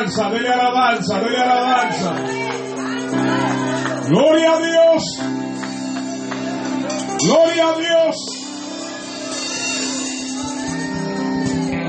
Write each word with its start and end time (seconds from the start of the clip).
Alabanza, 0.00 0.30
dele 0.30 0.48
alabanza, 0.48 1.20
dele 1.20 1.36
alabanza. 1.36 2.14
Gloria 4.08 4.52
a 4.52 4.58
Dios. 4.58 5.02
Gloria 7.22 7.68
a 7.68 7.78
Dios. 7.78 8.16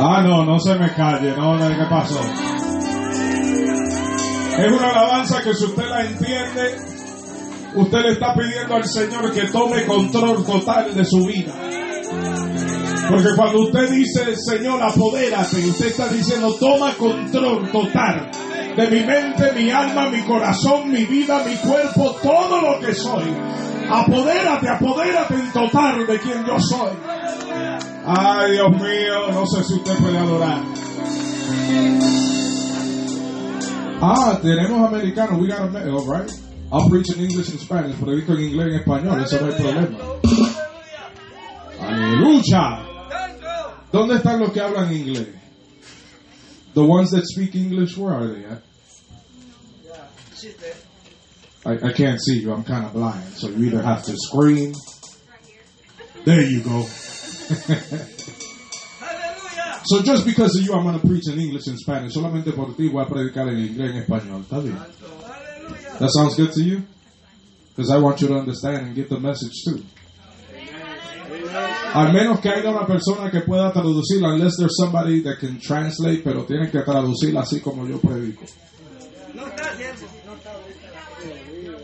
Ah, 0.03 0.21
no, 0.23 0.45
no 0.45 0.59
se 0.59 0.75
me 0.75 0.93
calle, 0.93 1.35
no, 1.37 1.57
no, 1.57 1.69
¿qué 1.69 1.85
pasó? 1.89 2.19
Es 4.59 4.71
una 4.71 4.89
alabanza 4.89 5.41
que 5.41 5.53
si 5.53 5.65
usted 5.65 5.87
la 5.87 6.01
entiende, 6.01 6.75
usted 7.75 7.99
le 7.99 8.11
está 8.13 8.33
pidiendo 8.35 8.75
al 8.75 8.85
Señor 8.85 9.31
que 9.31 9.47
tome 9.47 9.85
control 9.85 10.43
total 10.45 10.93
de 10.93 11.05
su 11.05 11.25
vida. 11.25 11.53
Porque 13.11 13.35
cuando 13.35 13.59
usted 13.61 13.89
dice, 13.89 14.35
Señor, 14.37 14.81
apodérate, 14.81 15.57
usted 15.57 15.87
está 15.87 16.07
diciendo, 16.07 16.55
toma 16.59 16.93
control 16.93 17.69
total 17.69 18.31
de 18.75 18.87
mi 18.87 19.05
mente, 19.05 19.51
mi 19.53 19.69
alma, 19.69 20.09
mi 20.09 20.21
corazón, 20.21 20.89
mi 20.89 21.03
vida, 21.03 21.43
mi 21.45 21.55
cuerpo, 21.55 22.15
todo 22.23 22.61
lo 22.61 22.79
que 22.79 22.93
soy. 22.93 23.23
Apodérate, 23.89 24.69
apodérate 24.69 25.33
en 25.33 25.51
total 25.51 26.07
de 26.07 26.19
quien 26.19 26.45
yo 26.45 26.57
soy. 26.59 26.91
Ay, 28.05 28.53
Dios 28.53 28.71
mío, 28.71 29.31
no 29.33 29.45
sé 29.45 29.63
si 29.65 29.73
usted 29.73 29.97
puede 29.97 30.17
adorar. 30.17 30.61
Ah, 34.01 34.39
tenemos 34.41 34.87
americanos. 34.87 35.39
We 35.39 35.47
got 35.47 35.75
a 35.75 35.91
all 35.91 36.05
right. 36.07 36.31
I'll 36.71 36.89
preach 36.89 37.09
in 37.09 37.23
English 37.25 37.49
and 37.49 37.59
Spanish. 37.59 37.95
Predico 37.97 38.33
en 38.33 38.45
inglés 38.45 38.67
y 38.67 38.75
en 38.75 38.79
español. 38.79 39.21
Eso 39.21 39.39
no 39.41 39.47
hay 39.47 39.61
problema. 39.61 39.89
Aleluya. 41.81 42.90
¿Dónde 43.91 44.15
están 44.15 44.39
los 44.39 44.51
que 44.53 44.61
hablan 44.61 44.93
inglés? 44.93 45.27
The 46.73 46.83
ones 46.83 47.11
that 47.11 47.25
speak 47.25 47.55
English, 47.55 47.97
where 47.97 48.13
are 48.13 48.27
they 48.27 48.45
at? 48.45 48.63
I, 51.65 51.89
I 51.89 51.93
can't 51.93 52.19
see 52.19 52.39
you. 52.39 52.53
I'm 52.53 52.63
kind 52.63 52.85
of 52.85 52.93
blind. 52.93 53.33
So 53.33 53.49
you 53.49 53.65
either 53.67 53.81
have 53.81 54.03
to 54.05 54.15
scream. 54.17 54.73
There 56.23 56.41
you 56.41 56.61
go. 56.61 56.87
So 59.83 60.01
just 60.01 60.25
because 60.25 60.55
of 60.55 60.63
you, 60.63 60.73
I'm 60.73 60.83
going 60.83 60.99
to 60.99 61.05
preach 61.05 61.27
in 61.27 61.39
English 61.39 61.67
and 61.67 61.77
Spanish. 61.77 62.13
Solamente 62.13 62.55
por 62.55 62.73
ti 62.73 62.87
voy 62.87 63.03
a 63.03 63.07
predicar 63.07 63.49
en 63.49 63.59
inglés 63.59 63.91
en 63.91 64.03
español. 64.03 64.43
¿Está 64.43 64.61
bien? 64.63 64.77
That 65.99 66.09
sounds 66.09 66.35
good 66.35 66.53
to 66.53 66.63
you? 66.63 66.83
Because 67.75 67.91
I 67.91 67.97
want 67.97 68.21
you 68.21 68.27
to 68.29 68.35
understand 68.35 68.87
and 68.87 68.95
get 68.95 69.09
the 69.09 69.19
message 69.19 69.51
too. 69.65 69.83
Al 71.93 72.13
menos 72.13 72.39
que 72.39 72.49
haya 72.49 72.69
una 72.69 72.85
persona 72.85 73.29
que 73.29 73.41
pueda 73.41 73.71
traducirla, 73.71 74.33
unless 74.33 74.57
there's 74.57 74.75
somebody 74.75 75.21
that 75.21 75.37
can 75.39 75.59
translate, 75.59 76.21
pero 76.23 76.45
tienen 76.45 76.71
que 76.71 76.79
traducirla 76.79 77.41
así 77.41 77.59
como 77.59 77.87
yo 77.87 77.99
predico. 77.99 78.45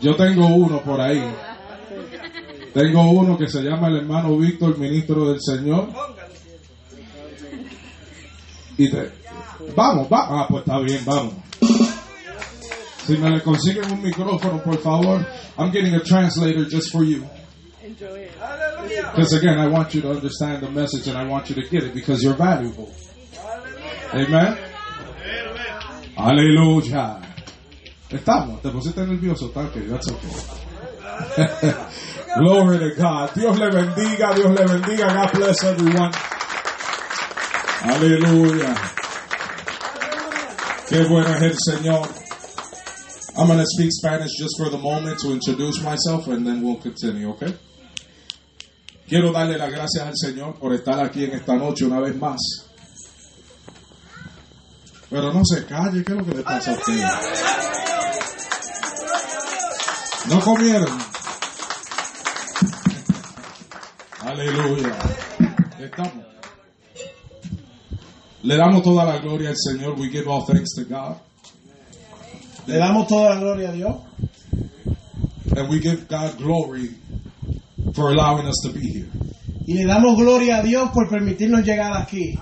Yo 0.00 0.14
tengo 0.16 0.46
uno 0.46 0.80
por 0.82 1.00
ahí. 1.00 1.22
Tengo 2.72 3.10
uno 3.10 3.36
que 3.36 3.48
se 3.48 3.62
llama 3.62 3.88
el 3.88 3.96
hermano 3.98 4.36
Víctor, 4.36 4.78
ministro 4.78 5.30
del 5.30 5.40
Señor. 5.40 5.88
Y 8.76 8.90
te, 8.90 9.10
vamos, 9.74 10.06
va, 10.10 10.26
ah, 10.28 10.46
pues 10.48 10.62
está 10.64 10.78
bien, 10.78 11.04
vamos. 11.04 11.34
Si 13.06 13.16
me 13.16 13.30
le 13.30 13.42
consiguen 13.42 13.90
un 13.90 14.02
micrófono, 14.02 14.62
por 14.62 14.78
favor, 14.78 15.26
I'm 15.56 15.72
getting 15.72 15.94
a 15.94 16.00
translator 16.00 16.64
just 16.70 16.92
for 16.92 17.02
you. 17.02 17.24
Because 17.98 19.32
again, 19.32 19.58
I 19.58 19.66
want 19.66 19.92
you 19.94 20.02
to 20.02 20.10
understand 20.10 20.62
the 20.62 20.70
message 20.70 21.08
and 21.08 21.18
I 21.18 21.24
want 21.24 21.48
you 21.50 21.56
to 21.56 21.68
get 21.68 21.82
it 21.82 21.94
because 21.94 22.22
you're 22.22 22.34
valuable. 22.34 22.94
Amen. 24.14 24.56
Aleluya. 26.16 27.20
Estamos, 28.10 28.62
te 28.62 28.70
pusiste 28.70 29.04
nervioso, 29.04 29.48
está 29.48 29.66
okay, 29.66 29.80
that's 29.80 30.08
okay. 30.10 30.32
Glory 32.38 32.78
to 32.78 32.94
God. 32.94 33.34
Dios 33.34 33.58
le 33.58 33.68
bendiga, 33.70 34.34
Dios 34.34 34.50
le 34.58 34.64
bendiga. 34.64 35.12
God 35.12 35.32
bless 35.32 35.64
everyone. 35.64 36.12
Aleluya. 37.82 38.74
Qué 40.88 41.04
bueno 41.08 41.34
es 41.34 41.42
el 41.42 41.56
Señor. 41.56 42.08
I'm 43.36 43.46
going 43.46 43.58
to 43.58 43.66
speak 43.66 43.90
Spanish 43.92 44.30
just 44.38 44.56
for 44.56 44.70
the 44.70 44.78
moment 44.78 45.18
to 45.20 45.32
introduce 45.32 45.82
myself 45.82 46.28
and 46.28 46.46
then 46.46 46.62
we'll 46.62 46.76
continue, 46.76 47.30
okay? 47.30 47.54
Quiero 49.08 49.32
darle 49.32 49.56
las 49.56 49.70
gracias 49.70 50.06
al 50.06 50.12
Señor 50.14 50.58
por 50.58 50.74
estar 50.74 51.02
aquí 51.02 51.24
en 51.24 51.32
esta 51.32 51.54
noche 51.54 51.86
una 51.86 51.98
vez 51.98 52.14
más. 52.14 52.38
Pero 55.08 55.32
no 55.32 55.40
se 55.46 55.64
calle, 55.64 56.04
¿qué 56.04 56.12
es 56.12 56.18
lo 56.18 56.26
que 56.26 56.34
le 56.34 56.42
pasa 56.42 56.72
a 56.72 56.74
usted? 56.74 57.02
¿No 60.28 60.40
comieron? 60.40 60.98
Aleluya. 64.20 64.98
Estamos. 65.80 66.26
Le 68.42 68.56
damos 68.58 68.82
toda 68.82 69.06
la 69.06 69.18
gloria 69.20 69.48
al 69.48 69.56
Señor. 69.56 69.98
We 69.98 70.10
give 70.10 70.28
all 70.28 70.44
thanks 70.44 70.74
to 70.74 70.84
God. 70.84 71.16
Le 72.66 72.76
damos 72.76 73.06
toda 73.08 73.30
la 73.30 73.40
gloria 73.40 73.70
a 73.70 73.72
Dios. 73.72 73.96
And 75.56 75.70
we 75.70 75.80
give 75.80 76.06
God 76.08 76.36
glory 76.36 76.94
for 77.98 78.10
allowing 78.12 78.46
us 78.46 78.60
to 78.62 78.70
be 78.70 78.80
here. 78.80 79.08
Y 79.66 79.74
le 79.74 79.84
damos 79.84 80.16
gloria 80.16 80.58
a 80.58 80.62
Dios 80.62 80.90
por 80.94 81.08
permitirnos 81.08 81.64
llegar 81.64 81.92
aquí. 81.92 82.38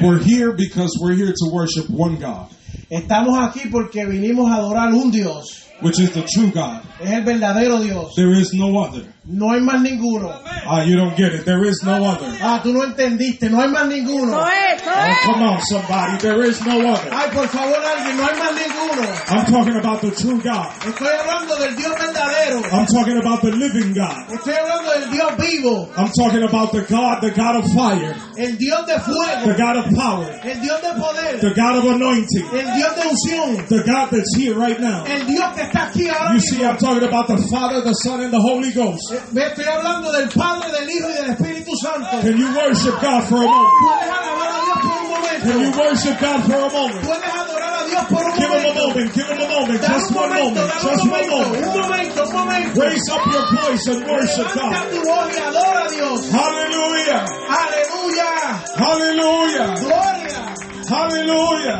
We're 0.00 0.18
here 0.22 0.52
because 0.52 0.96
we're 1.02 1.14
here 1.16 1.32
to 1.36 1.50
worship 1.52 1.90
one 1.90 2.16
God, 2.16 2.48
Estamos 2.90 3.36
aquí 3.42 3.68
porque 3.70 4.06
vinimos 4.06 4.50
a 4.50 4.56
adorar 4.58 4.94
un 4.94 5.10
Dios. 5.10 5.66
which 5.80 5.98
is 5.98 6.12
the 6.12 6.22
true 6.22 6.50
God. 6.50 6.82
Es 7.00 7.10
el 7.10 7.24
verdadero 7.24 7.82
Dios. 7.82 8.14
There 8.16 8.32
is 8.32 8.52
no 8.54 8.78
other. 8.78 9.12
No 9.30 9.52
hay 9.52 9.60
más 9.60 9.82
ninguno. 9.82 10.32
Ah, 10.66 10.82
you 10.84 10.96
don't 10.96 11.14
get 11.14 11.34
it. 11.34 11.44
There 11.44 11.62
is 11.68 11.82
no 11.84 12.02
other. 12.02 12.26
Ah, 12.40 12.60
tú 12.62 12.72
no 12.72 12.82
entendiste. 12.82 13.50
No 13.50 13.60
hay 13.60 13.68
más 13.68 13.86
ninguno. 13.86 14.32
Oh, 14.40 15.14
come 15.24 15.42
on, 15.42 15.60
somebody. 15.68 16.16
There 16.18 16.42
is 16.48 16.64
no 16.64 16.80
other. 16.92 17.10
Ay, 17.12 17.28
por 17.30 17.46
favor, 17.48 17.76
alguien. 17.76 18.16
No 18.16 18.24
hay 18.24 18.38
más 18.38 18.52
ninguno. 18.56 18.88
I'm 19.28 19.44
talking 19.44 19.76
about 19.76 20.00
the 20.00 20.10
true 20.12 20.40
God. 20.40 20.72
Estoy 20.80 21.08
hablando 21.08 21.56
del 21.56 21.76
Dios 21.76 21.92
verdadero. 21.92 22.72
I'm 22.72 22.86
talking 22.86 23.18
about 23.18 23.42
the 23.42 23.50
living 23.52 23.92
God. 23.92 24.16
Estoy 24.32 24.54
hablando 24.54 24.92
del 24.98 25.10
Dios 25.10 25.36
vivo. 25.36 25.88
I'm 25.96 26.10
talking 26.10 26.42
about 26.42 26.72
the 26.72 26.82
God, 26.88 27.20
the 27.20 27.30
God 27.30 27.56
of 27.56 27.70
fire, 27.72 28.16
El 28.38 28.56
Dios 28.56 28.86
de 28.86 28.98
fuego. 29.00 29.44
the. 29.44 29.58
God 29.58 29.76
of 29.76 29.94
power, 29.94 30.40
El 30.42 30.60
Dios 30.60 30.80
de 30.80 30.92
poder. 31.00 31.40
the 31.40 31.54
God 31.54 31.76
of 31.76 31.84
anointing, 31.84 32.46
El 32.52 32.74
Dios 32.76 32.94
de 32.96 33.02
unción. 33.08 33.68
the 33.68 33.82
God 33.84 34.10
that's 34.10 34.34
here 34.36 34.54
right 34.54 34.80
now. 34.80 35.04
El 35.04 35.26
Dios 35.26 35.52
que 35.54 35.62
está 35.64 35.88
aquí 35.88 36.08
ahora 36.08 36.32
You 36.32 36.40
see, 36.40 36.64
I'm 36.64 36.78
talking 36.78 37.06
about 37.06 37.26
the 37.28 37.36
Father, 37.50 37.82
the 37.82 37.92
Son, 37.92 38.20
and 38.22 38.32
the 38.32 38.40
Holy 38.40 38.72
Ghost. 38.72 39.17
Estoy 39.34 39.64
hablando 39.64 40.12
del 40.12 40.28
Padre, 40.30 40.70
del 40.72 40.90
Hijo 40.90 41.08
y 41.10 41.12
del 41.12 41.30
Espíritu 41.30 41.70
Santo. 41.82 42.20
Can 42.22 42.36
you 42.36 42.48
worship 42.54 42.94
God 43.00 43.22
for 43.28 43.38
a 43.42 43.46
moment? 43.46 43.72
Puedes 43.82 44.10
alabar 44.10 44.48
a 44.48 44.60
Dios 44.64 44.78
por 44.82 44.98
un 44.98 45.08
Can 45.38 45.60
you 45.60 45.70
worship 45.78 46.20
God 46.20 46.40
for 46.44 46.58
a 46.58 46.70
moment? 46.70 47.04
Puedes 47.06 47.34
adorar 47.34 47.74
a 47.74 47.86
Dios 47.88 48.04
por 48.08 48.22
un 48.24 48.32
Give 48.38 48.50
him 48.50 48.64
a 48.66 48.74
moment, 48.74 49.14
give 49.14 49.26
him 49.28 49.38
a 49.38 49.48
moment, 49.48 49.80
Dame 49.82 49.94
just 49.94 50.10
one 50.14 50.28
momento, 50.28 50.60
moment, 50.60 50.82
just 50.82 51.04
un 51.04 51.10
one 51.10 51.28
moment. 51.28 51.66
un 51.66 51.80
momento, 51.80 52.22
un 52.24 52.32
momento. 52.32 52.80
Raise 52.80 53.08
up 53.10 53.26
your 53.32 53.46
voice 53.58 53.86
and 53.88 54.00
worship 54.06 54.46
Levanta 54.48 54.78
God. 54.78 54.90
tu 54.90 54.98
voz 55.02 55.28
y 55.28 55.38
adora 55.38 55.84
a 55.84 55.88
Dios. 55.88 56.30
Hallelujah, 56.30 57.26
Aleluya. 57.48 58.30
hallelujah, 58.76 59.66
Gloria. 59.78 60.40
hallelujah. 60.88 61.76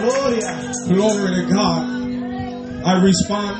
Gloria. 0.00 0.50
Glory 0.88 1.28
to 1.34 1.42
God. 1.52 1.82
I 2.82 2.92
respond, 3.02 3.56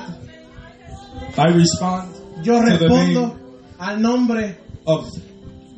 I 1.37 1.47
respond 1.53 2.09
Yo 2.43 2.59
To 2.61 2.79
the 2.79 2.87
respondo 2.87 3.37
al 3.79 4.01
nombre 4.01 4.57
of 4.87 5.07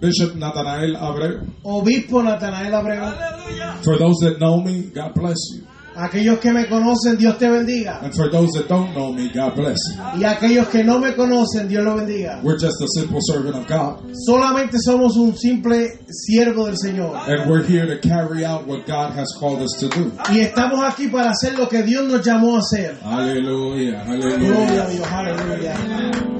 Bishop 0.00 0.34
Nathanael 0.34 0.96
Abreu. 0.96 1.46
Obispo 1.64 2.22
Natanael 2.22 2.74
Abreu. 2.74 3.84
For 3.84 3.98
those 3.98 4.18
that 4.22 4.38
know 4.40 4.60
me, 4.60 4.90
God 4.94 5.14
bless 5.14 5.38
you. 5.54 5.66
Aquellos 5.94 6.38
que 6.38 6.52
me 6.52 6.66
conocen, 6.66 7.16
Dios 7.18 7.36
te 7.38 7.48
bendiga. 7.48 8.00
And 8.02 8.14
for 8.14 8.30
those 8.30 8.50
that 8.52 8.68
don't 8.68 8.94
know 8.94 9.12
me, 9.12 9.28
God 9.28 9.54
bless 9.54 9.78
you. 9.90 10.20
Y 10.20 10.24
aquellos 10.24 10.68
que 10.68 10.82
no 10.82 10.98
me 10.98 11.12
conocen, 11.14 11.68
Dios 11.68 11.84
los 11.84 12.00
bendiga. 12.00 12.40
We're 12.42 12.58
just 12.58 12.80
a 12.80 12.86
simple 12.98 13.20
servant 13.20 13.56
of 13.56 13.66
God. 13.66 14.02
Solamente 14.26 14.78
somos 14.84 15.16
un 15.16 15.36
simple 15.36 15.98
siervo 16.08 16.66
del 16.66 16.76
Señor. 16.76 17.16
And 17.28 17.50
we're 17.50 17.62
here 17.62 17.86
to 17.86 17.98
carry 18.00 18.44
out 18.44 18.66
what 18.66 18.86
God 18.86 19.12
has 19.12 19.28
called 19.38 19.60
us 19.60 19.72
to 19.80 19.88
do. 19.88 20.12
Y 20.30 20.40
estamos 20.40 20.82
aquí 20.82 21.08
para 21.08 21.30
hacer 21.30 21.58
lo 21.58 21.68
que 21.68 21.82
Dios 21.82 22.04
nos 22.10 22.24
llamó 22.24 22.56
a 22.56 22.60
hacer. 22.60 22.98
Hallelujah. 23.02 24.02
Gloria 24.02 24.02
a 24.02 24.04
Hallelujah. 24.04 24.88
Dios, 24.88 25.06
aleluya. 25.06 26.32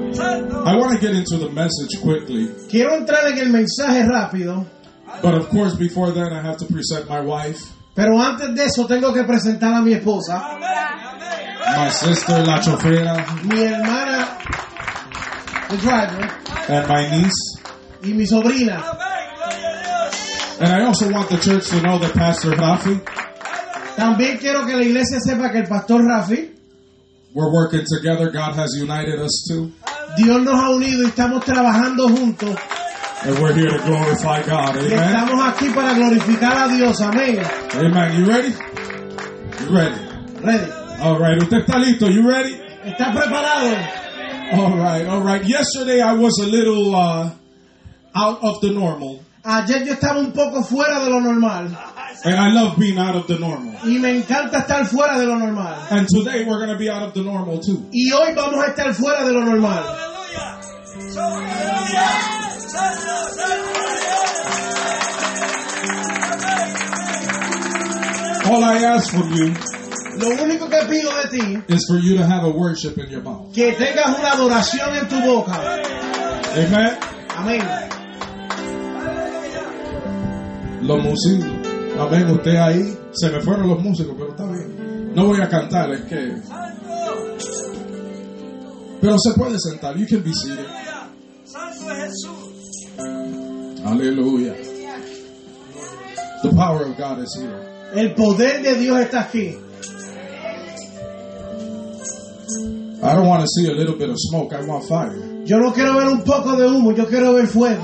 I 0.65 0.75
want 0.77 0.93
to 0.93 0.99
get 0.99 1.15
into 1.15 1.37
the 1.37 1.49
message 1.49 1.99
quickly. 2.01 2.47
Quiero 2.69 2.95
entrar 2.95 3.31
en 3.31 3.39
el 3.39 3.49
mensaje 3.49 4.03
rápido, 4.07 4.65
But 5.21 5.35
of 5.35 5.49
course, 5.49 5.75
before 5.75 6.11
then, 6.11 6.33
I 6.33 6.41
have 6.41 6.57
to 6.57 6.65
present 6.65 7.07
my 7.07 7.21
wife, 7.21 7.72
pero 7.93 8.21
antes 8.21 8.53
de 8.55 8.65
eso 8.65 8.85
tengo 8.87 9.13
que 9.13 9.23
presentar 9.23 9.73
a 9.73 9.81
mi 9.81 9.93
esposa, 9.93 10.41
my 11.77 11.89
sister, 11.89 12.45
La 12.45 12.59
Chofera, 12.59 13.25
mi 13.43 13.61
hermana, 13.61 14.37
the 15.69 15.77
driver, 15.77 16.29
and 16.69 16.87
my 16.87 17.09
niece. 17.17 17.59
y 18.03 18.13
mi 18.13 18.25
sobrina. 18.25 18.83
And 20.59 20.71
I 20.71 20.85
also 20.85 21.09
want 21.09 21.29
the 21.29 21.37
church 21.37 21.67
to 21.69 21.81
know 21.81 21.97
that 21.99 22.13
Pastor 22.13 22.51
Rafi, 22.55 23.01
También 23.95 24.37
quiero 24.39 24.65
que 24.65 24.75
la 24.75 24.83
iglesia 24.83 25.19
sepa 25.19 25.51
que 25.51 25.59
el 25.59 25.67
pastor 25.67 26.01
Rafi, 26.01 26.51
we're 27.33 27.51
working 27.51 27.83
together. 27.85 28.29
God 28.31 28.55
has 28.55 28.75
united 28.75 29.19
us 29.19 29.43
too. 29.47 29.71
Dios 30.17 30.41
nos 30.43 30.53
ha 30.53 30.69
unido 30.69 31.03
y 31.03 31.07
estamos 31.07 31.43
trabajando 31.43 32.07
juntos. 32.07 32.55
And 33.25 33.39
we're 33.39 33.53
here 33.53 33.69
to 33.69 33.77
glorify 33.85 34.43
God. 34.43 34.75
Y 34.75 34.91
Amen. 34.91 35.15
estamos 35.15 35.47
aquí 35.47 35.69
para 35.73 35.93
glorificar 35.93 36.57
a 36.57 36.67
Dios. 36.67 36.99
Amén. 36.99 37.39
Amen. 37.73 38.19
You 38.19 38.25
ready? 38.25 38.49
You 39.61 39.69
ready? 39.73 39.95
Ready. 40.41 40.71
All 41.01 41.17
right. 41.17 41.41
¿Usted 41.41 41.63
está 41.65 41.79
listo? 41.79 42.09
You 42.09 42.27
ready? 42.27 42.59
¿Estás 42.83 43.15
preparado? 43.15 43.77
All 44.53 44.77
right. 44.77 45.07
All 45.07 45.21
right. 45.21 45.41
Yesterday 45.45 46.01
I 46.01 46.13
was 46.13 46.37
a 46.39 46.45
little 46.45 46.93
uh, 46.93 47.31
out 48.13 48.43
of 48.43 48.59
the 48.59 48.71
normal. 48.71 49.23
Ayer 49.45 49.85
yo 49.85 49.93
estaba 49.93 50.19
un 50.19 50.33
poco 50.33 50.61
fuera 50.63 50.99
de 51.03 51.09
lo 51.09 51.19
normal. 51.19 51.67
And 52.25 52.35
I 52.35 52.49
love 52.51 52.77
being 52.77 52.97
out 52.97 53.15
of 53.15 53.27
the 53.27 53.39
normal. 53.39 53.73
Y 53.85 53.99
me 53.99 54.21
encanta 54.21 54.65
estar 54.65 54.85
fuera 54.85 55.17
de 55.17 55.25
lo 55.25 55.37
normal. 55.37 55.87
And 55.91 56.07
today 56.09 56.43
we're 56.45 56.57
going 56.57 56.71
to 56.71 56.77
be 56.77 56.89
out 56.89 57.03
of 57.03 57.13
the 57.13 57.21
normal 57.21 57.59
too. 57.59 57.87
Y 57.91 58.11
hoy 58.11 58.33
vamos 58.35 58.65
a 58.65 58.71
estar 58.71 58.93
fuera 58.93 59.23
de 59.23 59.31
lo 59.31 59.45
normal. 59.45 59.83
All 68.45 68.63
I 68.63 68.77
ask 68.83 69.09
from 69.11 69.31
you 69.33 69.53
Lo 70.17 70.29
único 70.43 70.69
que 70.69 70.77
pido 70.87 71.09
de 71.23 71.29
ti 71.29 71.73
is 71.73 71.85
for 71.87 71.97
you 71.97 72.17
to 72.17 72.23
have 72.23 72.43
a 72.43 72.49
worship 72.49 72.97
in 72.97 73.09
your 73.09 73.23
mouth. 73.23 73.51
que 73.53 73.71
tengas 73.73 74.19
una 74.19 74.31
adoración 74.31 74.95
en 74.95 75.07
tu 75.07 75.19
boca. 75.21 75.53
Amen. 76.55 76.97
Amén. 77.35 77.61
Los 80.83 81.03
músicos. 81.03 81.49
Amén. 81.99 82.29
Usted 82.29 82.55
ahí. 82.55 82.97
Se 83.13 83.29
me 83.31 83.41
fueron 83.41 83.69
los 83.69 83.79
músicos, 83.79 84.13
pero 84.17 84.29
está 84.29 84.45
bien. 84.45 85.13
No 85.15 85.25
voy 85.25 85.41
a 85.41 85.49
cantar, 85.49 85.91
es 85.93 86.01
que. 86.01 86.35
Pero 89.01 89.17
se 89.17 89.33
puede 89.33 89.57
sentar. 89.59 89.95
You 89.97 90.05
can 90.07 90.23
be 90.23 90.31
seated. 90.33 90.67
Aleluya. 92.97 94.53
The 96.43 96.51
power 96.55 96.83
of 96.85 96.97
God 96.97 97.19
is 97.19 97.35
here. 97.39 97.59
El 97.95 98.13
poder 98.15 98.61
de 98.61 98.75
Dios 98.75 98.99
está 98.99 99.21
aquí. 99.29 99.59
I 103.03 103.13
don't 103.15 103.27
want 103.27 103.41
to 103.41 103.47
see 103.47 103.67
a 103.69 103.73
little 103.73 103.95
bit 103.97 104.09
of 104.09 104.15
smoke. 104.17 104.53
I 104.53 104.61
want 104.63 104.87
fire. 104.87 105.15
Yo 105.45 105.57
no 105.59 105.71
quiero 105.73 105.93
ver 105.95 106.07
un 106.07 106.23
poco 106.23 106.55
de 106.55 106.65
humo, 106.67 106.95
yo 106.95 107.05
quiero 107.05 107.33
ver 107.33 107.47
fuego. 107.47 107.83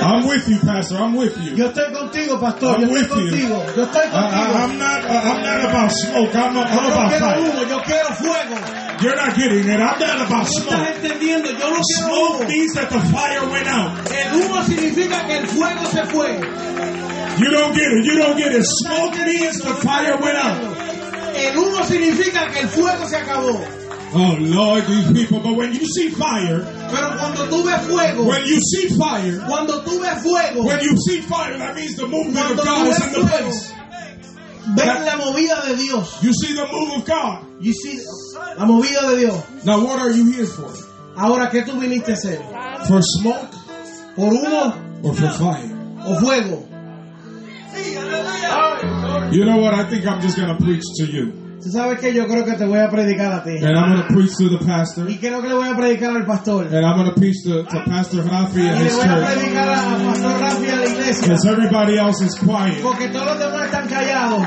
I'm 0.00 0.26
with 0.28 0.48
you, 0.48 0.58
Pastor. 0.60 0.96
I'm 0.98 1.14
with 1.16 1.36
you. 1.42 1.56
Yo 1.56 1.68
estoy 1.70 1.92
contigo, 1.92 2.38
pastor. 2.40 2.78
Yo 2.80 2.86
I'm 2.86 2.90
estoy 2.90 2.92
with 2.92 3.10
you. 3.10 3.48
contigo. 3.48 3.76
Yo 3.76 3.84
estoy 3.84 4.06
I, 4.06 4.06
I, 4.06 4.12
contigo. 4.12 4.54
I'm 4.54 4.78
not. 4.78 5.04
I'm 5.04 5.42
not 5.42 5.64
about 5.70 5.90
smoke. 5.92 6.34
I'm, 6.36 6.56
I'm 6.56 6.68
Yo 6.68 6.80
no 6.80 6.88
about 6.88 7.10
fire. 7.18 7.42
humo, 7.42 7.68
yo 7.68 7.78
quiero 7.82 8.14
fuego. 8.14 8.87
You're 9.00 9.14
not 9.16 9.36
getting 9.36 9.68
it. 9.68 9.80
I'm 9.80 9.98
not 10.00 10.26
about 10.26 10.30
No 10.30 10.42
estás 10.42 10.48
smoke. 10.64 10.88
entendiendo, 10.96 11.50
yo 11.58 11.70
no 11.70 11.80
Smoke 11.82 12.42
humo. 12.42 12.48
means 12.48 12.74
that 12.74 12.90
the 12.90 13.00
fire 13.12 13.46
went 13.48 13.68
out. 13.68 13.92
El 14.10 14.40
humo 14.40 14.62
significa 14.64 15.24
que 15.26 15.36
el 15.38 15.46
fuego 15.46 15.84
se 15.86 16.04
fue. 16.06 16.40
You 17.38 17.50
don't 17.52 17.74
get 17.74 17.92
it. 17.92 18.04
You 18.04 18.16
don't 18.16 18.36
get 18.36 18.52
it. 18.52 18.64
Smoke 18.66 19.14
means 19.24 19.60
the 19.60 19.74
fire 19.86 20.16
went 20.18 20.36
out. 20.36 20.58
El 21.36 21.54
humo 21.56 21.82
significa 21.84 22.50
que 22.52 22.60
el 22.62 22.68
fuego 22.68 23.06
se 23.06 23.16
acabó. 23.16 23.60
Oh 24.14 24.36
Lord, 24.40 24.86
these 24.86 25.12
people. 25.12 25.40
But 25.40 25.54
when 25.54 25.72
you 25.74 25.84
see 25.86 26.08
fire, 26.10 26.64
Pero 26.90 27.16
cuando 27.18 27.44
tú 27.48 27.62
ves 27.64 27.82
fuego, 27.86 28.24
when 28.24 28.44
you 28.46 28.58
see 28.60 28.88
fire, 28.96 29.38
cuando 29.46 29.82
tú 29.82 30.00
ves 30.00 30.22
fuego, 30.22 30.64
when 30.64 30.80
you 30.80 30.96
see 31.06 31.20
fire, 31.20 31.56
that 31.58 31.76
means 31.76 31.94
the 31.94 32.06
movement 32.08 32.50
of 32.58 32.64
God 32.64 32.88
is 32.88 32.98
in 33.04 33.12
the 33.12 33.20
fuego, 33.28 33.44
place. 33.44 33.74
Ves 34.74 35.00
la 35.04 35.16
movida 35.16 35.62
de 35.66 35.76
Dios. 35.76 36.22
You 36.22 36.32
see 36.32 36.54
the 36.54 36.66
move 36.70 36.98
of 36.98 37.04
God. 37.06 37.44
You 37.60 37.72
see, 37.72 37.98
la 38.56 38.64
movida 38.64 39.10
de 39.10 39.16
Dios. 39.18 39.44
Now, 39.64 39.84
what 39.84 39.98
are 40.00 40.10
you 40.10 40.30
here 40.30 40.46
for? 40.46 40.70
Ahora, 41.16 41.50
¿qué 41.50 41.62
tú 41.64 41.78
viniste 41.80 42.12
a 42.12 42.14
hacer? 42.14 42.40
For 42.86 43.02
smoke 43.02 43.48
¿Por 44.14 44.32
humo 44.32 44.74
or 45.02 45.14
for 45.14 45.30
fire? 45.30 45.70
o 46.06 46.14
fuego? 46.20 46.64
You 49.32 49.44
know 49.44 49.58
what? 49.58 49.74
I 49.74 49.84
think 49.84 50.06
I'm 50.06 50.20
just 50.20 50.36
gonna 50.36 50.56
preach 50.58 50.82
to 50.96 51.04
you, 51.06 51.32
Tú 51.68 51.72
sabes 51.72 52.00
que 52.00 52.14
yo 52.14 52.26
creo 52.26 52.46
que 52.46 52.52
te 52.54 52.64
voy 52.64 52.78
a 52.78 52.88
predicar 52.88 53.30
a 53.30 53.44
ti. 53.44 53.50
and 53.60 53.76
I'm 53.76 53.90
gonna 53.92 54.06
preach 54.08 54.32
to 54.38 54.48
the 54.48 54.64
pastor, 54.64 55.04
Y 55.10 55.18
creo 55.18 55.42
que 55.42 55.48
le 55.48 55.54
voy 55.54 55.68
a 55.68 55.76
predicar 55.76 56.16
al 56.16 56.24
pastor. 56.24 56.64
and 56.66 56.74
I'm 56.86 56.96
gonna 56.96 57.12
preach 57.12 57.42
to, 57.44 57.62
to 57.64 57.84
Pastor 57.84 58.22
Rafi 58.22 58.56
Y 58.62 58.68
and 58.68 58.78
le 58.78 58.84
his 58.86 58.94
voy 58.96 59.04
a 59.04 59.08
church, 59.08 59.26
predicar 59.36 59.68
a, 59.68 59.76
a 59.76 59.98
Pastor 59.98 60.38
Rafi 60.40 60.68
a 60.72 60.76
la 60.76 60.86
iglesia. 60.86 61.22
because 61.28 61.44
everybody 61.46 61.98
else 61.98 62.20
is 62.22 62.34
quiet. 62.36 62.80
Porque 62.82 63.08
todos 63.12 63.26
los 63.26 63.38
demás 63.38 63.66
están 63.66 63.86
callados. 63.86 64.46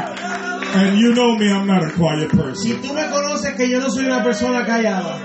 And 0.74 0.98
you 0.98 1.14
know 1.14 1.38
me, 1.38 1.52
I'm 1.52 1.68
not 1.68 1.84
a 1.84 1.92
quiet 1.94 2.32
person. 2.32 2.82
tú 2.82 2.92
me 2.94 3.04
conoces 3.12 3.54
que 3.56 3.70
yo 3.70 3.80
no 3.80 3.90
soy 3.92 4.06
una 4.06 4.24
persona 4.24 4.66
callada. 4.66 5.20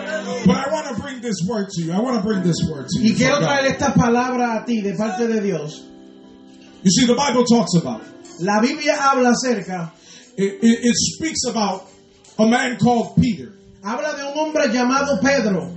But 0.44 0.56
I 0.56 0.70
want 0.70 0.94
to 0.94 1.00
bring 1.02 1.22
this 1.22 1.40
word 1.48 1.68
to 1.70 1.82
you. 1.82 1.92
I 1.94 1.98
want 2.00 2.18
to 2.20 2.22
bring 2.22 2.42
this 2.42 2.60
word 2.68 2.86
to 2.88 3.00
Y 3.00 3.08
you. 3.08 3.14
quiero 3.16 3.36
from 3.36 3.44
God. 3.44 3.48
traer 3.56 3.66
esta 3.72 3.94
palabra 3.94 4.60
a 4.60 4.64
ti 4.66 4.82
de 4.82 4.92
parte 4.94 5.26
de 5.26 5.40
Dios. 5.40 5.82
You 6.82 6.90
see, 6.90 7.06
the 7.06 7.14
Bible 7.14 7.44
talks 7.46 7.74
about 7.80 8.02
La 8.40 8.60
Biblia 8.60 8.96
habla 9.00 9.30
acerca, 9.30 9.92
it, 10.36 10.54
it, 10.62 10.84
it 10.84 10.94
speaks 10.94 11.44
about 11.48 11.88
a 12.38 12.46
man 12.46 12.78
called 12.78 13.16
Peter. 13.16 13.52
habla 13.82 14.16
de 14.16 14.24
un 14.24 14.36
hombre 14.36 14.68
llamado 14.68 15.20
Pedro. 15.22 15.72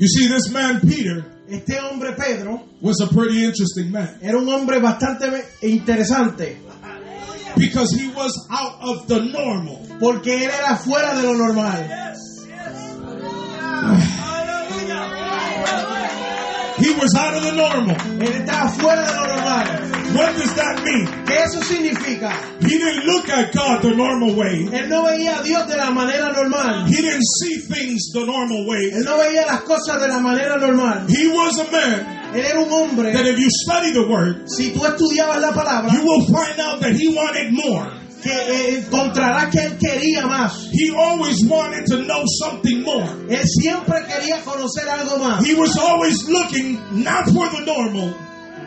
You 0.00 0.06
see, 0.06 0.28
this 0.28 0.48
man 0.50 0.80
Peter 0.80 1.24
Este 1.48 1.78
hombre 1.80 2.12
Pedro 2.14 2.62
was 2.80 3.00
a 3.00 3.06
pretty 3.06 3.42
interesting 3.42 3.90
man 3.90 4.18
era 4.20 4.38
un 4.38 4.48
hombre 4.48 4.80
bastante 4.80 5.44
interesante 5.62 6.58
because 7.56 7.90
he 7.92 8.08
was 8.08 8.32
out 8.50 8.78
of 8.82 9.08
the 9.08 9.18
normal. 9.18 9.86
porque 9.98 10.44
él 10.44 10.50
era 10.50 10.76
fuera 10.76 11.14
de 11.14 11.22
lo 11.22 11.34
normal. 11.34 12.14
He 16.80 16.90
was 16.94 17.14
out 17.16 17.34
of 17.34 17.42
the 17.42 17.52
normal. 17.52 17.96
Él 18.20 18.32
estaba 18.44 18.70
fuera 18.70 19.02
de 19.06 19.14
lo 19.14 19.26
normal. 19.26 19.98
What 20.14 20.34
does 20.36 20.54
that 20.54 20.82
mean? 20.84 21.06
¿Qué 21.26 21.36
eso 21.44 21.60
significa? 21.62 22.32
He 22.60 22.78
didn't 22.78 23.04
look 23.04 23.28
at 23.28 23.52
God 23.52 23.82
the 23.82 23.94
normal 23.94 24.34
way. 24.34 24.64
Él 24.72 24.88
no 24.88 25.04
veía 25.04 25.40
a 25.40 25.42
Dios 25.42 25.68
de 25.68 25.76
la 25.76 25.90
manera 25.90 26.32
normal. 26.32 26.86
He 26.88 26.96
didn't 27.02 27.24
see 27.42 27.58
things 27.58 28.10
the 28.12 28.24
normal 28.24 28.66
way. 28.66 28.90
Él 28.92 29.04
no 29.04 29.18
veía 29.18 29.44
las 29.46 29.62
cosas 29.62 30.00
de 30.00 30.08
la 30.08 30.20
manera 30.20 30.56
normal. 30.58 31.06
He 31.08 31.28
was 31.28 31.58
a 31.58 31.70
man 31.70 32.32
Él 32.34 32.44
era 32.44 32.60
un 32.60 32.70
hombre. 32.70 33.12
that 33.12 33.26
if 33.26 33.38
you 33.38 33.48
study 33.50 33.92
the 33.92 34.06
word, 34.08 34.48
Si 34.48 34.70
tú 34.72 34.84
estudiabas 34.84 35.40
la 35.40 35.52
palabra, 35.52 35.92
you 35.92 36.02
will 36.04 36.24
find 36.26 36.58
out 36.58 36.80
that 36.80 36.94
he 36.94 37.08
wanted 37.14 37.52
more. 37.52 37.90
Que 38.22 38.78
encontrarás 38.78 39.50
que 39.50 39.60
él 39.60 39.78
quería 39.78 40.26
más. 40.26 40.68
He 40.72 40.90
always 40.94 41.44
wanted 41.44 41.86
to 41.86 41.98
know 42.04 42.24
something 42.26 42.82
more. 42.82 43.06
Él 43.28 43.44
siempre 43.46 43.96
quería 44.06 44.42
conocer 44.44 44.88
algo 44.88 45.18
más. 45.18 45.44
He 45.44 45.54
was 45.54 45.76
always 45.76 46.28
looking 46.28 46.78
not 47.04 47.26
for 47.26 47.48
the 47.50 47.64
normal. 47.64 48.14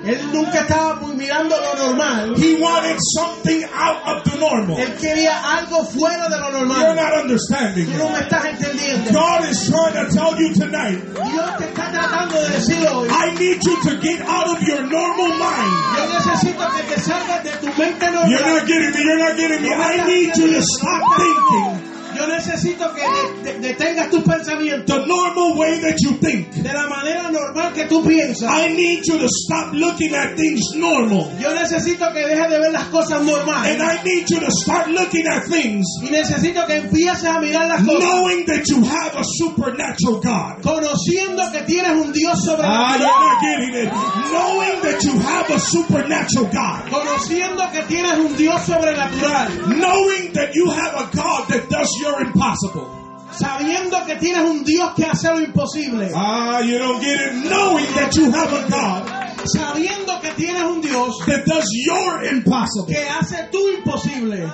Él 0.03 0.19
nunca 0.33 0.61
estaba 0.61 0.99
mirando 1.13 1.55
lo 1.55 1.75
normal. 1.87 2.33
He 2.35 2.59
wanted 2.59 2.97
something 3.15 3.63
out 3.71 4.01
of 4.07 4.23
the 4.23 4.37
normal. 4.39 4.77
Él 4.79 4.95
quería 4.99 5.37
algo 5.57 5.85
fuera 5.85 6.27
de 6.27 6.37
lo 6.39 6.49
You're 6.49 6.65
normal. 6.65 6.95
not 6.95 7.13
understanding. 7.21 7.85
Tú 7.85 7.97
no 7.99 8.09
me 8.09 8.19
estás 8.19 8.45
entendiendo. 8.45 9.11
God 9.13 9.45
is 9.45 9.69
trying 9.69 9.93
to 9.93 10.11
tell 10.11 10.35
you 10.39 10.53
tonight, 10.55 10.97
Dios 11.13 11.57
te 11.57 11.65
está 11.65 11.91
tratando 11.91 12.41
de 12.41 12.49
decir 12.49 12.87
hoy. 12.87 13.07
I 13.09 13.31
need 13.37 13.63
you 13.63 13.77
to 13.83 13.97
get 14.01 14.21
out 14.27 14.47
of 14.47 14.61
your 14.67 14.81
normal 14.89 15.37
mind. 15.37 15.73
Yo 15.97 16.07
necesito 16.17 16.67
que 16.75 16.95
te 16.95 17.01
salgas 17.01 17.43
de 17.43 17.51
tu 17.61 17.67
mente 17.77 18.05
You're 18.05 18.41
normal. 18.41 18.55
not 18.57 18.67
getting 18.67 18.91
me. 18.91 19.03
You're 19.03 19.19
not 19.19 19.37
getting 19.37 19.61
me. 19.61 19.69
I 19.73 20.05
need 20.07 20.35
you 20.35 20.47
to 20.53 20.61
stop 20.63 21.15
thinking 21.17 21.90
Yo 22.21 22.27
necesito 22.27 22.93
que 22.93 23.01
de- 23.01 23.53
de- 23.53 23.59
detengas 23.69 24.09
tus 24.11 24.21
pensamientos 24.23 24.85
the 24.85 25.07
normal 25.07 25.55
way 25.57 25.79
that 25.79 25.95
you 26.01 26.11
think. 26.21 26.51
de 26.53 26.71
la 26.73 26.87
manera 26.87 27.31
normal 27.31 27.73
que 27.73 27.85
tú 27.85 28.03
piensas. 28.03 28.49
I 28.49 28.69
need 28.73 29.01
you 29.05 29.17
to 29.17 29.27
stop 29.27 29.73
looking 29.73 30.13
at 30.13 30.35
things 30.35 30.61
normal. 30.75 31.31
Yo 31.39 31.49
necesito 31.55 32.11
que 32.13 32.19
dejes 32.25 32.49
de 32.49 32.59
ver 32.59 32.71
las 32.71 32.85
cosas 32.89 33.19
And 33.21 33.27
normales. 33.27 33.81
I 33.81 34.03
need 34.03 34.29
you 34.29 34.39
to 34.39 34.51
start 34.51 34.87
looking 34.89 35.25
at 35.27 35.45
things 35.49 35.85
Y 36.03 36.09
necesito 36.11 36.65
que 36.67 36.75
empieces 36.77 37.25
a 37.25 37.39
mirar 37.39 37.67
las 37.67 37.81
cosas 37.83 37.99
knowing 38.03 38.45
that 38.45 38.63
you 38.67 38.83
have 38.83 39.15
a 39.17 39.23
supernatural 39.23 40.19
God. 40.21 40.61
conociendo 40.61 41.51
que 41.51 41.61
tienes 41.63 41.91
un 41.91 42.11
Dios 42.13 42.37
Ah, 42.61 42.97
you're 42.99 43.07
sobrenatural. 43.07 43.19
not 43.19 43.41
getting 43.41 43.73
it. 43.75 43.91
Knowing 44.31 44.81
that 44.81 45.03
you 45.03 45.19
have 45.19 45.49
a 45.49 45.59
supernatural 45.59 46.45
God. 46.51 46.89
Conociendo 46.89 47.71
que 47.71 47.81
tienes 47.87 48.13
un 48.19 48.35
Dios 48.35 48.61
sobrenatural. 48.61 49.77
Knowing 49.79 50.31
that 50.33 50.53
you 50.53 50.69
have 50.69 50.93
a 50.95 51.09
God 51.15 51.47
that 51.49 51.69
does 51.69 51.89
your 52.01 52.10
impossible. 52.19 52.85
Sabiendo 53.31 54.05
que 54.05 54.15
tienes 54.17 54.43
un 54.43 54.63
Dios 54.65 54.91
que 54.95 55.05
hace 55.05 55.29
lo 55.29 55.39
imposible. 55.39 56.11
Ah, 56.13 56.59
you 56.61 56.77
don't 56.77 56.99
get 57.01 57.17
it. 57.21 57.33
Knowing 57.49 57.85
that 57.95 58.13
you 58.15 58.29
have 58.29 58.51
a 58.51 58.69
God 58.69 59.07
Sabiendo 59.45 60.19
que 60.21 60.31
tienes 60.35 60.63
un 60.63 60.81
Dios 60.81 61.17
that 61.25 61.45
does 61.45 61.65
your 61.85 62.23
impossible. 62.25 62.87
que 62.87 63.07
hace 63.07 63.47
tu 63.51 63.57
imposible. 63.77 64.51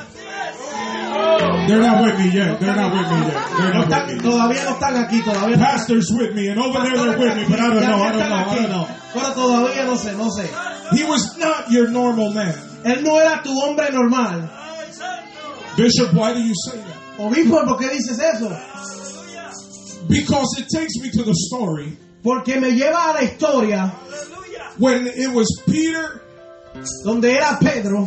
They're 1.67 1.81
not 1.81 2.03
with 2.03 2.19
me 2.19 2.29
yet. 2.29 2.59
They're 2.59 2.75
not 2.75 2.93
with 2.93 3.09
me 3.11 3.27
yet. 3.27 3.49
They're 3.57 3.73
No 3.73 3.85
not 3.85 4.07
with 4.07 4.15
me. 4.17 4.21
todavía 4.21 4.63
no 4.63 4.71
están 4.77 4.95
aquí, 5.03 5.21
todavía 5.23 5.57
Pastor's 5.57 6.11
with 6.11 6.33
me, 6.35 6.47
and 6.49 6.59
over 6.59 6.79
there 6.79 6.95
they're 6.97 7.17
with 7.17 7.35
me, 7.35 7.45
but 7.49 7.59
I 7.59 7.67
don't 7.73 7.81
know. 7.81 8.01
I 8.01 8.11
don't 8.11 8.29
know. 8.29 8.35
I 8.35 8.55
don't 8.55 8.69
know. 8.69 8.87
Pero 9.13 9.33
todavía 9.33 9.85
no 9.85 9.95
sé, 9.97 10.15
no 10.15 10.29
sé. 10.29 10.47
He 10.95 11.03
was 11.03 11.35
not 11.37 11.71
your 11.71 11.89
normal 11.89 12.31
man. 12.31 12.53
Él 12.85 13.01
no 13.03 13.17
era 13.17 13.41
tu 13.43 13.49
hombre 13.59 13.89
normal. 13.91 14.47
Bishop, 15.75 16.13
why 16.13 16.33
do 16.33 16.41
you 16.41 16.53
say 16.65 16.77
that? 16.77 16.97
Obispo, 17.19 17.65
¿por 17.65 17.77
qué 17.79 17.89
dices 17.89 18.19
eso? 18.19 18.50
Because 20.07 20.47
it 20.59 20.67
takes 20.74 20.93
me 21.01 21.09
to 21.12 21.24
the 21.24 21.33
story. 21.33 21.97
Porque 22.24 22.59
me 22.59 22.71
lleva 22.71 23.09
a 23.12 23.13
la 23.13 23.21
historia 23.21 23.91
when 24.77 25.07
it 25.07 25.31
was 25.31 25.47
Peter, 25.65 26.21
donde 27.03 27.25
era 27.25 27.57
Pedro, 27.62 28.05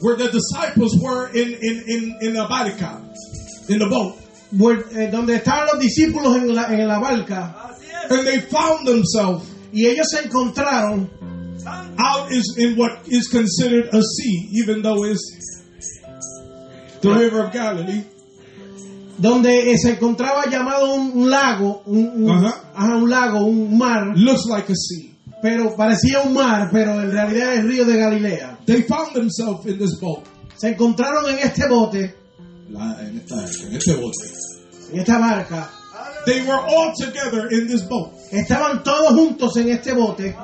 where 0.00 0.16
the 0.16 0.28
disciples 0.30 0.94
were 1.00 1.28
in 1.28 1.54
in 1.62 1.84
in 1.88 2.16
in 2.20 2.34
the 2.34 2.46
barca, 2.48 3.00
in 3.68 3.78
the 3.78 3.86
boat, 3.88 4.14
vuel- 4.52 4.84
eh, 4.94 5.10
donde 5.10 5.34
estaban 5.40 5.66
los 5.72 5.82
discípulos 5.82 6.36
en 6.36 6.54
la, 6.54 6.64
en 6.72 6.86
la 6.86 6.98
barca, 7.00 7.54
and 8.10 8.26
they 8.26 8.40
found 8.40 8.86
themselves 8.86 9.44
y 9.72 9.86
ellos 9.86 10.06
se 10.10 10.22
encontraron 10.22 11.08
out 11.98 12.30
is 12.30 12.56
in 12.58 12.76
what 12.76 12.98
is 13.08 13.28
considered 13.28 13.88
a 13.94 14.02
sea, 14.02 14.50
even 14.52 14.82
though 14.82 15.04
it's 15.04 15.62
the 17.00 17.10
river 17.12 17.40
of 17.44 17.52
Galilee. 17.52 18.04
Donde 19.18 19.72
eh, 19.72 19.78
se 19.78 19.90
encontraba 19.92 20.44
llamado 20.50 20.94
un, 20.94 21.12
un 21.14 21.30
lago, 21.30 21.82
un, 21.86 22.24
un- 22.24 22.30
Ajá. 22.44 22.70
ajá, 22.74 22.96
un 22.96 23.08
lago, 23.10 23.44
un 23.46 23.76
mar, 23.78 24.08
Looks 24.16 24.46
like 24.46 24.72
a 24.72 24.76
sea. 24.76 25.12
pero 25.42 25.74
parecía 25.76 26.20
un 26.22 26.34
mar, 26.34 26.68
pero 26.72 27.00
en 27.00 27.10
realidad 27.10 27.52
era 27.52 27.60
el 27.60 27.68
río 27.68 27.84
de 27.84 27.96
Galilea. 27.98 28.58
They 28.66 28.82
found 28.82 29.12
themselves 29.14 29.64
in 29.66 29.78
this 29.78 29.98
boat. 30.00 30.24
Se 30.56 30.68
encontraron 30.68 31.28
en 31.30 31.38
este 31.38 31.66
bote, 31.68 32.14
La- 32.70 33.00
en 33.02 33.18
esta- 33.18 33.44
en 33.66 33.76
este 33.76 33.94
bote. 33.94 34.28
en 34.92 35.00
esta 35.00 35.18
barca, 35.18 35.70
They 36.26 36.40
were 36.42 36.58
all 36.58 36.92
together 36.98 37.46
in 37.52 37.68
this 37.68 37.86
boat. 37.88 38.12
estaban 38.32 38.82
todos 38.82 39.12
juntos 39.14 39.56
en 39.56 39.68
este 39.68 39.92
bote. 39.94 40.34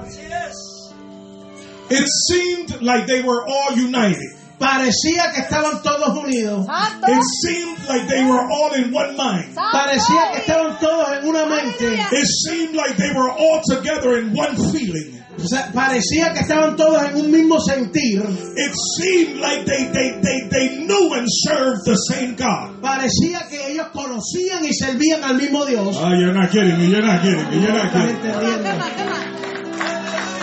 It 1.91 2.07
seemed 2.29 2.81
like 2.81 3.07
they 3.07 3.21
were 3.23 3.43
all 3.47 3.75
united. 3.77 4.39
Parecía 4.59 5.33
que 5.35 5.41
estaban 5.41 5.83
todos 5.83 6.17
unidos. 6.17 6.67
It 7.09 7.23
seemed 7.43 7.79
like 7.89 8.07
they 8.09 8.25
were 8.25 8.41
all 8.41 8.73
in 8.75 8.93
one 8.93 9.17
mind. 9.17 9.55
Parecía 9.55 10.31
que 10.33 10.39
estaban 10.41 10.79
todos 10.79 11.09
en 11.19 11.27
una 11.29 11.47
mente. 11.47 11.95
It 12.13 12.27
seemed 12.47 12.75
like 12.75 12.97
they 12.97 13.13
were 13.13 13.31
all 13.31 13.61
together 13.67 14.19
in 14.19 14.33
one 14.35 14.57
feeling. 14.73 15.19
O 15.39 15.47
sea, 15.49 15.73
parecía 15.73 16.33
que 16.33 16.41
estaban 16.41 16.77
todos 16.77 17.03
en 17.05 17.17
un 17.17 17.31
mismo 17.31 17.59
sentir. 17.59 18.21
It 18.21 18.75
seemed 18.99 19.41
like 19.41 19.65
they, 19.65 19.85
they, 19.87 20.21
they, 20.21 20.49
they 20.51 20.85
knew 20.85 21.15
and 21.15 21.27
served 21.27 21.85
the 21.87 21.97
same 21.97 22.37
God. 22.37 22.81
Parecía 22.83 23.49
que 23.49 23.73
ellos 23.73 23.89
conocían 23.93 24.65
y 24.65 24.75
servían 24.75 25.25
al 25.25 25.37
mismo 25.37 25.65
Dios. 25.65 25.97
Oh, 25.99 26.13
you're 26.13 26.35
not 26.35 26.53
getting 26.53 26.79
me. 26.79 26.87
You're 26.91 27.03
not 27.03 27.23
getting 27.23 27.49
me. 27.51 27.63
You're 27.63 27.73
not 27.73 27.93
entendiendo. 27.93 28.63
me. 28.63 29.32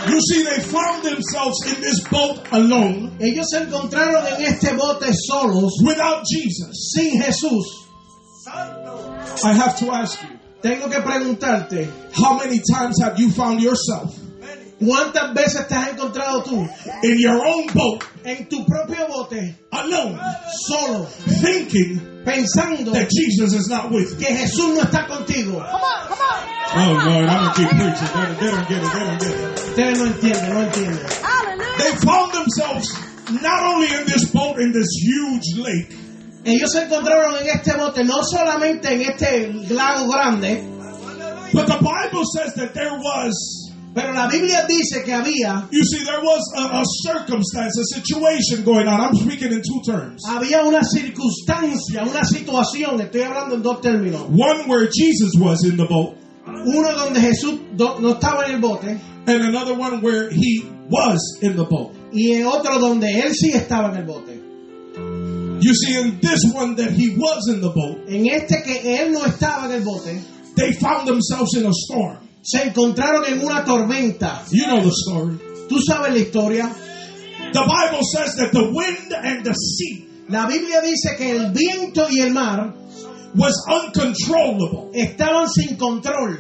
You 0.10 0.20
see, 0.22 0.44
they 0.44 0.60
found 0.60 1.04
themselves 1.04 1.58
in 1.74 1.82
this 1.82 2.02
boat 2.08 2.40
alone 2.52 3.18
Ellos 3.20 3.46
se 3.52 3.60
encontraron 3.60 4.26
en 4.26 4.42
este 4.46 4.76
bote 4.76 5.14
solos, 5.14 5.74
without 5.86 6.24
Jesus. 6.26 6.92
sin 6.96 7.22
Jesús. 7.22 7.66
I 9.44 9.54
have 9.54 9.78
to 9.80 9.92
ask 9.92 10.22
you, 10.24 10.30
Tengo 10.62 10.90
que 10.90 11.00
preguntarte, 11.02 11.88
how 12.14 12.38
many 12.38 12.60
times 12.60 13.00
have 13.02 13.18
you 13.20 13.30
found 13.32 13.62
yourself 13.62 14.14
¿cuántas 14.80 15.34
veces 15.34 15.68
te 15.68 15.76
has 15.76 15.90
encontrado 15.90 16.44
tú 16.44 16.68
in 17.04 17.18
your 17.18 17.46
own 17.46 17.68
boat 17.74 18.04
en 18.24 18.48
tu 18.48 18.66
propio 18.66 19.08
bote, 19.08 19.56
alone, 19.72 20.20
solo, 20.68 21.08
thinking 21.42 22.24
pensando 22.26 22.92
that 22.92 23.10
Jesus 23.10 23.54
is 23.54 23.68
not 23.68 23.92
with 23.92 24.12
you? 24.12 24.18
que 24.18 24.36
Jesús 24.36 24.76
no 24.76 24.82
está 24.82 25.08
contigo? 25.08 25.64
Oh 26.72 27.02
Lord, 27.06 27.26
I'm 27.26 27.28
gonna 27.28 27.54
keep 27.56 27.70
preaching. 27.70 28.08
They 28.14 28.26
don't, 28.26 28.40
they 28.40 28.52
don't 28.52 28.68
get 28.70 28.84
it. 28.84 28.94
They 28.94 29.00
don't 29.00 29.20
get 29.20 29.32
it. 29.32 29.60
Ustedes 29.60 29.98
no 29.98 30.06
entienden, 30.06 30.50
no 30.50 30.60
entienden. 30.66 31.78
They 31.78 31.92
found 32.06 32.34
themselves 32.34 32.94
not 33.42 33.64
only 33.64 33.88
in 33.88 34.06
this 34.06 34.30
boat 34.32 34.60
in 34.60 34.72
this 34.72 34.90
huge 35.02 35.58
lake, 35.58 35.96
Ellos 36.46 36.72
se 36.72 36.84
encontraron 36.84 37.36
en 37.42 37.50
este 37.50 37.76
bote, 37.76 38.04
no 38.06 38.24
solamente 38.24 38.94
en 38.94 39.02
este 39.02 39.52
lago 39.74 40.08
grande, 40.08 40.64
but 41.54 41.68
the 41.68 41.78
Bible 41.82 42.24
says 42.34 42.54
that 42.56 42.74
there 42.74 42.94
was. 42.94 43.59
Pero 43.94 44.14
la 44.14 44.28
Biblia 44.28 44.66
dice 44.68 45.04
que 45.04 45.14
había, 45.14 45.68
You 45.72 45.84
see, 45.84 46.04
there 46.06 46.22
was 46.22 46.42
a, 46.56 46.82
a 46.82 46.84
circumstance, 47.06 47.78
a 47.80 47.86
situation 48.00 48.64
going 48.64 48.88
on. 48.88 49.00
I'm 49.02 49.16
speaking 49.16 49.52
in 49.52 49.62
two 49.62 49.82
terms. 49.86 50.22
había 50.28 50.64
una 50.64 50.82
circunstancia, 50.84 52.04
una 52.04 52.24
situación, 52.24 53.02
estoy 53.02 53.22
hablando 53.24 53.56
en 53.56 53.64
dos 53.64 53.82
términos. 53.82 54.24
One 54.30 54.68
where 54.68 54.88
Jesus 54.88 55.34
was 55.40 55.64
in 55.66 55.78
the 55.78 55.86
boat, 55.88 56.16
Uno 56.46 56.96
donde 56.96 57.20
Jesús 57.20 57.60
no 57.78 58.14
estaba 58.14 58.46
en 58.48 58.56
el 58.56 58.60
bote 58.62 59.00
and 59.28 59.44
another 59.44 59.76
one 59.76 60.02
where 60.02 60.30
he 60.32 60.64
was 60.90 61.20
in 61.42 61.56
the 61.56 61.64
boat. 61.66 61.94
y 62.12 62.42
otro 62.44 62.80
donde 62.80 63.08
él 63.22 63.32
sí 63.34 63.52
estaba 63.54 63.90
en 63.92 63.98
el 63.98 64.06
bote. 64.06 64.40
You 65.62 65.74
see, 65.76 66.00
in 66.00 66.20
this 66.22 66.46
one 66.54 66.76
that 66.78 66.92
he 66.92 67.16
was 67.18 67.48
in 67.50 67.60
the 67.62 67.70
boat, 67.70 68.08
En 68.08 68.26
este 68.30 68.64
que 68.64 68.80
él 69.02 69.12
no 69.12 69.26
estaba 69.26 69.66
en 69.66 69.74
el 69.74 69.84
bote, 69.84 70.22
they 70.56 70.72
found 70.74 71.06
themselves 71.08 71.54
in 71.56 71.66
a 71.66 71.74
storm. 71.74 72.18
Se 72.50 72.64
encontraron 72.64 73.26
en 73.26 73.46
una 73.46 73.64
tormenta. 73.64 74.44
You 74.52 74.66
know 74.66 74.82
the 74.82 74.92
story. 74.92 75.38
¿Tú 75.68 75.80
sabes 75.82 76.14
la 76.14 76.20
historia? 76.20 76.76
The 77.52 77.62
Bible 77.62 78.02
says 78.04 78.36
that 78.38 78.52
the 78.52 78.72
wind 78.72 79.14
and 79.14 79.44
the 79.44 79.54
sea 79.54 80.10
La 80.30 80.46
Biblia 80.46 80.82
dice 80.82 81.16
que 81.18 81.32
el 81.32 81.52
viento 81.52 82.08
y 82.08 82.22
el 82.22 82.32
mar 82.32 82.76
was 83.34 83.66
uncontrollable. 83.68 84.92
estaban 84.94 85.50
sin 85.50 85.76
control. 85.76 86.38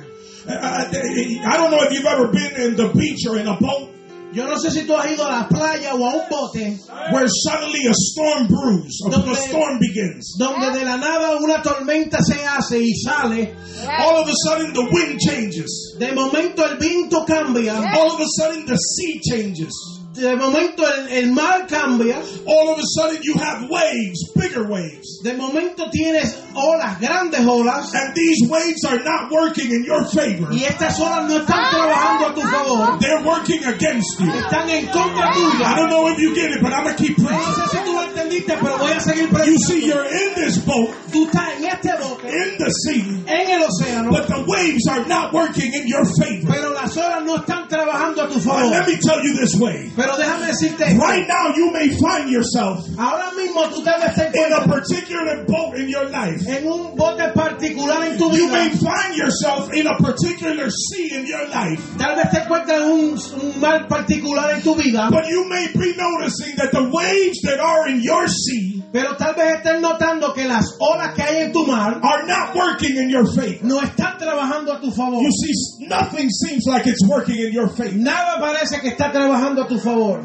Uh, 0.47 0.51
I 0.51 1.57
don't 1.57 1.71
know 1.71 1.81
if 1.81 1.91
you've 1.91 2.05
ever 2.05 2.31
been 2.31 2.55
in 2.55 2.75
the 2.75 2.89
beach 2.93 3.25
or 3.27 3.37
in 3.37 3.47
a 3.47 3.57
boat 3.59 3.88
Yo 4.31 4.45
no 4.45 4.57
sé 4.59 4.69
si 4.69 4.83
tú 4.85 4.95
has 4.95 5.11
ido 5.11 5.25
a 5.25 5.31
la 5.41 5.47
playa 5.49 5.95
o 5.95 6.05
a 6.05 6.13
un 6.13 6.21
bote 6.29 6.77
where 7.11 7.27
suddenly 7.27 7.87
a 7.87 7.93
storm 7.93 8.47
brews, 8.47 9.01
or 9.03 9.09
Donde- 9.11 9.31
a 9.31 9.35
storm 9.35 9.79
begins. 9.79 10.35
donde 10.37 10.71
de 10.77 10.85
la 10.85 10.97
nada 10.97 11.35
una 11.41 11.61
tormenta 11.63 12.19
se 12.23 12.35
hace 12.45 12.79
y 12.79 12.93
sale. 12.93 13.55
All 13.87 14.21
of 14.21 14.29
a 14.29 14.33
sudden 14.45 14.71
the 14.73 14.87
wind 14.91 15.19
changes. 15.19 15.95
De 15.97 16.11
momento 16.11 16.63
el 16.63 16.77
viento 16.77 17.25
cambia. 17.25 17.73
All 17.75 18.11
of 18.11 18.19
a 18.21 18.25
sudden 18.27 18.65
the 18.67 18.77
sea 18.77 19.19
changes. 19.19 19.73
De 20.19 20.35
momento 20.35 20.83
el, 20.85 21.07
el 21.09 21.31
mar 21.31 21.65
cambia. 21.67 22.17
All 22.45 22.69
of 22.73 22.79
a 22.79 22.83
sudden 22.83 23.19
you 23.23 23.35
have 23.35 23.69
waves, 23.69 24.31
bigger 24.35 24.67
waves. 24.67 25.21
De 25.23 25.33
momento 25.33 25.89
tienes 25.91 26.35
olas, 26.55 26.99
grandes 26.99 27.39
olas. 27.45 27.93
And 27.93 28.13
these 28.13 28.47
waves 28.49 28.83
are 28.85 28.99
not 29.03 29.31
working 29.31 29.71
in 29.71 29.83
your 29.85 30.03
favor. 30.05 30.49
Y 30.51 30.63
estas 30.65 30.99
olas 30.99 31.27
no 31.29 31.37
están 31.39 31.69
trabajando 31.71 32.27
a 32.27 32.33
tu 32.35 32.41
favor. 32.41 32.99
They're 32.99 33.23
working 33.23 33.63
against 33.65 34.19
you. 34.19 34.27
Están 34.31 34.69
en 34.69 34.87
contra 34.87 35.29
I 35.29 35.33
tuya. 35.33 35.75
don't 35.77 35.89
know 35.89 36.07
if 36.09 36.19
you 36.19 36.35
get 36.35 36.51
it, 36.51 36.61
but 36.61 36.73
I'm 36.73 36.83
going 36.83 36.95
to 36.95 37.01
keep 37.03 37.17
No 37.17 37.27
preaching. 37.27 37.53
sé 37.53 37.69
si 37.71 37.77
tú 37.85 37.93
lo 37.93 38.01
entendiste, 38.29 38.57
pero 38.61 38.77
voy 38.77 38.91
a 38.91 38.99
seguir 38.99 39.29
You 39.29 39.57
see, 39.57 39.85
you're 39.85 40.05
in 40.05 40.35
this 40.35 40.57
boat, 40.65 40.89
Tú 41.11 41.25
estás 41.25 41.57
en 41.57 41.65
este 41.65 41.91
bote, 41.99 42.27
in 42.29 42.57
the 42.57 42.69
sea, 42.69 43.03
en 43.25 43.49
el 43.49 43.63
océano, 43.63 44.09
but 44.11 44.27
the 44.27 44.43
waves 44.47 44.85
are 44.87 45.05
not 45.07 45.33
working 45.33 45.73
in 45.73 45.87
your 45.87 46.05
favor. 46.05 46.47
pero 46.53 46.73
las 46.73 46.95
olas 46.97 47.23
no 47.25 47.37
están 47.37 47.67
trabajando 47.67 48.23
a 48.23 48.27
tu 48.27 48.35
But 48.35 48.43
favor. 48.43 48.69
let 48.71 48.87
me 48.87 48.97
tell 48.97 49.21
you 49.23 49.33
this 49.35 49.55
way. 49.55 49.91
Pero 49.95 50.15
déjame 50.17 50.47
decirte 50.47 50.81
esto. 50.85 50.99
Right 51.01 51.27
now, 51.27 51.53
you 51.55 51.71
may 51.71 51.89
find 51.89 52.29
yourself 52.29 52.85
Ahora 52.97 53.31
mismo 53.35 53.63
tú 53.69 53.83
te 53.83 53.89
in 53.89 54.53
a 54.53 54.65
particular 54.67 55.45
boat 55.47 55.75
in 55.77 55.89
your 55.89 56.05
life. 56.09 56.41
en 56.47 56.67
un 56.67 56.95
bote 56.95 57.31
particular 57.33 58.03
en 58.03 58.17
tu 58.17 58.29
You 58.35 58.47
may 58.49 58.69
find 58.69 59.15
yourself 59.15 59.73
in 59.73 59.87
a 59.87 59.97
particular 59.97 60.69
sea 60.69 61.17
in 61.17 61.25
your 61.25 61.47
life. 61.49 61.79
Tal 61.97 62.15
vez 62.15 62.29
te 62.31 62.39
encuentras 62.41 62.81
en 62.81 62.89
un, 62.89 63.17
un 63.41 63.59
mar 63.59 63.87
particular 63.87 64.51
en 64.55 64.61
tu 64.61 64.75
vida. 64.75 65.09
But 65.09 65.27
you 65.27 65.45
may 65.49 65.67
be 65.73 65.95
noticing 65.97 66.55
that 66.57 66.71
the 66.71 66.83
waves 66.91 67.39
that 67.43 67.59
are 67.59 67.87
in 67.89 68.01
your 68.01 68.18
sea 68.27 68.83
Pero 68.91 69.15
tal 69.17 69.35
vez 69.35 69.57
estés 69.57 69.79
notando 69.81 70.33
que 70.33 70.45
las 70.47 70.65
olas 70.79 71.13
que 71.13 71.21
hay 71.21 71.43
en 71.45 71.51
tu 71.51 71.65
mar 71.65 71.99
are 72.01 72.25
not 72.27 72.55
working 72.55 72.97
in 72.97 73.09
your 73.09 73.25
favor. 73.35 73.59
no 73.63 73.79
están 73.81 74.17
trabajando 74.17 74.73
a 74.73 74.81
tu 74.81 74.91
favor. 74.91 75.21
You 75.21 75.31
see, 75.31 75.85
nothing 75.87 76.27
seems 76.29 76.65
like 76.65 76.87
it's 76.87 77.05
working 77.07 77.35
in 77.37 77.53
your 77.53 77.69
favor. 77.69 77.93
Nada 77.95 78.39
parece 78.39 78.81
que 78.81 78.89
está 78.89 79.11
trabajando 79.11 79.63
a 79.63 79.67
tu 79.67 79.77
favor. 79.79 80.21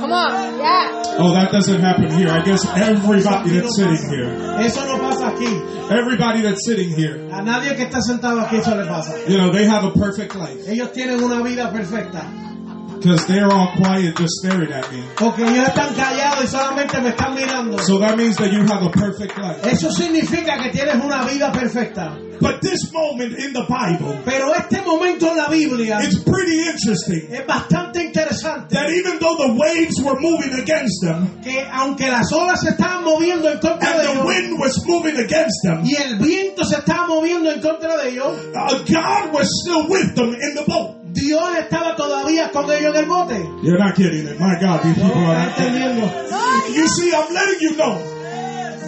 Come 0.00 0.12
on. 0.12 0.58
Yeah. 0.58 1.16
Oh, 1.18 1.32
that 1.34 1.52
doesn't 1.52 1.80
happen 1.80 2.10
here. 2.12 2.28
I 2.30 2.42
guess 2.42 2.64
everybody 2.74 3.50
that's 3.50 3.76
sitting 3.76 4.10
here, 4.10 4.30
Eso 4.60 4.84
no 4.86 4.98
pasa 4.98 5.30
aquí. 5.30 5.46
everybody 5.90 6.40
that's 6.42 6.64
sitting 6.64 6.90
here, 6.96 7.28
A 7.30 7.42
nadie 7.42 7.74
que 7.76 7.84
está 7.84 8.00
sentado 8.00 8.40
aquí 8.40 8.56
eso 8.56 8.74
le 8.74 8.86
pasa. 8.86 9.12
you 9.28 9.36
know, 9.36 9.50
they 9.52 9.64
have 9.66 9.84
a 9.84 9.90
perfect 9.92 10.34
life 10.34 10.66
Ellos 10.68 10.90
tienen 10.92 11.22
una 11.22 11.42
vida 11.42 11.70
perfecta. 11.70 12.24
Because 13.02 13.26
they're 13.26 13.50
all 13.52 13.72
quiet 13.76 14.16
just 14.16 14.34
staring 14.42 14.72
at 14.72 14.90
me. 14.92 15.02
Porque 15.16 15.42
ellos 15.42 15.68
están 15.68 15.94
callados 15.94 16.44
y 16.44 16.46
solamente 16.46 17.00
me 17.00 17.10
están 17.10 17.34
mirando. 17.34 17.78
So 17.80 17.98
that 17.98 18.16
means 18.16 18.36
that 18.36 18.52
you 18.52 18.60
have 18.64 18.82
a 18.82 18.90
perfect 18.90 19.36
life. 19.38 19.64
Eso 19.66 19.90
significa 19.90 20.58
que 20.62 20.70
tienes 20.70 20.96
una 21.02 21.24
vida 21.24 21.50
perfecta. 21.52 22.16
But 22.40 22.60
this 22.60 22.92
moment 22.92 23.38
in 23.38 23.52
the 23.52 23.62
Bible, 23.68 24.18
Pero 24.24 24.52
este 24.54 24.82
momento 24.82 25.30
en 25.30 25.36
la 25.36 25.48
Biblia 25.48 26.00
it's 26.02 26.18
pretty 26.24 26.58
interesting 26.68 27.28
es 27.30 27.46
bastante 27.46 28.02
interesante. 28.02 28.74
that 28.74 28.90
even 28.90 29.20
though 29.20 29.36
the 29.36 29.52
waves 29.54 30.00
were 30.02 30.18
moving 30.18 30.52
against 30.54 31.02
them 31.02 31.40
Que 31.44 31.64
aunque 31.70 32.10
las 32.10 32.32
olas 32.32 32.60
se 32.62 32.70
estaban 32.70 33.04
moviendo 33.04 33.48
en 33.48 33.60
contra 33.60 33.88
and 33.88 34.00
de 34.00 34.06
the 34.06 34.12
ellos 34.12 34.26
wind 34.26 34.58
was 34.58 34.84
moving 34.86 35.16
against 35.18 35.62
them, 35.62 35.84
y 35.84 35.94
el 35.94 36.18
viento 36.18 36.64
se 36.64 36.76
estaba 36.78 37.06
moviendo 37.06 37.48
en 37.48 37.60
contra 37.60 37.96
de 37.98 38.08
ellos, 38.10 38.32
uh, 38.54 38.78
God 38.90 39.32
was 39.32 39.48
still 39.62 39.86
with 39.88 40.14
them 40.16 40.34
in 40.34 40.54
the 40.56 40.64
boat. 40.66 40.96
Dios 41.12 41.56
estaba 41.58 41.94
todavía 41.96 42.50
con 42.50 42.70
ellos 42.70 42.94
en 42.94 43.02
el 43.04 43.06
bote. 43.06 43.38
You're 43.62 43.78
not 43.78 43.94
getting 43.96 44.26
it. 44.26 44.38
My 44.40 44.56
God, 44.60 44.82
these 44.82 44.94
people 44.94 45.12
are 45.12 45.36
¿Estás 45.36 45.46
not 45.48 45.56
getting 45.58 45.82
entendiendo? 45.82 46.68
it. 46.68 46.76
You 46.76 46.88
see, 46.88 47.12
I'm 47.14 47.32
letting 47.34 47.60
you 47.60 47.76
know 47.76 47.98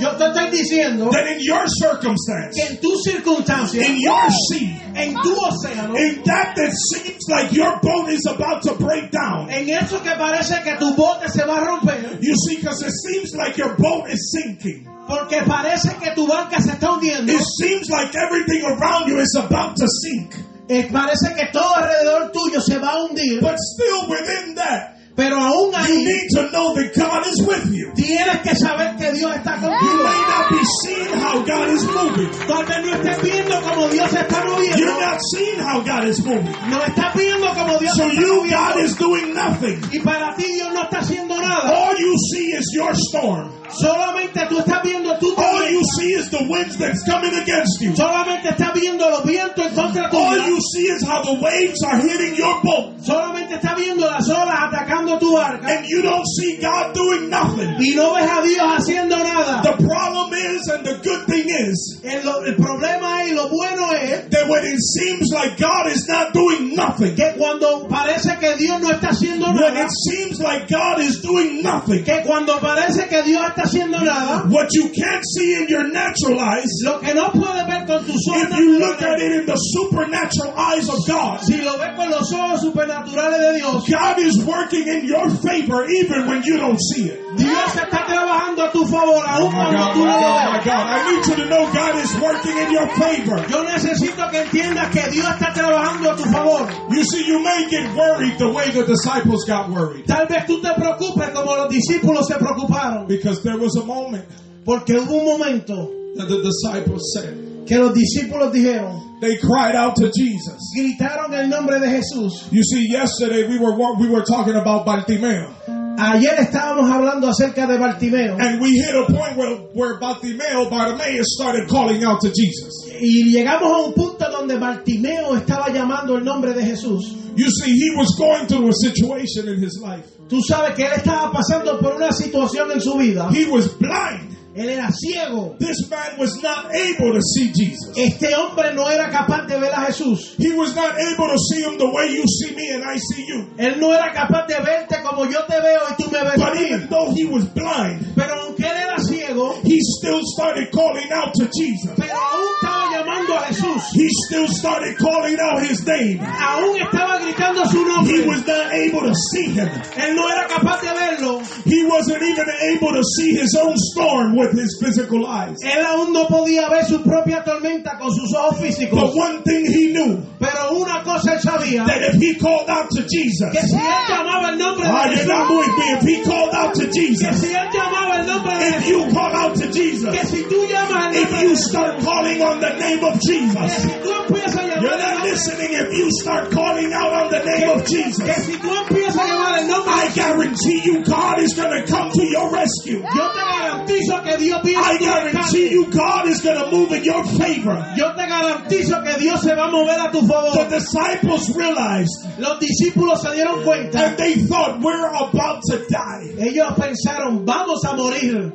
Yo 0.01 0.11
te 0.17 0.25
estoy 0.25 0.51
diciendo 0.51 1.09
that 1.13 1.25
in 1.29 1.39
your 1.41 1.65
circumstance, 1.69 2.57
que 2.57 2.67
en 2.67 2.81
tu 2.81 2.97
circunstancia, 2.99 3.81
in 3.87 4.01
your 4.01 4.29
sea, 4.51 4.77
en 4.97 5.15
tu 5.23 5.33
océano, 5.37 5.95
in 5.97 6.21
that 6.25 6.55
that 6.57 6.73
seems 6.73 7.23
like 7.29 7.53
your 7.53 7.79
boat 7.81 8.09
is 8.09 8.27
about 8.27 8.61
to 8.63 8.75
break 8.75 9.13
down. 9.13 9.49
en 9.51 9.69
eso 9.71 10.01
que 10.03 10.11
parece 10.17 10.63
que 10.65 10.77
tu 10.81 10.95
bote 10.97 11.29
se 11.29 11.45
va 11.47 11.59
a 11.59 11.65
romper, 11.65 12.19
You 12.21 12.35
see, 12.35 12.57
because 12.57 12.83
it 12.83 12.91
seems 12.91 13.35
like 13.37 13.57
your 13.57 13.77
boat 13.77 14.09
is 14.11 14.33
sinking. 14.33 14.85
porque 15.07 15.43
parece 15.47 15.95
que 16.01 16.11
tu 16.15 16.27
barca 16.27 16.61
se 16.61 16.73
está 16.73 16.91
hundiendo, 16.91 17.31
It 17.33 17.43
seems 17.61 17.89
like 17.89 18.17
everything 18.17 18.65
around 18.65 19.07
you 19.09 19.21
is 19.21 19.37
about 19.37 19.77
to 19.77 19.87
sink. 19.87 20.35
Eh, 20.68 20.88
parece 20.92 21.35
que 21.35 21.46
todo 21.53 21.74
alrededor 21.77 22.33
tuyo 22.33 22.61
se 22.61 22.79
va 22.79 22.90
a 22.90 23.05
hundir, 23.05 23.40
But 23.40 23.57
still 23.59 24.09
within 24.09 24.55
that, 24.57 24.94
pero 25.16 25.37
aún 25.37 25.70
you 25.70 25.77
ahí 25.79 26.05
need 26.05 26.29
to 26.35 26.50
know 26.50 26.74
that 26.74 26.92
God 26.96 27.24
is 27.27 27.40
with 27.46 27.70
you. 27.72 27.92
tienes 27.94 28.38
que 28.42 28.57
saber 28.57 28.96
que 28.96 29.12
Dios 29.12 29.35
está 29.37 29.57
You 29.57 29.68
contigo. 29.68 30.03
may 30.03 30.22
not 30.27 30.50
be 30.50 30.64
seeing 30.83 31.20
how 31.20 31.38
God 31.44 31.68
is 31.70 31.85
moving. 31.85 32.31
Tal 32.48 32.64
vez 32.64 32.79
no 32.85 32.92
estés 32.94 33.22
viendo 33.22 33.61
como 33.62 33.88
Dios 33.88 34.12
está 34.12 34.44
moviendo, 34.44 34.77
You're 34.79 35.00
not 35.00 35.20
seeing 35.33 35.61
how 35.61 35.81
God 35.83 36.05
is 36.09 36.18
moving. 36.24 36.55
no 36.70 36.83
estás 36.83 37.14
viendo 37.14 37.55
como 37.55 37.79
Dios 37.79 37.94
So 37.96 38.05
está 38.09 38.20
you, 38.20 38.35
moviendo, 38.42 38.59
God 38.74 38.79
is 38.85 38.96
doing 38.98 39.35
nothing. 39.35 39.81
y 39.92 39.98
para 40.00 40.35
ti 40.35 40.44
Dios 40.55 40.72
no 40.72 40.83
está 40.83 40.98
haciendo 41.00 41.37
nada. 41.40 41.70
All 41.70 41.94
you 41.96 42.14
see 42.33 42.53
is 42.57 42.66
your 42.74 42.92
storm. 42.96 43.53
Solamente 43.79 44.47
tú 44.49 44.59
estás 44.59 44.83
viendo 44.83 45.19
tu 45.19 45.35
All 45.37 45.71
you 45.71 45.83
see 45.99 46.13
is 46.15 46.31
the 46.31 46.45
winds 46.49 46.77
that's 46.77 47.03
coming 47.05 47.35
against 47.35 47.81
you. 47.81 47.95
Solamente 47.95 48.51
estás 48.51 48.73
viendo 48.75 49.09
los 49.11 49.25
vientos 49.25 49.67
en 49.67 49.75
contra 49.75 50.05
All 50.05 50.11
tuya. 50.11 50.47
you 50.47 50.59
see 50.73 50.87
is 50.89 51.03
how 51.05 51.23
the 51.23 51.35
waves 51.41 51.83
are 51.85 51.99
hitting 51.99 52.35
your 52.37 52.61
boat. 52.63 52.95
Solamente 53.03 53.55
estás 53.57 53.77
viendo 53.77 54.07
las 54.07 54.29
olas 54.29 54.71
atacando 54.71 55.19
tu 55.19 55.35
barca. 55.35 55.67
And 55.67 55.87
you 55.87 56.03
don't 56.03 56.27
see 56.39 56.57
God 56.61 56.95
doing 56.95 57.29
nothing. 57.31 57.77
Y 57.81 57.95
no 57.95 58.15
ves 58.15 58.31
a 58.31 58.43
Dios 58.43 58.67
haciendo 58.79 59.17
nada. 59.19 59.63
The 59.63 59.77
problem 59.83 60.33
is, 60.35 60.69
and 60.69 60.85
the 60.85 60.95
good 61.03 61.27
thing 61.27 61.49
is, 61.49 61.99
El, 62.05 62.23
el 62.47 62.55
problema 62.57 63.25
es, 63.25 63.33
lo 63.35 63.49
bueno 63.49 63.91
es, 63.93 64.29
that 64.31 64.49
when 64.49 64.65
it 64.65 64.79
seems 64.81 65.29
like 65.33 65.57
God 65.59 65.89
is 65.91 66.07
not 66.09 66.33
doing 66.33 66.75
nothing, 66.75 67.15
que 67.17 67.35
cuando 67.37 67.87
parece 67.89 68.39
que 68.39 68.57
Dios 68.57 68.81
no 68.81 68.91
está 68.91 69.09
haciendo 69.11 69.47
when 69.53 69.75
nada, 69.75 69.85
it 69.85 69.91
seems 69.91 70.41
like 70.41 70.69
God 70.69 71.01
is 71.01 71.21
doing 71.23 71.63
nothing, 71.63 72.05
que 72.05 72.23
cuando 72.25 72.59
parece 72.61 73.09
que 73.09 73.23
Dios 73.23 73.43
está 73.49 73.63
haciendo 73.64 74.00
nada, 74.00 74.48
what 74.48 74.68
you 74.72 74.90
can't 74.90 75.24
see 75.24 75.57
in 75.57 75.68
your 75.68 75.88
natural 75.88 76.38
eyes, 76.38 76.68
lo 76.85 77.00
que 77.00 77.14
no 77.14 77.31
puedes 77.31 77.66
ver 77.66 77.87
con 77.87 78.05
tus 78.05 78.29
ojos 78.29 78.42
if 78.42 78.59
you 78.59 78.79
look 78.79 79.00
at 79.03 79.20
it 79.20 79.33
in 79.33 79.46
the 79.46 79.57
supernatural 79.57 80.53
eyes 80.57 80.88
of 80.88 80.98
God, 81.07 81.40
si 81.40 81.62
lo 81.62 81.79
ves 81.79 81.96
con 81.96 82.11
los 82.11 82.33
ojos 82.33 82.62
supernaturales 82.62 83.40
de 83.40 83.59
Dios, 83.59 83.88
God 83.88 84.18
is 84.18 84.44
working 84.44 84.87
in 84.87 85.07
your 85.07 85.31
favor 85.31 85.87
even 85.88 86.27
when 86.27 86.42
you 86.42 86.57
don't 86.59 86.81
see 86.81 87.09
it. 87.09 87.24
Dios 87.37 87.77
está 87.77 88.05
trabajando 88.07 88.62
a 88.62 88.70
tu 88.73 88.87
favor, 88.87 89.25
aun 89.27 89.49
Oh 89.49 89.51
cuando 89.51 89.92
tú 89.92 90.05
no 90.05 90.20
lo 90.20 90.53
ves. 90.53 90.66
I 90.66 91.11
need 91.11 91.27
you 91.27 91.35
to 91.37 91.44
know 91.51 91.73
God 91.73 91.97
is 91.97 92.14
working 92.20 92.57
in 92.59 92.73
your 92.73 92.88
favor. 92.97 93.44
Yo 93.49 93.64
necesito 93.64 94.31
que 94.31 94.40
entiendas 94.42 94.90
que 94.90 95.11
Dios 95.11 95.27
está 95.27 95.53
trabajando 95.53 96.11
a 96.12 96.16
tu 96.16 96.25
favor. 96.25 96.68
You 96.90 97.05
see, 97.05 97.27
you 97.27 97.42
may 97.42 97.68
get 97.68 97.94
worried 97.94 98.38
the 98.38 98.51
way 98.53 98.70
the 98.70 98.85
disciples 98.85 99.44
got 99.47 99.70
worried. 99.70 100.07
Tal 100.07 100.27
vez 100.27 100.47
tú 100.47 100.61
te 100.62 100.73
preocupes 100.75 101.31
como 101.35 101.57
los 101.57 101.68
discípulos 101.70 102.27
se 102.29 102.35
preocuparon, 102.35 103.07
Because 103.09 103.42
there 103.42 103.59
was 103.59 103.77
a 103.77 103.85
moment 103.85 104.25
porque 104.64 104.94
hubo 104.99 105.20
un 105.20 105.38
momento 105.38 105.90
that 106.16 106.27
the 106.29 106.40
disciples 106.42 107.12
said, 107.12 107.66
que 107.66 107.77
los 107.79 107.92
discípulos 107.92 108.53
dijeron, 108.53 109.20
they 109.20 109.37
cried 109.38 109.75
out 109.75 109.94
to 109.97 110.11
Jesus. 110.11 110.59
gritaron 110.77 111.35
el 111.35 111.49
nombre 111.49 111.81
de 111.81 111.88
Jesús. 111.88 112.51
You 112.51 112.62
see, 112.62 112.88
yesterday 112.90 113.47
we 113.49 113.59
were 113.59 113.75
we 113.99 114.09
were 114.09 114.23
talking 114.25 114.55
about 114.55 114.87
Bartimeo, 114.87 115.51
Ayer 115.98 116.35
estábamos 116.40 116.90
hablando 116.90 117.28
acerca 117.28 117.66
de 117.66 117.78
Bartimeo 117.78 118.37
and 118.38 118.61
we 118.61 118.70
hit 118.72 118.94
a 118.94 119.07
point 119.07 119.37
where 119.37 119.57
where 119.74 119.98
Bartimeo, 120.00 120.68
Bartimaeus 120.70 121.35
started 121.35 121.68
calling 121.68 122.04
out 122.04 122.20
to 122.20 122.28
Jesus. 122.30 122.90
y 123.00 123.30
llegamos 123.30 123.70
a 123.72 123.78
un 123.87 123.92
punto 123.94 124.30
donde 124.30 124.57
Bartimeo 124.59 125.37
estaba 125.37 125.68
llamando 125.70 126.16
el 126.16 126.24
nombre 126.24 126.52
de 126.52 126.64
Jesús. 126.64 127.16
You 127.37 127.50
see, 127.50 127.72
he 127.72 127.96
was 127.96 128.14
going 128.16 128.46
through 128.46 128.68
a 128.68 128.72
situation 128.72 129.48
in 129.48 129.61
his 129.62 129.80
life. 129.80 130.04
Tú 130.28 130.40
sabes 130.42 130.74
que 130.74 130.87
él 130.87 130.92
estaba 130.96 131.33
pasando 131.33 131.78
por 131.80 131.96
una 131.96 132.12
situación 132.12 132.70
en 132.72 132.80
su 132.80 132.96
vida. 132.96 133.28
He 133.33 133.46
was 133.46 133.68
blind. 133.78 134.34
Él 134.55 134.69
era 134.71 134.88
ciego. 134.93 135.57
This 135.59 135.88
man 135.90 136.17
was 136.19 136.40
not 136.43 136.73
able 136.73 137.12
to 137.12 137.21
see 137.21 137.51
Jesus. 137.53 137.93
Este 137.97 138.33
hombre 138.37 138.73
no 138.75 138.88
era 138.88 139.11
capaz 139.11 139.47
de 139.49 139.59
ver 139.59 139.73
a 139.73 139.87
Jesús. 139.87 140.35
He 140.38 140.53
was 140.53 140.75
not 140.77 140.95
able 140.97 141.27
to 141.29 141.38
see 141.38 141.62
him 141.62 141.77
the 141.77 141.90
way 141.90 142.14
you 142.14 142.23
see 142.27 142.55
me 142.55 142.71
and 142.71 142.85
I 142.85 142.97
see 142.99 143.25
you. 143.27 143.49
Él 143.59 143.79
no 143.81 143.93
era 143.93 144.12
capaz 144.12 144.47
de 144.47 144.55
verte 144.61 145.03
como 145.03 145.25
yo 145.25 145.45
te 145.47 145.61
veo 145.61 145.81
y 145.90 146.03
tú 146.03 146.11
me 146.11 146.21
ves 146.23 146.40
a 146.40 146.51
But 146.51 146.55
mí. 146.55 146.67
even 146.67 146.88
though 146.88 147.12
he 147.14 147.25
was 147.25 147.45
blind, 147.53 148.12
Pero 148.14 148.35
aunque 148.43 148.64
él 148.64 148.90
luego, 149.35 149.61
he 149.62 149.79
still 149.99 150.20
started 150.25 150.70
calling 150.70 151.11
out 151.12 151.33
to 151.35 151.49
Jesus. 151.51 151.90
pero 151.97 152.14
aún 152.14 152.47
estaba 152.55 152.90
llamando 152.90 153.35
a 153.37 153.40
Jesús. 153.47 153.83
He 153.94 154.09
still 154.27 154.49
started 154.49 154.97
calling 154.99 155.37
out 155.40 155.62
his 155.62 155.85
name. 155.87 156.20
Aún 156.20 156.77
estaba 156.81 157.18
gritando 157.20 157.66
su 157.66 157.85
He 158.05 158.27
was 158.27 158.47
not 158.47 158.73
able 158.73 159.03
to 159.03 159.14
see 159.33 159.47
him. 159.51 159.68
Él 159.97 160.14
no 160.14 160.29
era 160.29 160.47
capaz 160.49 160.81
de 160.81 160.88
verlo. 160.94 161.42
He 161.64 161.85
wasn't 161.85 162.23
even 162.23 162.47
able 162.75 162.92
to 162.92 163.03
see 163.16 163.35
his 163.35 163.55
own 163.57 163.75
storm 163.77 164.37
with 164.37 164.53
his 164.53 164.79
physical 164.81 165.27
eyes. 165.27 165.59
Él 165.62 165.85
aún 165.85 166.12
no 166.12 166.27
podía 166.27 166.68
ver 166.70 166.85
su 166.85 167.03
propia 167.03 167.42
tormenta 167.44 167.99
con 167.99 168.11
sus 168.12 168.35
ojos 168.35 168.55
But 168.90 169.14
one 169.14 169.42
thing 169.42 169.66
he 169.66 169.92
knew 169.92 170.23
Pero 170.38 170.73
una 170.79 171.03
cosa 171.03 171.35
él 171.35 171.40
sabía, 171.40 171.87
that 171.87 172.03
if 172.03 172.20
he 172.20 172.35
called 172.35 172.68
out 172.68 172.88
to 172.90 173.03
Jesus, 173.03 173.51
que 173.53 173.62
si 173.66 173.77
él 173.77 174.05
llamaba 174.09 174.51
el 174.51 174.59
nombre 174.59 174.87
Ah, 174.87 175.09
de 175.09 175.27
not 175.27 175.49
Jesús, 175.49 175.59
with 175.59 175.79
me. 175.79 175.92
If 175.94 176.03
he 176.03 176.23
called 176.25 176.55
out 176.55 176.75
to 176.75 176.85
que 176.87 176.92
Jesus, 176.92 177.40
si 177.40 177.47
él 177.55 177.68
llamaba 177.73 178.20
el 178.20 178.27
nombre 178.27 178.53
de 178.59 178.68
if 178.79 178.88
you 178.88 179.09
call 179.12 179.24
out 179.33 179.55
to 179.57 179.71
Jesus, 179.73 180.11
que 180.15 180.27
si 180.27 180.43
tú 180.45 180.67
llamas 180.69 181.15
el 181.15 181.23
if 181.23 181.31
nombre 181.31 181.39
de 181.39 181.45
you 181.45 181.55
Jesús, 181.55 181.69
start 181.71 182.01
calling 182.03 182.43
on 182.43 182.61
the 182.61 182.73
name 182.79 183.05
of 183.05 183.15
que 183.21 183.33
Jesus, 183.33 183.73
si 183.83 183.89
tú 184.03 184.11
empiezas 184.13 184.57
a 184.57 184.81
you're 184.81 184.91
llamar 184.91 184.91
el 184.91 185.01
not 185.01 185.13
nombre, 185.15 185.31
listening. 185.31 185.71
If 185.75 185.93
you 185.99 186.09
start 186.11 186.51
calling 186.51 186.93
out 186.93 187.13
on 187.13 187.31
the 187.31 187.43
name 187.45 187.69
of 187.71 187.85
que 187.87 188.05
Jesus, 188.05 188.45
si 188.45 188.57
tú 188.59 188.69
empiezas 188.75 189.17
a 189.17 189.27
llamar 189.29 189.59
el 189.61 189.69
nombre 189.69 189.93
I 189.95 190.03
de 190.03 190.11
Jesús, 190.11 190.25
guarantee 190.25 190.81
you 190.85 191.05
God 191.05 191.39
is 191.41 191.55
going 191.55 191.73
to 191.73 191.87
come 191.91 192.11
to 192.13 192.25
your 192.27 192.51
rescue. 192.51 193.01
yo 193.01 193.27
te 193.33 193.43
garantizo 193.45 194.23
que 194.25 194.37
Dios 194.39 194.63
viene 194.63 194.83
I 194.83 194.95
a 194.95 194.99
tu 194.99 195.05
guarantee 195.05 195.39
rescate. 195.39 195.71
you 195.71 195.87
God 195.91 196.29
is 196.29 196.41
going 196.41 196.59
to 196.59 196.71
move 196.71 196.93
in 196.93 197.05
your 197.05 197.25
favor. 197.25 197.77
Yo 197.97 198.13
te 198.15 198.27
garantizo 198.27 199.03
que 199.05 199.19
Dios 199.21 199.41
se 199.43 199.55
va 199.55 199.69
a 199.69 199.71
mover 199.71 199.99
a 199.99 200.11
tu 200.11 200.21
The 200.21 200.27
favor. 200.29 200.69
disciples 200.71 201.55
realized 201.57 202.11
Los 202.39 202.59
discípulos 202.61 203.21
se 203.23 203.29
dieron 203.35 203.63
cuenta. 203.65 203.95
and 203.99 204.17
they 204.19 204.35
thought 204.47 204.81
we're 204.81 205.07
about 205.07 205.63
to 205.71 205.79
die. 205.89 206.35
Ellos 206.39 206.73
pensaron, 206.79 207.45
vamos 207.45 207.85
a 207.85 207.95
morir. 207.97 208.53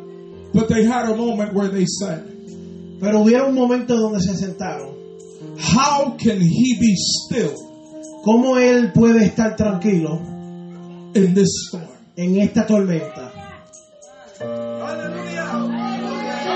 But 0.54 0.68
they 0.70 0.84
had 0.84 1.10
a 1.10 1.16
moment 1.16 1.54
where 1.54 1.68
they 1.68 1.86
said, 1.86 2.26
Pero 3.00 3.24
hubieron 3.24 3.50
un 3.50 3.56
momento 3.56 3.96
donde 3.96 4.20
se 4.20 4.34
sentaron. 4.34 4.96
How 5.58 6.18
can 6.18 6.42
he 6.42 6.78
be 6.80 6.96
still 6.96 7.56
¿Cómo 8.24 8.58
él 8.58 8.92
puede 8.94 9.26
estar 9.26 9.56
tranquilo 9.56 10.20
in 11.16 11.34
this 11.34 11.68
storm? 11.68 11.88
en 12.18 12.38
esta 12.38 12.66
tormenta? 12.66 13.32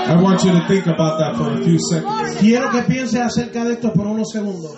I 0.06 0.20
want 0.20 0.44
you 0.44 0.52
to 0.52 0.68
think 0.68 0.86
about 0.86 1.18
that 1.18 1.36
for 1.36 1.52
a 1.52 1.64
few 1.64 1.78
seconds. 1.78 2.36
Quiero 2.38 2.70
que 2.70 2.82
pienses 2.82 3.18
acerca 3.18 3.64
de 3.64 3.72
esto 3.72 3.92
por 3.94 4.06
unos 4.06 4.30
segundos. 4.30 4.76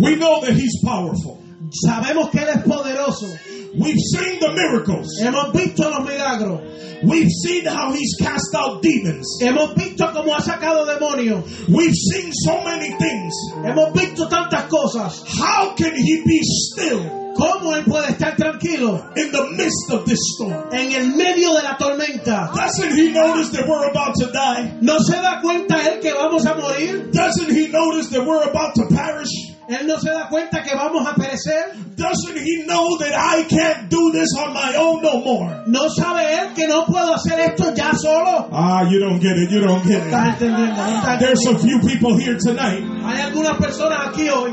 We 0.00 0.14
know 0.16 0.40
that 0.42 0.52
he's 0.54 0.80
powerful. 0.84 1.39
Sabemos 1.72 2.30
que 2.30 2.38
Él 2.38 2.48
es 2.48 2.62
poderoso. 2.62 3.26
We've 3.74 3.98
seen 3.98 4.40
the 4.40 4.52
miracles. 4.52 5.06
Hemos 5.20 5.52
visto 5.52 5.88
los 5.88 6.04
milagros. 6.04 6.60
We've 7.02 7.30
seen 7.30 7.64
how 7.64 7.92
he's 7.92 8.16
cast 8.20 8.54
out 8.54 8.82
demons. 8.82 9.38
Hemos 9.40 9.74
visto 9.74 10.12
cómo 10.12 10.34
ha 10.34 10.40
sacado 10.40 10.84
demonios. 10.86 11.44
We've 11.68 11.94
seen 11.94 12.30
so 12.32 12.62
many 12.64 12.90
things. 12.98 13.34
Hemos 13.64 13.92
visto 13.94 14.28
tantas 14.28 14.68
cosas. 14.68 15.22
How 15.38 15.74
can 15.76 15.94
he 15.96 16.22
be 16.26 16.40
still 16.42 17.20
¿Cómo 17.36 17.74
Él 17.74 17.84
puede 17.84 18.10
estar 18.10 18.36
tranquilo 18.36 19.02
in 19.16 19.32
the 19.32 19.50
midst 19.52 19.90
of 19.90 20.04
this 20.04 20.18
storm? 20.34 20.72
en 20.72 20.92
el 20.92 21.16
medio 21.16 21.54
de 21.54 21.62
la 21.62 21.76
tormenta? 21.78 22.50
Doesn't 22.54 22.92
he 22.92 23.12
notice 23.12 23.50
that 23.50 23.66
we're 23.66 23.88
about 23.88 24.14
to 24.16 24.30
die? 24.32 24.76
¿No 24.82 24.98
se 24.98 25.16
da 25.16 25.40
cuenta 25.40 25.76
Él 25.88 26.00
que 26.02 26.12
vamos 26.12 26.44
a 26.44 26.54
morir? 26.54 27.10
Doesn't 27.12 27.50
he 27.50 27.68
notice 27.68 28.08
that 28.10 28.26
we're 28.26 28.42
about 28.42 28.74
to 28.74 28.86
perish? 28.94 29.30
¿Él 29.70 29.86
no 29.86 29.98
se 30.00 30.10
da 30.10 30.28
cuenta 30.28 30.62
que 30.62 30.74
vamos 30.74 31.06
a 31.06 31.14
perecer? 31.14 31.72
Doesn't 31.96 32.36
he 32.36 32.64
know 32.66 32.96
that 32.98 33.12
I 33.14 33.44
can't 33.44 33.88
do 33.88 34.10
this 34.12 34.28
on 34.36 34.52
my 34.52 34.74
own 34.76 35.00
no 35.02 35.20
more? 35.20 35.62
¿No 35.66 35.88
sabe 35.90 36.22
Él 36.40 36.54
que 36.54 36.66
no 36.66 36.86
puedo 36.86 37.14
hacer 37.14 37.38
esto 37.40 37.72
ya 37.74 37.92
solo? 37.94 38.48
Ah, 38.52 38.82
you 38.90 38.98
don't 38.98 39.20
get 39.20 39.36
it. 39.36 39.50
You 39.50 39.60
don't 39.60 39.84
get 39.86 40.02
¿Estás 40.02 40.40
it. 40.40 41.20
There's 41.20 41.46
a 41.46 41.58
few 41.58 41.78
people 41.80 42.16
here 42.16 42.36
tonight 42.38 42.82
Hay 43.04 43.20
algunas 43.22 43.56
personas 43.58 44.08
aquí 44.08 44.28
hoy 44.28 44.50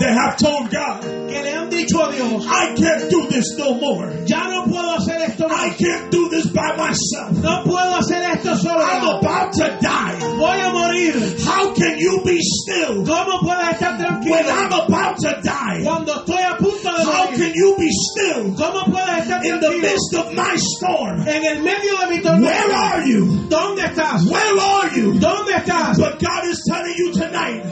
that 0.00 0.12
have 0.14 0.36
told 0.38 0.70
God, 0.70 1.02
que 1.28 1.42
le 1.42 1.52
han 1.54 1.68
dicho 1.70 2.02
a 2.02 2.12
Dios, 2.12 2.44
I 2.46 2.74
can't 2.74 3.10
do 3.10 3.26
this 3.28 3.56
no 3.58 3.74
more. 3.74 4.10
ya 4.26 4.48
no 4.48 4.64
puedo 4.64 4.96
hacer 4.96 5.20
esto 5.28 5.46
I 5.46 5.70
más. 5.70 5.76
can't 5.76 6.10
do 6.10 6.28
this 6.30 6.46
by 6.48 6.76
myself. 6.76 7.32
No 7.42 7.62
puedo 7.64 7.96
hacer 7.96 8.22
esto 8.34 8.56
solo. 8.56 8.80
I'm 8.80 9.04
about 9.18 9.52
to 9.54 9.78
die. 9.80 10.18
Voy 10.38 10.60
a 10.60 10.70
morir. 10.72 11.36
How 11.44 11.74
can 11.74 11.98
you 11.98 12.22
be 12.24 12.38
still 12.40 13.04
¿Cómo 13.04 13.40
puedes 13.42 13.72
estar 13.74 13.98
when 14.48 14.58
I'm 14.58 14.72
about 14.72 15.16
to 15.18 15.40
die? 15.42 15.80
estoy 15.84 16.42
a 16.42 16.56
punto 16.56 16.90
de 16.96 17.04
How 17.04 17.26
can 17.28 17.52
you 17.54 17.76
be 17.78 17.90
still 17.90 18.54
¿Cómo 18.56 18.84
puedes 18.90 19.24
estar 19.26 19.44
in 19.44 19.60
the 19.60 19.70
midst 19.78 20.14
of 20.14 20.32
my 20.34 20.56
storm? 20.56 21.20
en 21.28 21.44
el 21.44 21.62
medio 21.62 21.96
de 21.98 22.06
mi 22.08 22.44
Where 22.44 22.72
are 22.72 23.06
you? 23.06 23.46
Where 23.48 24.58
are 24.60 24.90
you? 24.96 25.18
But 25.20 26.18
God 26.20 26.44
is 26.46 26.62
telling 26.66 26.94
you 26.96 27.12
tonight, 27.12 27.62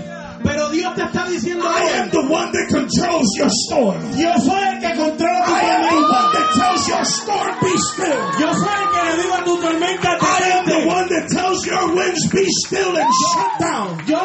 Pero 0.43 0.71
Dios 0.71 0.95
te 0.95 1.03
está 1.03 1.27
diciendo 1.27 1.65
I 1.67 1.83
am 1.99 2.11
the 2.11 2.23
one 2.23 2.53
that 2.53 2.69
controls 2.69 3.27
your 3.37 3.51
storm. 3.51 3.99
yo 4.17 4.31
soy 4.39 4.63
el 4.63 4.79
que 4.81 4.95
controla 4.95 5.45
tu 5.45 5.53
I 5.53 5.61
am 5.61 5.83
the 5.91 6.03
one 6.07 6.33
that 6.33 6.49
tells 6.55 6.89
your 6.89 7.05
storm 7.05 7.55
be 7.61 7.75
still. 7.77 8.23
Yo 8.39 8.53
soy 8.55 8.77
el 8.79 8.89
que 8.93 9.01
le 9.03 9.23
digo 9.23 9.35
a 9.35 9.45
tu 9.45 9.57
tormenta 9.61 10.19
I 10.21 10.51
am 10.55 10.65
the 10.67 10.87
one 10.87 11.09
that 11.09 11.29
tells 11.31 11.67
your 11.67 11.95
winds 11.97 12.29
be 12.31 12.45
still 12.65 12.97
and 12.97 13.11
shut 13.33 13.59
down. 13.59 13.99
Yo 14.07 14.16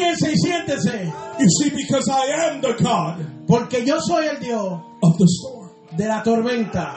Y 0.00 0.34
siéntese. 0.36 1.12
You 1.38 1.46
see, 1.48 1.70
because 1.70 2.08
I 2.08 2.26
am 2.48 2.60
the 2.60 2.74
God 2.82 3.18
Porque 3.46 3.84
yo 3.84 3.98
soy 4.00 4.26
el 4.26 4.38
Dios 4.40 4.80
of 5.02 5.16
the 5.18 5.26
storm. 5.26 5.70
de 5.96 6.06
la 6.06 6.22
tormenta. 6.22 6.94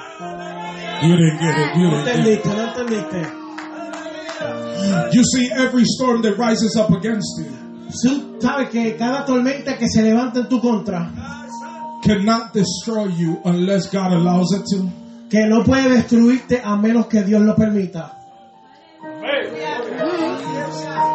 You 1.01 1.15
didn't 1.17 1.39
get 1.39 1.57
it. 1.57 1.75
You 1.77 1.89
¿No 1.91 2.03
didn't 2.03 2.23
get 2.25 2.45
entendiste? 2.45 2.49
¿No 2.55 2.63
entendiste? 2.67 3.21
it. 3.21 5.13
You 5.13 5.23
see, 5.23 5.49
every 5.55 5.83
storm 5.85 6.21
that 6.23 6.37
rises 6.37 6.75
up 6.77 6.91
against 6.91 7.39
you 7.39 7.51
Tú 8.01 8.39
sabes 8.41 8.69
que 8.69 8.95
cada 8.97 9.23
tormenta 9.25 9.77
que 9.77 9.87
se 9.87 10.01
levanta 10.01 10.39
en 10.41 10.49
tu 10.49 10.59
contra, 10.59 11.11
cannot 12.03 12.51
destroy 12.53 13.07
you 13.15 13.39
unless 13.45 13.87
God 13.91 14.11
allows 14.13 14.51
it 14.53 14.63
to. 14.71 14.89
que 15.29 15.45
no 15.47 15.63
puede 15.63 15.89
destruirte 15.89 16.59
a 16.63 16.75
menos 16.75 17.07
que 17.07 17.21
Dios 17.23 17.41
lo 17.41 17.55
permita. 17.55 18.17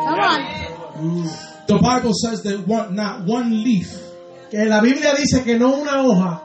Come 0.06 0.20
on. 0.20 1.47
The 1.68 1.78
Bible 1.78 2.12
says 2.14 2.42
that 2.44 2.66
one, 2.66 2.94
not 2.96 3.24
one 3.26 3.62
leaf 3.62 3.94
Que 4.50 4.64
la 4.64 4.80
Biblia 4.80 5.14
dice 5.14 5.44
que 5.44 5.58
no 5.58 5.82
una 5.82 6.02
hoja 6.02 6.40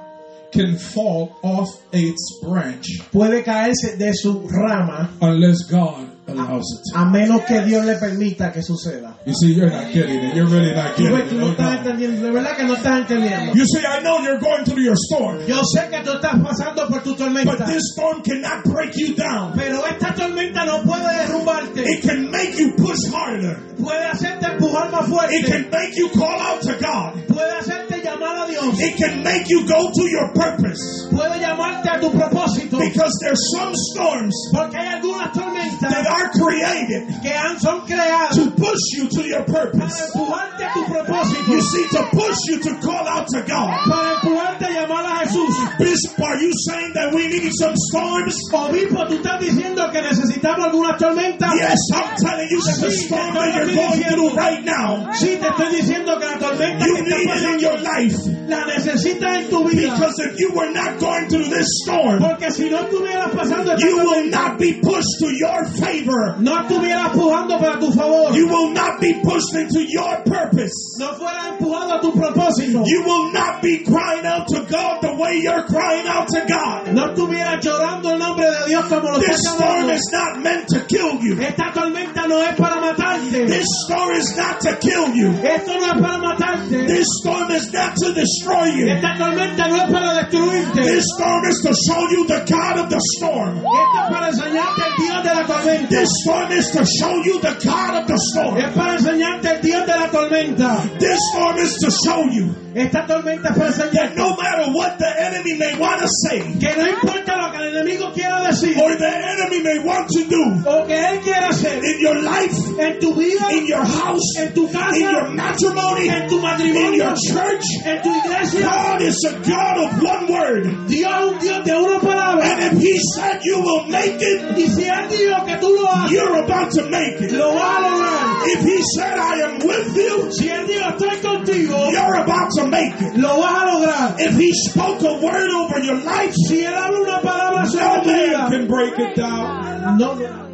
can 0.51 0.77
fall 0.77 1.39
off 1.41 1.69
its 1.93 2.39
branch 2.43 2.85
puede 3.11 3.43
caerse 3.43 3.97
de 3.97 4.11
su 4.13 4.45
rama 4.47 5.09
unless 5.21 5.63
God 5.63 6.12
allows 6.27 6.63
it 6.73 6.95
a 6.95 7.05
menos 7.05 7.41
que 7.45 7.61
Dios 7.65 7.85
le 7.85 7.95
permita 7.97 8.51
que 8.51 8.61
suceda. 8.61 9.15
You 9.25 9.33
see, 9.33 9.53
you're 9.53 9.69
not 9.69 9.91
getting 9.91 10.19
it. 10.23 10.35
You're 10.35 10.47
really 10.47 10.73
not 10.73 10.95
getting 10.95 11.17
it. 11.17 11.31
no 11.33 11.47
estás 11.51 11.77
entendiendo, 11.79 12.21
de 12.23 12.31
verdad 12.31 12.55
que 12.57 12.63
no 12.63 12.73
estás 12.75 12.99
entendiendo. 13.01 13.53
You 13.55 13.65
see, 13.65 13.79
I 13.85 14.01
know 14.01 14.19
you're 14.21 14.39
going 14.39 14.63
through 14.65 14.81
your 14.83 14.95
storm, 14.95 15.39
Yo 15.47 15.61
sé 15.63 15.89
que 15.89 15.99
tú 16.03 16.11
estás 16.13 16.39
pasando 16.41 16.87
por 16.87 17.01
tu 17.03 17.11
but 17.11 17.17
tormenta, 17.19 17.65
this 17.65 17.83
storm 17.93 18.21
cannot 18.23 18.63
break 18.63 18.95
you 18.95 19.15
down. 19.15 19.53
pero 19.55 19.85
esta 19.85 20.13
tormenta 20.13 20.65
no 20.65 20.81
puede 20.83 21.03
derrumbarte, 21.17 21.83
It 21.83 22.01
can 22.05 22.31
make 22.31 22.55
you 22.57 22.73
push 22.77 22.99
harder. 23.11 23.57
puede 23.77 24.05
hacerte 24.05 24.45
empujar 24.45 24.91
más 24.91 25.07
It 25.07 25.09
fuerte, 25.11 25.43
can 25.45 25.69
make 25.71 25.95
you 25.95 26.09
call 26.09 26.39
out 26.39 26.61
to 26.61 26.73
God. 26.79 27.25
puede 27.27 27.51
hacerte 27.59 27.92
llamar 28.03 28.43
a 28.43 28.47
Dios, 28.47 28.79
It 28.79 28.97
can 28.97 29.23
make 29.23 29.45
you 29.49 29.65
go 29.67 29.89
to 29.91 30.03
your 30.09 30.31
purpose. 30.33 31.07
puede 31.11 31.39
llamarte 31.39 31.89
a 31.89 31.99
tu 31.99 32.09
propósito, 32.11 32.77
Because 32.79 33.13
there's 33.21 33.41
some 33.55 33.73
storms 33.91 34.35
porque 34.53 34.75
hay 34.77 34.87
algunas 34.99 35.33
that 35.33 36.05
are 36.07 36.29
created 36.31 37.07
que 37.21 37.31
han, 37.33 37.59
son 37.59 37.81
creadas 37.87 38.35
to 38.35 38.51
push 38.51 38.79
you 38.97 39.07
to 39.09 39.21
your 39.27 39.43
para 39.45 39.71
purpose. 39.71 40.01
empujarte 40.13 40.63
a 40.65 40.73
tu 40.73 40.83
propósito, 40.85 41.47
You 41.47 41.61
see, 41.61 41.87
to 41.89 42.03
push 42.11 42.37
you 42.49 42.59
to 42.61 42.71
call 42.81 43.07
out 43.07 43.27
to 43.27 43.41
God. 43.47 43.71
para 43.87 44.13
empujarte 44.19 44.65
a 44.65 44.71
llamar 44.71 45.05
a 45.05 45.25
Jesús. 45.25 45.53
Bishop, 45.79 46.19
are 46.21 46.37
you 46.41 46.51
saying 46.69 46.91
that 46.93 47.13
we 47.13 47.27
need 47.27 47.51
some 47.57 47.73
storms? 47.89 48.35
Obispo, 48.53 49.05
tú 49.07 49.15
estás 49.15 49.39
diciendo 49.39 49.89
que 49.91 50.01
necesitamos 50.01 50.65
algunas 50.67 50.97
tormentas. 50.97 51.51
Yes, 51.55 51.79
I'm 51.93 52.15
telling 52.17 52.47
you 52.49 52.61
that 52.61 52.77
the 52.81 52.91
storm 52.91 53.33
that 53.33 53.55
you're 53.55 53.75
going 53.75 54.03
through 54.03 54.33
right 54.35 54.63
now, 54.63 55.11
Sí, 55.13 55.37
te 55.39 55.47
estoy 55.47 55.75
diciendo 55.81 56.17
que 56.19 56.25
la 56.25 56.37
tormenta 56.37 56.85
you 56.85 56.95
que 56.95 57.01
need 57.03 57.11
está 57.13 57.35
it 57.35 57.43
in 57.43 57.59
pasando 57.59 57.83
life. 57.97 58.47
la 58.47 58.65
necesitas 58.65 59.37
en 59.43 59.49
tu 59.49 59.63
vida. 59.67 59.93
Because 59.93 60.19
if 60.19 60.39
you 60.39 60.51
were 60.53 60.71
not 60.71 60.99
going 60.99 61.27
through 61.29 61.49
this 61.49 61.67
storm, 61.83 62.19
Porque 62.19 62.51
si 62.51 62.69
no 62.69 62.77
estuvieras 62.85 63.31
pasando 63.31 63.73
esta 63.73 63.85
you 63.85 63.97
will 63.97 64.29
not 64.29 64.57
be 64.59 64.73
pushed 64.81 65.19
to 65.19 65.27
your 65.35 65.65
favor. 65.79 66.37
no 66.39 66.61
estuvieras 66.61 67.11
pujando 67.13 67.59
para 67.59 67.79
tu 67.79 67.91
favor, 67.91 68.33
You 68.35 68.47
will 68.47 68.71
not 68.73 68.99
be 69.01 69.13
pushed 69.23 69.55
into 69.55 69.83
your 69.87 70.21
purpose. 70.25 70.73
no 70.99 71.13
fueras 71.15 71.57
empujado 71.57 71.97
a 71.97 72.01
tu 72.01 72.11
propósito, 72.13 72.83
You 72.85 73.03
will 73.05 73.31
not 73.31 73.61
be 73.61 73.83
crying 73.83 74.25
out 74.25 74.47
to 74.49 74.61
God 74.69 75.01
the 75.01 75.13
way 75.15 75.23
way 75.23 75.39
you're 75.41 75.63
crying 75.63 76.05
out 76.05 76.27
to 76.27 76.41
God. 76.45 76.91
no 76.93 77.07
estuvieras 77.13 77.63
llorando 77.63 78.11
el 78.11 78.19
nombre 78.19 78.45
de 78.45 78.67
Dios 78.67 78.85
como 78.89 79.09
lo 79.11 79.19
This 79.19 79.39
storm 79.55 79.89
is 79.89 80.09
not 80.11 80.41
meant 80.43 80.67
to 80.67 80.79
kill 80.85 81.15
you. 81.21 81.39
Esta 81.39 81.71
tormenta 81.73 82.27
no 82.27 82.41
es 82.43 82.55
para 82.57 82.81
matarte. 82.81 83.47
This 83.47 83.65
storm 83.85 84.11
is 84.11 84.35
not 84.35 84.59
to 84.61 84.75
kill 84.81 85.13
you. 85.15 85.31
Esto 85.43 85.79
no 85.79 85.85
es 85.85 86.01
para 86.01 86.17
matarte. 86.19 86.87
This 86.87 87.07
storm 87.21 87.51
is 87.51 87.71
not 87.71 87.82
to 87.95 88.13
destroy 88.13 88.65
you. 88.75 88.87
Esta 88.89 89.15
tormenta 89.17 89.67
no 89.67 89.75
es 89.83 89.91
para 89.91 90.13
destruirte. 90.23 90.81
This 90.81 91.05
storm 91.15 91.43
is 91.45 91.59
to 91.63 91.73
show 91.73 92.01
you 92.09 92.27
the 92.27 92.39
God 92.47 92.77
of 92.79 92.89
the 92.89 93.01
storm. 93.17 93.57
Esto 93.57 93.97
es 93.99 94.09
para 94.09 94.27
enseñarte 94.29 94.81
el 94.87 94.95
Dios 95.03 95.23
de 95.23 95.33
la 95.35 95.43
tormenta. 95.45 95.89
This 95.89 96.09
storm 96.23 96.51
is 96.51 96.71
to 96.71 96.85
show 96.85 97.15
you 97.23 97.39
the 97.41 97.55
God 97.63 98.01
of 98.01 98.07
the 98.07 98.19
storm. 98.31 98.57
Es 98.57 98.73
para 98.73 98.93
enseñarte 98.95 99.45
el 99.55 99.61
Dios 99.61 99.85
de 99.85 99.95
la 99.95 100.07
tormenta. 100.09 100.99
This 100.99 101.19
storm 101.31 101.57
is 101.57 101.73
to 101.77 101.91
show 101.91 102.23
you 102.31 102.63
Esta 102.75 103.05
tormenta 103.05 103.49
es 103.49 103.57
para 103.57 103.91
that 103.91 104.15
no 104.15 104.35
matter 104.35 104.71
what 104.73 104.97
the 104.97 105.05
enemy 105.21 105.53
may 105.57 105.77
want 105.77 106.01
to 106.01 106.07
say 106.25 106.41
que 106.59 106.75
no 106.75 106.87
importa 106.89 107.37
lo 107.37 107.51
que 107.51 107.57
el 107.59 107.75
enemigo 107.75 108.11
quiera 108.13 108.41
decir 108.47 108.75
or 108.81 108.95
the 108.97 109.05
enemy 109.07 109.61
may 109.61 109.77
want 109.77 110.09
to 110.09 110.25
do 110.25 110.41
o 110.65 110.83
que 110.87 110.97
él 110.97 111.19
quiera 111.21 111.52
in 111.85 111.99
your 111.99 112.21
life, 112.21 112.53
en 112.79 112.99
tu 112.99 113.13
vida, 113.13 113.49
in 113.51 113.67
your 113.67 113.83
house, 113.85 114.37
en 114.39 114.53
tu 114.53 114.67
casa, 114.69 114.95
in 114.95 115.01
your 115.01 115.29
matrimony, 115.33 116.09
en 116.09 116.29
tu 116.29 116.37
in 116.37 116.41
matrimonio, 116.41 116.95
your 116.95 117.15
church, 117.15 117.65
en 117.85 118.01
tu 118.01 118.09
iglesia. 118.09 118.61
God 118.63 119.01
is 119.01 119.17
a 119.25 119.33
God 119.39 119.77
of 119.83 120.01
one 120.03 120.31
word. 120.31 120.63
Dios 120.87 121.33
un 121.33 121.39
Dios 121.39 121.63
de 121.65 121.73
una 121.73 121.99
palabra. 121.99 122.43
And 122.43 122.75
if 122.77 122.81
He 122.81 122.97
said 123.15 123.41
you 123.43 123.59
will 123.61 123.85
make 123.87 124.17
it, 124.19 124.57
Y 124.57 124.67
si 124.67 124.83
él 124.83 125.07
dijo 125.09 125.45
que 125.45 125.57
tú 125.59 125.69
lo 125.81 125.87
haces, 125.87 126.11
you're 126.11 126.43
about 126.43 126.71
to 126.71 126.89
make 126.89 127.19
it. 127.21 127.31
lo 127.31 127.53
vas 127.53 127.77
a 127.77 127.81
lograr. 127.81 128.47
If 128.47 128.61
He 128.63 128.81
said 128.95 129.17
I 129.17 129.35
am 129.47 129.59
with 129.65 129.95
you, 129.95 130.31
Si 130.31 130.47
él 130.49 130.65
dijo 130.67 130.89
estoy 130.97 131.17
contigo, 131.21 131.91
you're 131.91 132.15
about 132.23 132.49
to 132.57 132.67
make 132.67 132.93
it. 133.01 133.17
lo 133.17 133.37
vas 133.41 133.61
a 133.61 133.65
lograr. 133.65 134.19
If 134.19 134.35
He 134.37 134.51
spoke 134.53 135.01
a 135.01 135.13
word 135.21 135.49
over 135.51 135.79
your 135.83 135.99
life, 136.01 136.33
Si 136.47 136.63
él 136.63 136.73
habla 136.73 136.99
una 136.99 137.21
palabra 137.21 137.63
no 137.63 137.69
sobre 137.69 138.01
tu 138.03 138.09
man 138.11 138.29
vida, 138.29 138.49
can 138.49 138.67
break 138.67 138.99
it 138.99 139.15
down. 139.15 139.97
no, 139.97 140.52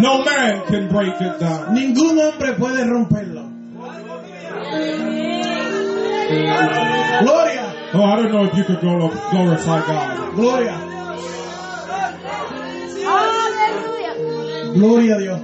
no 0.00 0.24
man 0.24 0.62
can 0.66 0.88
break 0.88 1.14
it 1.20 1.38
down. 1.40 1.74
ningún 1.74 2.18
hombre 2.18 2.52
puede 2.54 2.84
romperlo. 2.84 3.46
Gloria, 7.22 7.62
Oh, 7.94 8.02
I 8.02 8.16
don't 8.16 8.32
know 8.32 8.44
if 8.44 8.54
you 8.56 8.64
could 8.64 8.78
glor- 8.80 9.30
glorify 9.30 9.80
God. 9.86 10.34
gloria, 10.34 10.76
gloria 14.74 15.16
a 15.16 15.20
Dios. 15.20 15.40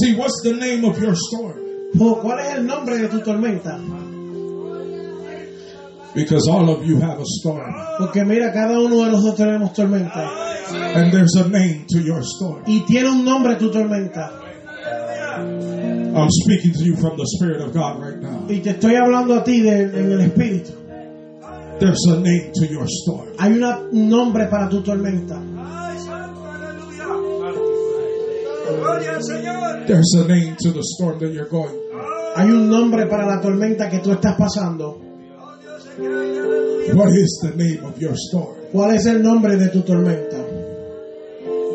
See, 0.00 0.14
what's 0.14 0.40
the 0.42 0.52
name 0.54 0.84
of 0.84 0.98
your 1.02 1.14
storm? 1.14 1.58
Oh, 2.00 2.20
¿Cuál 2.22 2.38
es 2.40 2.54
el 2.56 2.66
nombre 2.66 2.96
de 2.98 3.08
tu 3.08 3.20
tormenta? 3.20 3.78
Because 6.14 6.48
all 6.48 6.68
of 6.70 6.84
you 6.84 6.98
have 7.00 7.20
a 7.20 7.24
storm. 7.24 7.72
Porque 7.98 8.24
mira, 8.24 8.52
cada 8.52 8.78
uno 8.80 9.04
de 9.04 9.10
nosotros 9.12 9.36
tenemos 9.36 9.72
tormenta. 9.72 10.28
And 10.96 11.12
there's 11.12 11.34
a 11.36 11.48
name 11.48 11.84
to 11.88 12.00
your 12.00 12.22
storm. 12.22 12.62
Y 12.66 12.80
tiene 12.86 13.08
un 13.10 13.24
nombre 13.24 13.56
tu 13.56 13.70
tormenta. 13.70 14.30
I'm 16.12 16.28
speaking 16.28 16.72
to 16.72 16.84
you 16.84 16.96
from 16.96 17.16
the 17.16 17.24
Spirit 17.38 17.60
of 17.60 17.72
God 17.72 18.00
right 18.02 18.18
now. 18.20 18.44
Y 18.48 18.58
te 18.60 18.70
estoy 18.70 18.96
hablando 18.96 19.36
a 19.36 19.44
ti 19.44 19.60
de- 19.60 19.82
en 19.84 20.10
el 20.12 20.20
espíritu. 20.20 20.72
There's 21.78 22.04
a 22.08 22.16
name 22.16 22.50
to 22.54 22.66
your 22.66 22.86
storm. 22.88 23.28
Hay 23.38 23.52
una- 23.52 23.78
un 23.90 24.08
nombre 24.08 24.46
para 24.48 24.68
tu 24.68 24.82
tormenta. 24.82 25.40
There's 29.86 30.14
a 30.14 30.26
name 30.28 30.56
to 30.60 30.70
the 30.72 30.82
storm 30.96 31.18
that 31.18 31.32
you're 31.32 31.48
going. 31.48 31.74
Hay 32.36 32.46
un 32.50 32.68
nombre 32.70 33.06
para 33.06 33.26
la 33.26 33.40
tormenta 33.40 33.88
que 33.90 33.98
tú 33.98 34.12
estás 34.12 34.36
pasando. 34.36 34.98
What 36.94 37.10
is 37.10 37.40
the 37.42 37.54
name 37.56 37.84
of 37.84 37.98
your 38.00 38.14
storm? 38.16 38.56
¿Cuál 38.72 38.94
es 38.94 39.06
el 39.06 39.22
nombre 39.22 39.56
de 39.56 39.68
tu 39.68 39.82
tormenta? 39.82 40.38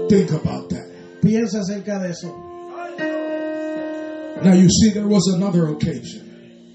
Think 0.10 0.32
about 0.32 0.70
that. 0.70 0.86
Piensa 1.22 1.60
acerca 1.60 2.00
de 2.00 2.10
eso. 2.10 2.28
Now 4.44 4.54
you 4.54 4.70
see, 4.70 4.92
there 4.92 5.08
was 5.08 5.28
another 5.34 5.68
occasion 5.70 6.26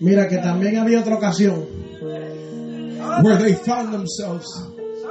Mira 0.00 0.26
que 0.28 0.38
también 0.38 0.78
había 0.78 1.00
otra 1.00 1.16
ocasión 1.16 1.66
where 3.22 3.36
they 3.36 3.52
found 3.54 3.92
themselves 3.92 4.46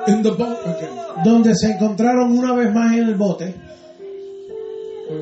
in 0.07 0.23
the 0.23 0.31
boat 0.31 0.57
again. 0.65 0.97
donde 1.23 1.53
se 1.55 1.71
encontraron 1.71 2.31
una 2.31 2.53
vez 2.53 2.73
más 2.73 2.93
en 2.97 3.03
el 3.09 3.15
bote. 3.15 3.53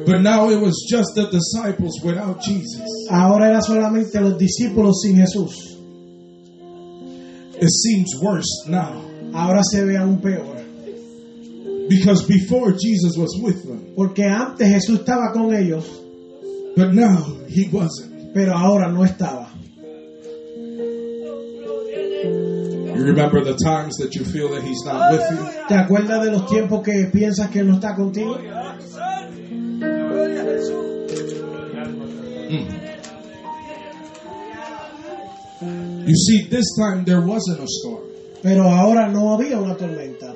But 0.06 0.22
now 0.22 0.50
it 0.50 0.60
was 0.60 0.86
just 0.90 1.16
the 1.16 1.28
disciples 1.30 1.94
without 2.04 2.42
Jesus. 2.42 2.82
Ahora 3.10 3.50
era 3.50 3.62
solamente 3.62 4.20
los 4.22 4.38
discípulos 4.38 5.02
sin 5.02 5.18
Jesús. 5.18 5.77
It 7.60 7.70
seems 7.70 8.14
worse 8.22 8.66
now 8.68 9.04
Ahora 9.34 9.62
se 9.64 9.84
ve 9.84 9.96
aún 9.98 10.22
peor. 10.22 10.56
because 11.90 12.24
before 12.28 12.72
Jesus 12.74 13.16
was 13.18 13.38
with 13.42 13.64
them, 13.66 13.94
Porque 13.96 14.24
antes 14.24 14.68
Jesús 14.68 15.00
estaba 15.00 15.32
con 15.34 15.54
ellos, 15.54 15.86
but 16.76 16.94
now 16.94 17.24
he 17.48 17.68
wasn't. 17.72 18.34
pero 18.34 18.54
ahora 18.56 18.92
no 18.92 19.04
estaba. 19.04 19.48
You 22.98 23.04
remember 23.06 23.44
the 23.44 23.56
times 23.64 23.96
that 23.98 24.16
you 24.16 24.26
feel 24.26 24.50
that 24.50 24.64
he's 24.64 24.84
not 24.84 25.12
with 25.12 25.22
you? 25.32 25.38
¿Te 25.68 25.76
acuerdas 25.76 26.24
de 26.24 26.32
los 26.32 26.50
tiempos 26.50 26.84
que 26.84 27.06
piensas 27.12 27.50
que 27.52 27.64
no 27.64 27.76
está 27.80 27.96
contigo? 27.96 28.38
You 35.62 36.16
see, 36.16 36.48
this 36.50 36.66
time 36.78 37.04
there 37.06 37.22
wasn't 37.22 37.60
a 37.60 37.68
storm. 37.68 38.04
Pero 38.44 38.64
ahora 38.70 39.10
no 39.12 39.34
había 39.36 39.60
una 39.60 39.76
tormenta. 39.76 40.34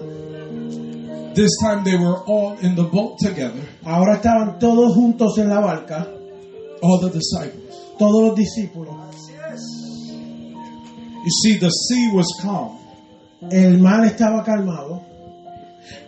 This 1.36 1.52
time 1.62 1.84
they 1.84 1.96
were 1.98 2.18
all 2.28 2.58
in 2.60 2.76
the 2.76 2.84
boat 2.84 3.18
together, 3.20 3.64
Ahora 3.86 4.16
estaban 4.18 4.60
todos 4.60 4.94
juntos 4.96 5.38
en 5.38 5.48
la 5.50 5.62
barca, 5.62 6.06
all 6.82 7.00
the 7.00 7.10
disciples. 7.10 7.74
todos 7.98 8.22
los 8.24 8.36
discípulos. 8.36 8.96
You 11.24 11.30
see, 11.44 11.58
the 11.60 11.70
sea 11.70 12.10
was 12.14 12.26
calm. 12.42 12.78
El 13.52 13.78
mar 13.80 14.04
estaba 14.06 14.44
calmado, 14.44 15.04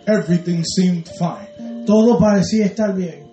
Everything 0.06 0.62
seemed 0.64 1.08
fine. 1.18 1.84
todo 1.86 2.18
parecía 2.18 2.66
estar 2.66 2.94
bien. 2.94 3.23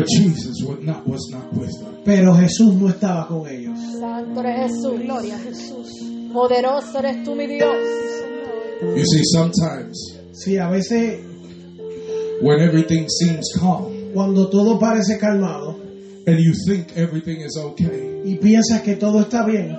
But 0.00 0.08
Jesus 0.08 0.56
was 0.66 0.78
not, 0.82 1.06
was 1.06 1.28
not 1.30 1.52
with 1.52 1.72
them. 1.78 2.02
Pero 2.04 2.34
Jesús 2.34 2.74
no 2.74 2.88
estaba 2.88 3.26
con 3.28 3.46
ellos. 3.48 3.78
Santo 3.98 4.40
eres 4.40 4.72
Jesús, 4.72 5.00
gloria 5.02 5.36
a 5.36 5.38
Jesús. 5.38 5.88
Poderoso 6.32 6.98
eres 6.98 7.24
tú, 7.24 7.34
mi 7.34 7.46
Dios. 7.46 7.76
You 8.82 9.04
see, 9.04 9.22
sometimes 9.24 10.20
Sí, 10.32 10.56
a 10.56 10.70
veces 10.70 11.20
when 12.40 12.60
everything 12.60 13.06
seems 13.08 13.52
calm 13.58 13.92
cuando 14.14 14.48
todo 14.48 14.78
parece 14.78 15.18
calmado 15.18 15.76
and 16.26 16.38
you 16.38 16.54
think 16.66 16.96
everything 16.96 17.42
is 17.42 17.58
okay, 17.58 18.22
y 18.24 18.36
piensas 18.36 18.80
que 18.82 18.96
todo 18.96 19.20
está 19.20 19.44
bien, 19.44 19.76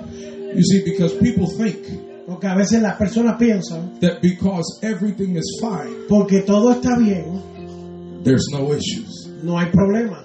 you 0.54 0.62
see, 0.62 0.82
because 0.84 1.14
people 1.14 1.48
think 1.48 1.84
porque 2.26 2.46
a 2.46 2.54
veces 2.54 2.80
las 2.80 2.96
personas 2.96 3.36
piensan, 3.38 3.98
that 4.00 4.20
because 4.22 4.78
everything 4.82 5.36
is 5.36 5.58
fine, 5.60 6.06
porque 6.08 6.42
todo 6.42 6.72
está 6.72 6.96
bien, 6.96 8.22
there's 8.22 8.46
no 8.52 8.72
issues. 8.72 9.21
No 9.42 9.58
hay 9.58 9.70
problema. 9.70 10.24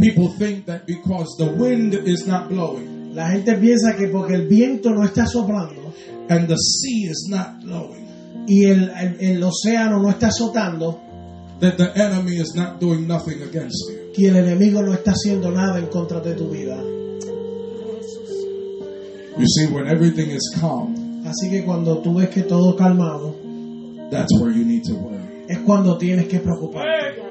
People 0.00 0.28
think 0.38 0.66
that 0.66 0.86
because 0.86 1.26
the 1.38 1.46
wind 1.46 1.94
is 1.94 2.26
not 2.26 2.48
blowing 2.48 3.14
La 3.14 3.30
gente 3.30 3.54
piensa 3.56 3.96
que 3.96 4.08
porque 4.08 4.34
el 4.34 4.46
viento 4.46 4.90
no 4.90 5.02
está 5.04 5.26
soplando 5.26 5.92
and 6.28 6.46
the 6.48 6.56
sea 6.56 7.08
is 7.10 7.28
not 7.30 7.62
blowing, 7.64 8.04
y 8.46 8.64
el, 8.66 8.90
el- 8.90 9.16
el 9.20 9.42
océano 9.42 10.02
no 10.02 10.10
está 10.10 10.26
azotando, 10.28 11.00
that 11.60 11.76
the 11.78 11.90
enemy 11.96 12.36
is 12.36 12.52
not 12.54 12.78
doing 12.80 13.06
nothing 13.06 13.40
against 13.42 13.76
you. 13.88 14.12
que 14.14 14.28
el 14.28 14.36
enemigo 14.36 14.82
no 14.82 14.92
está 14.92 15.12
haciendo 15.12 15.50
nada 15.50 15.78
en 15.78 15.86
contra 15.86 16.20
de 16.20 16.34
tu 16.34 16.50
vida. 16.50 16.76
You 19.38 19.46
see, 19.46 19.66
when 19.72 19.86
everything 19.86 20.30
is 20.30 20.42
calm, 20.60 20.94
Así 21.26 21.48
que 21.50 21.64
cuando 21.64 21.98
tú 22.02 22.14
ves 22.14 22.28
que 22.30 22.42
todo 22.42 22.76
calmado, 22.76 23.34
that's 24.10 24.32
where 24.40 24.50
you 24.52 24.64
need 24.64 24.82
to 24.84 24.94
worry. 24.94 25.15
Es 25.48 25.58
cuando 25.58 25.96
tienes 25.98 26.28
que 26.28 26.40
preocuparte. 26.40 27.22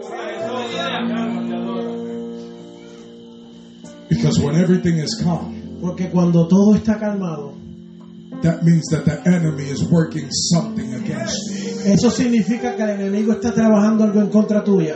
Because 4.10 4.40
when 4.40 4.56
everything 4.56 4.98
is 5.00 5.20
calm, 5.24 5.56
Porque 5.82 6.10
cuando 6.10 6.48
todo 6.48 6.76
está 6.76 6.98
calmado, 6.98 7.54
that 8.42 8.64
means 8.64 8.86
that 8.92 9.06
the 9.06 9.22
enemy 9.28 9.70
is 9.70 9.84
working 9.92 10.28
something 10.32 10.94
against 10.94 11.38
you. 11.52 11.92
eso 11.92 12.10
significa 12.10 12.76
que 12.76 12.84
el 12.84 12.90
enemigo 12.92 13.34
está 13.34 13.54
trabajando 13.54 14.04
algo 14.04 14.22
en 14.22 14.30
contra 14.30 14.64
tuya. 14.64 14.96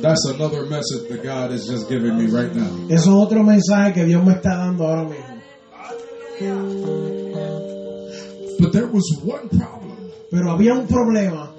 That's 0.00 0.24
another 0.26 0.66
message 0.66 1.08
that 1.10 1.22
God 1.22 1.52
is 1.52 1.68
just 1.68 1.88
giving 1.88 2.16
me 2.18 2.26
right 2.26 2.52
now. 2.52 2.88
Eso 2.88 3.10
es 3.10 3.26
otro 3.26 3.44
mensaje 3.44 3.92
que 3.92 4.04
Dios 4.04 4.24
me 4.24 4.32
está 4.32 4.56
dando 4.56 4.84
ahora 4.84 5.04
mismo. 5.04 5.32
But 8.62 8.72
there 8.72 8.86
was 8.86 9.04
one 9.24 9.48
problem 9.48 10.12
Pero 10.30 10.56
había 10.56 10.74
un 10.74 10.86
problema 10.86 11.52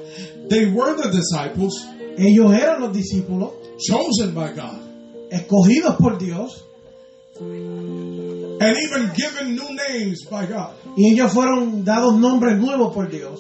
They 0.50 0.72
were 0.72 0.96
the 0.96 1.12
disciples 1.12 1.74
Ellos 2.18 2.52
eran 2.54 2.82
los 2.82 2.96
discípulos 2.96 3.54
chosen 3.78 4.34
by 4.34 4.54
God 4.54 4.80
escogidos 5.30 5.98
por 5.98 6.18
Dios 6.18 6.64
and 7.40 8.78
even 8.78 9.12
given 9.16 9.56
new 9.56 9.76
names 9.90 10.24
by 10.30 10.46
God. 10.46 10.76
y 10.96 11.12
ellos 11.12 11.34
fueron 11.34 11.84
dados 11.84 12.16
nombres 12.18 12.58
nuevos 12.60 12.94
por 12.94 13.10
Dios. 13.10 13.40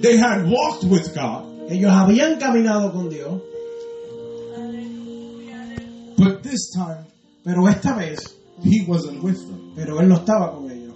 They 0.00 0.16
had 0.16 0.48
walked 0.48 0.84
with 0.84 1.14
God, 1.14 1.70
Ellos 1.70 1.92
habían 1.92 2.40
caminado 2.40 2.92
con 2.92 3.08
Dios, 3.08 3.40
but 6.16 6.42
this 6.42 6.70
time 6.74 7.06
pero 7.44 7.68
esta 7.68 7.94
vez, 7.94 8.18
he 8.64 8.84
wasn't 8.86 9.22
with 9.22 9.38
them. 9.46 9.72
pero 9.74 10.00
él 10.00 10.08
no 10.08 10.16
estaba 10.16 10.52
con 10.52 10.70
ellos. 10.70 10.92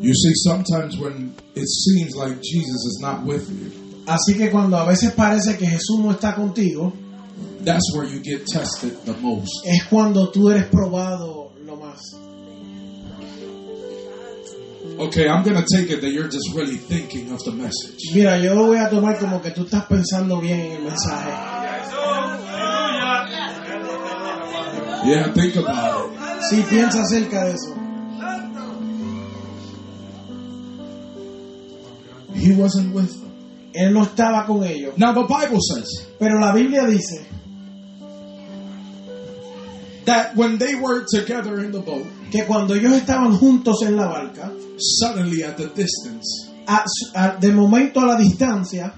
You 0.00 0.14
see, 0.14 0.32
sometimes 0.44 0.98
when 0.98 1.34
it 1.54 1.66
seems 1.66 2.14
like 2.14 2.40
Jesus 2.42 2.84
is 2.84 2.98
not 3.00 3.24
with 3.24 3.48
you, 3.50 3.70
Así 4.06 4.36
que 4.36 4.50
cuando 4.50 4.76
a 4.76 4.84
veces 4.86 5.12
parece 5.12 5.56
que 5.58 5.66
Jesús 5.66 5.98
no 5.98 6.12
está 6.12 6.36
contigo, 6.36 6.92
that's 7.64 7.92
where 7.92 8.06
you 8.06 8.20
get 8.22 8.46
tested 8.46 8.92
the 9.04 9.14
most. 9.14 9.50
es 9.66 9.84
cuando 9.90 10.30
tú 10.30 10.48
eres 10.50 10.66
probado 10.66 11.50
lo 11.64 11.76
más. 11.76 11.98
Okay, 14.98 15.28
I'm 15.28 15.42
going 15.42 15.56
to 15.56 15.66
take 15.70 15.90
it 15.90 16.00
that 16.00 16.10
you're 16.10 16.28
just 16.28 16.54
really 16.54 16.76
thinking 16.76 17.32
of 17.32 17.40
the 17.44 17.52
message. 17.52 17.98
Mira, 18.14 18.38
yo 18.38 18.54
lo 18.54 18.66
voy 18.66 18.78
a 18.78 18.88
tomar 18.88 19.18
como 19.18 19.42
que 19.42 19.50
tú 19.50 19.64
estás 19.64 19.84
pensando 19.86 20.40
bien 20.40 20.60
en 20.60 20.72
el 20.72 20.82
mensaje. 20.84 21.55
Yeah, 25.06 25.32
think 25.32 25.56
about 25.56 26.10
it. 26.12 26.18
Sí, 26.50 26.62
piensa 26.68 27.02
acerca 27.02 27.44
de 27.44 27.52
eso. 27.52 27.74
He 32.34 32.52
wasn't 32.54 32.94
with 32.94 33.10
them. 33.20 33.32
Él 33.74 33.92
no 33.92 34.02
estaba 34.04 34.46
con 34.46 34.62
ellos. 34.64 34.96
Now, 34.96 35.12
the 35.12 35.22
Bible 35.24 35.58
says 35.60 36.06
Pero 36.18 36.38
la 36.40 36.52
Biblia 36.52 36.86
dice 36.86 37.26
that 40.06 40.34
when 40.36 40.56
they 40.58 40.74
were 40.76 41.04
together 41.04 41.58
in 41.64 41.72
the 41.72 41.80
boat, 41.80 42.06
que 42.30 42.44
cuando 42.44 42.74
ellos 42.74 42.92
estaban 42.92 43.36
juntos 43.36 43.82
en 43.82 43.96
la 43.96 44.06
barca, 44.06 44.52
suddenly 44.78 45.42
at 45.42 45.56
the 45.56 45.66
distance, 45.68 46.50
a- 46.68 46.84
a- 47.14 47.36
de 47.40 47.50
momento 47.52 48.00
a 48.00 48.06
la 48.06 48.16
distancia, 48.16 48.92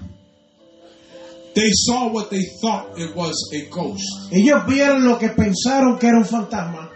they 1.59 1.71
saw 1.73 2.07
what 2.07 2.29
they 2.29 2.43
thought 2.61 2.97
it 2.97 3.13
was 3.15 3.35
a 3.53 3.65
ghost. 3.69 4.05
ellos 4.31 4.65
vieron 4.65 5.03
lo 5.03 5.17
que 5.17 5.29
pensaron 5.29 5.99
que 5.99 6.07
era 6.07 6.17
un 6.17 6.25
fantasma. 6.25 6.89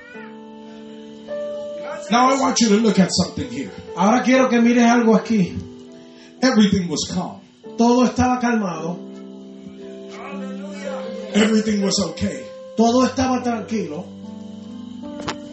Now, 2.12 2.30
I 2.30 2.40
want 2.40 2.60
you 2.60 2.70
to 2.70 2.76
look 2.76 3.00
at 3.00 3.10
something 3.12 3.50
here. 3.50 3.72
Ahora 3.96 4.24
quiero 4.24 4.50
que 4.50 4.60
mires 4.62 4.84
algo 4.86 5.16
aquí. 5.16 5.58
Everything 6.42 6.90
was 6.90 7.10
calm, 7.14 7.40
Todo 7.78 8.06
estaba 8.06 8.40
calmado, 8.40 9.00
everything 11.34 11.82
was 11.82 12.00
okay. 12.00 12.44
todo 12.76 13.06
estaba 13.06 13.42
tranquilo, 13.42 14.06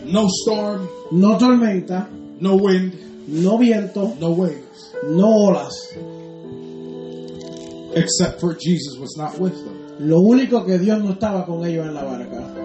No 0.07 0.27
storm, 0.29 0.88
no 1.12 1.38
tormenta, 1.38 2.09
no 2.40 2.57
wind, 2.57 2.94
no 3.29 3.57
viento, 3.59 4.16
no 4.18 4.31
waves, 4.31 4.92
no 5.05 5.29
olas. 5.29 5.94
Except 7.94 8.40
for 8.40 8.55
Jesus 8.55 8.98
was 8.98 9.16
not 9.16 9.38
with 9.38 9.55
them. 9.64 9.76
Lo 10.09 10.20
único 10.20 10.64
que 10.64 10.79
Dios 10.79 11.03
no 11.03 11.12
estaba 11.12 11.44
con 11.46 11.64
ellos 11.64 11.87
en 11.87 11.94
la 11.94 12.05
barca. 12.05 12.57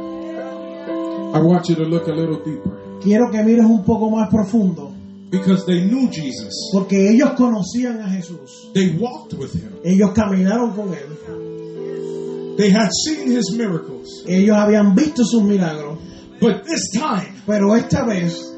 I 1.33 1.39
want 1.39 1.67
you 1.67 1.75
to 1.75 1.83
look 1.83 2.07
a 2.07 2.13
little 2.13 2.37
deeper 2.45 2.71
Quiero 3.01 3.29
que 3.29 3.43
mires 3.43 3.65
un 3.65 3.83
poco 3.83 4.09
más 4.09 4.29
profundo, 4.29 4.93
because 5.29 5.65
they 5.65 5.81
knew 5.85 6.09
Jesus. 6.09 6.69
porque 6.73 7.09
ellos 7.11 7.31
conocían 7.37 7.99
a 8.01 8.09
Jesús. 8.09 8.71
They 8.73 8.95
walked 8.97 9.33
with 9.33 9.53
him. 9.53 9.73
Ellos 9.83 10.11
caminaron 10.15 10.73
con 10.73 10.89
él. 10.93 12.55
They 12.57 12.69
had 12.69 12.89
seen 13.05 13.31
his 13.31 13.51
miracles. 13.55 14.23
Ellos 14.27 14.55
habían 14.55 14.95
visto 14.95 15.23
sus 15.25 15.43
milagros. 15.43 15.99
But 16.39 16.63
this 16.63 16.89
time, 16.93 17.33
Pero 17.45 17.75
esta 17.75 18.05
vez 18.05 18.54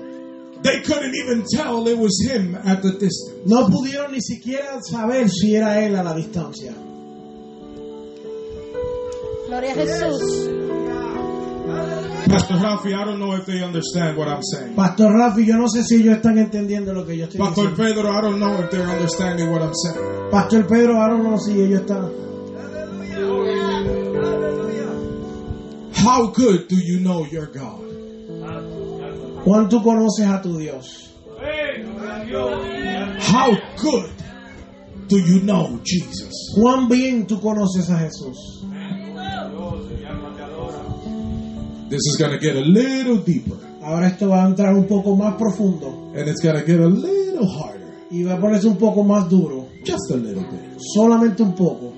they 0.67 0.81
couldn't 0.81 1.15
even 1.15 1.43
tell 1.49 1.87
it 1.87 1.97
was 1.97 2.19
him 2.27 2.55
at 2.55 2.81
the 2.81 2.91
distance. 2.91 3.45
no 3.45 3.67
pudieron 3.67 4.11
ni 4.11 4.21
siquiera 4.21 4.79
saber 4.81 5.29
si 5.29 5.55
era 5.55 5.79
él 5.79 5.95
a 5.95 6.03
la 6.03 6.13
distancia. 6.13 6.73
Gloria 9.47 9.71
a 9.71 9.75
Jesús. 9.75 10.67
Pastor 12.27 12.57
Ralphie, 12.57 12.93
I 12.93 13.05
don't 13.05 13.19
know 13.19 13.33
if 13.35 13.45
they 13.45 13.63
understand 13.63 14.17
what 14.17 14.27
I'm 14.27 14.43
saying. 14.43 14.75
Pastor 14.75 15.07
Rafi, 15.07 15.45
yo 15.45 15.55
no 15.55 15.67
sé 15.69 15.83
si 15.83 15.95
ellos 15.95 16.17
están 16.17 16.37
entendiendo 16.37 16.93
lo 16.93 17.05
que 17.05 17.15
yo 17.15 17.25
estoy 17.25 17.39
Pastor 17.39 17.69
diciendo. 17.69 17.77
Pedro, 17.77 18.11
I 18.11 18.21
don't 18.21 18.39
know 18.39 18.59
if 18.59 18.69
they're 18.69 18.85
understanding 18.85 19.49
what 19.49 19.61
I'm 19.61 19.73
saying. 19.73 20.29
Pastor 20.29 20.67
Pedro, 20.67 21.01
ahora 21.01 21.17
no 21.17 21.37
sé 21.37 21.53
si 21.53 21.61
ellos 21.61 21.81
están. 21.81 22.11
How 25.93 26.27
good 26.27 26.67
do 26.67 26.75
you 26.75 26.99
know 26.99 27.25
your 27.25 27.47
God? 27.47 27.86
¿Cuánto 29.47 29.81
conoces 29.81 30.27
a 30.27 30.41
tu 30.41 30.57
Dios? 30.57 31.09
How 33.31 33.51
good 33.81 34.09
do 35.07 35.17
you 35.19 35.39
know 35.39 35.79
Jesus? 35.85 36.53
¿Cuán 36.53 36.89
bien 36.89 37.25
tú 37.25 37.39
conoces 37.39 37.89
a 37.89 37.97
Jesús? 37.99 38.65
This 41.89 42.01
is 42.05 42.17
going 42.19 42.31
to 42.33 42.39
get 42.39 42.57
a 42.57 42.59
little 42.59 43.19
deeper 43.19 43.57
Ahora 43.81 44.07
esto 44.07 44.27
va 44.27 44.43
a 44.43 44.47
entrar 44.47 44.75
un 44.75 44.85
poco 44.85 45.15
más 45.15 45.35
profundo 45.35 46.11
and 46.13 46.27
it's 46.27 46.41
going 46.41 46.57
to 46.59 46.65
get 46.65 46.81
a 46.81 46.87
little 46.89 47.47
harder. 47.47 47.87
y 48.11 48.23
va 48.23 48.33
a 48.33 48.41
ponerse 48.41 48.67
un 48.67 48.75
poco 48.75 49.03
más 49.03 49.29
duro. 49.29 49.67
Just 49.85 50.11
a 50.11 50.17
little 50.17 50.43
bit. 50.43 50.77
Solamente 50.93 51.41
un 51.41 51.53
poco. 51.53 51.93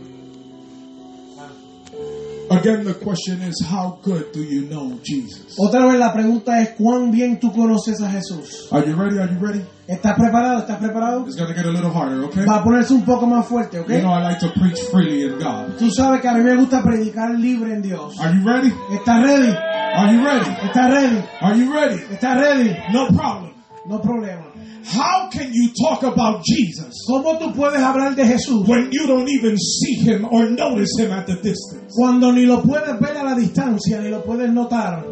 Again, 2.51 2.83
the 2.83 2.95
question 2.95 3.41
is, 3.41 3.63
how 3.63 3.99
good 4.01 4.31
do 4.33 4.41
you 4.41 4.61
know 4.67 4.99
Jesus? 5.03 5.55
Otra 5.59 5.85
vez 5.85 5.99
la 5.99 6.11
pregunta 6.11 6.61
es 6.61 6.69
¿cuán 6.77 7.11
bien 7.11 7.39
tú 7.39 7.51
conoces 7.51 8.01
a 8.01 8.09
Jesús? 8.09 8.67
Are 8.71 8.85
you 8.87 8.95
ready? 8.95 9.19
Are 9.19 9.31
you 9.31 9.39
ready? 9.39 9.63
¿Estás 9.87 10.15
preparado? 10.15 10.59
¿Estás 10.59 10.77
preparado? 10.77 11.25
It's 11.25 11.35
to 11.35 11.45
get 11.53 11.65
a 11.65 11.71
little 11.71 11.91
harder, 11.91 12.23
okay? 12.25 12.45
Va 12.45 12.57
a 12.57 12.63
ponerse 12.63 12.93
un 12.93 13.03
poco 13.03 13.27
más 13.27 13.45
fuerte. 13.47 13.77
You 13.77 14.01
know, 14.01 14.11
I 14.11 14.21
like 14.23 14.39
to 14.39 14.51
preach 14.59 14.79
freely 14.91 15.23
in 15.23 15.39
God. 15.39 15.77
Tú 15.77 15.91
sabes 15.91 16.21
que 16.21 16.27
a 16.27 16.33
mí 16.33 16.43
me 16.43 16.55
gusta 16.55 16.81
predicar 16.83 17.31
libre 17.37 17.73
en 17.73 17.81
Dios. 17.81 18.19
Are 18.19 18.33
you 18.33 18.43
ready? 18.43 18.73
¿Estás 18.91 19.23
ready? 19.23 19.55
Are 19.95 20.13
you 20.13 20.23
ready? 20.23 20.49
¿Estás 20.63 20.91
ready? 20.91 21.23
Are 21.41 21.57
you 21.57 21.73
ready? 21.73 22.01
¿Estás 22.11 22.37
ready? 22.37 22.75
No 22.93 23.07
problem. 23.07 23.53
No 23.85 23.99
problema. 24.01 24.48
How 24.85 25.29
can 25.29 25.51
you 25.53 25.69
talk 25.79 26.01
about 26.03 26.41
Jesus 26.43 26.93
¿Cómo 27.07 27.37
tú 27.37 27.53
puedes 27.53 27.79
hablar 27.81 28.15
de 28.15 28.25
Jesús 28.25 28.67
when 28.67 28.89
you 28.91 29.05
don't 29.07 29.29
even 29.29 29.55
see 29.57 29.95
him 29.95 30.25
or 30.31 30.49
notice 30.49 30.91
him 30.97 31.11
at 31.11 31.25
the 31.27 31.35
distance? 31.35 31.93
cuando 31.95 32.31
ni 32.31 32.45
lo 32.45 32.61
puedes 32.63 32.99
ver 32.99 33.17
a 33.17 33.23
la 33.23 33.35
distancia 33.35 33.99
ni 34.01 34.09
lo 34.09 34.21
puedes 34.23 34.49
notar? 34.51 35.03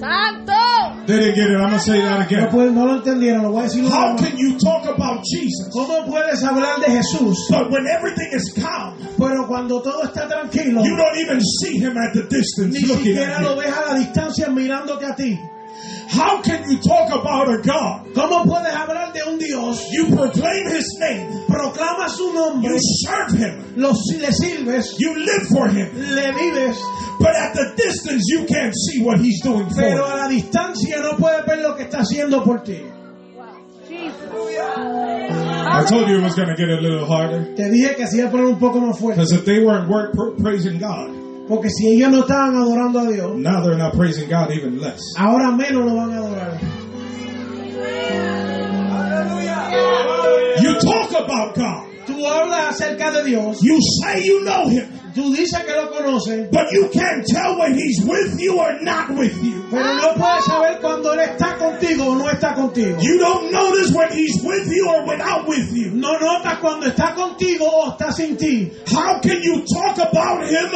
Santo. 0.00 0.52
They 1.06 1.18
didn't 1.18 1.34
get 1.36 1.50
it. 1.50 1.56
I'm 1.60 1.70
to 1.70 1.78
say 1.78 2.00
that 2.00 2.18
No, 2.18 2.26
again. 2.26 2.48
puedes- 2.50 2.72
no 2.74 2.86
lo 2.86 2.96
entendieron, 3.02 3.42
lo 3.42 3.50
voy 3.52 3.60
a 3.60 3.64
decir 3.68 3.84
How 3.84 4.16
can 4.16 4.36
you 4.36 4.56
talk 4.58 4.84
about 4.86 5.22
Jesus 5.24 5.68
¿Cómo 5.72 6.04
puedes 6.06 6.42
hablar 6.42 6.80
de 6.80 6.90
Jesús 6.90 7.36
but 7.50 7.70
when 7.70 7.86
everything 7.86 8.30
is 8.32 8.52
calm, 8.54 8.94
pero 9.18 9.46
cuando 9.46 9.80
todo 9.82 10.02
está 10.04 10.26
tranquilo 10.28 10.82
you 10.84 10.96
don't 10.96 11.18
even 11.18 11.40
see 11.40 11.78
him 11.78 11.96
at 11.96 12.12
the 12.14 12.22
distance 12.28 12.72
ni 12.74 12.80
siquiera 12.84 13.40
lo 13.42 13.54
you? 13.54 13.60
ves 13.60 13.72
a 13.76 13.92
la 13.92 13.98
distancia 13.98 14.48
mirándote 14.48 15.04
a 15.06 15.14
ti? 15.14 15.38
How 16.12 16.42
can 16.42 16.70
you 16.70 16.78
talk 16.78 17.08
about 17.08 17.48
a 17.48 17.62
God? 17.62 18.12
¿Cómo 18.12 18.44
puedes 18.44 18.74
hablar 18.74 19.14
de 19.14 19.22
un 19.26 19.38
Dios? 19.38 19.80
You 19.90 20.14
proclaim 20.14 20.68
his 20.68 20.86
name, 21.00 21.46
Proclama 21.48 22.08
su 22.08 22.32
nombre, 22.34 22.68
you 22.70 22.78
serve 22.78 23.32
him, 23.32 23.76
lo, 23.76 23.92
le 23.92 24.30
sirves, 24.32 24.98
you 24.98 25.18
live 25.24 25.46
for 25.48 25.68
him, 25.68 25.88
le 25.96 26.32
vives, 26.32 26.78
but 27.18 27.34
at 27.34 27.54
the 27.54 27.72
distance 27.76 28.24
you 28.28 28.44
can't 28.44 28.74
see 28.74 29.02
what 29.02 29.20
he's 29.20 29.40
doing 29.42 29.66
for 29.70 29.80
pero 29.80 30.04
a 30.04 30.16
la 30.16 30.28
distancia 30.28 31.00
no 31.00 31.16
puedes 31.16 31.46
ver 31.46 31.62
lo 31.62 31.76
que 31.76 31.84
está 31.84 32.00
haciendo 32.00 32.44
por 32.44 32.58
ti. 32.58 32.82
I 35.74 35.84
told 35.88 36.08
you 36.08 36.18
it 36.18 36.22
was 36.22 36.34
going 36.34 36.48
to 36.48 36.56
get 36.56 36.68
a 36.68 36.80
little 36.80 37.06
harder. 37.06 37.54
Te 37.56 37.70
dije 37.70 37.96
que 37.96 38.06
se 38.06 38.18
iba 38.18 38.28
a 38.28 38.30
poner 38.30 38.46
un 38.46 38.58
poco 38.58 38.80
más 38.80 38.98
fuerte, 38.98 39.16
Because 39.16 39.32
if 39.32 39.44
they 39.46 39.64
weren't 39.64 39.88
work, 39.88 40.12
praising 40.38 40.78
God, 40.78 41.21
porque 41.48 41.68
si 41.70 41.88
ellos 41.94 42.10
no 42.10 42.20
estaban 42.20 42.54
adorando 42.56 43.00
a 43.00 43.06
Dios, 43.06 43.32
now 43.36 43.62
they're 43.62 43.76
not 43.78 43.92
praising 43.94 44.28
God 44.28 44.50
even 44.52 44.80
less. 44.80 45.00
ahora 45.18 45.50
menos 45.50 45.84
lo 45.84 45.94
van 45.96 46.10
a 46.12 46.18
adorar. 46.18 46.58
You 50.62 50.78
talk 50.80 51.10
about 51.12 51.54
God. 51.54 51.88
Tú 52.06 52.26
hablas 52.26 52.80
acerca 52.80 53.12
de 53.12 53.24
Dios, 53.24 53.58
You 53.62 53.78
say 54.02 54.24
you 54.24 54.44
know 54.44 54.68
him, 54.68 54.88
tú 55.14 55.32
dices 55.34 55.62
que 55.64 55.72
lo 55.72 55.88
conoces, 55.90 56.50
but 56.50 56.70
you 56.72 56.88
can't 56.92 57.24
tell 57.26 57.58
when 57.58 57.74
he's 57.74 58.04
with 58.04 58.40
you 58.40 58.58
or 58.58 58.80
not 58.82 59.10
with 59.10 59.32
you. 59.42 59.62
pero 59.70 59.94
no 59.94 60.14
puedes 60.14 60.44
saber 60.44 60.80
cuando 60.80 61.12
Él 61.14 61.20
está 61.20 61.56
contigo 61.58 62.06
o 62.06 62.14
no 62.16 62.28
está 62.28 62.54
contigo. 62.54 63.00
You 63.00 63.18
don't 63.18 63.52
notice 63.52 63.92
when 63.92 64.10
he's 64.12 64.42
with 64.42 64.68
you 64.68 64.88
or 64.88 65.06
without 65.06 65.46
with 65.46 65.72
you. 65.72 65.90
No 65.92 66.18
notas 66.18 66.58
cuando 66.58 66.86
está 66.86 67.14
contigo 67.14 67.66
o 67.70 67.90
está 67.92 68.12
sin 68.12 68.36
ti. 68.36 68.72
How 68.92 69.20
can 69.20 69.40
you 69.42 69.64
talk 69.72 69.96
about 69.98 70.44
him 70.48 70.70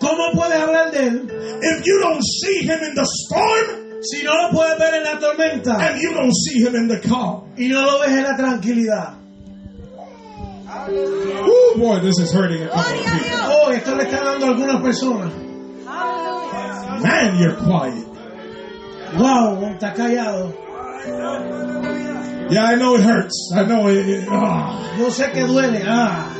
¿Cómo 0.00 0.32
puedes 0.34 0.58
hablar 0.60 0.90
de 0.90 1.06
Él 1.06 1.30
if 1.62 1.84
you 1.84 2.00
don't 2.00 2.22
see 2.22 2.62
him 2.64 2.78
in 2.82 2.94
the 2.94 3.04
storm 3.04 4.00
Si 4.02 4.22
no 4.22 4.32
lo 4.34 4.50
puedes 4.50 4.78
ver 4.78 4.94
en 4.94 5.04
la 5.04 5.18
tormenta 5.20 5.76
and 5.78 6.00
you 6.00 6.14
don't 6.14 6.32
see 6.34 6.58
him 6.64 6.74
in 6.74 6.88
the 6.88 7.00
calm. 7.06 7.52
y 7.58 7.68
no 7.68 7.82
lo 7.82 7.98
ves 8.00 8.10
en 8.10 8.22
la 8.24 8.34
tranquilidad. 8.36 9.16
Oh 10.72 11.74
boy, 11.78 12.00
this 12.00 12.18
is 12.18 12.32
hurting 12.32 12.62
a 12.62 12.68
couple 12.68 12.98
of 12.98 13.04
people. 13.04 13.38
Oh, 13.42 13.70
esto 13.72 13.94
le 13.96 14.04
está 14.04 14.22
dando 14.24 14.46
a 14.46 14.50
algunas 14.50 14.80
personas. 14.82 15.32
Man, 17.02 17.38
you're 17.38 17.56
quiet. 17.56 18.06
Wow, 19.18 19.60
está 19.74 19.94
callado. 19.94 20.54
Yeah, 22.50 22.64
I 22.64 22.74
know 22.76 22.94
it 22.96 23.02
hurts. 23.02 23.52
I 23.54 23.64
know 23.64 23.88
it. 23.88 24.08
it- 24.08 24.28
ah. 24.30 24.94
Yo 24.98 25.08
sé 25.10 25.32
que 25.32 25.44
duele. 25.46 25.82
Ah. 25.86 26.34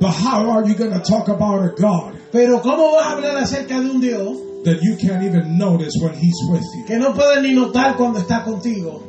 But 0.00 0.10
how 0.10 0.50
are 0.50 0.64
you 0.66 0.74
going 0.74 0.92
to 0.92 1.00
talk 1.00 1.28
about 1.28 1.64
a 1.64 1.68
God 1.80 2.18
Pero 2.34 2.60
¿cómo 2.60 2.90
vas 2.96 3.06
a 3.06 3.12
hablar 3.12 3.36
acerca 3.36 3.80
de 3.80 3.88
un 3.90 4.00
Dios 4.00 4.36
that 4.64 4.80
you 4.82 4.96
can't 4.96 5.22
even 5.22 5.56
notice 5.56 5.92
when 6.02 6.14
He's 6.14 6.34
with 6.50 6.64
you? 6.74 6.84
que 6.84 6.98
no 6.98 7.14
puedes 7.14 7.40
ni 7.40 7.54
notar 7.54 7.96
cuando 7.96 8.18
está 8.18 8.42
contigo? 8.42 9.04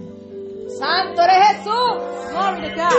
Santo 0.77 1.23
eres 1.23 1.57
Jesús. 1.57 2.01
Glory 2.29 2.69
to 2.69 2.75
God. 2.75 2.91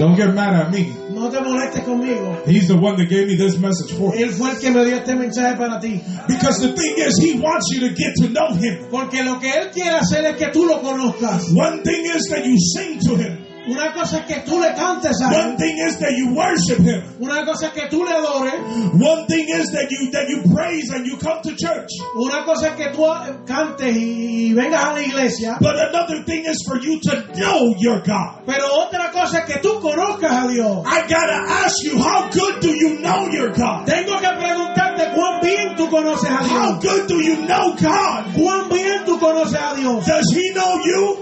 Don't 0.00 0.16
get 0.16 0.34
mad 0.34 0.54
at 0.54 0.72
me. 0.72 0.92
No 1.14 1.30
te 1.30 1.38
molestes 1.40 1.84
conmigo. 1.84 2.44
He's 2.44 2.66
the 2.66 2.76
one 2.76 2.96
that 2.96 3.08
gave 3.08 3.28
me 3.28 3.36
this 3.36 3.56
message 3.56 3.92
for 3.92 4.16
you. 4.16 4.24
Él 4.24 4.30
fue 4.32 4.50
el 4.50 4.58
que 4.58 4.72
me 4.72 4.84
dio 4.84 4.96
este 4.96 5.14
mensaje 5.14 5.56
para 5.56 5.78
ti. 5.78 6.00
Because 6.26 6.58
the 6.58 6.72
thing 6.72 6.94
is, 6.98 7.18
He 7.18 7.38
wants 7.38 7.70
you 7.70 7.86
to 7.88 7.94
get 7.94 8.16
to 8.16 8.30
know 8.30 8.52
Him. 8.52 8.88
Porque 8.90 9.22
lo 9.22 9.38
que 9.38 9.48
Él 9.48 9.70
quiere 9.70 9.96
hacer 9.96 10.24
es 10.24 10.36
que 10.38 10.50
tú 10.50 10.66
lo 10.66 10.80
conozcas. 10.80 11.52
One 11.54 11.84
thing 11.84 12.04
is 12.04 12.28
that 12.30 12.44
you 12.44 12.56
sing 12.58 12.98
to 12.98 13.14
Him. 13.14 13.51
Una 13.68 13.92
cosa 13.92 14.18
es 14.18 14.26
que 14.26 14.40
tú 14.42 14.58
le 14.60 14.74
cantes 14.74 15.20
a 15.22 15.30
Él. 15.30 15.46
One 15.46 15.56
thing 15.56 15.78
is 15.78 15.98
that 16.00 16.12
you 16.16 16.34
worship 16.34 16.78
Him. 16.82 17.02
Una 17.20 17.44
cosa 17.44 17.66
es 17.68 17.72
que 17.72 17.88
tú 17.88 18.04
le 18.04 18.10
adores. 18.10 18.58
One 18.98 19.26
thing 19.28 19.46
is 19.48 19.70
that 19.70 19.86
you 19.90 20.10
that 20.10 20.28
you 20.28 20.42
praise 20.52 20.90
and 20.90 21.06
you 21.06 21.16
come 21.16 21.40
to 21.42 21.54
church. 21.54 21.88
Una 22.16 22.44
cosa 22.44 22.70
es 22.70 22.74
que 22.74 22.90
tú 22.90 23.06
cantes 23.46 23.94
y 23.96 24.52
vengas 24.52 24.82
a 24.84 24.92
la 24.94 25.00
iglesia. 25.02 25.56
But 25.60 25.76
another 25.78 26.24
thing 26.24 26.44
is 26.44 26.58
for 26.66 26.76
you 26.80 26.98
to 27.02 27.22
know 27.38 27.74
your 27.78 28.02
God. 28.02 28.42
Pero 28.46 28.66
otra 28.82 29.12
cosa 29.12 29.38
es 29.38 29.44
que 29.46 29.60
tú 29.62 29.80
conozcas 29.80 30.32
a 30.32 30.48
Dios. 30.48 30.82
I 30.84 31.02
gotta 31.06 31.38
ask 31.62 31.84
you, 31.84 31.98
how 32.02 32.28
good 32.30 32.60
do 32.60 32.70
you 32.74 32.98
know 32.98 33.28
your 33.30 33.52
God? 33.52 33.86
Tengo 33.86 34.18
que 34.18 34.28
preguntarte 34.42 35.14
cuán 35.14 35.40
bien 35.40 35.76
tú 35.76 35.88
conoces 35.88 36.28
a 36.30 36.42
How 36.42 36.78
Dios. 36.80 36.82
good 36.82 37.06
do 37.08 37.20
you 37.22 37.36
know 37.46 37.74
God? 37.76 38.26
Cuán 38.34 38.68
bien 38.68 39.04
tú 39.04 39.20
conoces 39.20 39.54
a 39.60 39.74
Dios. 39.76 40.04
Does 40.04 40.26
He 40.34 40.50
know 40.52 40.80
you? 40.82 41.21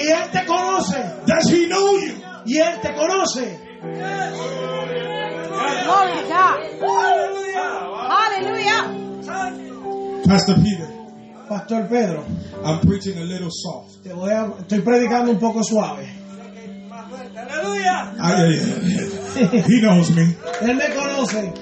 Y 0.00 0.10
Él 0.10 0.30
te 0.30 0.46
conoce. 0.46 0.98
Does 1.26 1.50
He 1.50 1.66
know 1.66 1.98
you? 1.98 2.14
Y 2.46 2.58
Él 2.58 2.80
te 2.80 2.94
conoce. 2.94 3.58
Hallelujah. 8.08 8.94
Pastor 10.26 10.56
Peter, 10.56 10.88
Pastor 11.48 11.88
Pedro, 11.88 12.24
I'm 12.62 12.80
preaching 12.80 13.18
a 13.18 13.24
little 13.24 13.50
soft. 13.50 14.02
te 14.02 14.12
voy 14.12 14.30
a, 14.30 14.46
estoy 14.60 14.80
predicando 14.80 15.32
un 15.32 15.38
poco 15.38 15.62
suave. 15.62 16.06
Ah, 18.20 18.44
he 19.66 19.80
knows 19.80 20.10
me. 20.10 20.36
Él 20.60 20.76
me 20.76 20.94
conoce. 20.94 21.52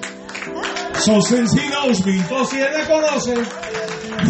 So 0.99 1.21
since 1.21 1.53
He 1.53 1.69
knows 1.69 2.05
me, 2.05 2.17
Entonces, 2.17 2.49
si 2.49 2.61
Él 2.61 2.69
me 2.77 2.85
conoce, 2.85 3.33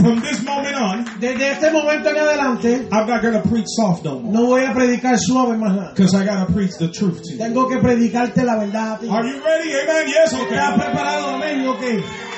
from 0.02 0.22
this 0.22 0.44
moment 0.44 0.76
on, 0.76 1.06
desde 1.20 1.52
este 1.52 1.72
momento 1.72 2.10
en 2.10 2.18
adelante, 2.18 2.88
I'm 2.92 3.08
not 3.08 3.22
gonna 3.22 3.42
preach 3.44 3.68
soft 3.68 4.04
no 4.04 4.20
more. 4.20 4.34
no 4.34 4.46
voy 4.46 4.64
a 4.64 4.74
predicar 4.74 5.18
suave 5.20 5.58
más 5.58 5.76
nada. 5.76 5.94
Because 5.96 6.14
I 6.16 6.26
gotta 6.26 6.52
preach 6.52 6.78
the 6.78 6.90
truth 6.90 7.22
to 7.24 7.32
you. 7.34 7.38
Tengo 7.38 7.68
que 7.68 7.78
predicarte 7.78 8.44
la 8.44 8.58
verdad 8.58 8.94
a 8.94 9.00
ti. 9.00 9.08
Are 9.10 9.28
you 9.28 9.42
ready? 9.44 9.72
Amen. 9.74 10.08
Yes, 10.08 10.34
¿Estás 10.34 10.74
okay. 10.74 10.86
preparado? 10.86 11.36
Amén, 11.36 11.68
ok. 11.68 11.84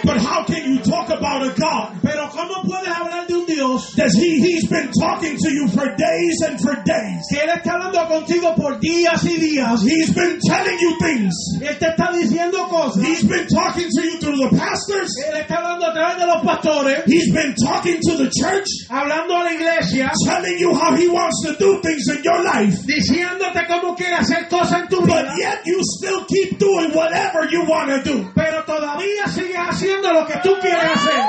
But 0.03 0.17
how 0.17 0.43
can 0.45 0.63
you 0.71 0.79
talk 0.79 1.09
about 1.09 1.45
a 1.45 1.53
God? 1.59 1.99
Pero 2.01 2.29
¿cómo 2.29 2.63
puedes 2.63 2.87
hablar 2.89 3.27
de 3.27 3.35
un 3.35 3.45
Dios 3.45 3.93
Does 3.95 4.13
he 4.15 4.39
he's 4.39 4.67
been 4.67 4.91
talking 4.91 5.37
to 5.37 5.49
you 5.51 5.67
for 5.69 5.85
days 5.95 6.35
and 6.47 6.59
for 6.59 6.75
days. 6.83 7.21
que 7.29 7.39
Él 7.39 7.49
está 7.49 7.73
hablando 7.73 8.07
contigo 8.07 8.55
por 8.55 8.79
días 8.79 9.23
y 9.25 9.37
días? 9.37 9.81
He's 9.83 10.13
been 10.13 10.39
telling 10.39 10.79
you 10.79 10.97
things. 10.99 11.33
Él 11.61 11.77
te 11.77 11.87
está 11.87 12.11
diciendo 12.13 12.67
cosas. 12.69 13.03
He's 13.03 13.23
been 13.23 13.47
talking 13.47 13.89
to 13.89 14.01
you 14.01 14.17
through 14.19 14.37
the 14.37 14.55
pastors. 14.57 15.11
Él 15.27 15.41
está 15.41 15.57
hablando 15.57 15.87
a 15.87 15.93
través 15.93 16.17
de 16.17 16.25
los 16.25 16.43
pastores, 16.43 17.03
He's 17.05 17.31
been 17.33 17.53
talking 17.55 17.99
to 18.01 18.17
the 18.17 18.29
church, 18.39 18.67
hablando 18.89 19.35
a 19.35 19.43
la 19.43 19.51
iglesia, 19.51 20.11
telling 20.25 20.57
you 20.59 20.73
how 20.73 20.95
he 20.95 21.07
wants 21.07 21.41
to 21.45 21.55
do 21.57 21.81
things 21.81 22.07
in 22.09 22.23
your 22.23 22.41
life. 22.43 22.77
diciéndote 22.85 23.65
cómo 23.67 23.95
quiere 23.95 24.15
hacer 24.15 24.47
cosas 24.49 24.81
en 24.83 24.87
tu 24.87 25.01
vida. 25.01 25.09
But 25.09 25.37
yet 25.37 25.61
you 25.65 25.81
still 25.83 26.25
keep 26.25 26.57
doing 26.57 26.91
whatever 26.93 27.47
you 27.49 27.65
want 27.67 27.89
to 27.91 28.01
do. 28.03 28.31
Pero 28.35 28.63
todavía 28.63 29.27
sigues 29.27 29.57
haciendo 29.57 29.88
lo 29.97 30.25
que 30.25 30.37
tú 30.37 30.57
quieres 30.61 30.83
hacer. 30.83 31.19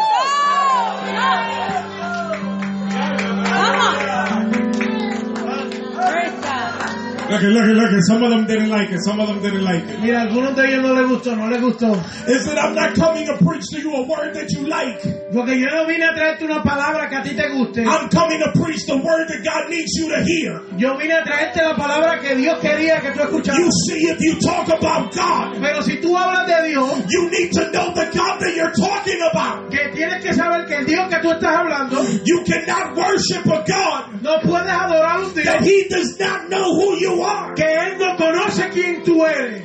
Praise 3.51 4.70
God. 7.31 7.43
Look 7.43 7.43
at, 7.43 7.51
look 7.53 7.64
at, 7.64 7.76
look 7.76 7.93
at. 7.93 8.03
Some 8.05 8.22
of 8.22 8.31
them 8.31 8.47
didn't 8.47 8.68
like 8.70 8.91
it. 8.91 9.01
Some 9.05 9.20
of 9.20 9.28
them 9.28 9.41
didn't 9.43 9.62
like 9.64 9.85
it. 9.85 10.01
Mira, 10.01 10.22
algunos 10.26 10.55
de 10.57 10.62
ellos 10.66 10.83
no 10.83 10.93
les 10.95 11.07
gustó, 11.09 11.37
no 11.37 11.47
les 11.49 11.61
gustó. 11.61 11.95
Is 12.28 12.45
that 12.47 12.59
I'm 12.59 12.74
not 12.74 12.95
coming 12.95 13.26
to 13.26 13.37
preach 13.45 13.64
to 13.72 13.81
you 13.81 13.95
a 13.95 14.03
word 14.07 14.35
that 14.35 14.51
you 14.51 14.66
like. 14.66 15.01
Porque 15.33 15.55
yo 15.59 15.68
no 15.70 15.87
vine 15.87 16.03
a 16.05 16.12
traerte 16.14 16.45
una 16.45 16.62
palabra 16.62 17.09
que 17.09 17.16
a 17.16 17.22
ti 17.22 17.35
te 17.37 17.49
guste. 17.51 17.87
I'm 17.87 18.09
coming 18.11 18.41
to 18.41 18.51
preach 18.61 18.85
the 18.87 18.97
word 18.97 19.28
that 19.28 19.45
God 19.45 19.70
needs 19.70 19.93
you 19.95 20.09
to 20.11 20.22
hear. 20.24 20.61
Yo 20.76 20.97
vine 20.99 21.12
a 21.12 21.22
traerte 21.22 21.62
la 21.62 21.74
palabra 21.76 22.20
que 22.20 22.35
Dios 22.35 22.59
quería 22.61 23.01
que 23.01 23.12
tú 23.12 23.20
You 23.20 23.39
escucharas. 23.39 23.70
see, 23.87 24.11
if 24.11 24.20
you 24.20 24.41
talk 24.41 24.68
about 24.68 25.14
God, 25.14 25.61
Pero 25.61 25.83
si 25.83 26.01
tú 26.01 26.16
hablas 26.16 26.47
de 26.47 26.68
Dios, 26.70 27.05
you 27.09 27.31
need 27.31 27.53
to 27.53 27.70
know 27.70 27.93
the 27.95 28.11
God 28.12 28.41
that 28.41 28.55
you're 28.57 28.72
talking 28.74 29.20
about. 29.31 29.70
que 29.70 29.89
tienes 29.95 30.22
que 30.22 30.33
saber 30.35 30.66
que 30.66 30.74
el 30.76 30.87
Dios 30.87 31.09
que 31.09 31.20
tú 31.20 31.31
estás 31.31 31.55
hablando, 31.57 32.03
You 32.24 32.43
cannot 32.45 32.97
worship 32.97 33.47
a 33.47 33.62
God 33.64 34.22
no 34.22 34.41
puedes 34.43 34.70
adorar 34.72 35.18
a 35.18 35.24
un 35.24 35.33
Dios 35.35 35.45
that 35.45 35.62
He 35.62 35.87
does 35.89 36.18
not 36.18 36.49
know 36.51 36.74
who 36.74 36.97
you 36.99 37.12
are. 37.12 37.20
Que 37.55 37.62
Él 37.64 37.99
no 37.99 38.16
conoce 38.16 38.68
quién 38.71 39.03
tú 39.05 39.25
eres. 39.25 39.62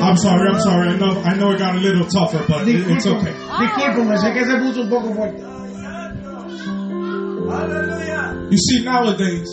I'm 0.00 0.16
sorry, 0.16 0.48
I'm 0.48 0.60
sorry. 0.60 0.88
I 0.88 0.96
know, 0.96 1.20
I 1.22 1.34
know 1.36 1.52
it 1.52 1.58
got 1.58 1.74
a 1.74 1.78
little 1.78 2.06
tougher, 2.06 2.42
but 2.48 2.66
it- 2.68 2.86
it's 2.88 3.06
okay. 3.06 3.32
Discúlpame, 3.60 4.16
sé 4.18 4.32
que 4.32 4.44
se 4.44 4.56
puso 4.58 4.82
un 4.82 4.88
poco 4.88 5.12
fuerte. 5.14 5.42
You 8.50 8.56
see, 8.58 8.82
nowadays, 8.84 9.48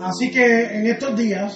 Así 0.00 0.30
que 0.32 0.64
en 0.64 0.86
estos 0.86 1.14
días 1.14 1.52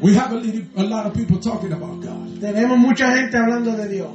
we 0.00 0.14
have 0.14 0.32
a 0.32 0.82
lot 0.82 1.04
of 1.06 1.12
people 1.14 1.38
talking 1.38 1.72
about 1.72 2.00
God, 2.00 2.40
tenemos 2.40 2.78
mucha 2.78 3.14
gente 3.14 3.36
hablando 3.36 3.76
de 3.76 3.88
Dios, 3.88 4.08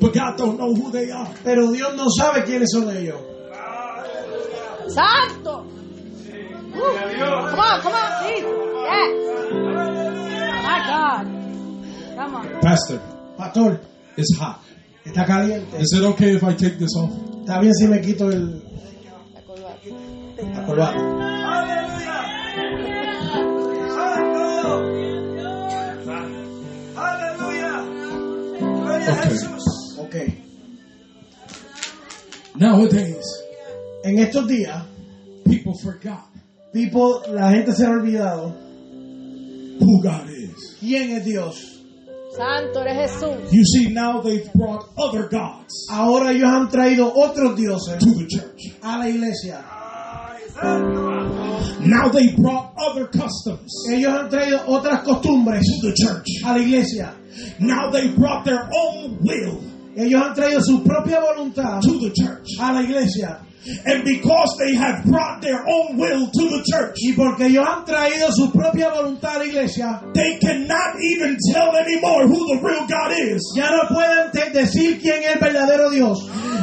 but 0.00 0.12
God 0.12 0.36
don't 0.36 0.58
know 0.58 0.74
who 0.74 0.90
they 0.90 1.10
are. 1.12 1.30
pero 1.44 1.70
Dios 1.70 1.94
no 1.96 2.06
sabe 2.10 2.42
quiénes 2.44 2.70
son 2.72 2.90
ellos. 2.90 3.20
Santo. 4.94 5.66
Come 6.72 7.58
on, 7.58 7.80
come 7.80 7.94
on, 7.94 8.10
Jesus. 8.24 8.50
Yes. 8.88 9.10
My 10.64 10.78
God. 10.90 11.24
Come 12.16 12.34
on. 12.36 12.60
Pastor, 12.60 13.00
Pastor, 13.36 13.80
it's 14.16 14.36
hot. 14.38 14.60
está 15.04 15.24
caliente. 15.24 15.76
Is 15.78 15.92
it 15.92 16.04
okay 16.04 16.34
if 16.36 16.44
I 16.44 16.52
take 16.54 16.78
this 16.78 16.94
off? 16.96 17.10
Está 17.40 17.60
bien 17.60 17.74
si 17.74 17.86
me 17.86 18.00
quito 18.00 18.30
el 18.30 18.62
la 20.54 20.66
corbata. 20.66 21.30
Okay. 29.98 29.98
Ok. 29.98 30.16
Nowadays, 32.56 33.39
En 34.04 34.18
estos 34.18 34.46
días, 34.48 34.82
people 35.44 35.74
forgot 35.82 36.24
people, 36.72 37.20
la 37.32 37.50
gente 37.50 37.72
se 37.72 37.84
ha 37.84 37.90
olvidado 37.90 38.54
who 39.80 40.02
God 40.02 40.28
is. 40.30 40.76
quién 40.80 41.10
es 41.16 41.24
Dios. 41.24 41.82
Santo 42.36 42.80
eres 42.82 43.10
Jesús. 43.10 43.52
You 43.52 43.64
see, 43.64 43.88
now 43.92 44.20
they've 44.22 44.48
brought 44.54 44.84
other 44.96 45.28
gods 45.28 45.86
Ahora 45.90 46.30
ellos 46.30 46.48
han 46.48 46.68
traído 46.70 47.12
otros 47.14 47.56
dioses 47.56 47.98
to 47.98 48.10
the 48.14 48.26
church. 48.28 48.72
a 48.82 48.98
la 48.98 49.08
iglesia. 49.08 49.64
Now 51.80 52.08
they 52.10 52.34
brought 52.36 52.72
other 52.76 53.06
customs 53.06 53.72
Ellos 53.90 54.12
han 54.12 54.28
traído 54.28 54.60
otras 54.68 55.02
costumbres 55.02 55.62
to 55.62 55.88
the 55.88 55.94
church. 55.96 56.26
a 56.44 56.52
la 56.52 56.58
iglesia. 56.62 57.14
Now 57.58 57.90
they 57.90 58.08
brought 58.08 58.44
their 58.44 58.68
own 58.72 59.18
will 59.22 59.60
Ellos 59.96 60.22
han 60.22 60.34
traído 60.34 60.60
su 60.62 60.82
propia 60.84 61.20
voluntad 61.20 61.80
to 61.82 61.98
the 61.98 62.12
church. 62.14 62.46
a 62.60 62.72
la 62.72 62.82
iglesia. 62.82 63.40
And 63.84 64.04
because 64.04 64.56
they 64.58 64.74
have 64.74 65.04
brought 65.04 65.42
their 65.42 65.60
own 65.68 65.96
will 65.96 66.30
to 66.30 66.44
the 66.48 66.64
church, 66.70 66.96
Y 67.02 67.12
porque 67.12 67.46
ellos 67.46 67.66
han 67.66 67.84
traído 67.84 68.32
su 68.32 68.50
propia 68.50 68.88
voluntad 68.88 69.36
a 69.36 69.38
la 69.38 69.44
iglesia, 69.44 70.00
they 70.14 70.38
cannot 70.38 70.96
even 71.00 71.36
tell 71.52 71.76
anymore 71.76 72.26
who 72.26 72.56
the 72.56 72.60
real 72.62 72.86
God 72.86 73.12
is. 73.12 73.40
ya 73.56 73.70
no 73.70 73.88
pueden 73.88 74.52
decir 74.52 75.00
quién 75.00 75.22
es 75.22 75.34
el 75.34 75.40
verdadero 75.40 75.90
Dios. 75.90 76.18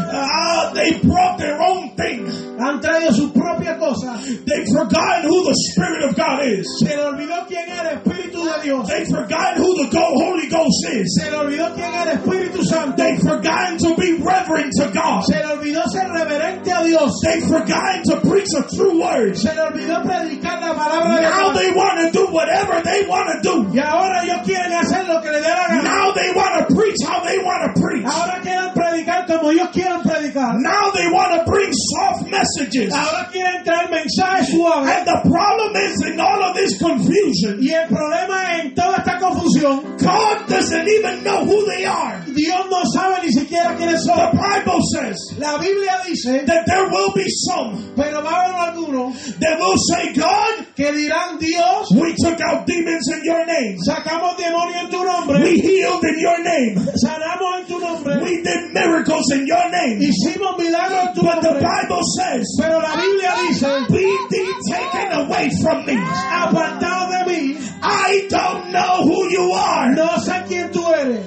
Ah, 0.10 0.72
they 0.74 1.00
brought 1.00 1.38
their 1.38 1.62
own 1.62 1.96
thing. 1.96 2.26
Han 2.60 2.80
traído 2.82 3.12
su 3.14 3.32
propia 3.32 3.78
cosa. 3.78 4.18
They've 4.46 4.68
forgotten 4.68 5.30
who 5.30 5.44
the 5.46 5.56
Spirit 5.72 6.10
of 6.10 6.16
God 6.16 6.44
is. 6.46 6.66
Se 6.80 6.96
le 6.96 7.04
olvidó 7.04 7.46
quién 7.48 7.70
era 7.70 7.92
el 7.92 7.98
Espíritu 8.00 8.44
de 8.44 8.64
Dios. 8.64 8.88
They've 8.88 9.08
forgotten 9.08 9.62
who 9.62 9.86
the 9.86 10.00
Holy 10.00 10.48
Ghost 10.48 10.88
is. 10.94 11.20
Se 11.20 11.30
le 11.30 11.38
olvidó 11.38 11.74
quién 11.76 11.94
era 11.94 12.12
el 12.12 12.18
Espíritu 12.18 12.64
Santo. 12.64 12.96
They've 12.98 13.20
forgotten 13.22 13.78
to 13.80 13.96
be 13.96 14.14
reverent 14.18 14.74
to 14.78 14.90
God. 14.92 15.24
Se 15.26 15.38
le 15.38 15.54
olvidó 15.54 15.84
ser 15.90 16.08
reverente 16.10 16.72
a 16.72 16.84
Dios. 16.84 16.87
They've 16.88 17.44
forgotten 17.44 18.04
to 18.08 18.22
preach 18.22 18.48
a 18.56 18.64
true 18.76 19.02
word. 19.02 19.36
Se 19.38 19.54
le 19.54 19.62
olvidó 19.62 20.04
predicar 20.04 20.62
la 20.62 20.74
palabra 20.74 21.22
Now 21.22 21.52
they 21.54 21.72
want 21.72 22.00
to 22.00 22.12
do 22.12 22.28
whatever 22.32 22.82
they 22.84 23.06
want 23.08 23.28
to 23.32 23.38
do. 23.44 23.68
Y 23.74 23.80
ahora 23.80 24.24
ellos 24.24 24.42
quieren 24.46 24.72
hacer 24.72 25.08
lo 25.08 25.22
que 25.22 25.32
le 25.32 25.42
dé 25.42 25.50
la 25.50 25.68
gana. 25.68 25.84
Now 25.84 26.12
they 26.14 26.32
want 26.34 26.68
to 26.68 26.76
preach 26.76 26.98
how 27.06 27.24
they 27.24 27.40
want 27.40 27.76
to 27.76 27.82
preach. 27.82 28.06
Ahora 28.06 28.40
quieren 28.42 28.74
predicar 28.74 29.28
como 29.28 29.52
ellos 29.52 29.70
quieren 29.74 30.02
predicar. 30.02 30.56
Now 30.60 30.92
they 30.92 31.08
want 31.12 31.36
to 31.36 31.52
bring 31.52 31.72
soft 31.74 32.30
messages. 32.30 32.94
Ahora 32.94 33.28
quieren 33.32 33.64
traer 33.64 33.90
mensajes 33.90 34.50
suaves. 34.52 34.88
And 34.88 35.08
the 35.08 35.20
problem 35.30 35.76
is 35.76 36.04
in 36.06 36.20
all 36.20 36.44
of 36.44 36.56
this 36.56 36.78
confusion, 36.80 37.60
Y 37.62 37.74
el 37.74 37.88
problema 37.88 38.60
en 38.60 38.74
toda 38.76 38.98
esta 38.98 39.20
confusión, 39.20 39.98
God 39.98 40.48
doesn't 40.48 40.88
even 40.88 41.24
know 41.24 41.44
who 41.46 41.66
they 41.66 41.86
are. 41.86 42.24
Dios 42.34 42.66
no 42.70 42.84
sabe 42.94 43.24
ni 43.24 43.32
siquiera 43.32 43.76
quiénes 43.76 44.06
The. 44.06 44.38
Bible 44.38 44.82
says 44.94 45.18
La 45.38 45.58
Biblia 45.58 46.00
dice, 46.06 46.46
that 46.46 46.66
there 46.78 46.90
will 46.90 47.12
be 47.14 47.26
some 47.50 47.74
pero 47.96 48.22
va 48.22 48.30
a 48.30 48.46
haber 48.46 48.78
algunos 48.78 49.18
that 49.40 49.58
will 49.60 49.78
say, 49.90 50.14
God, 50.14 50.66
que 50.76 50.92
dirán, 50.94 51.40
Dios, 51.40 51.90
we 51.98 52.14
took 52.16 52.40
out 52.42 52.66
demons 52.68 53.08
in 53.10 53.22
your 53.26 53.46
name. 53.46 53.78
sacamos 53.88 54.38
demonios 54.38 54.84
en 54.86 54.90
tu 54.92 55.04
nombre, 55.04 55.40
We 55.42 55.58
healed 55.60 56.04
in 56.06 56.20
your 56.20 56.44
name. 56.44 56.76
sanamos 57.02 57.62
en 57.62 57.66
tu 57.68 57.80
nombre, 57.80 58.20
We 58.22 58.42
did 58.44 58.74
miracles 58.74 59.32
in 59.34 59.48
your 59.48 59.70
name. 59.72 60.00
hicimos 60.02 60.58
milagros 60.58 61.10
en 61.10 61.14
tu 61.16 61.22
But 61.24 61.42
the. 61.42 61.54
Bible 61.58 62.02
says, 62.18 62.46
Pero 62.60 62.80
la 62.80 62.96
Biblia 62.96 63.34
dice, 63.48 63.88
be 63.90 64.06
thee 64.30 64.54
taken 64.70 65.12
away 65.26 65.50
from 65.62 65.86
me. 65.86 65.96
apartado 65.96 67.10
de 67.12 67.32
mí, 67.32 67.58
I 67.82 68.28
don't 68.30 68.72
know 68.72 69.04
who 69.04 69.30
you 69.32 69.52
are. 69.52 69.94
no 69.96 70.08
sé 70.20 70.46
quién 70.48 70.72
tú 70.72 70.86
eres. 70.94 71.26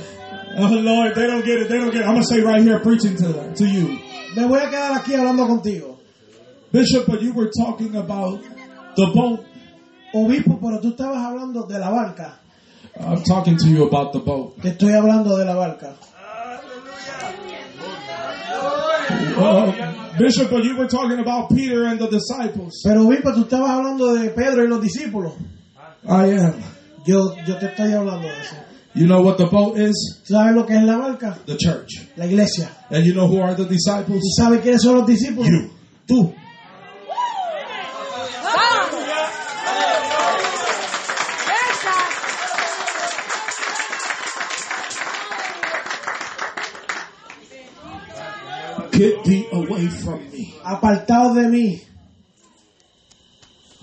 Oh 0.56 0.66
Lord, 0.68 1.14
they 1.14 1.26
don't 1.26 1.44
get 1.44 1.60
it. 1.60 1.68
They 1.68 1.78
don't 1.78 1.90
get 1.92 2.00
it. 2.02 2.06
I'm 2.06 2.14
gonna 2.14 2.24
stay 2.24 2.40
right 2.40 2.60
here 2.62 2.80
preaching 2.80 3.16
to 3.18 3.54
to 3.54 3.66
you, 3.66 3.98
Me 4.36 4.46
voy 4.46 4.60
a 4.60 4.70
quedar 4.70 4.92
aquí 4.92 5.14
hablando 5.14 5.46
contigo. 5.46 5.98
Bishop. 6.72 7.06
But 7.06 7.22
you 7.22 7.32
were 7.32 7.50
talking 7.50 7.96
about 7.96 8.40
the 8.96 9.06
boat. 9.14 9.40
Obispo, 10.12 10.58
pero 10.60 10.80
tú 10.80 10.88
estabas 10.90 11.18
hablando 11.18 11.66
de 11.66 11.78
la 11.78 11.90
barca. 11.90 12.40
I'm 12.98 13.22
talking 13.22 13.56
to 13.56 13.68
you 13.68 13.84
about 13.84 14.12
the 14.12 14.18
boat. 14.18 14.60
Te 14.60 14.70
estoy 14.70 14.92
hablando 14.92 15.36
de 15.36 15.44
la 15.44 15.54
barca. 15.54 15.94
Uh, 19.36 20.18
Bishop, 20.18 20.50
but 20.50 20.64
you 20.64 20.76
were 20.76 20.88
talking 20.88 21.18
about 21.18 21.48
Peter 21.48 21.84
and 21.84 21.98
the 21.98 22.08
disciples. 22.08 22.82
Pero 22.84 23.06
obispo, 23.06 23.32
tú 23.32 23.42
estabas 23.42 23.70
hablando 23.70 24.14
de 24.14 24.30
Pedro 24.30 24.64
y 24.64 24.68
los 24.68 24.82
discípulos. 24.82 25.34
I 26.04 26.32
am. 26.38 26.54
Yo, 27.06 27.34
yo 27.46 27.56
te 27.58 27.66
estoy 27.66 27.92
hablando 27.92 28.28
de 28.28 28.40
eso. 28.40 28.56
You 28.94 29.06
know 29.06 29.22
what 29.22 29.38
the 29.38 29.46
boat 29.46 29.78
is? 29.78 30.20
¿Sabes 30.24 30.54
lo 30.54 30.66
que 30.66 30.74
es 30.74 30.82
la 30.82 30.96
barca? 30.98 31.38
The 31.46 31.56
church. 31.56 32.00
La 32.16 32.24
iglesia. 32.26 32.68
And 32.90 33.04
you 33.06 33.14
know 33.14 33.28
who 33.28 33.40
are 33.40 33.54
the 33.54 33.64
disciples? 33.64 34.20
¿Tú 34.20 34.42
sabes 34.42 34.60
quiénes 34.62 34.82
son 34.82 34.96
los 34.96 35.06
discípulos? 35.06 35.48
You. 35.48 35.70
Tú. 36.08 36.34
Get 48.92 49.24
thee 49.24 49.48
away 49.52 49.86
from 49.88 50.30
me, 50.30 50.54
Apartados 50.64 51.34
de 51.36 51.48
mí, 51.48 51.80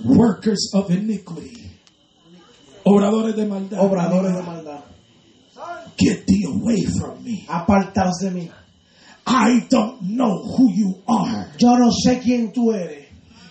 workers 0.03 0.69
of 0.73 0.91
iniquity, 0.91 1.71
obradores 2.85 3.35
de 3.35 3.45
maldad. 3.45 3.79
obradores 3.79 4.35
de 4.35 4.43
maldad. 4.43 4.66
Get 5.97 6.25
thee 6.27 6.45
away 6.47 6.85
from 6.85 7.23
me. 7.23 7.45
Apartados 7.47 8.19
de 8.21 8.31
mí. 8.31 8.51
I 9.25 9.67
don't 9.69 10.01
know 10.03 10.41
who 10.55 10.71
you 10.73 11.03
are. 11.07 11.47
Yo 11.57 11.75
no 11.75 11.89
sé 11.91 12.21
quién 12.21 12.53
tú 12.53 12.73
eres. 12.73 13.07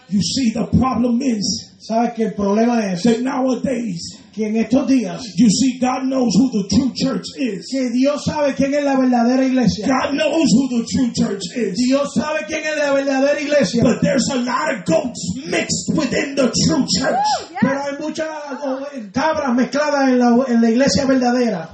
You 0.09 0.23
see, 0.23 0.53
the 0.53 0.67
problem 0.67 1.21
is 1.21 1.77
Sabes 1.87 2.15
que 2.15 2.25
el 2.25 2.35
problema 2.35 2.93
es 2.93 3.05
that 3.05 3.21
nowadays, 3.21 4.19
que 4.35 4.49
en 4.49 4.57
estos 4.57 4.89
días 4.89 5.23
you 5.37 5.49
see, 5.49 5.79
God 5.79 6.03
knows 6.03 6.35
who 6.35 6.51
the 6.51 6.69
true 6.69 6.91
church 6.93 7.23
is. 7.37 7.65
que 7.71 7.91
Dios 7.93 8.25
sabe 8.25 8.55
quién 8.57 8.75
es 8.75 8.83
la 8.83 8.97
verdadera 8.97 9.47
iglesia. 9.47 9.87
God 9.87 10.15
knows 10.15 10.51
who 10.51 10.81
the 10.81 10.85
true 10.91 11.13
church 11.15 11.43
is. 11.55 11.77
Dios 11.77 12.09
sabe 12.13 12.45
quién 12.49 12.65
es 12.65 12.77
la 12.77 12.93
verdadera 12.93 13.41
iglesia. 13.41 13.85
But 13.85 14.01
there's 14.03 14.27
a 14.33 14.39
lot 14.43 14.75
of 14.75 14.85
goats 14.85 15.21
mixed 15.47 15.95
within 15.95 16.35
the 16.35 16.51
true 16.67 16.85
church. 16.99 17.23
Pero 17.61 17.81
hay 17.81 17.97
muchas 18.01 18.27
oh, 18.65 18.85
cabras 19.13 19.55
mezcladas 19.55 20.09
en 20.09 20.19
la, 20.19 20.45
en 20.49 20.61
la 20.61 20.71
iglesia 20.71 21.07
verdadera. 21.07 21.71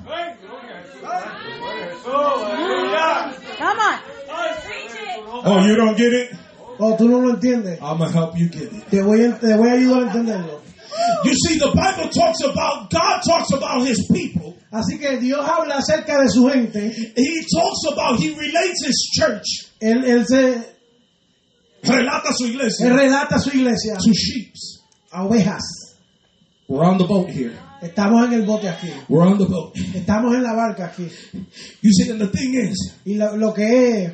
Come 2.02 3.78
on. 3.78 3.98
Oh, 5.44 5.66
you 5.66 5.76
don't 5.76 5.96
get 5.96 6.12
it? 6.12 6.36
O 6.78 6.96
tú 6.96 7.08
no 7.08 7.18
lo 7.18 7.34
entiendes. 7.34 7.78
I'm 7.80 7.98
going 7.98 8.10
to 8.10 8.16
help 8.16 8.36
you 8.36 8.48
get 8.48 8.72
it. 8.72 8.90
Te 8.90 9.02
voy, 9.02 9.22
a, 9.24 9.38
te 9.38 9.54
voy 9.56 9.68
a 9.68 9.72
ayudar 9.74 10.02
a 10.02 10.10
entenderlo. 10.10 10.60
You 11.24 11.34
see, 11.34 11.58
the 11.58 11.70
Bible 11.74 12.10
talks 12.10 12.40
about, 12.42 12.90
God 12.90 13.20
talks 13.26 13.52
about 13.52 13.86
his 13.86 14.06
people. 14.12 14.56
Así 14.72 14.98
que 14.98 15.18
Dios 15.20 15.44
habla 15.46 15.76
acerca 15.76 16.18
de 16.22 16.28
su 16.28 16.48
gente. 16.48 16.92
He 17.16 17.44
talks 17.54 17.84
about, 17.92 18.18
he 18.18 18.34
relates 18.34 18.84
his 18.84 19.10
church, 19.12 19.44
Él, 19.80 20.04
él 20.04 20.24
se 20.26 20.64
relata 21.82 22.32
su 22.32 22.46
iglesia. 22.46 22.86
él 22.86 22.92
iglesia, 22.92 23.08
relata 23.08 23.38
su 23.38 23.50
iglesia 23.50 23.96
to 23.96 24.12
sheep. 24.12 24.54
a 25.12 25.24
ovejas. 25.24 25.62
We're 26.68 26.84
on 26.84 26.98
the 26.98 27.04
boat 27.04 27.28
here. 27.28 27.52
Estamos 27.82 28.26
en 28.26 28.32
el 28.34 28.42
bote 28.46 28.68
aquí. 28.68 28.88
We're 29.08 29.26
on 29.26 29.38
the 29.38 29.44
boat. 29.46 29.74
Estamos 29.94 30.34
en 30.34 30.42
la 30.42 30.54
barca 30.54 30.86
aquí. 30.86 31.08
You 31.82 31.90
see, 31.92 32.10
and 32.10 32.20
the 32.20 32.28
thing 32.28 32.54
is 32.54 32.94
Y 33.04 33.14
lo, 33.16 33.36
lo 33.36 33.52
que 33.52 34.04
es 34.04 34.12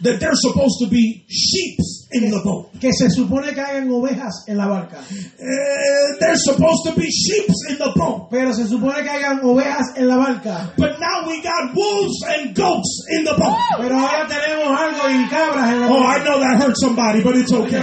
that 0.00 0.20
there's 0.20 0.38
supposed 0.42 0.78
to 0.80 0.86
be 0.88 1.24
sheep 1.28 1.76
in 2.12 2.30
the 2.30 2.40
boat. 2.44 2.70
que 2.80 2.92
se 2.92 3.08
supone 3.10 3.52
que 3.52 3.60
hayan 3.60 3.90
ovejas 3.90 4.44
en 4.46 4.56
la 4.56 4.68
barca. 4.68 4.98
Uh, 5.00 6.18
there's 6.20 6.44
supposed 6.44 6.84
to 6.86 6.92
be 6.94 7.06
sheep 7.10 7.46
in 7.70 7.78
the 7.78 7.90
boat. 7.96 8.28
Pero 8.30 8.52
se 8.52 8.66
supone 8.68 9.02
que 9.02 9.10
hayan 9.10 9.40
ovejas 9.42 9.96
en 9.96 10.06
la 10.06 10.16
barca. 10.16 10.72
But 10.76 11.00
now 11.00 11.26
we 11.26 11.42
got 11.42 11.74
wolves 11.74 12.22
and 12.28 12.54
goats 12.54 13.06
in 13.18 13.24
the 13.24 13.34
boat. 13.34 13.56
Pero 13.78 13.94
ahora 13.96 14.26
tenemos 14.28 14.78
algo 14.78 15.08
y 15.10 15.28
cabras 15.28 15.72
en 15.72 15.80
la 15.80 15.88
Oh, 15.88 16.00
barca. 16.00 16.20
I 16.20 16.24
know 16.24 16.38
that 16.40 16.56
hurt 16.62 16.76
somebody, 16.78 17.22
but 17.22 17.34
it's 17.36 17.52
okay. 17.52 17.82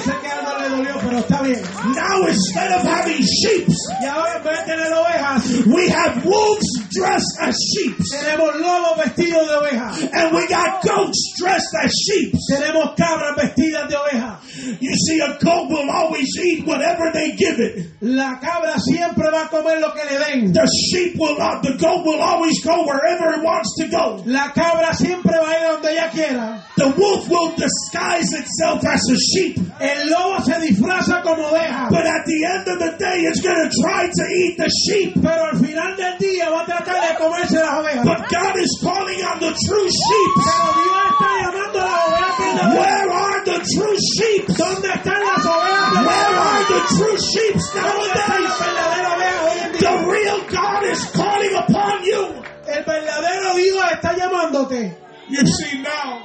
Sé 0.76 0.84
que 0.84 0.90
algo 0.90 0.90
le 0.90 0.90
dolió, 0.90 1.02
pero 1.04 1.20
está 1.20 1.42
bien. 1.42 1.62
Now 1.96 2.28
instead 2.28 2.72
of 2.72 2.84
having 2.88 3.22
sheep, 3.22 3.68
Y 4.02 4.06
ahora 4.06 4.38
en 4.38 4.44
vez 4.44 4.60
de 4.60 4.66
tener 4.66 4.94
ovejas, 4.94 5.44
we 5.68 5.90
have 5.90 6.24
wolves 6.24 6.85
dressed 6.96 7.38
as 7.42 7.56
sheep. 7.56 7.98
tenemos 8.12 8.56
lobos 8.56 8.98
vestidos 9.04 9.48
de 9.48 9.56
ovejas. 9.56 10.10
And 10.14 10.36
we 10.36 10.48
got 10.48 10.84
goats 10.84 11.34
dressed 11.38 11.74
as 11.82 11.92
sheep. 11.92 12.34
Tenemos 12.50 12.96
cabras 12.96 13.36
vestidas 13.36 13.90
de 13.90 13.96
ovejas. 13.96 14.82
You 14.82 14.96
see, 14.96 15.20
a 15.20 15.38
goat 15.40 15.70
will 15.70 15.90
always 15.90 16.30
eat 16.38 16.66
whatever 16.66 17.12
they 17.14 17.36
give 17.36 17.60
it. 17.60 17.92
La 18.02 18.40
cabra 18.40 18.80
siempre 18.80 19.30
va 19.30 19.46
a 19.46 19.50
comer 19.50 19.80
lo 19.80 19.92
que 19.92 20.04
le 20.06 20.20
den. 20.20 20.54
The 20.54 20.66
sheep 20.66 21.16
will 21.18 21.38
not, 21.38 21.62
the 21.64 21.78
goat 21.78 22.06
will 22.06 22.22
always 22.22 22.64
go 22.64 22.86
wherever 22.86 23.34
it 23.36 23.44
wants 23.44 23.76
to 23.80 23.88
go. 23.88 24.24
La 24.26 24.52
cabra 24.52 24.94
siempre 24.96 25.34
va 25.34 25.52
a 25.52 25.60
ir 25.60 25.68
donde 25.74 25.92
ella 25.92 26.10
quiera. 26.12 26.64
The 26.78 26.90
wolf 26.90 27.30
will 27.30 27.56
disguise 27.56 28.32
itself 28.34 28.84
as 28.86 29.02
a 29.10 29.18
sheep. 29.18 29.60
El 29.80 30.10
lobo 30.10 30.42
se 30.44 30.60
disfraza 30.62 31.22
como 31.22 31.44
oveja. 31.44 31.90
But 31.90 32.06
at 32.06 32.26
the 32.26 32.46
end 32.46 32.68
of 32.68 32.80
the 32.80 32.98
day, 32.98 33.22
it's 33.22 33.42
going 33.42 33.60
to 33.60 33.72
try 33.84 34.08
to 34.08 34.24
eat 34.32 34.58
the 34.58 34.70
sheep. 34.70 35.14
Pero 35.22 35.52
al 35.52 35.58
final 35.60 35.96
del 35.96 36.18
día 36.18 36.50
va 36.50 36.64
a 36.64 36.66
tratar 36.66 36.85
de 36.94 37.16
comerse 37.18 37.56
las 37.60 37.74
ovejas. 37.80 38.06
But 38.06 38.20
God 38.30 38.56
is 38.58 38.78
calling 38.82 39.22
on 39.24 39.40
the 39.40 39.52
true 39.54 39.90
sheep. 39.90 40.32
Pero 40.46 40.68
Dios 40.76 41.02
está 41.10 41.30
llamando 41.42 41.80
a 41.82 41.86
las 41.86 42.02
ovejas 42.08 42.36
verdaderas. 42.40 42.76
Where 42.76 43.10
are 43.12 43.42
the 43.46 43.58
true 43.74 43.98
sheep? 43.98 44.48
¿Dónde 44.58 44.90
están 44.94 45.22
las 45.24 45.46
ovejas 45.46 45.92
Where 45.94 46.06
verdaderas? 46.06 46.46
are 46.46 46.66
the 46.66 46.82
true 46.96 47.18
sheep 47.18 47.56
¿Dónde 47.56 48.20
están 48.20 48.44
las 48.44 48.60
verdaderas 48.60 49.14
ovejas? 49.16 49.80
The 49.80 49.94
real 50.12 50.40
God 50.50 50.84
is 50.92 51.02
calling 51.12 51.56
upon 51.56 52.04
you. 52.04 52.22
El 52.68 52.84
verdadero 52.84 53.56
Dios 53.56 53.84
está 53.92 54.14
llamándote. 54.16 54.98
You 55.30 55.46
see 55.48 55.82
now, 55.82 56.22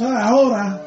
ahora 0.00 0.80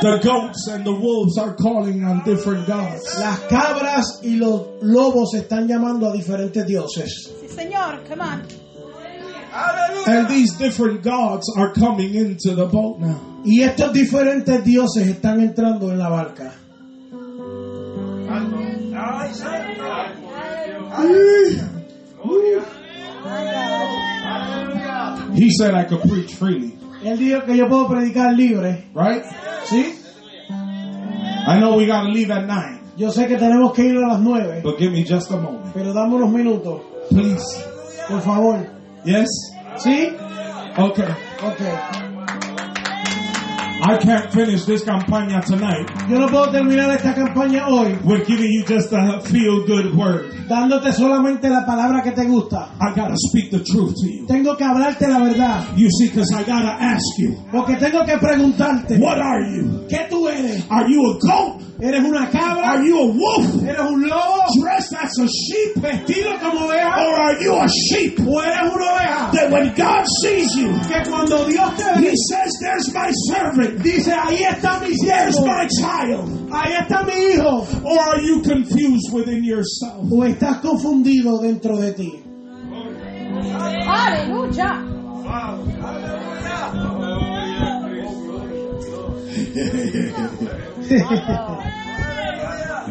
the 0.00 0.18
goats 0.22 0.68
and 0.68 0.84
the 0.84 0.92
wolves 0.92 1.38
are 1.38 1.54
calling 1.54 2.04
on 2.04 2.22
different 2.24 2.66
gods. 2.66 3.18
las 3.18 3.40
cabras 3.48 4.20
y 4.22 4.36
los 4.36 4.82
lobos 4.82 5.34
están 5.34 5.66
llamando 5.66 6.08
a 6.08 6.12
diferentes 6.12 6.66
dioses. 6.66 7.30
Sí, 7.40 7.48
señor. 7.48 8.04
Come 8.08 8.20
on. 8.22 8.42
And 10.06 10.28
these 10.28 10.56
different 10.56 11.02
gods 11.02 11.50
are 11.56 11.72
coming 11.72 12.14
into 12.14 12.54
the 12.54 12.66
boat 12.66 13.00
now. 13.00 13.20
Y 13.44 13.62
estos 13.62 13.92
diferentes 13.92 14.64
dioses 14.64 15.08
están 15.08 15.40
entrando 15.40 15.90
en 15.90 15.98
la 15.98 16.08
barca. 16.08 16.54
He 25.34 25.50
said 25.50 25.74
I 25.74 25.84
could 25.84 26.02
preach 26.02 26.34
freely, 26.34 26.77
Él 27.04 27.18
dijo 27.18 27.44
que 27.44 27.56
yo 27.56 27.68
puedo 27.68 27.88
predicar 27.88 28.32
libre. 28.34 28.84
right? 28.94 29.22
¿Sí? 29.64 29.94
I 30.50 31.58
know 31.58 31.76
we 31.76 31.86
got 31.86 32.02
to 32.04 32.08
leave 32.10 32.30
at 32.30 32.44
9. 32.46 32.80
Yo 32.96 33.10
sé 33.12 33.26
que 33.28 33.36
tenemos 33.36 33.72
que 33.72 33.84
ir 33.84 33.96
a 33.96 34.08
las 34.08 34.20
nueve, 34.20 34.60
but 34.62 34.76
give 34.78 34.90
me 34.90 35.04
just 35.04 35.30
a 35.30 35.36
moment. 35.36 35.72
pero 35.72 35.92
dame 35.94 36.16
unos 36.16 36.30
minutos, 36.30 36.80
Please. 37.10 37.44
por 38.08 38.20
favor. 38.22 38.66
Yes? 39.04 39.28
¿Sí? 39.76 40.08
Okay. 40.76 41.04
Ok. 41.44 41.60
I 43.80 43.96
can't 43.98 44.32
finish 44.32 44.64
this 44.64 44.82
campaña 44.84 45.40
tonight 45.44 45.86
Yo 46.08 46.18
no 46.18 46.26
puedo 46.28 46.50
terminar 46.50 46.90
esta 46.90 47.14
campaña 47.14 47.68
hoy 47.68 47.96
with 48.04 48.26
giving 48.26 48.50
you 48.50 48.64
just 48.64 48.92
a 48.92 49.20
feel 49.20 49.64
good 49.66 49.94
word. 49.94 50.32
dándote 50.48 50.92
solamente 50.92 51.48
la 51.48 51.64
palabra 51.64 52.02
que 52.02 52.10
te 52.12 52.24
gusta. 52.26 52.70
I 52.80 52.94
gotta 52.94 53.14
speak 53.30 53.50
the 53.50 53.60
truth 53.60 53.94
to 54.00 54.06
you. 54.08 54.26
Tengo 54.26 54.56
que 54.56 54.64
hablarte 54.64 55.06
la 55.06 55.18
verdad. 55.20 55.76
You 55.76 55.88
see, 55.90 56.08
because 56.08 56.32
I 56.32 56.42
gotta 56.42 56.74
ask 56.80 57.04
you, 57.18 57.36
Porque 57.52 57.76
tengo 57.76 58.04
que 58.04 58.16
preguntarte, 58.18 58.98
what 58.98 59.18
are 59.18 59.44
you? 59.44 59.86
¿qué 59.88 60.08
tú 60.08 60.26
eres? 60.28 60.64
Are 60.70 60.88
you 60.88 61.04
a 61.04 61.18
goat? 61.20 61.62
¿Eres 61.80 62.02
una 62.02 62.26
cabra? 62.30 62.72
Are 62.72 62.82
you 62.84 62.98
a 62.98 63.06
wolf? 63.06 63.62
¿Eres 63.62 63.78
un 63.80 64.08
lobo? 64.08 64.42
Dressed 64.60 64.94
as 64.94 65.12
a 65.20 65.26
sheep? 65.28 65.76
¿Vestido 65.76 66.32
como 66.40 66.66
oveja? 66.66 67.06
Or 67.06 67.20
are 67.20 67.40
you 67.40 67.54
a 67.54 67.68
sheep? 67.68 68.18
¿O 68.26 68.40
eres 68.40 68.72
una 68.74 68.92
oveja? 68.94 69.30
That 69.32 69.50
when 69.52 69.72
God 69.76 70.04
sees 70.22 70.56
you, 70.56 70.72
Que 70.88 71.04
cuando 71.08 71.44
Dios 71.46 71.76
te 71.76 71.84
He 72.00 72.08
ve, 72.08 72.14
says, 72.28 72.50
There's 72.60 72.92
my 72.92 73.10
servant, 73.28 73.67
dice, 73.82 74.12
ahí 74.12 74.42
está 74.42 74.80
mi 74.80 74.94
siervo, 74.94 75.46
my 75.46 75.66
child. 75.68 76.48
ahí 76.52 76.72
está 76.80 77.04
mi 77.04 77.12
hijo. 77.12 77.66
Or 77.84 77.98
are 77.98 78.22
you 78.22 78.42
confused 78.42 79.12
within 79.12 79.44
yourself? 79.44 80.10
¿O 80.10 80.24
estás 80.24 80.58
confundido 80.60 81.38
dentro 81.38 81.76
de 81.76 81.92
ti? 81.92 82.22
Aleluya. 83.86 84.84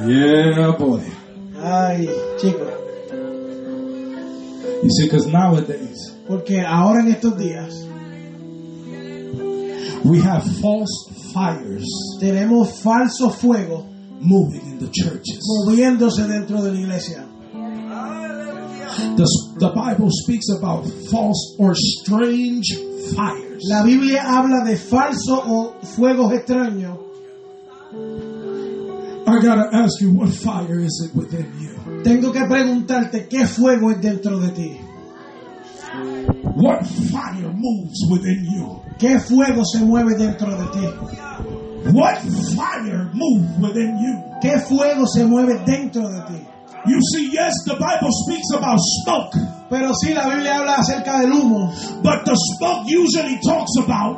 Yeah, 0.05 0.71
boy. 0.77 1.01
Ay, 1.63 2.07
chicos. 2.37 2.73
You 4.83 4.89
see, 4.91 5.05
because 5.05 5.25
nowadays 5.27 6.13
Porque 6.27 6.61
ahora 6.61 7.01
en 7.01 7.07
estos 7.07 7.37
días 7.37 7.87
we 10.03 10.19
have 10.19 10.43
false 10.61 11.09
fires 11.33 11.85
tenemos 12.19 12.81
falso 12.81 13.29
fuego 13.29 13.85
moving 14.19 14.61
in 14.61 14.79
the 14.79 14.89
churches. 14.91 15.39
moviéndose 15.65 16.27
dentro 16.27 16.61
de 16.61 16.71
la 16.71 16.79
iglesia. 16.79 17.23
The, 19.15 19.25
the 19.59 19.69
Bible 19.69 20.09
speaks 20.09 20.49
about 20.49 20.87
false 21.11 21.55
or 21.59 21.75
strange 21.75 22.65
fires. 23.15 23.63
La 23.69 23.83
Biblia 23.83 24.23
habla 24.23 24.65
de 24.65 24.75
falso 24.75 25.37
o 25.45 25.75
fuegos 25.83 26.33
extraños. 26.33 26.97
I 29.27 29.39
gotta 29.41 29.69
ask 29.75 30.01
you, 30.01 30.13
what 30.13 30.29
fire 30.29 30.79
is 30.79 31.03
it 31.05 31.15
within 31.15 31.51
you? 31.59 32.03
Tengo 32.03 32.31
que 32.31 32.45
preguntarte 32.45 33.27
qué 33.27 33.45
fuego 33.45 33.91
es 33.91 34.01
dentro 34.01 34.39
de 34.39 34.49
ti. 34.51 34.81
What 36.57 36.85
fire 37.11 37.53
moves 37.53 37.99
within 38.09 38.43
you? 38.51 38.81
¿Qué 38.97 39.19
fuego 39.19 39.63
se 39.63 39.79
mueve 39.85 40.15
dentro 40.17 40.49
de 40.57 40.65
ti? 40.73 40.85
What 41.93 42.17
fire 42.55 43.09
moves 43.13 43.57
within 43.61 43.97
you? 43.99 44.23
¿Qué 44.41 44.59
fuego 44.67 45.05
se 45.05 45.23
mueve 45.25 45.63
dentro 45.65 46.09
de 46.09 46.21
ti? 46.27 46.47
You 46.87 46.99
see, 47.13 47.29
yes, 47.31 47.53
the 47.65 47.75
Bible 47.75 48.09
speaks 48.25 48.49
about 48.55 48.79
smoke, 48.79 49.33
Pero 49.69 49.91
sí, 50.01 50.13
la 50.13 50.27
Biblia 50.29 50.57
habla 50.59 50.77
acerca 50.77 51.19
del 51.19 51.31
humo. 51.33 51.71
but 52.01 52.25
the 52.25 52.33
smoke 52.33 52.87
usually 52.87 53.37
talks 53.45 53.71
about 53.83 54.17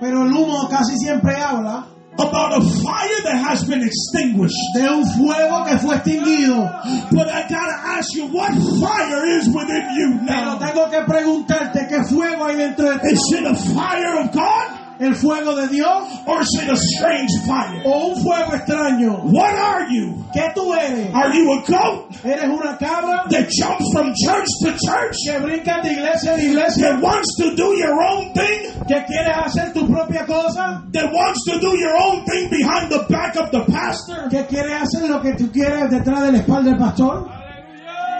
Pero 0.00 0.24
el 0.26 0.32
humo 0.32 0.68
casi 0.68 0.96
siempre 0.98 1.34
habla 1.40 1.86
about 2.18 2.58
a 2.58 2.62
fire 2.82 3.20
that 3.24 3.38
has 3.38 3.64
been 3.64 3.82
extinguished. 3.82 4.54
de 4.74 4.88
un 4.88 5.04
fuego 5.16 5.64
que 5.64 5.78
fue 5.78 5.96
extinguido. 5.96 7.10
But 7.10 7.28
I 7.28 7.42
gotta 7.48 7.76
ask 7.98 8.14
you, 8.14 8.26
what 8.26 8.52
fire 8.80 9.24
is 9.38 9.48
within 9.48 9.88
you 9.94 10.20
Pero 10.26 10.58
tengo 10.58 10.90
que 10.90 11.02
preguntarte 11.02 11.86
qué 11.88 12.04
fuego 12.08 12.44
hay 12.46 12.56
dentro 12.56 12.92
de 12.92 12.98
ti. 13.00 13.14
Is 13.14 13.32
it 13.32 13.46
a 13.46 13.54
fire 13.74 14.20
of 14.20 14.32
God 14.32 14.83
¿El 15.00 15.12
fuego 15.16 15.56
de 15.56 15.66
Dios 15.68 16.04
or 16.26 16.40
is 16.40 16.48
it 16.62 16.70
a 16.70 16.76
strange 16.76 17.28
fire? 17.46 17.82
o 17.84 18.08
un 18.14 18.22
fuego 18.22 18.54
extraño? 18.54 19.24
What 19.24 19.52
are 19.54 19.86
you? 19.90 20.24
¿Qué 20.32 20.52
tú 20.54 20.72
eres? 20.72 21.12
Are 21.12 21.32
you 21.34 21.52
a 21.52 21.62
goat 21.66 22.14
¿Eres 22.24 22.44
una 22.44 22.76
cabra 22.78 23.24
that 23.28 23.48
jumps 23.50 23.90
from 23.92 24.12
church 24.14 24.46
to 24.62 24.70
church? 24.86 25.16
que 25.26 25.38
brinca 25.40 25.82
de 25.82 25.92
iglesia 25.94 26.34
en 26.34 26.40
iglesia? 26.50 26.92
That 26.92 27.02
wants 27.02 27.34
to 27.38 27.56
do 27.56 27.74
your 27.76 28.00
own 28.00 28.32
thing? 28.34 28.70
¿Que 28.86 29.02
quieres 29.06 29.36
hacer 29.36 29.72
tu 29.72 29.84
propia 29.88 30.24
cosa? 30.26 30.82
That 30.92 31.10
wants 31.12 31.42
to 31.50 31.58
do 31.58 31.76
your 31.76 31.96
own 31.96 32.24
thing 32.24 32.48
behind 32.50 32.88
the 32.90 33.04
back 33.10 33.34
of 33.36 33.50
the 33.50 33.64
pastor? 33.72 34.28
¿Que 34.30 34.46
quieres 34.46 34.80
hacer 34.80 35.08
lo 35.10 35.20
que 35.20 35.32
tú 35.34 35.50
quieres 35.50 35.90
detrás 35.90 36.22
de 36.22 36.32
la 36.32 36.38
espalda 36.38 36.70
del 36.70 36.78
pastor? 36.78 37.28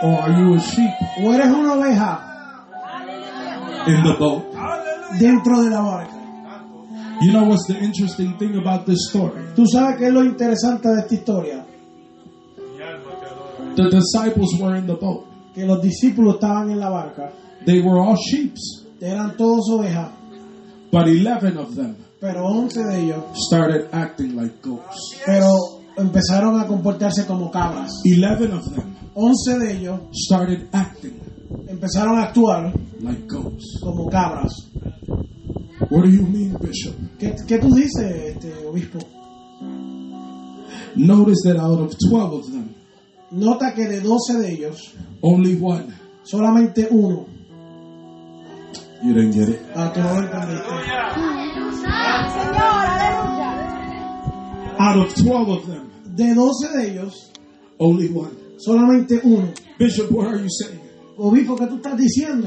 Or 0.03 0.21
are 0.23 0.33
you 0.41 0.55
a 0.57 0.59
sheep 0.61 0.91
¿O 1.23 1.33
eres 1.33 1.47
una 1.47 1.75
oveja 1.75 2.19
in 3.87 4.03
the 4.03 4.13
boat? 4.19 4.43
dentro 5.21 5.63
de 5.63 5.71
la 5.71 5.81
barca? 5.81 6.14
You 7.23 7.33
know 7.33 7.45
what's 7.45 7.67
the 7.67 7.79
interesting 7.79 8.37
thing 8.39 8.57
about 8.57 8.87
this 8.87 8.99
story? 9.11 9.41
Tú 9.55 9.65
sabes 9.67 9.99
qué 9.99 10.07
es 10.09 10.13
lo 10.13 10.25
interesante 10.25 10.89
de 10.89 11.01
esta 11.01 11.15
historia, 11.15 11.65
The 13.77 13.91
disciples 13.91 14.51
were 14.61 14.77
in 14.77 14.87
the 14.87 14.95
boat. 14.95 15.27
que 15.55 15.65
los 15.65 15.81
discípulos 15.83 16.35
estaban 16.35 16.71
en 16.71 16.79
la 16.81 16.91
barca, 16.91 17.33
They 17.65 17.81
were 17.81 17.99
all 18.01 18.17
sheeps, 18.17 18.85
eran 19.01 19.37
todos 19.37 19.69
ovejas, 19.71 20.11
but 20.91 21.07
11 21.09 21.57
of 21.59 21.75
them 21.75 21.97
pero 22.21 22.47
11 22.47 22.83
de 22.85 23.01
ellos, 23.05 23.23
started 23.35 23.89
acting 23.93 24.35
like 24.37 24.61
goats. 24.63 24.97
pero 25.27 25.49
empezaron 25.97 26.59
a 26.59 26.67
comportarse 26.67 27.27
como 27.27 27.51
cabras. 27.51 27.91
11 28.05 28.53
of 28.53 28.65
them 28.75 28.95
11 29.15 29.59
de 29.59 29.73
ellos 29.73 30.01
started 30.13 30.69
acting 30.73 31.21
empezaron 31.69 32.19
a 32.19 32.25
actuar 32.25 32.73
like 33.01 33.27
goats. 33.29 33.79
como 33.83 34.09
cabras. 34.09 34.53
What 35.91 36.05
do 36.05 36.11
you 36.11 36.23
mean, 36.23 36.57
Bishop? 36.61 36.95
¿Qué, 37.19 37.35
qué 37.47 37.59
tú 37.59 37.75
dices, 37.75 38.35
este 38.37 38.55
obispo? 38.67 38.99
Notice 40.97 41.43
that 41.45 41.57
out 41.59 41.81
of 41.81 41.95
12 42.11 42.33
of 42.33 42.47
them, 42.53 42.75
Nota 43.33 43.73
que 43.75 43.89
de 43.89 44.01
12 44.01 44.39
de 44.41 44.53
ellos, 44.53 44.95
only 45.23 45.57
one. 45.61 45.93
solamente 46.23 46.87
uno. 46.91 47.27
You 49.03 49.13
didn't 49.13 49.33
get 49.33 49.49
it. 49.49 49.61
Ah, 49.75 49.93
tú 49.93 50.01
no 50.01 50.15
lo 50.15 50.21
entendiste. 50.23 50.65
Señor, 52.31 52.87
aleluya. 52.87 53.51
Out 54.79 54.97
of 55.07 55.15
12 55.15 55.49
of 55.51 55.67
them, 55.67 55.91
De 56.15 56.35
12 56.35 56.69
de 56.79 56.91
ellos, 56.91 57.33
only 57.79 58.09
one. 58.09 58.31
solamente 58.59 59.21
uno. 59.25 59.53
Bishop, 59.79 60.11
what 60.13 60.29
are 60.29 60.39
you 60.41 60.49
saying? 60.49 60.81
Obispo, 61.19 61.57
¿qué 61.57 61.67
tú 61.67 61.77
estás 61.77 61.97
diciendo? 61.99 62.47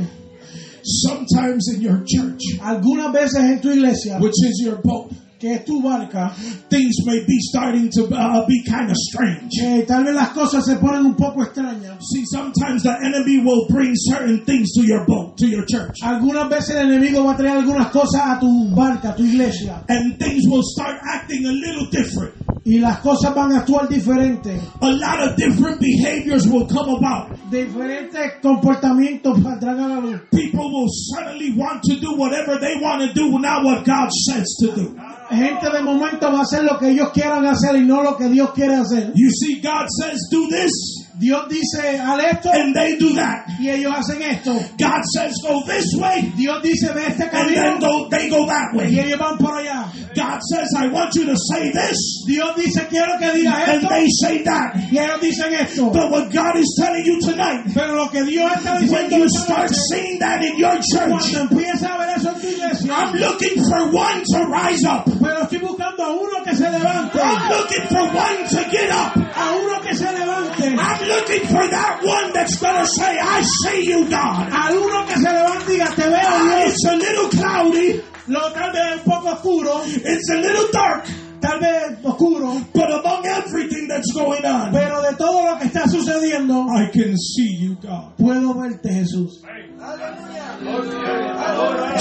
Sometimes 0.87 1.67
in 1.75 1.81
your 1.81 2.01
church, 2.07 2.41
Algunas 2.61 3.11
veces 3.13 3.39
en 3.43 3.59
tu 3.61 3.69
iglesia, 3.71 4.17
which 4.19 4.35
is 4.43 4.61
your 4.63 4.79
boat, 4.81 5.11
que 5.37 5.51
es 5.53 5.65
tu 5.65 5.81
barca, 5.83 6.33
things 6.69 6.95
may 7.05 7.19
be 7.27 7.37
starting 7.51 7.89
to 7.91 8.05
uh, 8.15 8.45
be 8.47 8.63
kind 8.63 8.89
of 8.89 8.95
strange. 8.95 9.51
eh, 9.61 9.83
tal 9.85 10.05
vez 10.05 10.15
las 10.15 10.29
cosas 10.29 10.65
se 10.65 10.77
ponen 10.77 11.05
un 11.05 11.15
poco 11.15 11.43
extrañas. 11.43 11.99
See, 12.11 12.23
sometimes 12.31 12.83
the 12.83 12.95
enemy 13.03 13.43
will 13.43 13.67
bring 13.69 13.91
certain 13.95 14.45
things 14.45 14.71
to 14.73 14.81
your 14.87 15.05
boat, 15.05 15.37
to 15.37 15.45
your 15.47 15.65
church. 15.65 15.93
Algunas 16.01 16.49
veces 16.49 16.75
el 16.77 16.87
enemigo 16.89 17.23
va 17.25 17.33
a 17.33 17.37
traer 17.37 17.57
algunas 17.57 17.91
cosas 17.91 18.21
a 18.23 18.39
tu 18.39 18.69
barca, 18.73 19.09
a 19.11 19.15
tu 19.15 19.23
iglesia, 19.25 19.83
And 19.89 20.17
things 20.17 20.43
will 20.47 20.63
start 20.63 20.97
acting 21.13 21.45
a 21.45 21.51
little 21.51 21.85
different. 21.91 22.33
Y 22.67 22.79
las 22.79 22.99
cosas 22.99 23.33
van 23.33 23.53
a 23.53 23.59
actuar 23.59 23.87
diferentes. 23.87 24.61
A 24.81 24.89
lot 24.89 25.21
of 25.21 25.37
different 25.37 25.79
behaviors 25.79 26.45
will 26.45 26.67
come 26.67 26.89
about. 26.97 27.31
Diferentes 27.49 28.41
comportamientos 28.41 29.41
saldrán 29.41 29.79
a 29.79 29.87
la 29.87 29.99
luz. 29.99 30.19
People 30.31 30.69
will 30.69 30.89
suddenly 30.89 31.53
want 31.55 31.81
to 31.83 31.95
do 31.95 32.17
whatever 32.17 32.59
they 32.59 32.75
want 32.81 33.01
to 33.07 33.13
do, 33.13 33.39
not 33.39 33.63
what 33.63 33.85
God 33.85 34.09
says 34.11 34.45
to 34.59 34.75
do. 34.75 34.95
Gente 35.31 35.69
de 35.69 35.81
momento 35.81 36.29
va 36.29 36.39
a 36.39 36.41
hacer 36.41 36.63
lo 36.63 36.77
que 36.77 36.89
ellos 36.89 37.11
quieran 37.13 37.45
hacer 37.45 37.77
y 37.77 37.85
no 37.85 38.03
lo 38.03 38.17
que 38.17 38.27
Dios 38.27 38.51
quiere 38.53 38.75
hacer. 38.75 39.13
You 39.15 39.29
see, 39.29 39.61
God 39.61 39.87
says, 40.01 40.27
do 40.29 40.49
this, 40.49 41.06
Dios 41.19 41.47
dice, 41.49 41.97
haz 41.99 42.19
esto 42.23 42.49
and 42.53 42.75
they 42.75 42.95
do 42.97 43.13
that. 43.15 43.45
y 43.59 43.69
ellos 43.69 43.91
hacen 43.93 44.21
esto. 44.21 44.53
God 44.77 45.01
says, 45.15 45.33
go 45.41 45.63
this 45.65 45.85
way, 45.97 46.31
Dios 46.37 46.61
dice, 46.61 46.93
ve 46.93 47.05
este 47.07 47.23
and 47.33 47.49
then 47.49 47.79
camino 47.79 47.79
go, 47.79 48.09
they 48.09 48.29
go 48.29 48.45
that 48.45 48.69
y 48.73 48.77
way. 48.77 48.99
ellos 48.99 49.17
van 49.19 49.37
por 49.37 49.57
allá. 49.57 49.89
God 50.13 50.39
says, 50.53 50.69
I 50.77 50.87
want 50.87 51.13
you 51.15 51.25
to 51.25 51.35
say 51.35 51.71
this, 51.71 51.97
Dios 52.27 52.55
dice, 52.55 52.85
quiero 52.89 53.17
que 53.17 53.31
diga 53.33 53.53
and 53.67 53.83
esto 53.83 53.89
they 53.89 54.05
say 54.21 54.43
that. 54.43 54.75
y 54.91 54.97
ellos 54.97 55.19
dicen 55.21 55.53
esto. 55.53 55.89
But 55.91 56.11
what 56.11 56.31
God 56.31 56.55
is 56.57 56.69
telling 56.79 57.05
you 57.05 57.19
tonight, 57.21 57.65
Pero 57.73 57.95
lo 57.95 58.09
que 58.09 58.23
Dios 58.23 58.51
está 58.53 58.73
when 58.75 58.83
diciendo 58.85 59.17
you 59.17 59.25
esta 59.25 59.41
start 59.43 59.69
seeing 59.89 60.19
that 60.19 60.43
in 60.43 60.57
your 60.57 60.75
church, 60.77 61.09
cuando 61.09 61.39
empieza 61.49 61.93
a 61.93 61.97
ver 61.97 62.17
eso 62.17 62.33
iglesia, 62.49 62.93
I'm 62.93 63.13
looking 63.15 63.55
for 63.63 63.89
one 63.91 64.23
to 64.33 64.39
rise 64.49 64.83
up. 64.85 65.05
pero 65.21 65.43
estoy 65.43 65.59
buscando 65.59 66.03
a 66.03 66.09
uno 66.13 66.43
que 66.43 66.55
se 66.55 66.69
levante, 66.69 67.19
I'm 67.19 67.49
looking 67.49 67.87
for 67.89 68.03
one 68.15 68.47
to 68.49 68.69
get 68.71 68.89
up. 68.91 69.15
a 69.15 69.51
uno 69.55 69.81
que 69.81 69.95
se 69.95 70.05
levante, 70.11 70.63
I'm 70.67 71.07
looking 71.07 71.47
for 71.47 71.67
that 71.69 71.99
one 72.03 72.33
that's 72.33 72.55
going 72.59 72.75
to 72.79 72.87
say, 72.87 73.17
I 73.19 73.41
see 73.63 73.85
you, 73.89 74.05
God. 74.09 74.49
a 74.51 74.71
uno 74.71 75.05
que 75.05 75.15
se 75.15 75.29
levante 75.31 75.73
y 75.73 75.75
diga, 75.77 75.95
te 75.95 76.03
veo 76.07 76.19
Ah, 76.23 76.43
Dios. 76.63 76.73
It's 76.73 76.85
a 76.85 76.95
little 76.95 77.29
cloudy. 77.29 78.01
Lo 78.29 78.51
tal 78.51 78.71
vez 78.73 78.85
es 78.91 78.97
un 78.97 79.03
poco 79.03 79.29
oscuro, 79.31 79.81
It's 79.85 80.29
a 80.29 80.35
little 80.35 80.67
dark. 80.73 81.05
Tal 81.39 81.59
vez 81.59 81.97
oscuro, 82.03 82.61
but 82.73 82.89
among 82.91 83.25
everything 83.25 83.87
that's 83.87 84.11
going 84.13 84.43
on, 84.45 84.71
pero 84.71 85.01
de 85.01 85.15
todo 85.17 85.43
lo 85.43 85.57
que 85.57 85.67
está 85.67 85.87
sucediendo, 85.87 86.65
I 86.69 86.89
can 86.91 87.15
see 87.17 87.57
you, 87.59 87.75
God. 87.81 88.15
puedo 88.17 88.53
verte, 88.53 88.89
Jesús. 88.89 89.41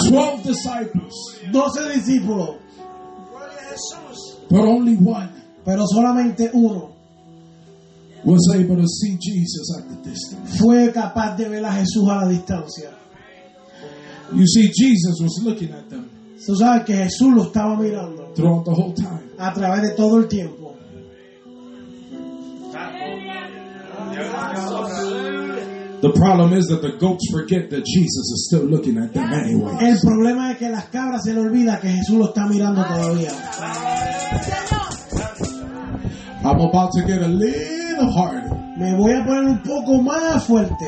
Twelve 0.08 0.42
disciples, 0.42 1.12
Doce 1.52 1.88
discípulos, 1.94 2.56
but 4.48 4.64
only 4.64 4.96
one 4.96 5.30
pero 5.64 5.84
solamente 5.84 6.48
uno 6.52 6.94
was 8.24 8.54
able 8.54 8.76
to 8.76 8.86
see 8.86 9.18
Jesus 9.20 9.78
at 9.78 9.88
the 9.88 10.10
distance. 10.10 10.58
fue 10.58 10.92
capaz 10.92 11.36
de 11.36 11.48
ver 11.48 11.64
a 11.64 11.72
Jesús 11.72 12.08
a 12.08 12.24
la 12.24 12.28
distancia. 12.28 12.90
You 14.32 14.46
see, 14.46 14.72
Jesus 14.72 15.20
was 15.20 15.40
looking 15.44 15.72
at 15.72 15.88
them 15.88 16.10
Tú 16.46 16.54
sabes 16.54 16.84
que 16.84 16.94
Jesús 16.94 17.34
lo 17.34 17.44
estaba 17.44 17.76
mirando 17.76 18.32
throughout 18.34 18.64
the 18.64 18.70
whole 18.70 18.94
time. 18.94 19.25
A 19.38 19.52
través 19.52 19.82
de 19.82 19.94
todo 19.94 20.18
el 20.18 20.28
tiempo. 20.28 20.76
The 26.00 26.12
problem 26.12 26.52
is 26.52 26.66
that 26.66 26.82
the 26.82 26.92
goats 26.98 27.24
forget 27.32 27.70
that 27.70 27.84
Jesus 27.84 28.30
is 28.30 28.46
still 28.46 28.68
looking 28.68 28.98
at 28.98 29.12
them 29.14 29.32
anyway. 29.32 29.78
El 29.80 29.98
problema 29.98 30.52
es 30.52 30.58
que 30.58 30.68
las 30.68 30.88
cabras 30.90 31.24
se 31.24 31.32
le 31.32 31.40
olvida 31.40 31.80
que 31.80 31.88
Jesús 31.88 32.18
lo 32.18 32.26
está 32.26 32.46
mirando 32.46 32.84
todavía. 32.84 33.32
I'm 36.44 36.60
about 36.60 36.92
to 36.92 37.02
get 37.02 37.22
a 37.22 37.28
little 37.28 38.10
hard. 38.12 38.78
Me 38.78 38.94
voy 38.94 39.12
a 39.12 39.24
poner 39.24 39.44
un 39.46 39.62
poco 39.62 40.02
más 40.02 40.44
fuerte. 40.44 40.86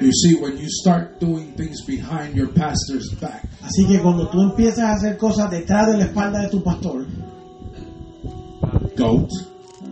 You 0.00 0.12
see, 0.12 0.34
when 0.40 0.56
you 0.56 0.66
start 0.68 1.20
doing 1.20 1.52
things 1.52 1.84
behind 1.84 2.34
your 2.34 2.48
pastor's 2.48 3.10
back, 3.20 3.46
Así 3.62 3.86
que 3.86 4.00
cuando 4.00 4.28
tú 4.30 4.40
empiezas 4.40 4.78
a 4.78 4.92
hacer 4.94 5.18
cosas 5.18 5.50
detrás 5.50 5.88
de 5.88 5.98
la 5.98 6.04
espalda 6.04 6.40
de 6.40 6.48
tu 6.48 6.62
pastor, 6.62 7.06
goat, 8.96 9.28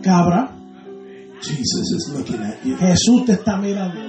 cabra, 0.01 0.51
Jesus 1.41 1.91
is 1.91 2.11
looking 2.11 2.41
at 2.41 2.65
you. 2.65 2.75
Jesús 2.75 3.25
te 3.27 3.33
está 3.33 3.57
mirando. 3.57 3.99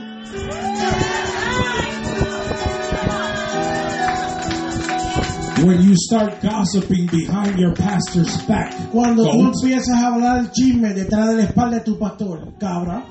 When 5.66 5.82
you 5.82 5.94
start 5.94 6.40
gossiping 6.40 7.06
behind 7.08 7.58
your 7.58 7.74
pastor's 7.74 8.34
back, 8.48 8.72
Cuando 8.90 9.30
tú 9.30 9.52
empiezas 9.52 9.90
a 9.90 10.06
hablar 10.06 10.50
chisme 10.52 10.94
detrás 10.94 11.28
de 11.28 11.34
la 11.36 11.42
espalda 11.42 11.76
de 11.78 11.84
tu 11.84 11.98
pastor, 11.98 12.54
cabra, 12.58 13.04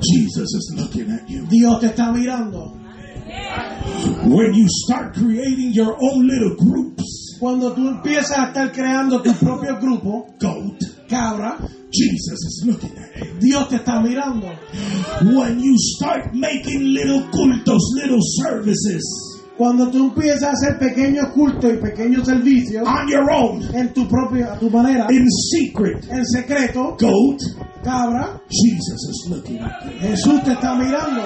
Jesus 0.00 0.54
is 0.54 0.74
looking 0.76 1.10
at 1.10 1.28
you. 1.28 1.46
Dios 1.46 1.80
te 1.80 1.86
está 1.86 2.12
mirando. 2.12 2.76
When 4.24 4.54
you 4.54 4.66
start 4.68 5.14
creating 5.14 5.72
your 5.72 5.96
own 6.00 6.26
little 6.26 6.56
groups, 6.56 7.36
Cuando 7.38 7.72
tú 7.72 7.86
empiezas 7.86 8.38
a 8.38 8.46
estar 8.46 8.72
creando 8.72 9.20
tu 9.20 9.30
propio 9.34 9.78
grupo, 9.78 10.26
goat, 10.40 10.80
cabra, 11.06 11.58
Jesus 11.90 12.40
is 12.46 12.64
looking 12.66 12.96
at 12.96 13.14
you. 13.16 13.38
Dios 13.40 13.68
te 13.68 13.76
está 13.76 14.00
mirando. 14.00 14.48
When 15.20 15.60
you 15.60 15.76
start 15.76 16.32
making 16.32 16.94
little 16.94 17.22
cultos, 17.30 17.82
little 17.94 18.22
services 18.22 19.02
Cuando 19.56 19.90
tú 19.90 20.08
empiezas 20.08 20.42
a 20.42 20.50
hacer 20.50 20.78
pequeños 20.78 21.28
cultos 21.32 21.72
y 21.72 21.76
pequeños 21.78 22.26
servicios 22.26 22.86
on 22.86 23.08
your 23.08 23.30
own, 23.30 23.62
en 23.74 23.92
tu 23.94 24.06
propia, 24.06 24.52
a 24.52 24.58
tu 24.58 24.68
manera, 24.68 25.06
in 25.10 25.26
secret, 25.30 26.06
en 26.10 26.26
secreto, 26.26 26.94
goat, 27.00 27.40
cabra, 27.86 28.40
Jesus 28.50 29.00
is 29.08 29.26
looking 29.30 29.60
at 29.60 29.84
you. 29.84 30.00
Jesús 30.00 30.42
te 30.42 30.52
está 30.52 30.74
mirando. 30.74 31.22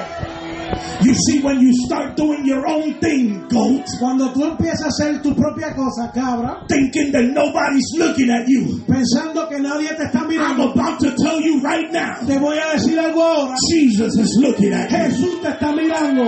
You 1.03 1.15
see, 1.15 1.41
when 1.41 1.61
you 1.61 1.73
start 1.87 2.17
doing 2.17 2.45
your 2.45 2.67
own 2.67 2.95
thing, 3.01 3.47
goat, 3.49 3.87
Cuando 3.99 4.33
tú 4.33 4.45
empiezas 4.45 4.83
a 4.83 4.89
hacer 4.89 5.23
tu 5.23 5.35
propia 5.35 5.75
cosa, 5.75 6.11
cabra, 6.15 6.65
thinking 6.69 7.11
that 7.13 7.25
nobody's 7.25 7.89
looking 7.99 8.31
at 8.31 8.47
you, 8.49 8.81
pensando 8.87 9.49
que 9.49 9.59
nadie 9.59 9.89
te 9.97 10.05
está 10.05 10.25
mirando. 10.27 10.71
I'm 10.73 10.79
about 10.79 11.01
to 11.01 11.11
tell 11.17 11.41
you 11.41 11.61
right 11.63 11.91
now, 11.93 12.21
te 12.27 12.39
voy 12.39 12.59
a 12.59 12.77
decir 12.77 12.99
algo 12.99 13.23
ahora. 13.23 13.55
Jesus 13.73 14.15
is 14.19 14.37
looking 14.41 14.73
at 14.73 14.91
you. 14.91 14.97
Jesús 14.99 15.41
te 15.43 15.49
está 15.49 15.73
mirando. 15.73 16.25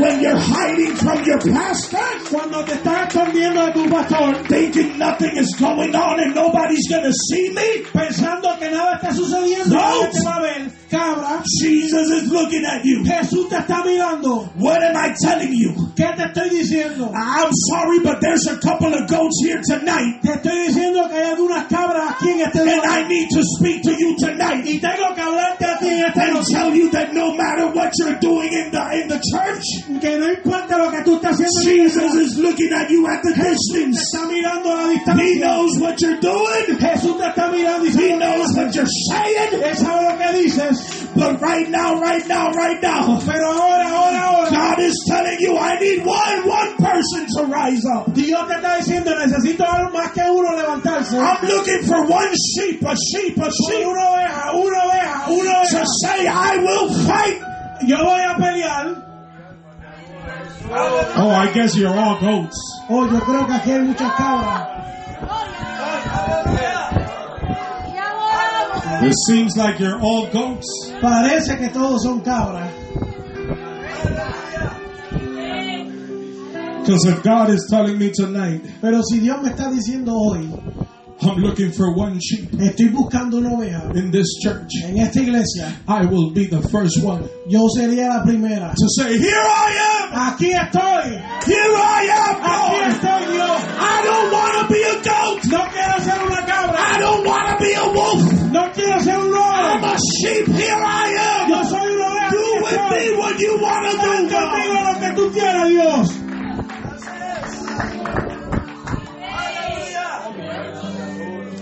When 0.00 0.20
you're 0.20 0.36
hiding 0.38 0.96
from 0.96 1.24
your 1.24 1.38
pastor, 1.40 1.98
Cuando 2.30 2.64
te 2.64 2.72
estás 2.72 3.08
escondiendo 3.08 3.66
de 3.66 3.72
tu 3.72 3.88
pastor, 3.88 4.34
thinking 4.48 4.98
nothing 4.98 5.36
is 5.36 5.54
going 5.58 5.94
on 5.94 6.20
and 6.20 6.34
nobody's 6.34 6.88
gonna 6.90 7.12
see 7.30 7.50
me, 7.50 7.84
pensando 7.92 8.58
que 8.58 8.70
nada 8.70 8.96
está 9.00 9.14
sucediendo, 9.14 9.74
No. 9.74 9.80
nadie 9.80 10.10
te 10.12 10.24
va 10.24 10.36
a 10.36 10.40
ver, 10.42 10.70
cabra, 10.90 11.42
Jesus 11.60 12.10
is 12.10 12.30
looking 12.30 12.64
at 12.64 12.84
you. 12.84 13.02
Jesús 13.04 13.48
te 13.48 13.56
está 13.56 13.82
mirando. 13.84 14.48
What 14.56 14.82
am 14.82 14.96
I 14.96 15.14
telling 15.20 15.52
you? 15.52 15.72
¿Qué 15.96 16.06
te 16.16 16.24
estoy 16.24 16.50
diciendo? 16.50 17.12
I'm 17.14 17.50
sorry, 17.70 18.00
but 18.00 18.20
there's 18.20 18.46
a 18.46 18.58
couple 18.58 18.92
of 18.94 19.08
goats 19.08 19.36
here 19.44 19.60
tonight, 19.64 20.20
Te 20.22 20.32
estoy 20.32 20.68
diciendo 20.68 21.08
que 21.08 21.14
hay 21.16 21.30
algunas 21.34 21.66
cabras 21.68 22.12
aquí 22.14 22.30
en 22.30 22.40
este 22.40 22.64
and. 22.64 22.82
I 22.86 23.08
need 23.08 23.28
to 23.30 23.42
speak 23.58 23.82
to 23.82 23.92
you 23.92 24.16
tonight 24.18 24.64
Y 24.66 24.78
tengo 24.78 25.14
que 25.14 25.22
hablarte 25.22 25.64
a 25.64 25.78
ti 25.78 25.88
en 25.88 26.04
and 26.04 26.34
noche. 26.34 26.52
tell 26.52 26.74
you 26.74 26.90
that 26.90 27.12
no 27.12 27.34
matter 27.34 27.66
what 27.72 27.90
you're 27.98 28.18
doing 28.20 28.52
in 28.52 28.70
the 28.70 28.82
in 29.02 29.08
the 29.08 29.20
church, 29.32 29.64
Que 30.00 30.18
no 30.18 30.28
importa 30.30 30.78
lo 30.78 30.90
que 30.90 31.02
tú 31.04 31.16
estás 31.16 31.38
haciendo, 31.40 31.92
Jesus 31.92 32.14
is 32.14 32.38
looking 32.38 32.72
at 32.72 32.90
you 32.90 33.06
at 33.06 33.22
the 33.22 33.32
te 33.36 33.90
está 33.90 34.26
mirando 34.26 34.70
a 34.72 34.86
la 34.86 35.14
He 35.16 35.38
knows 35.38 35.78
what 35.78 36.00
you're 36.00 36.20
doing. 36.20 36.78
Jesús 36.78 37.16
te 37.18 37.24
está 37.26 37.50
mirando 37.50 37.86
y 37.86 37.88
He 37.88 37.92
sabe 37.92 38.08
que 38.08 38.16
knows 38.18 38.56
what 38.56 38.74
you're 38.74 38.86
saying. 39.10 39.62
Él 39.62 39.76
sabe 39.76 40.02
lo 40.10 40.18
que 40.18 40.42
dices. 40.42 40.75
But 41.14 41.40
right 41.40 41.68
now, 41.68 41.98
right 42.00 42.26
now, 42.28 42.52
right 42.52 42.80
now, 42.82 43.18
Pero 43.24 43.46
ahora, 43.50 43.88
ahora, 43.88 44.20
ahora. 44.20 44.50
God 44.50 44.78
is 44.80 44.94
telling 45.08 45.38
you, 45.40 45.56
I 45.56 45.78
need 45.80 46.04
one 46.04 46.46
one 46.46 46.76
person 46.76 47.26
to 47.36 47.46
rise 47.46 47.84
up. 47.86 48.12
Dios 48.12 48.46
te 48.48 48.54
está 48.54 48.76
diciendo, 48.76 49.14
necesito 49.16 49.64
algo 49.64 49.92
más 49.92 50.12
que 50.12 50.22
uno 50.22 50.52
levantarse. 50.56 51.16
I'm 51.18 51.48
looking 51.48 51.82
for 51.84 52.06
one 52.06 52.32
sheep, 52.34 52.82
a 52.82 52.94
sheep, 52.94 53.38
a 53.38 53.50
sheep 53.50 53.86
una 53.86 54.04
oveja, 54.10 54.52
una 54.52 54.80
oveja, 54.84 55.28
una 55.30 55.66
to 55.70 55.84
say, 56.02 56.26
I 56.26 56.56
will 56.58 56.88
fight. 57.06 57.40
Yo 57.86 57.96
voy 57.96 58.20
a 58.20 58.34
pelear. 58.36 59.02
Oh, 60.68 61.30
I 61.30 61.52
guess 61.52 61.76
you're 61.76 61.88
all 61.88 62.18
goats. 62.20 62.58
Oh, 62.90 63.06
yo 63.06 63.20
creo 63.20 63.46
que 63.46 63.54
aquí 63.54 63.70
hay 63.70 63.82
muchas 63.82 64.12
cabras. 64.14 64.76
It 69.02 69.14
seems 69.26 69.56
like 69.56 69.78
you're 69.80 70.00
all 70.00 70.26
goats. 70.30 70.66
Parece 71.00 71.58
que 71.58 71.68
todos 71.70 72.02
son 72.02 72.20
cabras. 72.22 72.70
Because 76.80 77.04
if 77.06 77.22
God 77.24 77.50
is 77.50 77.66
telling 77.68 77.98
me 77.98 78.12
tonight, 78.12 78.62
Pero 78.80 79.02
si 79.02 79.18
Dios 79.20 79.42
me 79.42 79.50
está 79.50 79.68
diciendo 79.70 80.12
hoy, 80.14 80.48
I'm 81.20 81.38
looking 81.38 81.72
for 81.72 81.92
one 81.96 82.20
sheep 82.20 82.50
estoy 82.52 82.92
buscando 82.92 83.38
una 83.38 83.50
oveja 83.56 83.90
in 83.96 84.10
this 84.12 84.38
church, 84.40 84.70
en 84.84 84.98
esta 84.98 85.18
iglesia, 85.20 85.74
I 85.88 86.04
will 86.06 86.30
be 86.30 86.46
the 86.46 86.62
first 86.68 87.02
one 87.02 87.28
yo 87.48 87.66
sería 87.76 88.08
la 88.08 88.22
primera. 88.22 88.72
to 88.76 88.86
say, 88.88 89.18
Here 89.18 89.34
I 89.34 89.72
am! 89.72 89.96
Aquí 90.12 90.52
estoy. 90.52 91.18
Here 91.44 91.74
I 91.74 92.08
am, 92.12 92.36
Aquí 92.44 92.76
estoy 92.94 93.32
Dios. 93.32 93.60
I 93.78 94.02
don't 94.04 94.30
want 94.32 94.54
to 94.60 94.72
be 94.72 94.82
a 94.82 94.94
goat! 95.02 95.44
No 95.50 95.64
quiero 95.72 95.98
ser 96.04 96.22
una 96.22 96.46
cabra. 96.46 96.78
I 96.78 96.98
don't 97.00 97.26
want 97.26 97.48
to 97.50 97.55
quiero 98.76 99.00
ser 99.02 99.18
un 99.18 99.34
I'm 99.34 99.84
a 99.84 99.96
sheep! 100.20 100.46
Here 100.48 100.76
I 100.76 101.46
Yo 101.48 101.56
am! 101.56 101.64
soy 101.64 101.90
una 101.94 102.06
oveja. 102.06 102.30
Do 102.30 102.44
with 102.62 102.84
me 102.90 103.16
what 103.18 103.38
you 103.40 103.58
want 103.60 103.82
to 103.90 103.96
do, 103.96 104.28
conmigo 104.28 104.76
lo 104.84 105.00
que 105.00 105.10
tú 105.16 105.32
quieras, 105.32 105.68
Dios. 105.68 106.12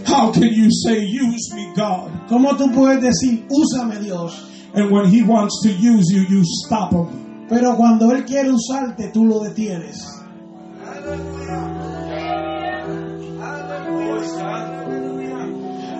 How 0.07 0.31
can 0.33 0.45
you 0.53 0.69
say, 0.71 1.01
Use 1.05 1.53
me, 1.55 1.73
God? 1.75 2.11
¿Cómo 2.29 2.57
tú 2.57 2.71
puedes 2.73 3.03
decir, 3.03 3.47
úsame 3.51 3.99
Dios? 4.01 4.51
And 4.75 4.91
when 4.91 5.07
He 5.07 5.23
wants 5.23 5.61
to 5.65 5.71
use 5.73 6.07
you, 6.13 6.23
you 6.29 6.43
stop 6.67 6.93
Him. 6.93 7.47
Pero 7.49 7.77
cuando 7.77 8.11
Él 8.13 8.25
quiere 8.25 8.51
usarte, 8.51 9.11
tú 9.13 9.25
lo 9.25 9.41
detienes. 9.41 10.05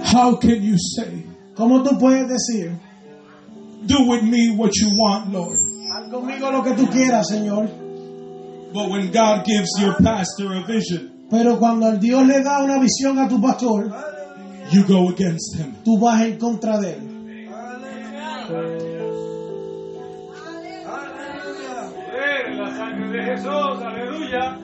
How 0.05 0.37
can 0.37 0.63
you 0.63 0.77
say, 0.79 1.25
¿Cómo 1.57 1.83
tú 1.83 1.99
puedes 1.99 2.29
decir, 2.29 2.71
Do 3.87 4.07
with 4.09 4.23
me 4.23 4.51
what 4.57 4.71
you 4.77 4.89
want, 4.97 5.33
Lord? 5.33 5.57
haz 5.93 6.11
conmigo 6.11 6.51
lo 6.51 6.63
que 6.63 6.73
tú 6.75 6.87
quieras, 6.91 7.29
Señor? 7.29 7.69
But 8.73 8.91
when 8.91 9.11
God 9.13 9.45
gives 9.45 9.71
your 9.81 9.95
pastor 10.03 10.53
a 10.53 10.67
vision, 10.67 11.11
Pero 11.31 11.59
cuando 11.59 11.89
el 11.89 11.99
Dios 12.01 12.27
le 12.27 12.43
da 12.43 12.63
una 12.63 12.79
visión 12.79 13.19
a 13.19 13.29
tu 13.29 13.41
pastor, 13.41 13.91
you 14.71 14.85
go 14.85 15.09
against 15.09 15.57
Him. 15.57 15.75
tú 15.85 15.99
vas 15.99 16.21
en 16.23 16.39
contra 16.39 16.79
de 16.79 16.93
él. 16.95 17.11
La 22.57 22.71
sangre 22.77 23.09
de 23.11 23.23
Jesús, 23.25 23.83
aleluya. 23.83 24.59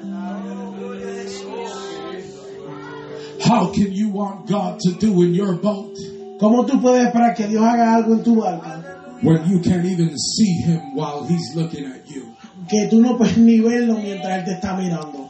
How 3.50 3.72
can 3.72 3.92
you 3.92 4.10
want 4.10 4.46
God 4.46 4.78
to 4.80 4.92
do 4.92 5.22
in 5.22 5.34
your 5.34 5.54
boat 5.60 5.96
¿Cómo 6.38 6.64
tú 6.64 6.80
puedes 6.80 7.06
esperar 7.06 7.34
que 7.34 7.48
Dios 7.48 7.62
haga 7.62 7.94
algo 7.96 8.14
en 8.14 8.22
tu 8.22 8.36
barca 8.36 8.80
when 9.22 9.50
you 9.50 9.60
can't 9.60 9.84
even 9.84 10.16
see 10.16 10.62
him 10.64 10.94
while 10.94 11.26
he's 11.26 11.54
looking 11.54 11.84
at 11.84 12.08
you. 12.08 12.34
que 12.68 12.88
tú 12.88 13.00
no 13.00 13.18
puedes 13.18 13.36
ni 13.36 13.58
verlo 13.58 13.98
mientras 13.98 14.38
Él 14.38 14.44
te 14.44 14.52
está 14.52 14.74
mirando. 14.76 15.28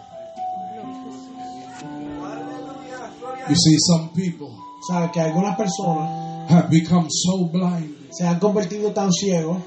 You 3.49 3.57
see, 3.57 3.77
some 3.81 4.11
people 4.14 4.55
Sabes 4.89 5.11
que 5.12 5.21
algunas 5.21 5.57
personas 5.57 6.51
have 6.51 6.71
become 6.71 7.09
so 7.11 7.47
blind 7.47 7.97
se 8.11 8.27
han 8.27 8.39
convertido 8.39 8.93
tan 8.93 9.11
ciegos 9.12 9.62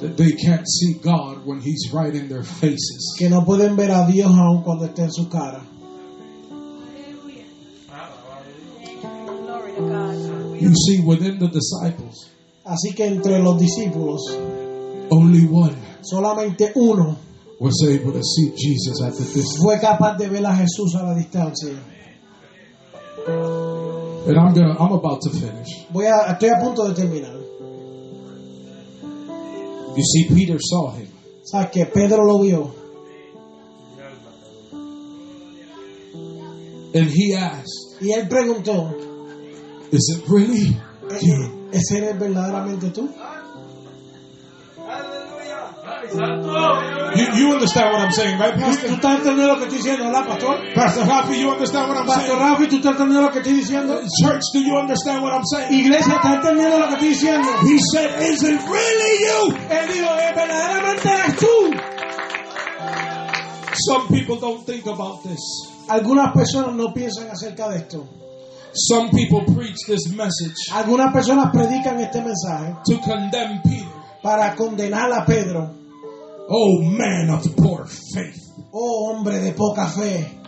that 0.00 0.16
they 0.16 0.32
can't 0.32 0.66
see 0.66 0.94
God 1.02 1.44
when 1.44 1.60
he's 1.60 1.92
right 1.92 2.14
in 2.14 2.28
their 2.28 2.44
faces. 2.44 3.14
que 3.18 3.28
no 3.28 3.44
pueden 3.44 3.76
ver 3.76 3.90
a 3.90 4.06
Dios 4.06 4.30
aún 4.30 4.62
cuando 4.62 4.86
esté 4.86 5.02
en 5.02 5.12
su 5.12 5.28
cara. 5.28 5.62
You 10.62 10.74
see, 10.74 11.00
within 11.00 11.38
the 11.38 11.48
disciples, 11.48 12.30
Así 12.64 12.94
que 12.94 13.06
entre 13.06 13.40
los 13.40 13.58
discípulos, 13.58 14.20
only 15.10 15.44
one 15.46 15.74
solamente 16.02 16.72
uno 16.76 17.16
was 17.58 17.74
able 17.88 18.12
to 18.12 18.22
see 18.22 18.52
Jesus 18.56 19.00
at 19.02 19.14
the 19.14 19.24
distance. 19.24 19.58
fue 19.58 19.78
capaz 19.80 20.16
de 20.16 20.28
ver 20.28 20.44
a 20.46 20.54
Jesús 20.54 20.94
a 20.94 21.02
la 21.02 21.14
distancia. 21.14 21.74
And 24.24 24.38
I'm 24.38 24.54
gonna 24.54 24.76
I'm 24.78 24.92
about 24.92 25.20
to 25.22 25.30
finish. 25.30 25.86
Voy 25.90 26.06
a, 26.06 26.32
estoy 26.32 26.50
a 26.50 26.60
punto 26.60 26.88
de 26.88 26.94
terminar. 26.94 27.36
You 29.96 30.02
see, 30.02 30.28
Peter 30.34 30.58
saw 30.60 30.92
him. 30.92 31.08
Sabes 31.44 31.70
que 31.70 31.86
Pedro 31.86 32.24
lo 32.24 32.38
vio 32.40 32.82
And 36.94 37.10
he 37.10 37.34
asked, 37.34 38.02
y 38.02 38.12
él 38.12 38.28
preguntó, 38.28 38.94
Is 39.92 40.08
it 40.16 40.24
really 40.28 40.76
you? 41.20 41.68
¿ese 41.72 41.98
eres 41.98 42.18
verdaderamente 42.18 42.90
tú? 42.90 43.08
You, 47.14 47.26
you 47.36 47.52
understand 47.52 47.92
what 47.92 48.00
I'm 48.00 48.10
saying, 48.12 48.38
right, 48.38 48.54
¿Tú 48.54 48.60
Pastor? 48.60 48.90
estás 48.90 49.18
entendiendo 49.18 49.46
lo 49.54 49.58
que 49.58 49.64
estoy 49.64 49.78
diciendo, 49.78 50.04
verdad, 50.04 50.26
pastor? 50.26 50.58
Pastor 50.74 51.06
Rafi, 51.06 51.40
you 51.40 51.50
understand 51.50 51.88
what 51.88 51.96
I'm 51.98 52.06
Pastor 52.06 52.26
saying? 52.26 52.40
Rafi, 52.40 52.66
¿tú 52.68 52.76
estás 52.76 52.92
entendiendo 52.92 53.22
lo 53.26 53.32
que 53.32 53.38
estoy 53.38 53.52
diciendo? 53.54 54.00
Church, 54.20 54.42
do 54.54 54.60
you 54.60 54.76
understand 54.76 55.22
what 55.22 55.32
I'm 55.32 55.44
saying? 55.44 55.72
Iglesia, 55.72 56.14
¿estás 56.16 56.34
entendiendo 56.36 56.78
lo 56.78 56.86
que 56.88 56.94
estoy 56.94 57.08
diciendo? 57.08 57.48
He 57.62 57.78
said, 57.92 58.22
Is 58.22 58.42
it 58.42 58.60
really 58.68 59.14
you? 59.24 59.56
Él 59.70 59.88
dijo, 59.92 60.08
"Eh, 60.08 60.32
verdaderamente 60.34 61.08
eres 61.08 61.36
tú. 61.36 61.72
Some 63.88 64.08
people 64.08 64.36
don't 64.40 64.64
think 64.66 64.86
about 64.86 65.22
this. 65.22 65.40
Algunas 65.88 66.32
personas 66.34 66.74
no 66.74 66.92
piensan 66.92 67.28
acerca 67.30 67.68
de 67.70 67.78
esto. 67.78 68.06
Some 68.74 69.10
people 69.10 69.44
preach 69.54 69.76
this 69.86 70.08
message 70.16 70.54
Algunas 70.72 71.12
personas 71.12 71.50
predican 71.52 72.00
este 72.00 72.22
mensaje 72.22 72.76
to 72.86 72.98
condemn 73.00 73.60
Peter. 73.62 73.88
para 74.22 74.54
condenar 74.54 75.12
a 75.12 75.24
Pedro. 75.26 75.70
Oh, 76.48 76.82
man 76.82 77.30
of 77.30 77.44
poor 77.56 77.86
faith. 77.86 78.38
Oh, 78.72 79.10
hombre 79.12 79.40
de 79.40 79.52
poca 79.52 79.86
fe. 79.88 80.38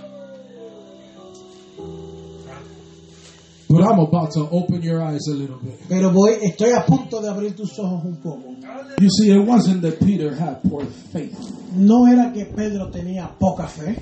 But 3.68 3.82
I'm 3.82 3.98
about 3.98 4.30
to 4.32 4.48
open 4.50 4.82
your 4.82 5.02
eyes 5.02 5.26
a 5.28 5.34
little 5.34 5.58
bit. 5.58 5.80
Pero 5.88 6.10
voy, 6.10 6.38
estoy 6.42 6.70
a 6.72 6.84
punto 6.86 7.20
de 7.20 7.28
abrir 7.28 7.56
tus 7.56 7.76
ojos 7.78 8.04
un 8.04 8.16
poco. 8.22 8.54
You 9.00 9.08
see, 9.10 9.30
it 9.32 9.44
wasn't 9.44 9.82
that 9.82 9.98
Peter 9.98 10.32
had 10.34 10.62
poor 10.62 10.84
faith. 11.12 11.36
No 11.72 12.06
era 12.06 12.32
que 12.32 12.44
Pedro 12.44 12.90
tenía 12.90 13.36
poca 13.38 13.66
fe. 13.66 13.96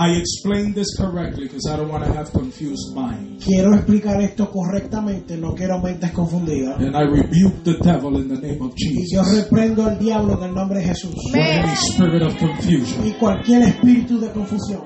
I 0.00 0.16
explained 0.16 0.74
this 0.74 0.96
correctly 0.96 1.44
because 1.44 1.66
I 1.68 1.76
don't 1.76 1.90
want 1.90 2.04
to 2.06 2.12
have 2.14 2.32
confused 2.32 2.94
minds. 2.94 3.44
Quiero 3.44 3.74
explicar 3.74 4.18
esto 4.22 4.50
correctamente, 4.50 5.36
no 5.36 5.52
quiero 5.54 5.78
mentes 5.78 6.10
confundidas. 6.12 6.80
And 6.80 6.96
I 6.96 7.02
rebuke 7.02 7.62
the 7.64 7.76
devil 7.82 8.16
in 8.16 8.28
the 8.28 8.40
name 8.40 8.62
of 8.62 8.72
Y 8.78 9.04
yo 9.12 9.22
Jesus. 9.22 9.44
reprendo 9.44 9.84
al 9.84 9.98
diablo 9.98 10.38
en 10.38 10.44
el 10.44 10.54
nombre 10.54 10.78
de 10.78 10.86
Jesús. 10.86 11.14
For 11.30 11.38
any 11.38 11.76
spirit 11.76 12.22
of 12.22 12.34
confusion. 12.38 13.06
Y 13.06 13.12
cualquier 13.20 13.62
espíritu 13.62 14.18
de 14.18 14.30
confusión. 14.32 14.80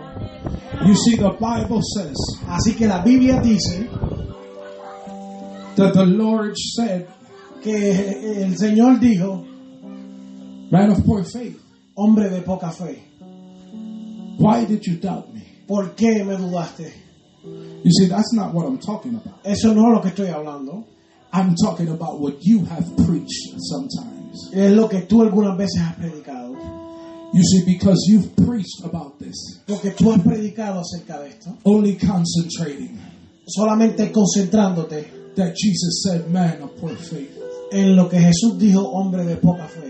You 0.85 0.97
see, 0.97 1.17
the 1.17 1.31
Bible 1.39 1.81
says 1.95 2.17
Así 2.49 2.75
que 2.77 2.89
la 2.89 3.03
Biblia 3.05 3.41
dice 3.41 3.89
that 5.77 5.93
the 5.95 6.05
Lord 6.05 6.57
said, 6.57 7.07
que 7.63 8.43
el 8.43 8.57
Señor 8.57 8.99
dijo, 8.99 9.47
Man 10.73 10.91
of 10.91 11.05
poor 11.05 11.23
faith, 11.25 11.57
hombre 11.95 12.29
de 12.31 12.43
poca 12.43 12.71
fe, 12.73 13.03
why 14.39 14.65
did 14.65 14.85
you 14.87 14.97
doubt 14.99 15.33
me? 15.33 15.43
¿por 15.67 15.95
qué 15.95 16.25
me 16.25 16.37
dudaste? 16.37 16.93
You 17.45 17.91
see, 17.91 18.07
that's 18.09 18.33
not 18.33 18.55
what 18.55 18.67
I'm 18.67 18.79
talking 18.79 19.15
about. 19.15 19.41
Eso 19.45 19.75
no 19.75 19.89
es 19.91 19.95
lo 19.97 20.01
que 20.03 20.11
estoy 20.11 20.29
hablando. 20.33 20.85
I'm 21.33 21.55
talking 21.63 21.89
about 21.89 22.21
what 22.21 22.37
you 22.43 22.65
have 22.65 22.87
preached 23.07 23.55
sometimes. 23.59 24.51
Es 24.53 24.73
lo 24.73 24.89
que 24.89 25.03
tú 25.03 25.21
algunas 25.23 25.57
veces 25.59 25.81
has 25.83 25.97
predicado. 25.97 26.55
You 27.35 27.43
see, 27.43 27.65
because 27.67 27.99
you've 28.09 28.35
preached 28.37 28.85
about 28.85 29.19
this, 29.19 29.61
Porque 29.67 29.91
tú 29.91 30.13
has 30.13 30.23
predicado 30.23 30.81
acerca 30.81 31.21
de 31.21 31.31
esto. 31.31 31.51
only 31.65 31.97
concentrating 31.97 32.97
Solamente 33.47 34.11
concentrándote 34.13 35.35
that 35.35 35.55
Jesus 35.57 36.03
said, 36.03 36.31
Man 36.31 36.63
of 36.63 36.71
poor 36.81 36.95
faith. 36.97 37.37
en 37.73 37.97
lo 37.97 38.09
que 38.09 38.19
Jesús 38.21 38.57
dijo, 38.59 38.81
hombre 38.93 39.25
de 39.25 39.37
poca 39.37 39.67
fe. 39.67 39.84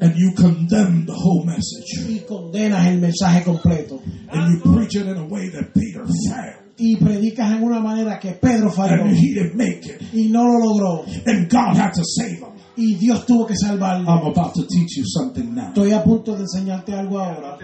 And 0.00 0.14
you 0.16 0.32
condemn 0.34 1.06
the 1.06 1.14
whole 1.14 1.44
message. 1.44 2.06
Y 2.08 2.20
condenas 2.28 2.86
el 2.86 2.98
mensaje 3.00 3.42
completo. 3.44 4.00
And 4.30 4.52
you 4.52 4.72
preach 4.72 4.94
it 4.94 5.06
in 5.06 5.16
a 5.16 5.24
way 5.26 5.48
that 5.50 5.72
Peter 5.74 6.04
failed. 6.28 6.64
Y 6.78 6.96
predicas 6.96 7.50
en 7.56 7.62
una 7.64 7.80
manera 7.80 8.18
que 8.20 8.32
Pedro 8.32 8.70
falló. 8.70 9.02
And 9.02 9.16
he 9.16 9.34
didn't 9.34 9.56
make 9.56 9.84
it. 9.86 10.00
Y 10.12 10.28
no 10.30 10.44
lo 10.44 10.60
logró. 10.60 11.04
And 11.26 11.50
God 11.50 11.76
had 11.76 11.92
to 11.94 12.02
save 12.04 12.38
him. 12.38 12.52
Y 12.76 12.94
Dios 12.94 13.26
tuvo 13.26 13.46
que 13.46 13.54
salvarlo. 13.56 14.08
I'm 14.08 14.26
about 14.30 14.54
to 14.54 14.64
teach 14.68 14.96
you 14.98 15.04
something 15.04 15.52
now. 15.54 15.72
Estoy 15.74 15.92
a 15.92 16.04
punto 16.04 16.36
de 16.36 16.42
enseñarte 16.44 16.92
algo 16.94 17.18
ahora. 17.18 17.58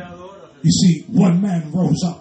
You 0.65 0.71
see, 0.73 1.05
one 1.15 1.41
man 1.41 1.71
rose 1.73 2.03
up, 2.05 2.19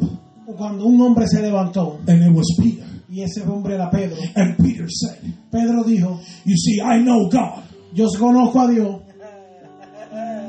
Cuando 0.57 0.85
un 0.85 0.99
hombre 1.01 1.25
se 1.27 1.41
levantó, 1.41 1.97
and 2.07 2.21
it 2.21 2.31
was 2.31 2.45
Peter. 2.61 2.85
y 3.09 3.21
ese 3.23 3.41
hombre 3.47 3.75
era 3.75 3.89
Pedro, 3.89 4.17
And 4.35 4.57
Peter 4.57 4.85
said, 4.89 5.17
Pedro 5.51 5.83
dijo, 5.83 6.19
You 6.45 6.55
see, 6.55 6.79
I 6.81 6.99
know 7.01 7.29
God. 7.29 7.63
yo 7.95 8.07
conozco 8.19 8.59
a 8.59 8.67
Dios. 8.67 9.01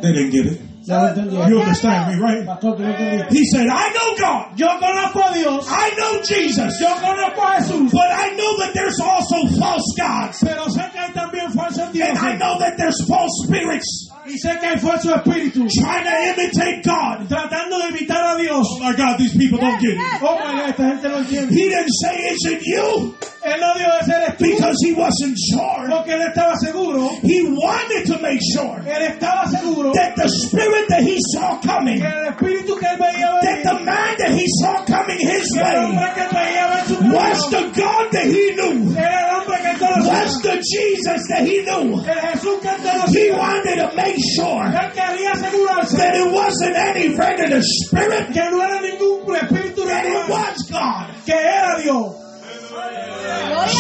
They 0.05 0.13
didn't 0.13 0.31
get 0.31 0.47
it. 0.53 0.61
Ya 0.87 1.01
lo 1.01 1.09
entendí. 1.09 1.33
You 1.49 1.61
understand 1.61 2.13
me, 2.13 2.21
right? 2.21 2.45
Pastor, 2.45 2.77
tú 2.77 2.83
lo 2.83 2.89
entendiste. 2.93 3.33
He 3.33 3.45
said, 3.47 3.67
I 3.73 3.89
know 3.97 4.09
God. 4.21 4.59
Yo 4.59 4.69
conozco 4.79 5.21
a 5.25 5.33
Dios. 5.33 5.67
I 5.67 5.91
know 5.97 6.21
Jesus. 6.23 6.79
Yo 6.79 6.89
conozco 7.01 7.41
a 7.41 7.57
Jesús. 7.57 7.91
But 7.91 8.11
I 8.13 8.37
know 8.37 8.59
that 8.61 8.75
there's 8.75 9.01
also 9.01 9.49
false 9.59 9.89
gods. 9.97 10.45
Pero 10.45 10.69
sé 10.69 10.85
que 10.93 11.01
hay 11.01 11.13
también 11.13 11.51
falsos 11.53 11.91
dioses. 11.91 12.11
And 12.11 12.19
I 12.19 12.37
know 12.37 12.59
that 12.59 12.77
there's 12.77 13.01
false 13.09 13.33
spirits 13.47 14.11
Y 14.27 14.37
sé 14.37 14.59
que 14.61 14.69
hay 14.69 14.77
falsos 14.77 15.11
espíritus. 15.17 15.73
trying 15.81 16.05
to 16.05 16.17
imitate 16.33 16.83
God. 16.85 17.29
Tratando 17.29 17.79
de 17.81 17.89
imitar 17.97 18.37
a 18.37 18.39
Dios. 18.39 18.67
Oh 18.69 18.79
my 18.81 18.93
God, 18.95 19.17
these 19.19 19.33
people 19.37 19.59
don't 19.59 19.81
get 19.81 19.97
it. 19.97 20.01
Oh 20.21 20.37
my 20.37 20.53
God, 20.53 20.69
esta 20.69 20.83
gente 20.85 21.09
no 21.09 21.19
entiende. 21.25 21.51
He 21.51 21.69
didn't 21.71 21.93
say, 22.03 22.15
Is 22.29 22.45
it 22.45 22.61
you? 22.63 23.15
Él 23.45 23.61
no 23.61 23.75
dijo 23.75 23.91
ese 24.01 24.13
eres 24.13 24.37
tú. 24.39 24.45
Because 24.45 24.77
he 24.85 24.93
wasn't 24.95 25.37
sure. 25.53 25.89
Porque 25.91 26.13
él 26.15 26.23
estaba 26.23 26.57
seguro. 26.57 27.11
He 27.23 27.43
wanted 27.45 28.07
to 28.07 28.19
make 28.21 28.41
sure 28.55 28.81
Él 28.87 29.03
estaba 29.03 29.47
seguro. 29.49 29.93
that 29.93 30.17
the 30.17 30.29
spirit 30.29 30.89
that 30.89 31.03
he 31.03 31.19
saw 31.35 31.61
coming, 31.61 32.01
Que 32.01 32.07
el 32.09 32.33
espíritu 32.33 32.79
que 32.79 32.87
él 32.87 32.99
veía 32.99 33.41
that 33.43 33.63
the 33.65 33.85
man 33.85 34.15
that 34.19 34.33
he 34.33 34.47
saw 34.61 34.83
coming 34.87 35.19
his 35.21 35.53
Que 35.53 35.61
el 35.61 35.65
way 35.65 35.77
hombre 35.85 36.11
que 36.15 36.23
él 36.23 36.33
veía 36.33 36.65
ver 36.73 36.85
su 36.89 36.95
was 37.13 37.51
the 37.51 37.63
God 37.77 38.05
that 38.13 38.27
he 38.27 38.45
knew, 38.57 38.97
Era 38.97 39.21
el 39.29 39.37
hombre 39.41 39.57
que 39.61 39.71
él 39.71 39.79
conocía. 39.79 40.13
was 40.13 40.43
the 40.43 40.57
Jesus 40.65 41.21
that 41.29 41.45
he 41.45 41.63
knew. 41.63 42.01
El 42.01 42.21
Jesús 42.33 42.61
que 42.61 42.69
él 42.71 42.81
He 43.15 43.31
wanted 43.31 43.77
to 43.77 43.91
make 43.95 44.17
sure 44.35 44.65
Él 44.65 44.91
quería 44.93 45.33
asegurarse 45.33 45.97
that 45.99 46.17
it 46.17 46.33
wasn't 46.33 46.77
any 46.77 47.09
regular 47.15 47.61
spirit, 47.61 48.33
que 48.33 48.41
no 48.51 48.63
era 48.63 48.81
ningún 48.81 49.37
espíritu 49.37 49.85
that 49.87 50.07
it 50.07 50.29
was 50.31 50.57
God. 50.71 51.13
que 51.27 51.35
era 51.35 51.79
Dios. 51.83 52.24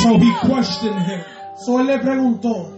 So 0.02 0.18
he 0.18 0.32
questioned 0.46 1.02
him, 1.02 1.20
So 1.64 1.80
él 1.80 1.86
le 1.86 1.98
preguntó, 1.98 2.70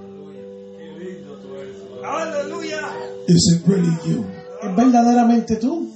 Is 3.28 3.56
it 3.56 3.66
really 3.66 3.96
you? 4.06 4.24
¿es 4.62 4.76
verdaderamente 4.76 5.56
tú? 5.56 5.90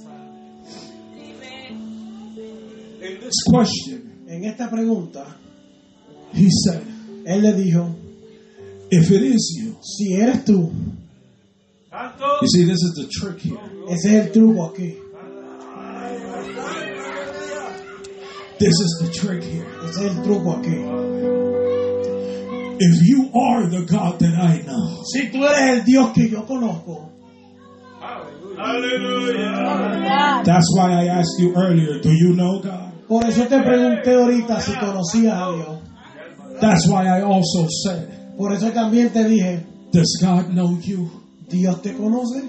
In 3.01 3.19
this 3.19 3.43
question, 3.49 4.25
En 4.27 4.43
esta 4.45 4.69
pregunta, 4.69 5.25
he 6.33 6.47
said, 6.49 6.81
él 7.25 7.41
le 7.41 7.53
dijo, 7.53 7.95
If 8.89 9.09
it 9.11 9.21
is 9.21 9.55
you, 9.57 9.75
si 9.81 10.15
eres 10.15 10.43
tú, 10.45 10.71
you 12.41 12.47
see, 12.47 12.63
this 12.65 12.81
is 12.81 12.93
the 12.95 13.07
trick 13.09 13.39
here. 13.39 13.57
ese 13.89 14.17
es 14.17 14.25
el 14.25 14.31
truco 14.31 14.65
aquí. 14.65 14.97
This 18.61 18.77
is 18.79 18.91
the 19.01 19.09
trick 19.11 19.41
here. 19.43 19.65
Ese 19.89 20.05
es 20.05 20.15
el 20.17 20.23
truco 20.23 20.53
aquí. 20.61 20.77
If 22.79 23.01
you 23.01 23.29
are 23.33 23.67
the 23.67 23.81
God 23.85 24.19
that 24.19 24.35
I 24.37 24.61
know, 24.65 25.01
Si 25.03 25.29
tú 25.31 25.43
eres 25.43 25.79
el 25.79 25.83
Dios 25.83 26.11
que 26.13 26.29
yo 26.29 26.45
conozco, 26.45 27.09
Aleluya. 28.57 30.43
that's 30.45 30.67
why 30.75 30.91
I 30.93 31.07
asked 31.07 31.39
you 31.39 31.55
earlier, 31.55 31.99
do 32.01 32.11
you 32.11 32.33
know 32.35 32.59
God? 32.61 32.91
por 33.07 33.23
eso 33.25 33.47
te 33.47 33.57
pregunté 33.61 34.13
ahorita 34.13 34.61
si 34.61 34.73
conocías 34.73 35.33
a 35.33 35.51
Dios. 35.55 35.79
That's 36.61 36.87
why 36.87 37.07
I 37.07 37.21
also 37.23 37.67
said, 37.83 38.35
Por 38.37 38.53
eso 38.53 38.71
también 38.71 39.09
te 39.11 39.23
dije, 39.25 39.65
Does 39.91 40.19
God 40.21 40.49
know 40.53 40.77
you? 40.81 41.09
Dios 41.49 41.81
te 41.81 41.93
conoce. 41.93 42.43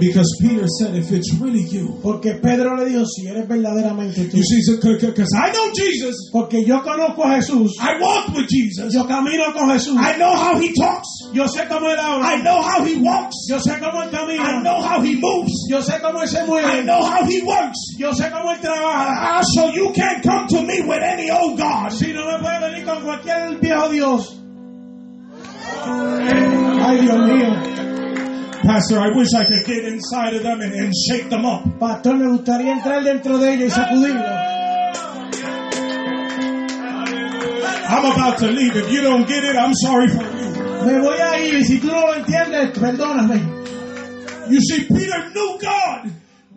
Because 0.00 0.26
Peter 0.40 0.66
said, 0.78 0.96
if 0.96 1.10
it's 1.12 1.32
really 1.40 1.62
you. 1.70 1.98
Porque 2.02 2.34
Pedro 2.42 2.76
le 2.76 2.86
dijo, 2.86 3.04
si 3.06 3.28
eres 3.28 3.46
verdaderamente 3.46 4.28
tú. 4.28 4.36
You 4.36 4.42
see, 4.42 4.60
because 4.80 5.30
I 5.36 5.52
know 5.52 5.70
Jesus. 5.72 6.30
Porque 6.32 6.64
yo 6.64 6.82
conozco 6.82 7.22
a 7.24 7.36
Jesús. 7.36 7.70
I 7.80 8.00
walk 8.00 8.34
with 8.34 8.48
Jesus. 8.48 8.92
Yo 8.92 9.04
camino 9.06 9.52
con 9.52 9.70
Jesús. 9.70 9.96
I 9.98 10.16
know 10.18 10.34
how 10.34 10.58
he 10.58 10.72
talks. 10.74 11.08
Yo 11.32 11.46
sé 11.46 11.66
cómo 11.68 11.88
él 11.90 11.98
habla. 11.98 12.26
I 12.26 12.42
know 12.42 12.60
how 12.60 12.84
he 12.84 12.96
walks. 12.96 13.36
Yo 13.48 13.58
sé 13.58 13.78
cómo 13.78 14.02
él 14.02 14.10
camina. 14.10 14.58
I 14.58 14.62
know 14.62 14.82
how 14.82 15.00
he 15.00 15.14
moves. 15.16 15.66
Yo 15.70 15.80
sé 15.80 16.00
cómo 16.00 16.20
él 16.22 16.28
se 16.28 16.40
I 16.42 16.46
mueve. 16.46 16.84
know 16.84 17.02
how 17.04 17.24
he 17.24 17.40
works. 17.42 17.78
Yo 17.98 18.12
sé 18.12 18.30
cómo 18.30 18.50
él 18.52 18.60
trabaja. 18.60 19.38
Ah, 19.38 19.42
so 19.54 19.68
you 19.72 19.92
can't 19.94 20.22
come 20.22 20.46
to 20.48 20.62
me 20.62 20.82
with 20.82 21.02
any 21.02 21.30
old 21.30 21.56
God. 21.56 21.90
Si 21.92 22.12
no 22.12 22.26
me 22.26 22.38
puede 22.42 22.60
venir 22.60 22.84
con 22.84 23.02
cualquier 23.02 23.58
viejo 23.60 23.88
Dios. 23.90 24.36
Ay, 25.86 27.00
Dios 27.00 27.18
mío. 27.28 27.93
Pastor, 28.64 28.98
I 28.98 29.10
wish 29.14 29.28
I 29.34 29.44
could 29.44 29.66
get 29.66 29.84
inside 29.84 30.34
of 30.34 30.42
them 30.42 30.60
and, 30.62 30.72
and 30.72 30.92
shake 31.06 31.28
them 31.28 31.44
up. 31.44 31.64
Pastor, 31.78 32.14
me 32.14 32.26
gustaría 32.26 32.72
entrar 32.72 33.04
dentro 33.04 33.38
de 33.38 33.54
ella 33.54 33.66
y 33.66 33.70
sacudirlo. 33.70 34.54
I'm 37.86 38.12
about 38.12 38.38
to 38.38 38.46
leave. 38.50 38.74
If 38.74 38.90
you 38.90 39.02
don't 39.02 39.28
get 39.28 39.44
it, 39.44 39.56
I'm 39.56 39.74
sorry 39.74 40.08
for 40.08 40.22
you. 40.22 40.44
Me 40.86 40.98
voy 40.98 41.18
a 41.18 41.38
ir 41.38 41.54
y 41.54 41.64
si 41.64 41.78
tú 41.78 41.88
no 41.88 42.00
lo 42.00 42.14
entiendes, 42.14 42.78
perdóname. 42.78 43.40
You 44.50 44.60
see, 44.60 44.84
Peter 44.84 45.30
knew 45.30 45.58
God. 45.60 46.10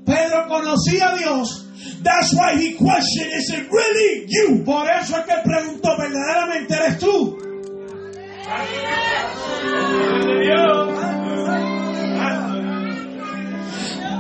Pedro 0.06 0.48
conocía 0.48 1.14
a 1.14 1.18
Dios. 1.18 1.66
That's 2.02 2.34
why 2.34 2.56
he 2.56 2.72
questioned, 2.78 3.34
is 3.34 3.50
it 3.52 3.70
really 3.70 4.26
you? 4.28 4.64
Por 4.64 4.90
eso 4.90 5.18
es 5.18 5.26
que 5.26 5.36
preguntó, 5.44 5.98
¿verdaderamente 5.98 6.74
eres 6.74 7.00
tú? 7.00 7.38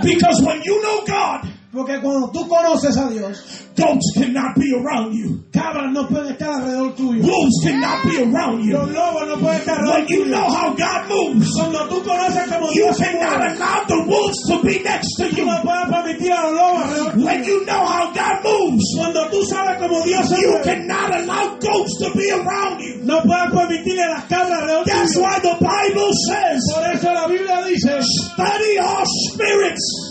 Because 0.02 0.42
when 0.46 0.62
you 0.64 0.82
know 0.84 1.06
God, 1.06 1.48
Porque 1.78 2.02
cuando 2.02 2.32
tú 2.32 2.48
conoces 2.48 2.98
a 2.98 3.10
Dios, 3.10 3.38
goats 3.78 4.12
cannot 4.16 4.56
be 4.58 4.66
around 4.74 5.14
you. 5.14 5.44
cabras 5.54 5.92
no 5.94 6.08
pueden 6.08 6.32
estar 6.34 6.50
alrededor 6.50 6.96
tuyo. 6.96 7.22
Wolves 7.22 7.56
cannot 7.64 8.04
be 8.04 8.18
around 8.18 8.66
you. 8.66 8.74
Los 8.74 8.90
lobos 8.92 9.28
no 9.28 9.36
pueden 9.38 9.60
estar 9.60 9.78
alrededor 9.78 9.98
When 9.98 10.08
you 10.10 10.26
know 10.26 10.48
how 10.50 10.74
God 10.74 11.08
moves, 11.08 11.48
Cuando 11.54 11.88
tú 11.88 12.04
conoces 12.04 12.48
como 12.50 12.68
you 12.74 12.84
Dios 12.84 12.98
cannot 12.98 13.38
mueve, 13.38 13.54
allow 13.54 13.84
the 13.88 14.00
wolves 14.10 14.40
to 14.50 14.56
be 14.66 14.80
next 14.84 15.10
to 15.18 15.26
you. 15.30 15.46
no 15.46 15.62
puedes 15.62 15.88
permitir 15.94 16.32
a 16.34 16.42
los 16.44 16.54
lobos 16.54 16.82
alrededor 16.84 17.14
tuyo. 17.14 17.26
When 17.26 17.44
you 17.46 17.66
know 17.66 17.86
how 17.86 18.12
God 18.12 18.36
moves, 18.44 18.86
Cuando 18.98 19.22
tú 19.30 19.46
sabes 19.46 19.78
como 19.78 20.02
Dios 20.04 20.30
you 20.32 20.50
mueve, 20.50 20.64
cannot 20.66 21.14
allow 21.14 21.58
goats 21.62 21.94
to 22.02 22.10
be 22.18 22.32
around 22.32 22.82
you. 22.82 23.06
no 23.06 23.22
puedes 23.22 23.52
permitirle 23.54 24.04
a 24.04 24.10
las 24.18 24.24
cabras 24.26 24.62
alrededor 24.66 24.86
That's 24.86 25.14
tuyo. 25.14 25.22
why 25.22 25.40
the 25.46 25.56
Bible 25.62 26.12
says, 26.26 26.60
Por 26.74 26.84
eso 26.90 27.14
la 27.14 27.28
Biblia 27.28 27.62
dice, 27.70 28.02
study 28.02 28.80
our 28.80 29.06
spirits. 29.06 30.07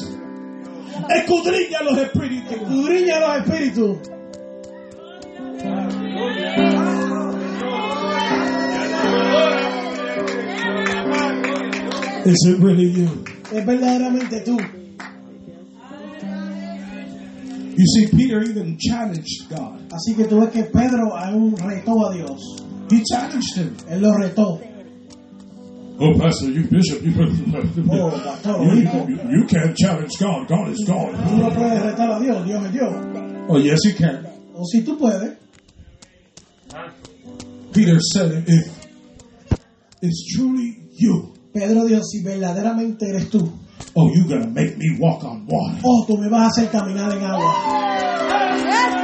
Escudriña 1.08 1.82
los 1.82 1.98
espíritus. 1.98 2.52
escudriña 2.52 3.20
los 3.20 3.36
espíritus. 3.38 3.98
Is 12.26 12.44
it 12.48 12.58
really 12.58 12.90
you? 12.90 13.24
Es 13.52 13.64
verdaderamente 13.64 14.40
tú. 14.44 14.56
You 17.76 17.84
see, 17.86 18.06
Peter 18.16 18.42
even 18.42 18.76
challenged 18.78 19.48
God. 19.48 19.78
Así 19.92 20.16
que 20.16 20.24
tú 20.24 20.40
ves 20.40 20.50
que 20.50 20.64
Pedro 20.64 21.14
aún 21.16 21.54
retó 21.56 22.08
a 22.08 22.14
Dios. 22.14 22.64
He 22.90 23.02
challenged 23.04 23.54
him. 23.56 23.76
Él 23.88 24.00
lo 24.00 24.12
retó. 24.14 24.60
Oh, 25.98 26.12
Pastor, 26.18 26.50
you 26.50 26.64
bishop, 26.64 27.02
you, 27.02 27.14
Oh, 27.90 28.10
pastor, 28.22 28.52
you, 28.64 28.82
you, 29.08 29.40
you 29.40 29.46
can't 29.46 29.74
challenge 29.74 30.12
God. 30.20 30.46
God 30.46 30.68
is 30.68 30.84
God. 30.86 31.14
Tú 31.14 31.36
no 31.38 31.48
puedes 31.50 31.82
retar 31.82 32.10
a 32.10 32.20
Dios, 32.20 32.44
Dios 32.44 32.64
es 32.66 32.72
Dios. 32.72 33.46
Oh, 33.48 33.58
yes, 33.58 33.78
he 33.82 33.94
can. 33.94 34.26
O 34.54 34.62
si 34.64 34.82
tú 34.82 34.98
puedes, 34.98 35.36
Peter 37.72 37.98
said, 38.12 38.44
if 38.46 38.86
it's 40.02 40.34
truly 40.36 40.76
you, 40.98 41.32
Pedro 41.54 41.86
dijo, 41.86 42.02
si 42.02 42.22
verdaderamente 42.22 43.08
eres 43.08 43.30
tú, 43.30 43.50
oh, 43.94 44.10
you're 44.12 44.38
to 44.38 44.46
make 44.48 44.76
me 44.76 44.98
walk 44.98 45.24
on 45.24 45.46
water. 45.46 45.80
oh, 45.82 46.04
tú 46.06 46.18
me 46.18 46.28
vas 46.28 46.42
a 46.42 46.46
hacer 46.62 46.70
caminar 46.70 47.10
en 47.12 47.22
agua. 47.24 48.95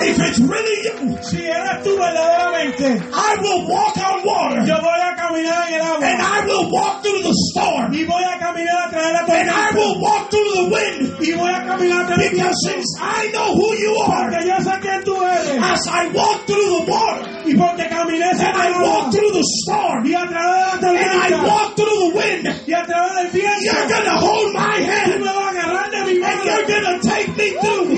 If 0.00 0.18
it's 0.20 0.38
really 0.40 0.76
you, 0.84 1.18
Si 1.22 1.38
eres 1.44 1.82
tú 1.82 1.96
verdaderamente, 1.96 3.00
I 3.12 3.36
will 3.40 3.66
walk 3.66 3.96
on 3.96 4.22
water. 4.24 4.60
yo 4.66 4.76
voy 4.80 5.00
a 5.00 5.16
caminar 5.16 5.68
en 5.68 5.80
el 5.80 6.02
And. 6.02 6.22
I 6.22 6.44
will 6.46 6.70
walk 6.70 7.02
through 7.02 7.22
the 7.22 7.32
storm. 7.50 7.92
Y 7.92 8.04
voy 8.04 8.22
a 8.22 8.38
caminar 8.38 8.86
a 8.86 8.90
través 8.90 9.26
de 9.26 9.34
la 9.34 9.40
And 9.40 9.50
I 9.50 9.70
will 9.74 10.00
walk 10.00 10.30
through 10.30 10.50
the 10.54 10.64
wind. 10.70 11.16
Y 11.20 11.32
voy 11.32 11.50
a 11.50 11.64
caminar 11.64 12.04
a 12.04 12.06
través 12.06 12.30
del 12.30 12.30
Because 12.36 12.56
since 12.66 12.86
I 13.00 13.30
know 13.32 13.54
who 13.54 13.74
you 13.76 13.96
are, 14.04 14.30
Porque 14.30 14.46
yo 14.46 14.56
sé 14.60 14.80
quién 14.80 15.02
tú 15.04 15.16
eres. 15.22 15.62
as 15.62 15.86
I 15.88 16.08
walk 16.12 16.46
through 16.46 16.84
the 16.84 16.90
water, 16.90 17.30
Y 17.46 17.54
porque 17.56 17.88
caminé 17.88 18.30
and 18.30 18.56
I 18.56 18.82
walk 18.82 19.10
through 19.12 19.32
the 19.32 19.44
storm, 19.64 20.04
Y 20.06 20.14
a 20.14 20.26
través 20.26 20.80
de 20.80 20.92
la 20.92 20.92
tormenta. 20.92 21.12
and 21.12 21.34
I 21.34 21.46
walk 21.46 21.74
through 21.76 21.98
the 21.98 22.16
wind, 22.16 22.44
Y 22.66 22.72
a 22.74 22.84
través 22.84 23.14
del 23.16 23.30
viento. 23.32 23.64
you're 23.64 23.88
going 23.88 24.04
to 24.04 24.16
hold 24.18 24.52
my 24.52 24.76
Tú 24.76 24.86
hand. 24.86 25.20
me 25.20 25.26
vas 25.26 25.36
a 25.36 25.50
agarrar 25.50 25.90
de 25.90 26.00
mi 26.04 26.22
And 26.22 26.44
you're 26.44 26.66
going 26.66 27.00
to 27.00 27.08
take 27.08 27.28
me 27.36 27.50
through. 27.60 27.95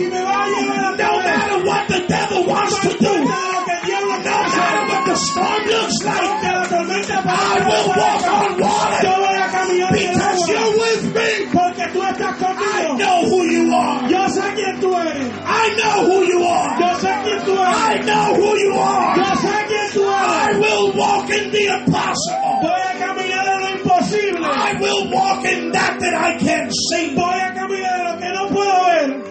Storm 5.18 5.64
looks 5.66 5.98
Aunque 6.04 6.46
like, 6.48 6.54
la 6.54 6.68
tormenta 6.68 7.18
I 7.18 7.58
will 7.68 7.88
walk 7.88 8.22
on 8.28 8.58
Yo 8.58 8.64
water 8.64 9.16
voy 9.18 9.36
a 9.36 9.48
caminar 9.50 9.96
en 9.96 9.98
el 9.98 10.14
because 10.14 10.22
agua. 10.28 10.46
you're 10.48 10.72
with 10.78 11.04
me. 11.14 11.30
Porque 11.52 11.84
tú 11.92 12.02
estás 12.02 12.34
I 12.34 12.44
conmigo. 12.44 12.98
know 12.98 13.18
who 13.28 13.40
you 13.50 13.74
are. 13.74 14.08
Yo 14.08 14.28
sé 14.28 14.42
quién 14.54 14.80
tú 14.80 14.94
eres. 14.96 15.26
I 15.44 15.74
know 15.76 15.96
who 16.06 16.22
you 16.24 16.42
are. 16.44 16.78
Yo 16.80 16.90
sé 16.98 17.12
quién 17.24 17.40
tú 17.44 17.54
I 17.58 17.94
eres. 17.94 18.06
know 18.06 18.34
who 18.34 18.56
you 18.56 18.72
Yo 18.74 18.80
are. 18.80 19.36
sé 19.36 19.56
quién 19.68 19.88
tú 19.94 20.04
I 20.04 20.50
eres. 20.50 20.58
will 20.58 20.92
walk 20.96 21.30
in 21.30 21.50
the 21.50 21.64
impossible. 21.66 22.58
Voy 22.62 22.80
a 22.80 22.94
caminar 22.98 23.46
en 23.48 23.60
lo 23.60 23.68
imposible. 23.78 24.46
I 24.46 24.72
will 24.80 25.10
walk 25.10 25.44
in 25.44 25.72
that 25.72 25.98
that 26.00 26.14
I 26.14 26.38
can't 26.38 26.72
see 26.90 27.14
Voy 27.14 27.38
a 27.40 27.52
caminar 27.54 28.00
en 28.00 28.04
lo 28.06 28.18
que 28.18 28.28
no 28.32 28.48
puedo 28.48 28.86
ver. 28.86 29.24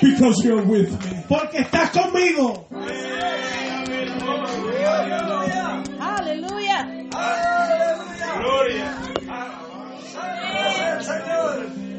because 0.00 0.44
you're 0.44 0.62
with 0.62 0.90
me. 1.04 1.24
Porque 1.28 1.58
estás 1.58 1.90
conmigo. 1.90 2.66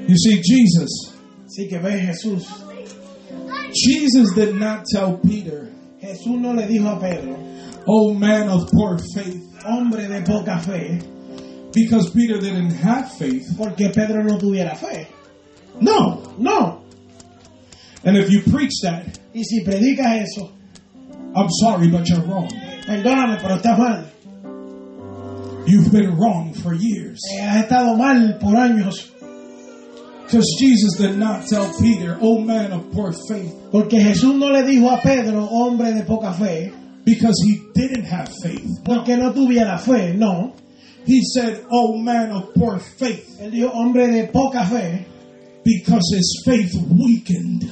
You 0.08 0.16
see, 0.18 0.42
Jesus, 0.42 1.14
Así 1.46 1.68
que 1.70 1.78
ve 1.80 2.00
Jesús. 2.00 2.48
Jesus 3.74 4.34
did 4.34 4.56
not 4.56 4.84
tell 4.92 5.18
Peter, 5.18 5.70
Jesús 6.02 6.40
no 6.40 6.54
le 6.54 6.66
dijo 6.68 6.88
a 6.90 7.00
Pedro, 7.00 7.38
oh 7.88 8.14
man 8.16 8.50
of 8.50 8.70
poor 8.72 8.98
faith, 9.14 9.44
hombre 9.64 10.08
de 10.08 10.22
poca 10.24 10.58
fe, 10.60 11.00
because 11.72 12.10
Peter 12.10 12.40
didn't 12.40 12.72
have 12.72 13.12
faith. 13.14 13.46
porque 13.56 13.92
Pedro 13.94 14.24
no 14.24 14.40
tuviera 14.40 14.76
fe. 14.76 15.08
No. 15.80 16.34
No. 16.40 16.84
And 18.04 18.18
if 18.18 18.32
you 18.32 18.42
preach 18.42 18.74
that, 18.82 19.06
Y 19.34 19.44
si 19.44 19.64
predicas 19.64 20.24
eso, 20.26 20.52
I'm 21.36 21.50
sorry, 21.62 21.88
but 21.90 22.08
you're 22.10 22.22
wrong. 22.22 22.50
perdóname, 22.88 23.38
pero 23.40 23.58
estás 23.58 23.78
mal. 23.78 24.12
You've 25.70 25.92
been 25.92 26.18
wrong 26.18 26.54
for 26.54 26.74
years. 26.74 27.20
Eh, 27.32 27.42
has 27.42 27.66
estado 27.66 27.96
mal 27.96 28.40
por 28.40 28.56
años. 28.56 29.12
Because 30.26 30.58
Jesus 30.60 30.98
did 30.98 31.18
not 31.18 31.48
tell 31.48 31.72
Peter, 31.80 32.18
oh 32.20 32.40
man 32.40 32.72
of 32.72 32.92
poor 32.92 33.14
faith, 33.14 33.54
Porque 33.72 34.00
Jesús 34.00 34.36
no 34.36 34.48
le 34.48 34.64
dijo 34.64 34.90
a 34.92 35.02
Pedro, 35.02 35.46
hombre 35.46 35.94
de 35.94 36.04
poca 36.06 36.34
fe, 36.34 36.72
because 37.04 37.36
he 37.46 37.62
didn't 37.74 38.06
have 38.06 38.30
faith. 38.44 38.84
porque 38.84 39.16
no 39.18 39.32
tuviera 39.32 39.80
fe, 39.80 40.14
no. 40.14 40.56
He 41.06 41.22
said, 41.34 41.66
oh 41.72 41.98
man 41.98 42.32
of 42.32 42.54
poor 42.56 42.80
faith, 42.80 43.40
Él 43.40 43.52
dijo, 43.52 43.72
hombre 43.72 44.08
de 44.08 44.28
poca 44.28 44.66
fe, 44.66 45.06
because 45.64 46.14
his 46.16 46.42
faith 46.46 46.74
weakened 46.90 47.72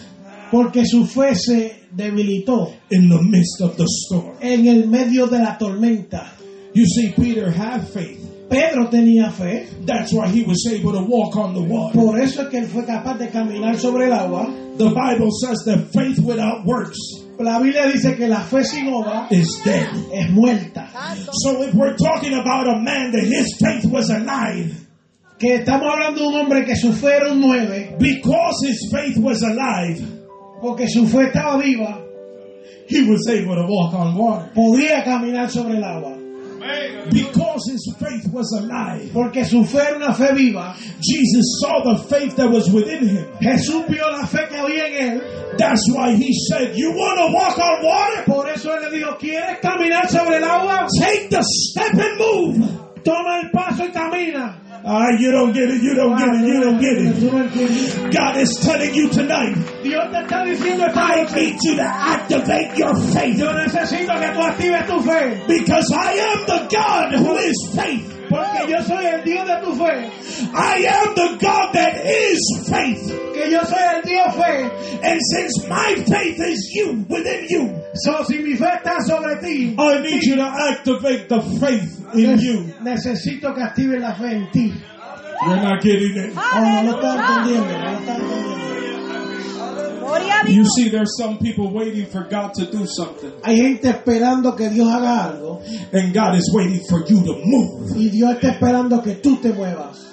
porque 0.51 0.85
su 0.85 1.05
fe 1.05 1.35
se 1.35 1.83
debilitó 1.91 2.73
in 2.89 3.09
the 3.09 3.21
midst 3.21 3.61
of 3.61 3.75
the 3.75 3.85
storm. 3.85 4.37
en 4.39 4.67
el 4.67 4.87
medio 4.87 5.27
de 5.27 5.39
la 5.39 5.57
tormenta. 5.57 6.33
You 6.73 6.85
see, 6.85 7.11
Peter 7.13 7.49
had 7.51 7.87
faith. 7.87 8.23
Pedro 8.49 8.87
tenía 8.89 9.31
fe, 9.31 9.67
That's 9.85 10.13
why 10.13 10.27
he 10.29 10.43
was 10.43 10.65
able 10.71 10.93
to 10.93 11.03
walk 11.03 11.35
on 11.35 11.53
the 11.53 11.61
water. 11.61 11.93
por 11.99 12.17
eso 12.19 12.43
es 12.43 12.49
que 12.49 12.59
él 12.59 12.67
fue 12.67 12.83
capaz 12.85 13.17
de 13.17 13.27
caminar 13.27 13.77
sobre 13.77 14.05
el 14.05 14.13
agua. 14.13 14.45
The 14.77 14.89
Bible 14.89 15.31
says 15.31 15.63
that 15.65 15.91
faith 15.91 16.19
without 16.19 16.65
works 16.65 16.97
La 17.39 17.59
Biblia 17.59 17.91
dice 17.91 18.15
que 18.15 18.27
la 18.27 18.41
fe 18.41 18.63
sin 18.63 18.87
obra 18.87 19.27
is 19.31 19.59
dead. 19.63 19.87
es 20.13 20.29
muerta. 20.31 20.87
So 21.43 21.61
if 21.63 21.73
we're 21.75 21.95
talking 21.95 22.33
about 22.33 22.67
a 22.67 22.79
man 22.79 23.11
that 23.11 23.23
his 23.25 23.57
faith 23.59 23.85
was 23.91 24.09
alive, 24.09 24.73
Que 25.39 25.59
estamos 25.59 25.91
hablando 25.91 26.15
de 26.21 26.27
un 26.27 26.33
hombre 26.35 26.65
que 26.65 26.75
su 26.75 26.91
fe 26.93 27.17
era 27.17 27.31
un 27.31 27.39
9, 27.41 27.97
because 27.99 28.65
his 28.65 28.89
faith 28.91 29.17
was 29.17 29.43
alive, 29.43 30.01
porque 30.61 30.87
su 30.87 31.05
fe 31.05 31.27
estaba 31.29 31.61
viva, 31.61 32.01
he 32.87 33.03
was 33.07 33.27
able 33.29 33.53
to 33.55 33.67
walk 33.67 33.93
on 33.93 34.15
water 34.15 34.49
podía 34.55 35.03
caminar 35.03 35.47
sobre 35.51 35.77
el 35.77 35.83
agua. 35.83 36.16
Because 37.11 37.69
his 37.71 37.95
faith 37.99 38.27
was 38.31 38.51
alive. 38.59 39.11
Porque 39.13 39.45
su 39.45 39.63
fe 39.63 39.79
era 39.79 39.97
una 39.97 40.13
fe 40.13 40.33
viva. 40.33 40.75
Jesus 41.01 41.59
saw 41.61 41.83
the 41.83 42.03
faith 42.03 42.35
that 42.35 42.49
was 42.49 42.69
within 42.71 43.07
him. 43.07 43.25
Jesús 43.41 43.87
vio 43.87 44.09
la 44.11 44.25
fe 44.25 44.47
que 44.49 44.57
había 44.57 44.87
en 44.87 45.19
él. 45.19 45.57
That's 45.57 45.89
why 45.91 46.15
he 46.15 46.33
said, 46.49 46.75
You 46.75 46.91
want 46.91 47.17
to 47.19 47.33
walk 47.33 47.57
on 47.57 47.83
water? 47.83 48.23
Por 48.25 48.49
eso 48.49 48.69
él 48.71 48.91
le 48.91 48.97
dijo, 48.97 49.17
¿quieres 49.17 49.59
caminar 49.61 50.07
sobre 50.09 50.37
el 50.37 50.43
agua? 50.43 50.87
Take 50.99 51.29
the 51.29 51.41
step 51.41 51.93
and 51.93 52.17
move. 52.17 53.03
Toma 53.03 53.39
el 53.41 53.51
paso 53.51 53.85
y 53.85 53.91
camina. 53.91 54.66
Ah, 54.85 55.09
you 55.19 55.31
don't 55.31 55.51
get 55.53 55.69
it, 55.69 55.81
you 55.81 55.93
don't 55.95 56.17
get 56.17 56.29
it, 56.29 56.47
you 56.47 56.61
don't 56.61 56.79
get 56.79 56.97
it. 56.97 58.13
God 58.13 58.37
is 58.37 58.49
telling 58.61 58.93
you 58.93 59.09
tonight, 59.09 59.55
Dios 59.83 60.09
te 60.11 60.17
está 60.19 60.43
diciendo 60.45 60.85
esta 60.87 61.01
I 61.01 61.23
need 61.35 61.57
you 61.63 61.75
to 61.75 61.83
activate 61.83 62.77
your 62.77 62.95
faith 63.13 63.37
yo 63.37 63.51
necesito 63.53 64.13
que 64.19 64.27
tú 64.33 64.41
actives 64.41 64.87
tu 64.87 65.01
fe. 65.01 65.41
because 65.47 65.91
I 65.93 66.13
am 66.13 66.45
the 66.45 66.67
God 66.71 67.13
who 67.13 67.37
is 67.37 67.69
faith. 67.75 68.16
Porque 68.29 68.69
yo 68.69 68.81
soy 68.83 69.05
el 69.05 69.23
Dios 69.23 69.47
de 69.47 69.61
tu 69.63 69.73
fe. 69.75 70.11
I 70.53 70.85
am 70.85 71.15
the 71.15 71.37
God 71.39 71.73
that 71.73 71.95
is 72.05 72.39
faith. 72.69 73.07
Que 73.33 73.49
yo 73.51 73.61
soy 73.63 73.83
el 73.95 74.01
Dios 74.03 74.35
fe. 74.35 74.69
And 75.03 75.19
since 75.33 75.67
my 75.67 75.95
faith 76.07 76.39
is 76.39 76.71
you, 76.73 77.05
within 77.09 77.45
you, 77.49 77.81
So, 78.03 78.23
si 78.25 78.39
mi 78.39 78.55
fe 78.55 78.65
está 78.65 79.01
sobre 79.01 79.39
ti, 79.41 79.75
I 79.77 79.99
need 80.01 80.23
you 80.23 80.35
to 80.35 80.43
activate 80.43 81.27
the 81.29 81.41
faith 81.59 82.05
in 82.13 82.39
you. 82.39 82.73
necesito 82.83 83.53
que 83.55 83.63
actives 83.63 83.99
la 84.01 84.13
fe 84.13 84.35
en 84.35 84.51
ti. 84.51 84.73
You're 85.45 85.55
not 85.61 85.81
getting 85.81 86.17
it. 86.17 86.33
Oh, 86.35 86.81
no 86.83 86.91
lo 86.91 86.97
está 86.97 87.15
entendiendo, 87.15 87.77
no 87.77 87.91
lo 87.91 87.97
está 87.99 88.15
entendiendo. 88.15 88.66
You 90.47 90.63
see, 90.65 90.89
there's 90.89 91.17
some 91.17 91.37
people 91.39 91.71
waiting 91.73 92.05
for 92.05 92.23
God 92.29 92.53
to 92.55 92.65
do 92.65 92.85
something, 92.87 93.31
Hay 93.43 93.57
gente 93.57 93.89
esperando 93.89 94.55
que 94.55 94.69
Dios 94.69 94.87
haga 94.91 95.25
algo 95.31 95.61
and 95.93 96.13
God 96.13 96.35
is 96.35 96.49
waiting 96.53 96.81
for 96.89 96.99
you 97.07 97.21
to 97.23 97.33
move. 97.43 97.95
y 97.97 98.09
Dios 98.09 98.35
está 98.35 98.51
esperando 98.51 99.01
que 99.03 99.15
tú 99.15 99.41
te 99.41 99.51
muevas. 99.51 100.05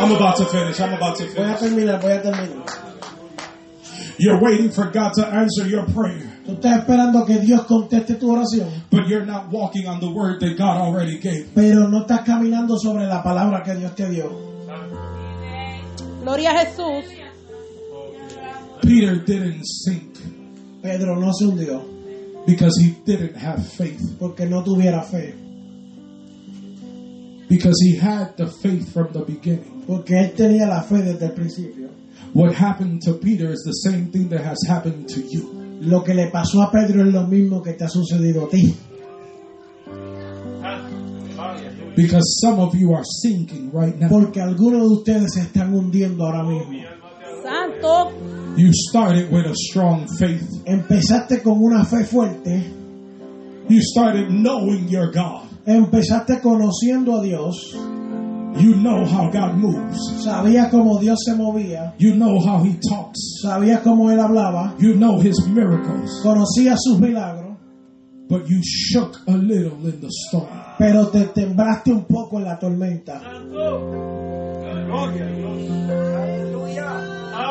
I'm 0.00 0.12
about 0.12 0.36
to 0.36 0.44
finish. 0.46 0.80
I'm 0.80 0.92
about 0.94 1.16
to 1.18 1.24
Voy 1.24 1.42
a 1.42 1.56
finish. 1.56 1.60
terminar, 1.60 2.00
voy 2.00 2.12
a 2.12 2.22
terminar. 2.22 2.64
You're 4.20 4.40
waiting 4.40 4.70
for 4.70 4.90
God 4.90 5.12
to 5.14 5.26
answer 5.26 5.66
your 5.66 5.84
prayer, 5.86 6.28
Tú 6.44 6.52
estás 6.54 6.78
esperando 6.80 7.24
que 7.26 7.38
Dios 7.38 7.62
conteste 7.66 8.14
tu 8.18 8.28
oración, 8.32 8.68
but 8.90 9.06
you're 9.06 9.24
not 9.26 9.48
walking 9.50 9.86
on 9.86 10.00
the 10.00 10.10
word 10.10 10.40
that 10.40 10.56
God 10.56 10.76
already 10.76 11.18
gave. 11.18 11.46
pero 11.54 11.88
no 11.88 12.04
estás 12.04 12.24
caminando 12.24 12.76
sobre 12.78 13.06
la 13.06 13.22
palabra 13.22 13.62
que 13.64 13.74
Dios 13.76 13.94
te 13.94 14.08
dio. 14.08 14.57
Gloria 16.28 16.50
a 16.50 16.66
Jesús. 16.66 17.06
Peter 18.82 19.24
didn't 19.24 19.64
sink 19.64 20.14
Pedro 20.82 21.18
no 21.18 21.32
se 21.32 21.46
hundió 21.46 21.82
because 22.46 22.78
he 22.78 22.90
didn't 23.06 23.34
have 23.34 23.66
faith, 23.66 24.02
porque 24.18 24.44
no 24.44 24.62
tuviera 24.62 25.02
fe, 25.02 25.34
because 27.48 27.80
he 27.80 27.96
had 27.96 28.36
the 28.36 28.46
faith 28.46 28.92
from 28.92 29.10
the 29.14 29.20
beginning. 29.20 29.84
porque 29.86 30.20
él 30.20 30.34
tenía 30.34 30.66
la 30.66 30.82
fe 30.82 30.96
desde 31.02 31.24
el 31.24 31.32
principio. 31.32 31.88
What 32.34 32.52
happened 32.52 33.00
to 33.06 33.14
Peter 33.14 33.50
is 33.50 33.62
the 33.64 33.88
same 33.88 34.10
thing 34.12 34.28
that 34.28 34.44
has 34.44 34.58
happened 34.68 35.08
to 35.08 35.22
you. 35.22 35.80
Lo 35.80 36.04
que 36.04 36.12
le 36.12 36.30
pasó 36.30 36.60
a 36.60 36.70
Pedro 36.70 37.06
es 37.06 37.14
lo 37.14 37.26
mismo 37.26 37.62
que 37.62 37.72
te 37.72 37.84
ha 37.84 37.88
sucedido 37.88 38.44
a 38.44 38.50
ti. 38.50 38.76
Because 41.98 42.38
some 42.40 42.60
of 42.60 42.76
you 42.76 42.92
are 42.92 43.02
sinking 43.22 43.72
right 43.72 43.98
now. 43.98 44.08
Porque 44.08 44.40
algunos 44.40 44.82
de 44.82 44.94
ustedes 45.02 45.34
se 45.34 45.40
están 45.40 45.74
hundiendo 45.74 46.24
ahora 46.24 46.44
mismo. 46.44 46.84
Santo. 47.42 48.12
You 48.56 48.70
started 48.72 49.32
with 49.32 49.46
a 49.46 49.54
strong 49.54 50.06
faith. 50.18 50.46
Empezaste 50.64 51.42
con 51.42 51.58
una 51.60 51.84
fe 51.84 52.04
fuerte, 52.04 52.62
You 53.68 53.80
started 53.82 54.30
knowing 54.30 54.88
your 54.88 55.10
God. 55.10 55.48
empezaste 55.66 56.40
conociendo 56.40 57.18
a 57.18 57.22
Dios, 57.24 57.74
You 58.60 58.74
know 58.76 59.04
how 59.04 59.28
God 59.30 59.56
moves. 59.56 59.98
sabías 60.24 60.70
cómo 60.70 60.98
Dios 61.00 61.18
se 61.24 61.34
movía, 61.34 61.94
You 61.98 62.14
know 62.14 62.38
how 62.40 62.62
He 62.64 62.74
talks. 62.88 63.18
sabías 63.42 63.82
cómo 63.82 64.10
Él 64.10 64.20
hablaba, 64.20 64.74
You 64.78 64.94
know 64.94 65.18
His 65.20 65.36
miracles. 65.48 66.20
conocías 66.22 66.78
sus 66.80 66.98
milagros, 67.00 67.56
But 68.28 68.48
you 68.48 68.60
shook 68.62 69.18
a 69.26 69.32
little 69.36 69.78
in 69.86 70.00
the 70.00 70.10
storm. 70.28 70.48
Pero 70.78 71.08
te 71.08 71.24
temblaste 71.26 71.90
un 71.92 72.04
poco 72.04 72.38
en 72.38 72.44
la 72.44 72.58
tormenta. 72.58 73.20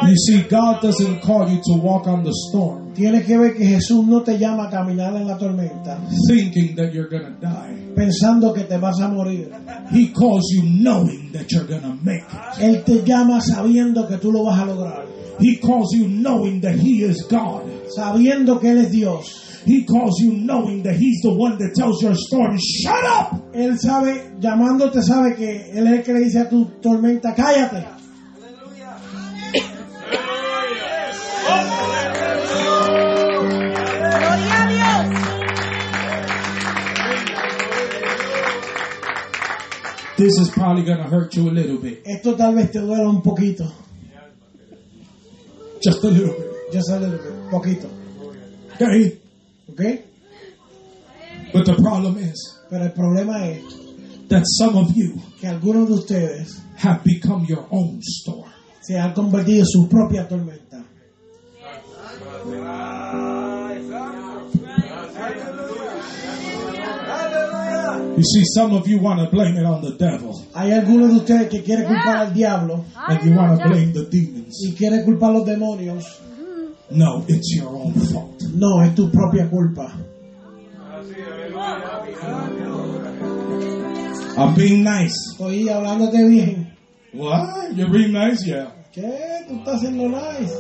You 0.08 0.16
see, 0.16 0.44
God 0.44 0.82
doesn't 0.82 1.22
call 1.22 1.50
you 1.50 1.60
to 1.66 1.82
walk 1.82 2.08
on 2.08 2.24
the 2.24 2.32
storm 2.50 2.94
Tienes 2.94 3.26
que 3.26 3.38
ver 3.38 3.56
que 3.56 3.66
Jesús 3.66 4.06
no 4.06 4.22
te 4.24 4.38
llama 4.38 4.68
a 4.68 4.70
caminar 4.70 5.16
en 5.16 5.28
la 5.28 5.38
tormenta 5.38 6.00
thinking 6.28 6.76
that 6.76 6.94
you're 6.94 7.10
going 7.10 7.26
to 7.26 7.40
die. 7.40 7.94
pensando 7.96 8.54
que 8.54 8.64
te 8.64 8.78
vas 8.78 9.00
a 9.02 9.08
morir. 9.08 9.52
He 9.92 10.12
calls 10.14 10.50
you 10.56 10.64
knowing 10.64 11.32
that 11.34 11.52
you're 11.52 11.68
going 11.68 11.82
to 11.82 11.98
make 12.04 12.24
it. 12.24 12.62
Él 12.62 12.84
te 12.84 13.04
llama 13.04 13.42
sabiendo 13.42 14.08
que 14.08 14.18
tú 14.18 14.32
lo 14.32 14.44
vas 14.44 14.60
a 14.60 14.66
lograr, 14.66 15.06
He 15.40 15.58
calls 15.58 15.94
you 15.94 16.08
knowing 16.08 16.62
that 16.62 16.76
He 16.76 17.04
is 17.04 17.28
God. 17.30 17.64
sabiendo 17.96 18.60
que 18.60 18.72
Él 18.72 18.78
es 18.80 18.92
Dios. 18.92 19.47
He 19.66 19.86
calls 19.86 20.20
you 20.22 20.34
knowing 20.34 20.84
that 20.84 20.96
He's 20.96 21.22
the 21.22 21.34
one 21.34 21.58
that 21.58 21.74
tells 21.76 22.02
your 22.02 22.16
storm, 22.16 22.58
shut 22.58 23.04
up! 23.04 23.54
Él 23.54 23.78
sabe, 23.78 24.40
llamándote, 24.40 25.02
sabe 25.02 25.36
que 25.36 25.72
Él 25.74 25.88
es 25.88 26.00
el 26.00 26.04
que 26.04 26.14
le 26.14 26.20
dice 26.22 26.40
a 26.40 26.50
tu 26.50 26.66
tormenta, 26.82 27.36
cállate. 27.36 27.98
This 40.18 40.40
is 40.40 40.50
probably 40.50 40.84
going 40.84 40.98
to 40.98 41.04
hurt 41.04 41.36
you 41.36 41.48
a 41.48 41.52
little 41.52 41.78
bit. 41.78 42.02
Esto 42.04 42.36
tal 42.36 42.56
vez 42.56 42.72
te 42.72 42.80
duela 42.80 43.08
un 43.08 43.22
poquito. 43.22 43.72
Just 45.80 46.04
a 46.04 46.08
little 46.08 46.34
bit. 46.34 46.74
Just 46.74 46.90
a 46.90 46.98
little 46.98 47.20
bit, 47.20 47.52
poquito. 47.52 47.88
Okay? 48.74 49.20
But 51.54 51.66
the 51.66 51.76
problem 51.76 52.18
is 52.18 52.58
Pero 52.70 52.84
el 52.84 52.92
problema 52.92 53.48
es 53.48 53.64
that 54.30 54.44
some 54.46 54.76
of 54.78 54.92
you 54.96 55.22
que 55.40 55.48
algunos 55.48 55.88
de 55.88 55.94
ustedes 55.94 56.60
have 56.78 57.02
become 57.04 57.46
your 57.48 57.66
own 57.72 58.02
storm. 58.02 58.50
se 58.82 58.98
han 58.98 59.14
convertido 59.14 59.60
en 59.60 59.66
su 59.66 59.88
propia 59.88 60.28
tormenta. 60.28 60.84
You 68.18 68.24
see, 68.24 68.44
some 68.56 68.74
of 68.74 68.88
you 68.88 69.00
want 69.00 69.20
to 69.20 69.30
blame 69.30 69.56
it 69.58 69.64
on 69.66 69.82
the 69.82 69.92
devil 69.96 70.34
Hay 70.56 70.72
algunos 70.72 71.10
de 71.12 71.18
ustedes 71.18 71.50
que 71.50 71.62
quieren 71.64 71.86
culpar 71.86 72.18
al 72.18 72.34
diablo 72.34 72.84
and 73.08 73.24
you 73.24 73.36
want 73.36 73.60
to 73.60 73.68
blame 73.70 73.94
the 73.94 74.06
demons. 74.10 74.58
y 74.66 74.74
quieren 74.74 75.06
culpar 75.06 75.30
a 75.30 75.34
los 75.34 75.46
demonios. 75.46 76.04
No, 76.90 77.24
it's 77.28 77.56
your 77.56 77.70
own 77.70 77.94
fault. 77.94 78.37
No, 78.58 78.82
es 78.82 78.96
tu 78.96 79.12
propia 79.12 79.48
culpa. 79.48 79.94
I'm 84.36 84.56
being 84.56 84.84
nice. 84.84 85.14
Estoy 85.34 85.70
hablándote 85.70 86.28
bien. 86.28 86.76
What? 87.14 87.76
You're 87.76 87.92
being 87.92 88.14
nice? 88.14 88.44
Yeah. 88.48 88.72
¿Qué? 88.92 89.46
Tú 89.48 89.58
estás 89.58 89.76
haciendo 89.76 90.10
nice. 90.10 90.52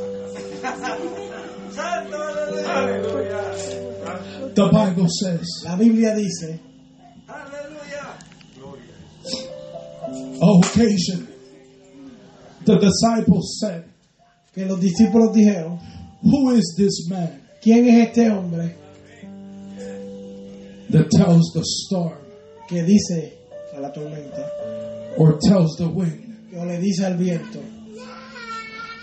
The 4.53 4.69
Bible 4.71 5.07
says, 5.09 5.47
La 5.65 5.75
Biblia 5.75 6.13
dice, 6.15 6.59
on 10.39 10.63
occasion, 10.63 11.27
the 12.63 12.77
disciples 12.77 13.57
said, 13.59 13.85
que 14.53 14.65
los 14.65 14.79
discípulos 14.79 15.33
dijeron, 15.33 15.79
Who 16.21 16.51
is 16.51 16.75
this 16.77 17.07
man 17.09 17.46
¿quién 17.67 17.85
es 17.89 18.07
este 18.07 18.29
hombre 18.29 18.73
that 20.89 21.09
tells 21.09 21.51
the 21.53 21.61
storm 21.65 22.17
que 22.69 22.81
dice 22.81 23.33
a 23.75 23.81
la 23.81 23.91
tormenta 23.91 24.49
or 25.17 25.37
tells 25.37 25.75
the 25.75 25.85
wind, 25.85 26.47
o 26.57 26.63
le 26.63 26.79
dice 26.79 27.05
al 27.05 27.17
viento, 27.17 27.59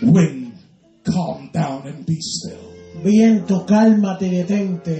Wind, 0.01 0.53
calm 1.03 1.51
down 1.53 1.85
and 1.85 2.07
be 2.07 2.17
still, 2.19 2.73
viento, 3.03 3.67
cálmate 3.67 4.25
y 4.25 4.29
detente? 4.31 4.99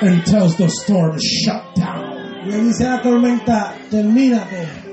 and 0.00 0.24
tells 0.26 0.56
the 0.56 0.68
storm, 0.68 1.16
Shut 1.20 1.76
down? 1.76 2.48
Le 2.48 2.58
dice 2.58 2.86
a 2.86 2.96
la 2.96 3.02
tormenta, 3.02 3.72
termínate. 3.88 4.83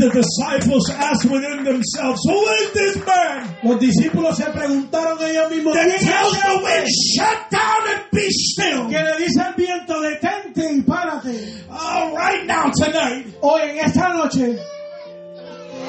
The 0.00 0.08
disciples 0.08 0.88
asked 0.96 1.26
within 1.30 1.62
themselves, 1.62 2.20
Who 2.24 2.40
is 2.48 2.72
this 2.72 2.96
man 3.04 3.56
Los 3.62 3.78
discípulos 3.80 4.34
se 4.34 4.44
preguntaron 4.44 5.18
ellos 5.20 5.50
mismos, 5.52 5.74
that 5.74 5.88
¿quién 5.88 6.00
tells 6.00 6.32
es 6.36 6.40
the 6.42 6.48
este 6.48 6.64
wind, 6.64 6.88
Shut 6.88 7.50
down 7.50 7.82
and 7.92 8.02
be 8.10 8.26
still? 8.30 8.88
que 8.88 8.96
le 8.96 9.18
dice 9.18 9.40
al 9.42 9.54
viento, 9.54 10.00
detente 10.00 10.72
y 10.72 10.80
párate? 10.80 11.64
Oh, 11.70 12.14
right 12.16 12.46
now, 12.46 12.70
tonight, 12.74 13.26
Hoy 13.42 13.60
en 13.60 13.78
esta 13.84 14.08
noche, 14.14 14.58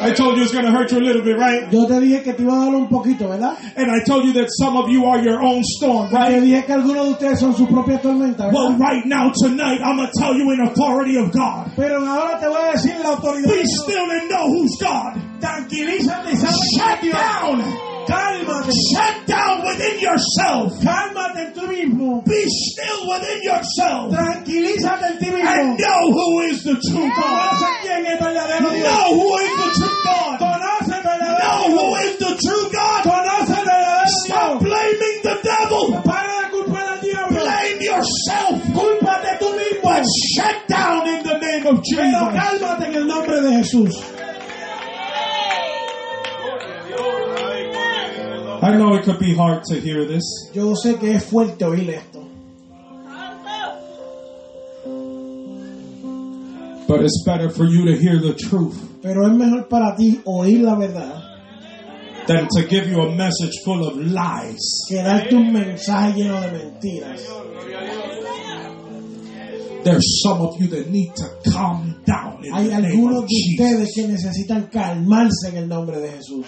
I 0.01 0.11
told 0.13 0.37
you 0.37 0.43
it's 0.43 0.51
going 0.51 0.65
to 0.65 0.71
hurt 0.71 0.91
you 0.91 0.97
a 0.97 1.05
little 1.05 1.21
bit, 1.21 1.37
right? 1.37 1.71
Yo 1.71 1.87
te 1.87 1.99
dije 2.01 2.23
que 2.23 2.33
te 2.33 2.43
iba 2.43 2.53
a 2.53 2.65
dar 2.65 2.73
un 2.75 2.87
poquito, 2.87 3.29
¿verdad? 3.29 3.55
And 3.77 3.91
I 3.91 4.03
told 4.03 4.25
you 4.25 4.33
that 4.33 4.47
some 4.49 4.75
of 4.75 4.89
you 4.89 5.05
are 5.05 5.21
your 5.21 5.41
own 5.41 5.63
storm, 5.63 6.09
Te 6.09 6.41
dije 6.41 6.65
que 6.65 6.73
algunos 6.73 7.05
de 7.05 7.11
ustedes 7.13 7.39
son 7.39 7.55
su 7.55 7.67
propia 7.67 7.99
tormenta, 8.01 8.49
Well, 8.51 8.77
right 8.77 9.05
now, 9.05 9.31
tonight, 9.43 9.79
I'm 9.81 9.97
going 9.97 10.09
to 10.11 10.19
tell 10.19 10.35
you 10.35 10.51
in 10.51 10.61
authority 10.61 11.17
of 11.17 11.31
God. 11.31 11.71
Pero 11.75 12.03
ahora 12.03 12.39
te 12.39 12.47
voy 12.47 12.69
a 12.69 12.71
decir 12.73 12.99
la 13.03 13.15
autoridad. 13.15 13.47
Be 13.47 13.63
still 13.65 14.09
and 14.09 14.29
know 14.29 14.47
who's 14.47 14.77
God. 14.79 15.17
Tranquilízate 15.39 16.31
y 16.31 16.35
sabe 16.35 16.55
Shut 16.77 17.13
down. 17.13 17.90
Cálmate. 18.07 18.71
Shut 18.91 19.15
down 19.27 19.61
within 19.65 19.99
yourself. 19.99 20.73
Cálmate 20.83 21.39
en 21.41 21.53
tú 21.53 21.61
mismo. 21.67 22.23
Be 22.25 22.43
still 22.47 23.01
within 23.09 23.39
yourself. 23.43 24.11
Tranquilízate 24.11 25.05
en 25.11 25.17
ti 25.19 25.27
And 25.31 25.77
know 25.77 26.01
who 26.11 26.41
is 26.49 26.63
the 26.63 26.75
true 26.75 27.09
God. 27.09 27.49
Conoce 27.51 27.69
quién 27.83 28.05
es 28.05 28.19
verdadero 28.19 28.69
Dios. 28.69 28.87
Know 28.87 29.07
who 29.15 29.37
is 29.37 29.53
the 29.57 29.69
true 29.79 29.97
God. 30.05 30.39
Conoce 30.39 30.95
verdadero 31.01 31.39
Know 31.41 31.61
who 31.71 31.95
is 32.05 32.17
the 32.17 32.33
true 32.41 32.67
God. 32.71 33.01
Conoce 33.03 33.55
verdadero 33.55 34.07
Stop 34.25 34.59
Dios. 34.59 34.63
blaming 34.63 35.17
the 35.23 35.35
devil. 35.43 36.01
Para 36.03 36.33
de 36.41 36.49
culpar 36.51 36.85
al 36.87 36.99
diablo. 37.01 37.39
Blame 37.39 37.79
yourself. 37.81 38.55
Cúlpate 38.73 39.37
tú 39.39 39.47
mismo. 39.55 39.81
But 39.83 40.03
shut 40.35 40.57
down 40.67 41.07
in 41.07 41.23
the 41.23 41.37
name 41.37 41.65
of 41.67 41.81
Pero 41.81 42.29
Jesus. 42.29 42.33
cálmate 42.33 42.85
en 42.87 42.95
el 42.95 43.07
nombre 43.07 43.41
de 43.41 43.51
Jesús. 43.57 43.93
I 48.63 48.75
know 48.77 48.93
it 48.95 49.03
could 49.03 49.17
be 49.19 49.33
hard 49.33 49.63
to 49.65 49.79
hear 49.79 50.05
this, 50.05 50.23
Yo 50.53 50.73
sé 50.75 50.99
que 50.99 51.15
es 51.15 51.25
fuerte 51.25 51.65
oír 51.65 51.89
esto. 51.89 52.27
but 56.87 57.01
it's 57.01 57.23
better 57.25 57.49
for 57.49 57.63
you 57.63 57.85
to 57.85 57.95
hear 57.95 58.19
the 58.19 58.33
truth 58.33 58.77
Pero 59.01 59.25
es 59.25 59.31
mejor 59.37 59.67
para 59.69 59.95
ti 59.95 60.19
oír 60.25 60.61
la 60.63 60.75
verdad 60.75 61.27
than 62.27 62.47
to 62.49 62.63
give 62.67 62.87
you 62.87 63.01
a 63.01 63.15
message 63.15 63.53
full 63.65 63.83
of 63.83 63.95
lies. 63.97 64.59
que 64.87 64.97
darte 65.01 65.33
un 65.35 65.51
mensaje 65.51 66.13
lleno 66.13 66.39
de 66.39 66.51
mentiras. 66.51 67.19
There's 69.83 70.21
some 70.23 70.41
of 70.41 70.59
you 70.61 70.67
that 70.67 70.89
need 70.89 71.11
to 71.15 71.51
calm 71.51 71.95
down 72.05 72.43
in 72.45 72.53
Hay 72.53 72.69
algunos 72.71 73.25
de 73.27 73.55
ustedes 73.57 73.89
que 73.95 74.07
necesitan 74.07 74.69
calmarse 74.71 75.49
en 75.49 75.57
el 75.57 75.67
nombre 75.67 75.99
de 75.99 76.09
Jesús. 76.11 76.45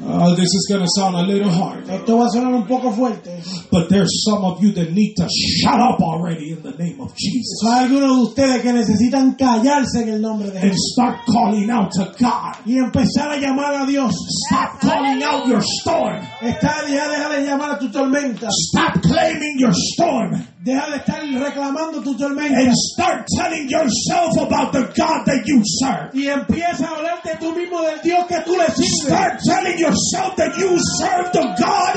Uh, 0.00 0.34
this 0.34 0.48
is 0.54 0.66
going 0.70 0.80
to 0.82 0.88
sound 0.96 1.14
a 1.16 1.22
little 1.22 1.50
hard, 1.50 1.88
Esto 1.88 2.16
va 2.18 2.26
a 2.26 2.30
sonar 2.30 2.54
un 2.54 2.66
poco 2.66 2.90
fuerte. 2.92 3.42
but 3.70 3.88
there's 3.88 4.24
some 4.24 4.44
of 4.44 4.62
you 4.62 4.72
that 4.72 4.90
need 4.92 5.14
to 5.16 5.26
shut 5.28 5.78
up 5.80 6.00
already 6.00 6.52
in 6.52 6.62
the 6.62 6.72
name 6.78 7.00
of 7.00 7.14
Jesus 7.16 7.60
Hay 7.64 7.84
algunos 7.86 8.16
de 8.16 8.22
ustedes 8.42 8.62
que 8.62 8.72
necesitan 8.72 9.34
callarse 9.36 10.02
en 10.02 10.08
el 10.10 10.20
nombre 10.20 10.50
de 10.50 10.58
and 10.58 10.70
Jesús 10.70 10.92
start 10.94 11.18
calling 11.26 11.70
out 11.70 11.90
to 11.92 12.04
God. 12.18 12.54
y 12.66 12.78
empezar 12.78 13.30
a 13.32 13.36
llamar 13.38 13.74
a 13.82 13.86
Dios. 13.86 14.12
Stop 14.48 14.80
calling 14.80 15.22
out 15.22 15.46
your 15.46 15.62
storm. 15.80 16.20
Está, 16.40 16.82
deja, 16.86 17.08
deja 17.08 17.28
de 17.28 17.44
llamar 17.46 17.72
a 17.72 17.78
tu 17.78 17.90
tormenta. 17.90 18.48
Stop 18.50 19.02
claiming 19.02 19.56
your 19.58 19.72
storm 19.72 20.46
Deja 20.68 20.90
de 20.90 20.96
estar 20.98 21.22
reclamando 21.22 22.02
tu 22.02 22.14
tormenta. 22.14 22.60
and 22.60 22.74
start 22.92 23.26
telling 23.38 23.70
yourself 23.70 24.36
about 24.36 24.70
the 24.70 24.82
God 24.94 25.24
that 25.24 25.42
you 25.46 25.62
serve. 25.64 26.12
Y 26.12 26.28
empieza 26.28 26.84
a 26.84 26.90
hablarte 26.90 27.38
tú 27.40 27.54
mismo 27.54 27.80
del 27.80 28.02
Dios 28.02 28.26
que 28.28 28.36
tú 28.44 28.54
le 28.54 28.66
sirves. 28.66 29.06
Start 29.06 29.40
telling 29.46 29.78
yourself 29.78 30.36
that 30.36 30.58
you 30.58 30.76
serve 31.00 31.32
the 31.32 31.40
God 31.56 31.94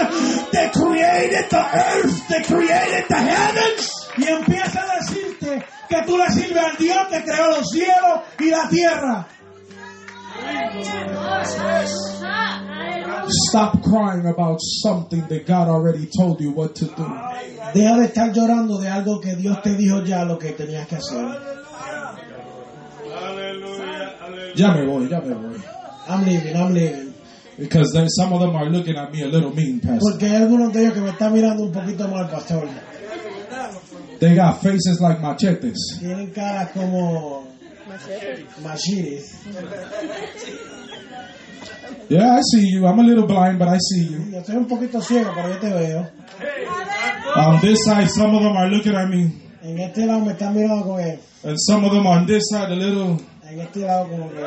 that 0.53 0.72
created 0.72 1.49
the 1.49 1.60
earth, 1.60 2.27
that 2.30 2.45
created 2.48 3.03
the 3.10 3.19
heavens. 3.19 3.91
Y 4.18 4.23
empieza 4.23 4.80
a 4.80 4.99
decirte 5.02 5.65
que 5.89 6.02
tú 6.06 6.18
le 6.18 6.30
sirves 6.30 6.64
al 6.64 6.77
Dios 6.77 7.07
que 7.10 7.23
creó 7.26 7.48
los 7.49 7.69
cielos 7.72 8.22
y 8.39 8.52
la 8.52 8.69
tierra. 8.69 9.27
Stop 13.27 13.84
crying 13.84 14.26
about 14.26 14.60
something 14.61 15.22
that 15.27 15.45
God 15.45 15.68
already 15.68 16.07
told 16.07 16.41
you 16.41 16.52
what 16.52 16.76
to 16.76 16.85
do. 16.85 17.06
Deja 17.73 17.98
de 17.98 18.07
estar 18.07 18.34
llorando 18.34 18.80
de 18.80 18.88
algo 18.89 19.22
que 19.22 19.35
Dios 19.35 19.61
te 19.61 19.76
dijo 19.76 20.03
ya 20.06 20.23
lo 20.23 20.38
que 20.38 20.52
tenías 20.52 20.88
que 20.88 20.95
hacer. 20.95 21.52
Ya 24.56 24.73
me 24.73 24.85
voy, 24.85 25.07
ya 25.07 25.22
me 25.22 25.34
voy. 25.34 25.61
I'm 26.07 26.26
leaving, 26.26 26.56
I'm 26.56 26.73
leaving. 26.73 27.14
Because 27.57 27.91
then 27.93 28.10
some 28.10 28.34
of 28.34 28.41
them 28.41 28.56
are 28.56 28.69
looking 28.69 28.98
at 28.98 29.11
me 29.14 29.22
a 29.22 29.27
little 29.27 29.53
mean, 29.53 29.80
Pastor. 29.80 29.99
Porque 29.99 30.26
hay 30.26 30.38
algunos 30.38 30.73
de 30.73 30.81
ellos 30.81 30.93
que 30.93 31.02
me 31.02 31.10
están 31.10 31.34
mirando 31.34 31.64
un 31.64 31.72
poquito 31.72 32.07
mal, 32.07 32.27
pastor. 32.30 32.68
They 34.19 34.35
got 34.35 34.61
faces 34.61 34.99
like 34.99 35.19
machetes. 35.22 35.98
Tienen 35.99 36.31
caras 36.31 36.72
como 36.72 37.48
machites. 38.64 39.35
Yeah, 42.10 42.36
I 42.38 42.42
see 42.42 42.68
you. 42.68 42.86
I'm 42.88 43.00
a 43.00 43.04
little 43.04 43.26
blind, 43.26 43.58
but 43.58 43.70
I 43.70 43.78
see 43.78 44.04
you. 44.04 44.20
Yo 44.32 44.40
estoy 44.40 44.58
un 44.58 44.68
poquito 44.68 45.02
ciego, 45.02 45.32
pero 45.34 45.50
yo 45.50 45.60
te 45.60 45.70
veo. 45.70 46.10
On 47.36 47.62
this 47.62 47.86
side, 47.86 48.10
some 48.10 48.36
of 48.36 48.44
them 48.44 48.56
are 48.58 48.70
looking 48.70 48.96
at 48.96 49.08
me. 49.10 49.32
En 49.64 49.80
este 49.80 50.06
lado 50.06 50.26
me 50.26 50.34
están 50.34 50.54
mirando 50.54 50.84
con 50.84 51.00
él. 51.00 51.20
And 51.44 51.58
some 51.58 51.86
of 51.86 51.94
them 51.94 52.06
on 52.06 52.26
this 52.26 52.44
side, 52.50 52.72
a 52.72 52.76
little. 52.76 53.18
En 53.50 53.60
este 53.60 53.80
lado 53.86 54.10
como 54.10 54.30
que... 54.30 54.42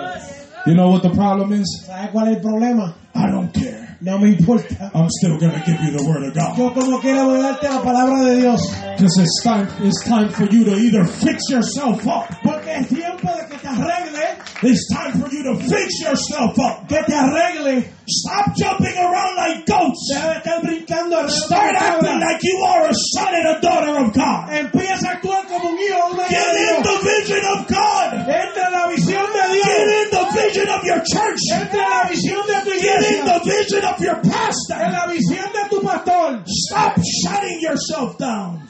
You 0.66 0.74
know 0.74 0.90
what 0.90 1.02
the 1.02 1.10
problem 1.10 1.52
is? 1.52 1.84
¿Sabes 1.86 2.10
cuál 2.10 2.28
es 2.28 2.36
el 2.36 2.42
problema? 2.42 2.94
I 3.14 3.30
don't 3.30 3.52
care. 3.52 3.96
No 4.00 4.18
me 4.18 4.36
importa. 4.36 4.90
I'm 4.92 5.08
still 5.08 5.38
going 5.38 5.52
to 5.52 5.62
give 5.64 5.80
you 5.80 5.96
the 5.96 6.04
word 6.04 6.24
of 6.24 6.34
God. 6.34 6.58
Yo 6.58 6.70
como 6.74 7.00
quiera 7.00 7.24
voy 7.24 7.38
a 7.38 7.42
darte 7.54 7.70
la 7.70 7.80
palabra 7.80 8.24
de 8.26 8.36
Dios. 8.40 8.60
Because 8.68 9.16
it's 9.18 9.42
time, 9.42 9.66
it's 9.80 10.04
time 10.04 10.28
for 10.28 10.44
you 10.44 10.64
to 10.64 10.76
either 10.76 11.06
fix 11.06 11.48
yourself 11.48 12.06
up. 12.06 12.28
Porque 12.42 12.68
es 12.68 12.88
tiempo 12.88 13.28
de 13.32 13.46
que 13.48 13.58
te 13.58 13.68
arregle, 13.68 14.36
It's 14.62 14.88
time 14.92 15.12
for 15.20 15.28
you 15.32 15.42
to 15.44 15.56
fix 15.56 16.00
yourself 16.00 16.58
up. 16.58 16.86
que 16.88 17.00
te 17.06 17.14
arregle. 17.14 17.84
Stop 18.06 18.52
jumping 18.56 18.92
around 18.98 19.36
like 19.36 19.64
goats. 19.64 20.04
Deja 20.12 20.28
de 20.28 20.38
estar 20.40 20.60
brincando 20.60 21.28
Start 21.30 21.74
acting 21.74 22.20
like 22.20 22.40
you 22.42 22.60
are 22.66 22.88
a 22.90 22.94
son 23.14 23.32
and 23.34 23.56
a 23.56 23.60
daughter 23.62 23.96
of 24.04 24.12
God. 24.12 24.50
Empieza 24.52 25.08
a 25.08 25.12
actuar 25.16 25.46
como 25.48 25.70
un 25.70 25.78
hijo 25.78 26.12
una 26.12 26.28
Get 26.28 26.52
in 26.52 26.82
the 26.82 26.96
vision 27.00 27.44
of 27.56 27.66
God. 27.68 28.12
Entra 28.28 28.66
en 28.66 28.72
la 28.72 28.86
visión 28.92 29.24
de 29.32 29.44
Dios. 29.54 29.64
Get 29.64 29.88
in 29.88 30.10
the 30.10 30.24
vision 30.36 30.68
of 30.68 30.84
your 30.84 31.00
church. 31.00 31.40
Entra 31.52 31.80
en 31.80 31.90
la 31.90 32.04
visión 32.10 32.42
de 32.46 32.60
tu 32.64 32.70
Get 32.78 33.03
in 33.06 33.14
iglesia. 33.14 33.38
the 33.38 33.50
vision 33.50 33.84
of 33.84 34.00
your 34.00 34.16
En 34.16 34.92
la 34.92 35.06
visión 35.06 35.52
de 35.52 35.68
tu 35.70 35.80
pastor. 35.82 36.42
Stop 36.46 36.96
shutting 37.22 37.60
yourself 37.60 38.18
down. 38.18 38.68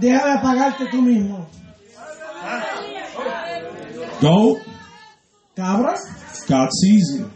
Deja 0.00 0.24
de 0.24 0.32
apagarte 0.32 0.86
tú 0.90 1.02
mismo. 1.02 1.46
Go. 4.20 4.58
Cabra, 5.56 5.94
God 6.48 6.68
sees 6.72 7.18
you. 7.18 7.30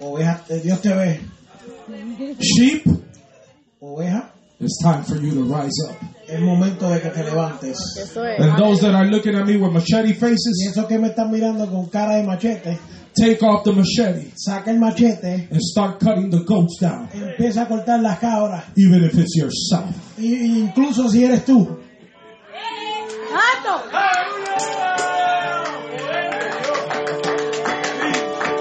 oveja, 0.00 0.42
eh, 0.50 0.60
Dios 0.62 0.80
te 0.80 0.94
ve. 0.94 1.20
Sheep. 2.40 2.84
Oveja, 3.80 4.30
It's 4.58 4.78
time 4.82 5.04
for 5.04 5.16
you 5.16 5.32
to 5.34 5.42
rise 5.44 5.72
up. 5.88 5.96
es 6.28 6.40
momento 6.40 6.88
de 6.90 7.00
que 7.00 7.10
te 7.10 7.22
levantes. 7.24 7.78
And 8.38 8.58
those 8.58 8.80
that 8.80 8.94
are 8.94 9.06
looking 9.06 9.34
at 9.34 9.46
me 9.46 9.56
with 9.56 9.72
machete 9.72 10.08
Y 10.08 10.14
faces, 10.14 10.66
esos 10.70 10.86
que 10.86 10.98
me 10.98 11.08
están 11.08 11.30
mirando 11.30 11.66
con 11.70 11.86
cara 11.88 12.16
de 12.16 12.24
machete, 12.24 12.78
take 13.16 13.42
off 13.42 13.64
the 13.64 13.72
machete 13.72 14.32
saca 14.36 14.68
el 14.68 14.78
machete, 14.78 15.48
and 15.50 15.60
start 15.60 15.98
cutting 16.00 16.30
the 16.30 16.44
goats 16.44 16.78
down, 16.80 17.08
empieza 17.12 17.62
a 17.62 17.66
cortar 17.68 18.00
las 18.02 18.18
cabras. 18.18 18.64
even 18.76 19.04
if 19.04 19.16
it's 19.16 19.34
yourself. 19.36 19.94
Y- 20.18 20.60
incluso 20.60 21.08
si 21.08 21.24
eres 21.24 21.44
tú. 21.44 21.82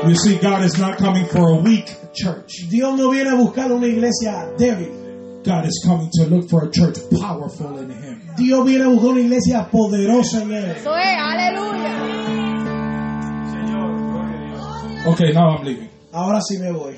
You 0.07 0.13
see, 0.13 0.37
God 0.37 0.63
is 0.63 0.77
not 0.77 0.97
coming 0.99 1.25
for 1.25 1.49
a 1.49 1.61
weak 1.63 1.87
church. 2.13 2.51
Dios 2.69 2.95
no 2.95 3.09
viene 3.09 3.31
a 3.31 3.35
buscar 3.35 3.71
una 3.71 3.87
iglesia 3.87 4.53
débil. 4.55 5.43
God 5.43 5.65
is 5.65 5.81
coming 5.83 6.09
to 6.13 6.25
look 6.25 6.47
for 6.47 6.65
a 6.65 6.71
church 6.71 6.97
powerful 7.19 7.79
in 7.79 7.89
Him. 7.89 8.21
Dios 8.37 8.65
viene 8.67 8.83
a 8.83 8.87
buscar 8.87 9.11
una 9.11 9.21
iglesia 9.21 9.67
poderosa 9.71 10.43
en 10.43 10.51
Él. 10.51 10.71
Eso 10.71 10.95
es, 10.95 11.17
aleluya. 11.17 12.24
Okay, 15.07 15.31
now 15.33 15.55
I'm 15.55 15.63
leaving. 15.65 15.89
Ahora 16.11 16.39
sí 16.41 16.57
me 16.59 16.71
voy. 16.71 16.95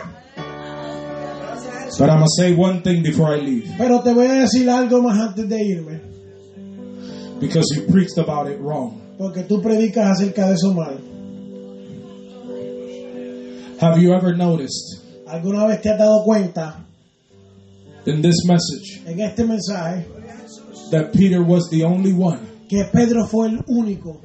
But 2.00 2.10
I'm 2.12 2.22
to 2.22 2.28
say 2.38 2.54
one 2.54 2.82
thing 2.84 3.02
before 3.02 3.34
I 3.34 3.38
leave 3.40 3.74
Pero 3.78 4.02
te 4.04 4.14
voy 4.14 4.28
a 4.28 4.42
decir 4.42 4.70
algo 4.70 5.02
más 5.02 5.18
antes 5.18 5.48
de 5.50 5.58
irme. 5.64 6.00
because 7.40 7.66
you 7.76 7.82
preached 7.92 8.18
about 8.18 8.48
it 8.48 8.60
wrong. 8.60 9.02
Porque 9.18 9.44
tú 9.48 9.62
predicas 9.62 10.12
acerca 10.12 10.48
de 10.48 10.54
eso 10.54 10.74
mal. 10.74 11.00
Have 13.80 14.00
you 14.02 14.14
ever 14.14 14.36
noticed 14.36 15.04
¿Alguna 15.28 15.66
vez 15.68 15.82
te 15.82 15.90
has 15.90 15.98
dado 16.00 16.24
cuenta 16.24 16.84
in 18.06 18.22
this 18.22 18.46
message 18.46 19.02
en 19.06 19.20
este 19.20 19.44
mensaje 19.44 20.06
that 20.92 21.12
Peter 21.14 21.42
was 21.44 21.68
the 21.70 21.84
only 21.84 22.14
one 22.14 22.40
que 22.70 22.84
Pedro 22.92 23.26
fue 23.28 23.48
el 23.50 23.64
único 23.68 24.22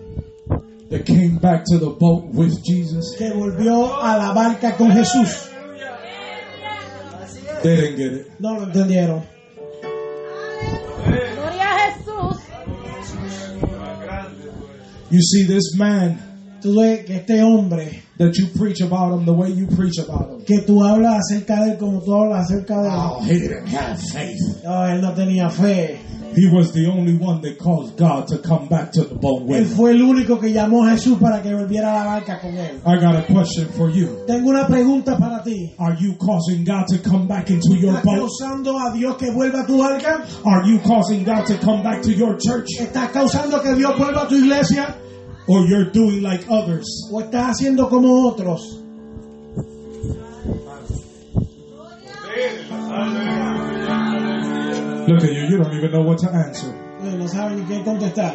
that 0.93 1.07
came 1.07 1.39
back 1.39 1.65
to 1.65 1.79
the 1.79 1.91
boat 1.91 2.27
with 2.27 2.63
Jesus? 2.63 3.17
que 3.17 3.33
volvió 3.33 3.97
a 4.01 4.19
la 4.19 4.33
barca 4.33 4.77
con 4.77 4.91
Jesús? 4.93 5.49
They 7.63 7.77
didn't 7.77 7.97
get 7.97 8.13
it. 8.13 8.41
No 8.41 8.55
lo 8.55 8.67
entendieron. 8.67 9.25
Gloria 11.35 11.65
a 11.65 11.93
Jesús. 11.93 12.39
You 15.11 15.21
see, 15.21 15.45
this 15.45 15.75
man 15.77 16.19
tú 16.63 16.81
ves 16.81 17.05
que 17.05 17.17
este 17.17 17.43
hombre, 17.43 18.03
that 18.19 18.37
you 18.37 18.47
preach 18.57 18.81
about 18.81 19.19
him 19.19 19.25
the 19.25 19.33
way 19.33 19.51
you 19.51 19.67
preach 19.67 19.99
about 19.99 20.31
him. 20.31 20.45
que 20.45 20.63
tú 20.63 20.83
hablas 20.83 21.21
acerca 21.25 21.65
de 21.65 21.73
él 21.73 21.79
como 21.79 22.01
tú 22.03 22.15
hablas 22.15 22.51
acerca 22.51 22.81
de 22.81 22.89
él. 22.89 22.95
Oh, 22.95 23.21
he 23.25 23.39
didn't 23.39 23.67
have 23.69 23.99
faith. 24.01 24.63
No, 24.65 24.87
él 24.87 25.01
no 25.01 25.13
tenía 25.13 25.51
fe. 25.51 25.99
He 26.35 26.47
was 26.51 26.73
the 26.73 26.87
only 26.87 27.15
one 27.15 27.41
that 27.43 27.59
caused 27.59 27.97
God 27.97 28.27
to 28.29 28.39
come 28.39 28.69
back 28.69 28.93
to 28.93 29.05
the 29.05 29.15
boat 29.15 29.49
Él 29.49 29.67
fue 29.67 29.91
el 29.91 30.03
único 30.03 30.41
que 30.41 30.53
llamó 30.53 30.85
a 30.85 30.91
Jesús 30.93 31.19
para 31.21 31.43
que 31.43 31.55
volviera 31.55 31.91
a 31.93 31.95
la 31.95 32.05
barca 32.05 32.41
con 32.41 32.57
él. 32.57 32.81
I 32.87 32.97
got 32.99 33.17
a 33.17 33.23
question 33.23 33.69
for 33.73 33.91
you. 33.91 34.25
Tengo 34.27 34.51
una 34.51 34.67
pregunta 34.67 35.19
para 35.19 35.43
ti. 35.45 35.75
Are 35.79 35.97
you 36.01 36.15
causing 36.17 36.65
God 36.65 36.87
to 36.89 36.99
come 36.99 37.27
back 37.27 37.51
into 37.51 37.77
your 37.77 37.95
¿Estás 37.95 38.05
boat? 38.05 38.19
causando 38.19 38.79
a 38.79 38.93
Dios 38.93 39.17
que 39.17 39.31
vuelva 39.31 39.63
a 39.63 39.67
tu 39.67 39.79
barca? 39.79 40.25
Are 40.45 40.67
you 40.67 40.79
causing 40.81 41.25
God 41.25 41.45
to 41.47 41.59
come 41.59 41.83
back 41.83 42.03
to 42.03 42.13
your 42.13 42.37
church? 42.39 42.69
¿Estás 42.81 43.11
causando 43.13 43.61
que 43.63 43.75
Dios 43.75 43.97
vuelva 43.99 44.23
a 44.23 44.29
tu 44.29 44.37
iglesia? 44.37 44.97
Or 45.49 45.67
you're 45.67 45.91
doing 45.91 46.23
like 46.23 46.45
others? 46.49 46.87
¿O 47.11 47.21
estás 47.21 47.51
haciendo 47.57 47.89
como 47.89 48.29
otros? 48.29 48.79
Look 55.09 55.25
at 55.25 55.33
you, 55.33 55.43
you 55.49 55.59
don't 55.59 55.75
even 55.75 55.91
know 55.91 56.03
what 56.03 56.19
to 56.19 56.31
answer. 56.31 56.73
No 57.03 57.27
saben 57.27 57.59
ni 57.59 57.65
qué 57.67 57.83
contestar. 57.85 58.35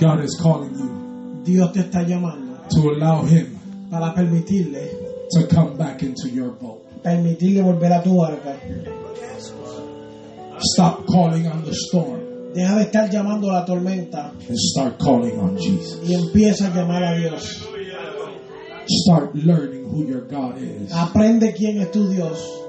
God 0.00 0.24
is 0.24 0.36
calling 0.42 0.74
you 0.74 1.42
Dios 1.44 1.72
te 1.72 1.80
está 1.80 2.02
llamando 2.02 2.58
to 2.70 2.90
allow 2.90 3.22
Him 3.22 3.58
para 3.90 4.12
permitirle, 4.14 4.90
to 5.30 5.46
come 5.46 5.76
back 5.76 6.02
into 6.02 6.28
your 6.28 6.50
boat. 6.52 6.82
permitirle 7.02 7.62
volver 7.62 7.92
a 7.92 8.02
tu 8.02 8.16
barca. 8.16 8.56
Stop 10.58 11.06
calling 11.06 11.46
on 11.46 11.64
the 11.64 11.74
storm 11.74 12.20
Deja 12.54 12.76
de 12.76 12.82
estar 12.84 13.10
llamando 13.10 13.50
a 13.50 13.54
la 13.60 13.64
tormenta 13.66 14.30
and 14.48 14.56
start 14.56 14.98
calling 14.98 15.38
on 15.38 15.56
Jesus. 15.58 16.00
y 16.08 16.14
empieza 16.14 16.68
a 16.68 16.74
llamar 16.74 17.02
a 17.02 17.16
Dios. 17.16 17.66
Start 18.86 19.34
learning 19.34 19.84
who 19.84 20.06
your 20.06 20.22
God 20.22 20.56
is. 20.58 20.92
Aprende 20.92 21.52
quién 21.54 21.80
es 21.80 21.90
tu 21.90 22.08
Dios. 22.08 22.63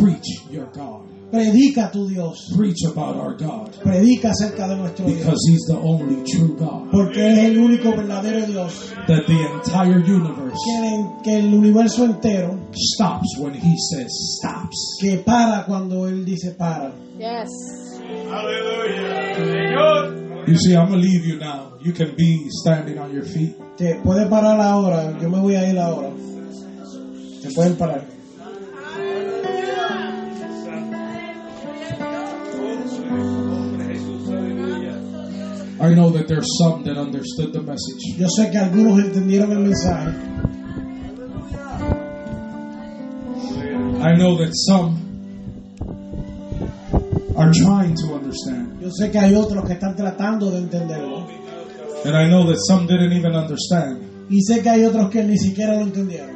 Preach 0.00 0.26
your 0.50 0.66
God. 0.72 1.02
Predica 1.30 1.90
tu 1.90 2.06
Dios. 2.08 2.36
Preach 2.56 2.84
about 2.86 3.16
our 3.16 3.34
God 3.36 3.72
Predica 3.82 4.30
acerca 4.30 4.68
de 4.68 4.76
nuestro 4.76 5.04
Dios. 5.06 5.18
because 5.18 5.40
He's 5.50 5.64
the 5.66 5.76
only 5.76 6.22
true 6.30 6.54
God. 6.56 6.90
Porque 6.92 7.16
Él 7.26 7.38
es 7.38 7.44
el 7.50 7.58
único 7.58 7.90
verdadero 7.96 8.46
Dios. 8.46 8.92
That 9.08 9.26
the 9.26 9.40
entire 9.54 9.98
universe 9.98 10.56
Que 10.64 10.88
el, 10.94 11.22
que 11.24 11.38
el 11.38 11.54
universo 11.54 12.04
entero, 12.04 12.58
stops 12.72 13.36
when 13.38 13.54
He 13.54 13.74
says 13.90 14.10
stops. 14.38 14.96
que 15.00 15.18
para 15.18 15.64
cuando 15.66 16.06
Él 16.06 16.24
dice 16.24 16.52
para. 16.56 16.92
Yes. 17.18 17.48
Señor. 19.36 20.46
You 20.46 20.56
see, 20.58 20.74
I'm 20.76 20.88
going 20.88 21.00
to 21.00 21.06
leave 21.08 21.24
you 21.24 21.38
now. 21.38 21.72
You 21.82 21.92
can 21.92 22.14
be 22.16 22.48
standing 22.62 22.98
on 22.98 23.12
your 23.12 23.24
feet. 23.24 23.56
Te 23.76 23.94
puede 24.04 24.28
parar 24.28 24.60
ahora. 24.60 25.16
Yo 25.20 25.28
me 25.30 25.40
voy 25.40 25.54
a 25.56 25.68
ir 25.70 25.78
ahora. 25.78 26.10
Te 27.42 27.50
pueden 27.54 27.76
parar. 27.76 28.04
I 35.84 35.94
know 35.94 36.08
that 36.10 36.26
there's 36.28 36.48
some 36.58 36.82
that 36.84 36.96
understood 36.96 37.52
the 37.52 37.60
message. 37.60 38.16
Yo 38.16 38.26
sé 38.28 38.50
que 38.50 38.58
algunos 38.58 38.98
entendieron 39.04 39.52
el 39.52 39.64
mensaje. 39.64 40.14
I 44.00 44.12
know 44.16 44.36
that 44.38 44.52
some 44.54 44.96
are 47.36 47.50
trying 47.52 47.94
to 47.96 48.14
understand. 48.14 48.80
Yo 48.80 48.88
sé 48.90 49.10
que 49.10 49.18
hay 49.18 49.34
otros 49.34 49.64
que 49.66 49.74
están 49.74 49.94
tratando 49.96 50.50
de 50.50 50.58
entenderlo. 50.58 51.26
And 52.04 52.16
I 52.16 52.28
know 52.28 52.44
that 52.46 52.58
some 52.68 52.86
didn't 52.86 53.12
even 53.14 53.34
understand 53.34 54.02
Y 54.30 54.40
sé 54.42 54.62
que 54.62 54.68
hay 54.70 54.84
otros 54.84 55.10
que 55.10 55.22
ni 55.24 55.36
siquiera 55.38 55.74
lo 55.76 55.82
entendieron. 55.82 56.34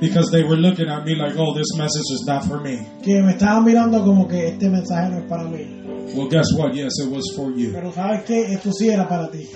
because 0.00 0.30
they 0.30 0.44
were 0.44 0.56
looking 0.56 0.88
at 0.88 1.04
me 1.04 1.14
like, 1.16 1.34
oh, 1.36 1.52
this 1.54 1.74
message 1.76 2.06
is 2.12 2.24
not 2.26 2.44
for 2.44 2.60
me. 2.60 2.78
Que 3.02 3.20
me 3.22 3.32
estaban 3.32 3.64
mirando 3.64 4.04
como 4.04 4.28
que 4.28 4.48
este 4.48 4.68
mensaje 4.68 5.10
no 5.10 5.18
es 5.18 5.24
para 5.28 5.44
mí. 5.44 5.77
Well, 6.14 6.28
guess 6.28 6.46
what? 6.56 6.74
Yes, 6.74 6.92
it 6.98 7.10
was 7.10 7.24
for 7.36 7.50
you. 7.50 7.72
Pero 7.72 7.92
sabes 7.92 8.24
que 8.24 8.52
esto 8.54 8.70
sí 8.72 8.88
era 8.90 9.06
para 9.08 9.30
ti. 9.30 9.48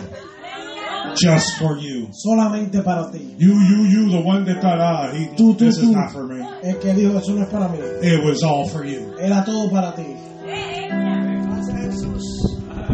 Just 1.17 1.59
for 1.59 1.79
you. 1.79 2.09
Solamente 2.13 2.83
para 2.85 3.11
ti. 3.11 3.35
You, 3.39 3.55
you, 3.61 3.85
you, 3.85 4.11
the 4.11 4.21
one 4.21 4.45
that 4.45 4.61
thought, 4.63 4.81
ah, 4.81 5.13
he, 5.13 5.27
Tú, 5.37 5.55
tú, 5.55 5.59
this 5.59 5.79
is 5.79 5.91
not 5.91 6.13
for 6.13 6.27
me. 6.27 6.41
El 6.63 6.79
que 6.79 6.95
dijo 6.95 7.19
eso 7.19 7.35
no 7.35 7.43
es 7.43 7.49
para 7.49 7.69
mí. 7.69 7.79
It 8.03 8.25
was 8.25 8.43
all 8.43 8.69
for 8.69 8.85
you. 8.85 9.15
Era 9.19 9.43
todo 9.45 9.69
para 9.71 9.95
ti. 9.97 10.17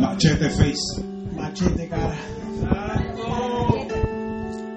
Machete 0.01 0.49
face. 0.51 1.03
Machete 1.35 1.89
cara. 1.89 2.17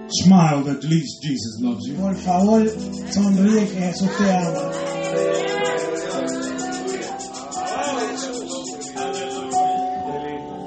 Smile, 0.09 0.69
at 0.69 0.83
least 0.83 1.23
Jesus 1.23 1.59
loves 1.61 1.87
you. 1.87 1.95
Por 1.95 2.15
favor, 2.15 2.67
sonríe 3.09 3.65
que 3.65 3.79
Jesús 3.79 4.09
te 4.17 4.29
ama. 4.29 5.70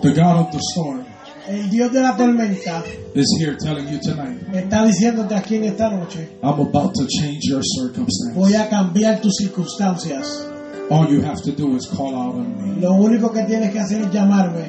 The 0.05 0.13
God 0.13 0.37
of 0.37 0.53
the 0.53 0.61
storm 0.61 1.07
El 1.49 1.71
Dios 1.71 1.91
de 1.91 2.03
la 2.03 2.15
tormenta 2.15 2.85
is 3.15 3.37
here 3.41 3.57
telling 3.57 3.89
you 3.89 3.99
tonight, 4.01 4.39
está 4.53 4.85
diciéndote 4.85 5.35
aquí 5.35 5.57
en 5.57 5.65
esta 5.65 5.89
noche, 5.89 6.29
I'm 6.43 6.61
about 6.61 6.93
to 6.95 7.07
change 7.07 7.45
your 7.49 7.63
circumstance. 7.63 8.35
voy 8.35 8.55
a 8.55 8.69
cambiar 8.69 9.23
tus 9.23 9.33
circunstancias. 9.39 10.27
All 10.91 11.09
you 11.09 11.23
have 11.23 11.41
to 11.45 11.53
do 11.53 11.75
is 11.75 11.87
call 11.87 12.15
out 12.15 12.35
on 12.35 12.75
me. 12.77 12.83
Lo 12.83 12.93
único 12.93 13.33
que 13.33 13.45
tienes 13.45 13.73
que 13.73 13.81
hacer 13.81 14.03
es 14.03 14.11
llamarme. 14.11 14.69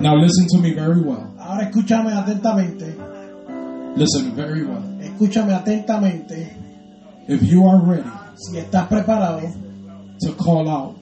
Now 0.00 0.14
listen 0.14 0.46
to 0.52 0.58
me 0.58 0.72
very 0.72 1.00
well. 1.00 1.34
Ahora 1.36 1.64
escúchame 1.64 2.12
atentamente. 2.12 2.94
Listen 3.96 4.32
very 4.36 4.62
well. 4.62 4.84
Escúchame 5.00 5.54
atentamente. 5.54 6.56
If 7.26 7.42
you 7.42 7.66
are 7.66 7.80
ready 7.80 8.08
Si 8.36 8.58
estás 8.58 8.86
preparado 8.86 9.42
to 10.20 10.32
call 10.36 10.68
out 10.68 10.99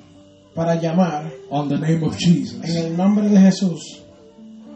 para 0.59 0.75
llamar 0.75 1.31
on 1.51 1.69
the 1.69 1.79
name 1.79 2.03
of 2.03 2.13
en 2.15 2.19
Jesus, 2.19 2.65
el 2.65 2.97
nombre 2.97 3.29
de 3.29 3.39
Jesús, 3.39 3.79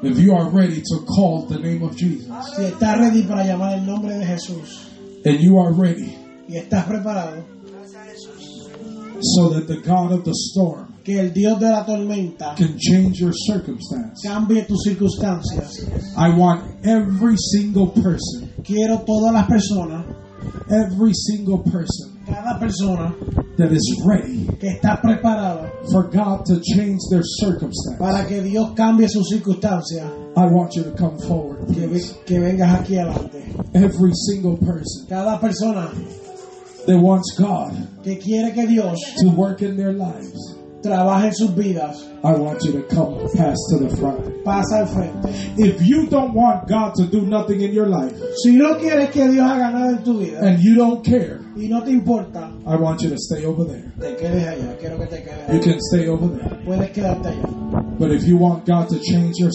if 0.05 0.17
you 0.17 0.33
are 0.33 0.49
ready 0.49 0.81
to 0.81 1.05
call 1.05 1.45
the 1.49 1.59
name 1.59 1.83
of 1.83 1.97
Jesus, 1.97 2.29
si 2.55 2.63
estás 2.63 3.01
ready 3.01 3.25
para 3.25 3.43
llamar 3.45 3.75
el 3.75 3.85
nombre 3.85 4.17
de 4.17 4.25
Jesús 4.25 4.87
and 5.25 5.41
you 5.41 5.59
are 5.59 5.73
ready 5.73 6.17
y 6.49 6.55
estás 6.55 6.87
preparado, 6.87 7.45
so 9.21 9.49
that 9.49 9.67
the 9.67 9.81
God 9.81 10.13
of 10.13 10.25
the 10.25 10.33
storm 10.33 10.95
que 11.05 11.19
el 11.19 11.31
Dios 11.31 11.59
de 11.59 11.69
la 11.69 11.85
tormenta 11.85 12.55
can 12.57 12.79
change 12.79 13.19
your 13.19 13.33
circumstance, 13.35 14.23
cambie 14.25 14.65
tus 14.69 14.85
circunstancias. 14.85 15.85
I 16.17 16.29
want 16.29 16.87
every 16.87 17.35
single 17.37 17.89
person, 17.89 18.53
Quiero 18.63 19.05
todas 19.05 19.35
las 19.35 19.49
personas, 19.49 20.07
every 20.71 21.13
single 21.13 21.59
person 21.59 22.12
cada 22.27 22.59
persona 22.59 23.15
that 23.57 23.71
is 23.73 24.03
ready 24.07 24.47
que 24.61 24.69
está 24.69 25.01
preparada 25.01 25.71
for 25.91 26.09
God 26.11 26.45
to 26.47 26.61
change 26.75 26.99
their 27.11 27.23
circumstance. 27.23 27.99
para 27.99 28.25
que 28.27 28.41
Dios 28.43 28.73
cambie 28.77 29.09
sus 29.09 29.29
circunstancias, 29.29 30.11
I 30.37 30.47
want 30.47 30.75
you 30.75 30.85
to 30.85 30.93
come 30.93 31.19
forward, 31.27 31.67
que, 31.69 31.87
please. 31.89 32.15
que 32.25 32.39
vengas 32.41 32.81
aquí 32.81 32.97
adelante. 32.99 33.43
Every 33.75 34.13
single 34.15 34.57
person 34.57 35.07
Cada 35.09 35.39
persona 35.39 35.91
that 36.87 36.99
wants 36.99 37.35
God 37.37 37.73
que 38.03 38.17
quiere 38.19 38.53
que 38.53 38.67
Dios 38.67 38.99
to 39.21 39.29
work 39.31 39.63
in 39.63 39.77
their 39.77 39.93
lives, 39.93 40.57
trabaje 40.83 41.27
en 41.27 41.33
sus 41.35 41.51
vidas, 41.51 42.03
I 42.25 42.33
want 42.33 42.63
you 42.65 42.73
to 42.73 42.83
come 42.95 43.19
past 43.37 43.61
to 43.71 43.85
the 43.85 43.97
front. 43.97 44.45
pasa 44.45 44.79
al 44.81 44.87
frente. 44.87 45.29
If 45.59 45.81
you 45.83 46.09
don't 46.09 46.35
want 46.35 46.67
God 46.69 46.95
to 46.97 47.07
do 47.07 47.23
nothing 47.27 47.61
in 47.61 47.73
your 47.73 47.87
life 47.87 48.13
Si 48.43 48.57
no 48.57 48.75
quieres 48.79 49.11
que 49.13 49.29
Dios 49.31 49.49
haga 49.49 49.71
nada 49.71 49.99
en 49.99 50.03
tu 50.05 50.19
vida 50.19 50.41
and 50.41 50.61
you 50.61 50.75
don't 50.75 51.05
care, 51.05 51.41
y 51.57 51.69
no 51.69 51.83
te 51.83 51.91
importa, 51.91 52.51
I 52.67 52.77
want 52.77 53.03
you 53.03 53.11
to 53.11 53.17
stay 53.19 53.45
over 53.45 53.67
there. 53.67 53.93
te 53.99 54.17
quedes 54.17 54.47
allá. 54.49 54.77
Quiero 54.79 54.99
que 54.99 55.07
te 55.07 55.23
quedes 55.23 55.53
You 55.53 55.61
can 55.61 55.79
stay 55.81 56.09
over 56.09 56.29
there. 56.29 56.65
Puedes 56.65 56.91
quedarte 56.91 57.29
allá. 57.29 57.63
But 57.99 58.11
if 58.11 58.25
you 58.27 58.37
want 58.37 58.65
God 58.67 58.89
to 58.89 58.99
change 58.99 59.39
your 59.39 59.51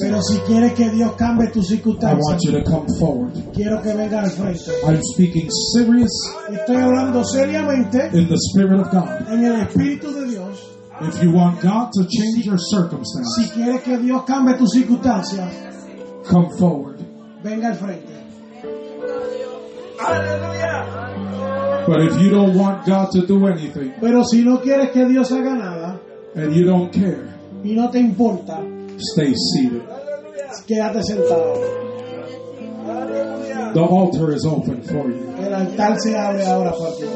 Pero 0.00 0.20
si 0.22 0.38
quieres 0.40 0.72
que 0.74 0.90
Dios 0.90 1.12
cambie 1.16 1.48
tus 1.52 1.70
I 1.72 1.80
want 1.84 2.40
you 2.44 2.52
to 2.52 2.62
come 2.64 2.86
forward. 2.98 3.32
quiero 3.54 3.80
que 3.80 3.94
vengas 3.94 4.24
al 4.24 4.30
frente. 4.30 4.70
I'm 4.84 5.00
speaking 5.14 5.48
serious 5.74 6.10
Estoy 6.50 6.76
hablando 6.76 7.24
seriamente 7.24 8.10
in 8.12 8.28
the 8.28 8.36
Spirit 8.36 8.80
of 8.80 8.90
God. 8.90 9.08
en 9.32 9.44
el 9.44 9.60
Espíritu 9.62 10.12
de 10.12 10.26
Dios. 10.26 10.72
If 11.00 11.22
you 11.22 11.30
want 11.30 11.60
God 11.60 11.90
to 11.92 12.06
change 12.08 12.44
your 12.44 12.58
Si 12.58 12.74
circumstance, 12.74 13.52
quieres 13.54 13.82
que 13.82 13.98
Dios 13.98 14.24
cambie 14.26 14.56
tus 14.56 14.70
circunstancias, 14.72 15.52
come 16.28 16.48
forward. 16.58 16.98
venga 17.42 17.68
al 17.68 17.76
frente. 17.76 18.16
But 21.86 22.02
if 22.02 22.20
you 22.20 22.30
don't 22.30 22.54
want 22.58 22.84
God 22.84 23.10
to 23.12 23.26
do 23.26 23.46
anything 23.46 23.94
Pero 24.00 24.24
si 24.24 24.42
no 24.42 24.58
quieres 24.58 24.92
que 24.92 25.06
Dios 25.06 25.30
haga 25.30 25.54
nada 25.54 26.00
and 26.34 26.54
you 26.54 26.66
don't 26.66 26.92
care, 26.92 27.32
y 27.64 27.72
no 27.72 27.90
te 27.90 27.98
importa, 27.98 28.60
stay 28.98 29.32
seated. 29.34 29.82
quédate 30.66 31.02
sentado. 31.02 31.74
The 33.72 33.80
altar 33.80 34.32
is 34.32 34.44
open 34.44 34.82
for 34.82 35.10
you. 35.10 35.34
El 35.38 35.54
altar 35.54 35.96
se 35.98 36.14
abre 36.14 36.46
ahora 36.46 36.72
para 36.72 36.96
ti. 36.96 37.06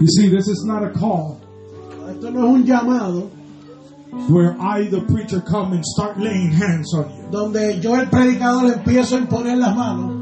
You 0.00 0.06
see, 0.06 0.28
this 0.30 0.48
is 0.48 0.64
not 0.66 0.82
a 0.82 0.90
call 0.90 1.38
Esto 2.10 2.30
no 2.30 2.46
es 2.46 2.54
un 2.54 2.64
llamado 2.64 3.30
where 4.28 4.56
I, 4.60 4.88
the 4.88 5.02
preacher, 5.02 5.40
come 5.40 5.72
and 5.72 5.84
start 5.84 6.18
laying 6.18 6.50
hands 6.50 6.92
on 6.94 7.10
you. 7.10 7.30
donde 7.30 7.80
yo, 7.80 7.94
el 7.94 8.08
predicador, 8.08 8.72
empiezo 8.72 9.16
a 9.16 9.20
imponer 9.20 9.56
las 9.56 9.76
manos. 9.76 10.19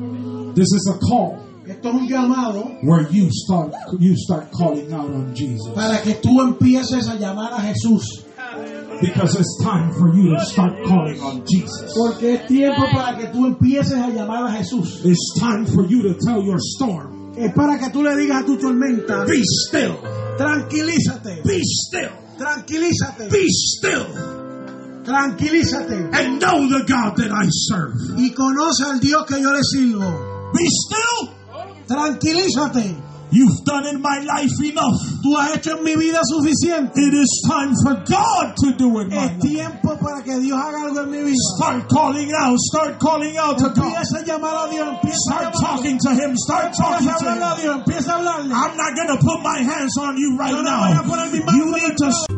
This 0.59 0.72
is 0.74 0.90
a 0.93 0.98
call 0.98 1.39
Esto 1.68 1.90
es 1.90 1.94
un 1.94 2.09
llamado 2.09 2.82
where 2.82 3.06
you 3.10 3.28
start 3.30 3.72
you 4.01 4.16
start 4.16 4.51
calling 4.51 4.93
out 4.93 5.09
on 5.09 5.32
Jesus 5.36 5.70
para 5.74 6.02
que 6.02 6.14
tú 6.14 6.40
empieces 6.43 7.06
a 7.09 7.14
llamar 7.14 7.52
a 7.52 7.60
Jesús. 7.62 8.24
because 9.01 9.39
it's 9.39 9.62
time 9.62 9.93
for 9.94 10.12
you 10.16 10.35
to 10.35 10.44
start 10.44 10.72
calling 10.85 11.20
on 11.20 11.44
Jesus. 11.47 11.94
Porque 11.94 12.35
es 12.35 12.47
tiempo 12.48 12.82
para 12.90 13.16
que 13.16 13.28
tú 13.28 13.47
empieces 13.47 13.93
a 13.93 14.10
llamar 14.10 14.48
a 14.48 14.56
Jesús. 14.59 15.05
It's 15.05 15.39
time 15.39 15.64
for 15.66 15.86
you 15.86 16.02
to 16.02 16.14
tell 16.18 16.43
your 16.43 16.59
storm, 16.59 17.35
Es 17.36 17.52
para 17.55 17.78
que 17.78 17.90
tú 17.90 18.02
le 18.02 18.16
digas 18.16 18.43
a 18.43 18.47
tu 18.47 18.56
tormenta, 18.59 19.24
be 19.26 19.44
still, 19.44 19.94
tranquilízate, 20.39 21.44
be 21.44 21.60
still, 21.62 22.10
tranquilízate, 22.36 23.30
be 23.30 23.47
still, 23.48 24.06
tranquilízate. 25.05 26.12
and 26.14 26.40
know 26.40 26.66
the 26.68 26.85
God 26.89 27.16
that 27.16 27.30
I 27.30 27.47
serve. 27.51 27.94
Y 28.16 28.32
conoce 28.35 28.85
al 28.85 28.98
Dios 28.98 29.24
que 29.26 29.40
yo 29.40 29.52
le 29.52 29.62
sirvo. 29.62 30.27
Be 30.55 30.66
still. 30.66 31.35
Tranquilízate. 31.87 33.05
You've 33.31 33.61
done 33.66 33.85
in 33.87 34.01
my 34.01 34.20
life 34.25 34.57
enough. 34.65 34.97
Tú 35.23 35.37
has 35.37 35.57
hecho 35.57 35.77
en 35.77 35.85
mi 35.85 35.95
vida 35.97 36.20
suficiente. 36.25 36.97
It 36.97 37.12
is 37.12 37.45
time 37.47 37.75
for 37.85 37.93
God 38.09 38.55
to 38.57 38.73
do 38.73 38.89
my 38.89 39.05
Es 39.05 39.12
life. 39.12 39.41
tiempo 39.41 39.99
para 40.01 40.23
que 40.25 40.39
Dios 40.41 40.57
haga 40.59 40.89
algo 40.89 41.01
en 41.05 41.11
mi 41.11 41.23
vida. 41.25 41.37
Start 41.59 41.89
calling 41.91 42.33
out. 42.33 42.57
Start 42.59 42.99
calling 42.99 43.37
out 43.37 43.59
to 43.59 43.69
God. 43.69 43.85
Empieza 43.93 44.20
a 44.20 44.25
llamar 44.25 44.66
a 44.66 44.70
Dios. 44.70 44.89
Empieza 44.89 45.19
Start 45.29 45.53
llamarlo. 45.55 45.61
talking 45.77 45.99
to 45.99 46.11
Him. 46.15 46.37
Start 46.39 46.73
talking 46.75 47.07
to 47.07 47.12
hablarle 47.12 47.43
a 47.43 47.55
Him. 47.55 47.61
Dios. 47.61 47.77
Empieza 47.85 48.09
a 48.09 48.16
hablarle. 48.16 48.53
I'm 48.55 48.77
not 48.79 48.97
going 48.97 49.09
to 49.09 49.19
put 49.20 49.43
my 49.43 49.59
hands 49.61 49.99
on 49.99 50.16
you 50.16 50.37
right 50.39 50.51
Yo 50.55 50.62
no 50.62 50.70
voy 50.70 50.93
a 50.97 51.03
poner 51.05 51.31
mis 51.31 51.45
manos 51.45 51.55
You 51.55 51.66
need 51.77 51.97
to 51.99 52.38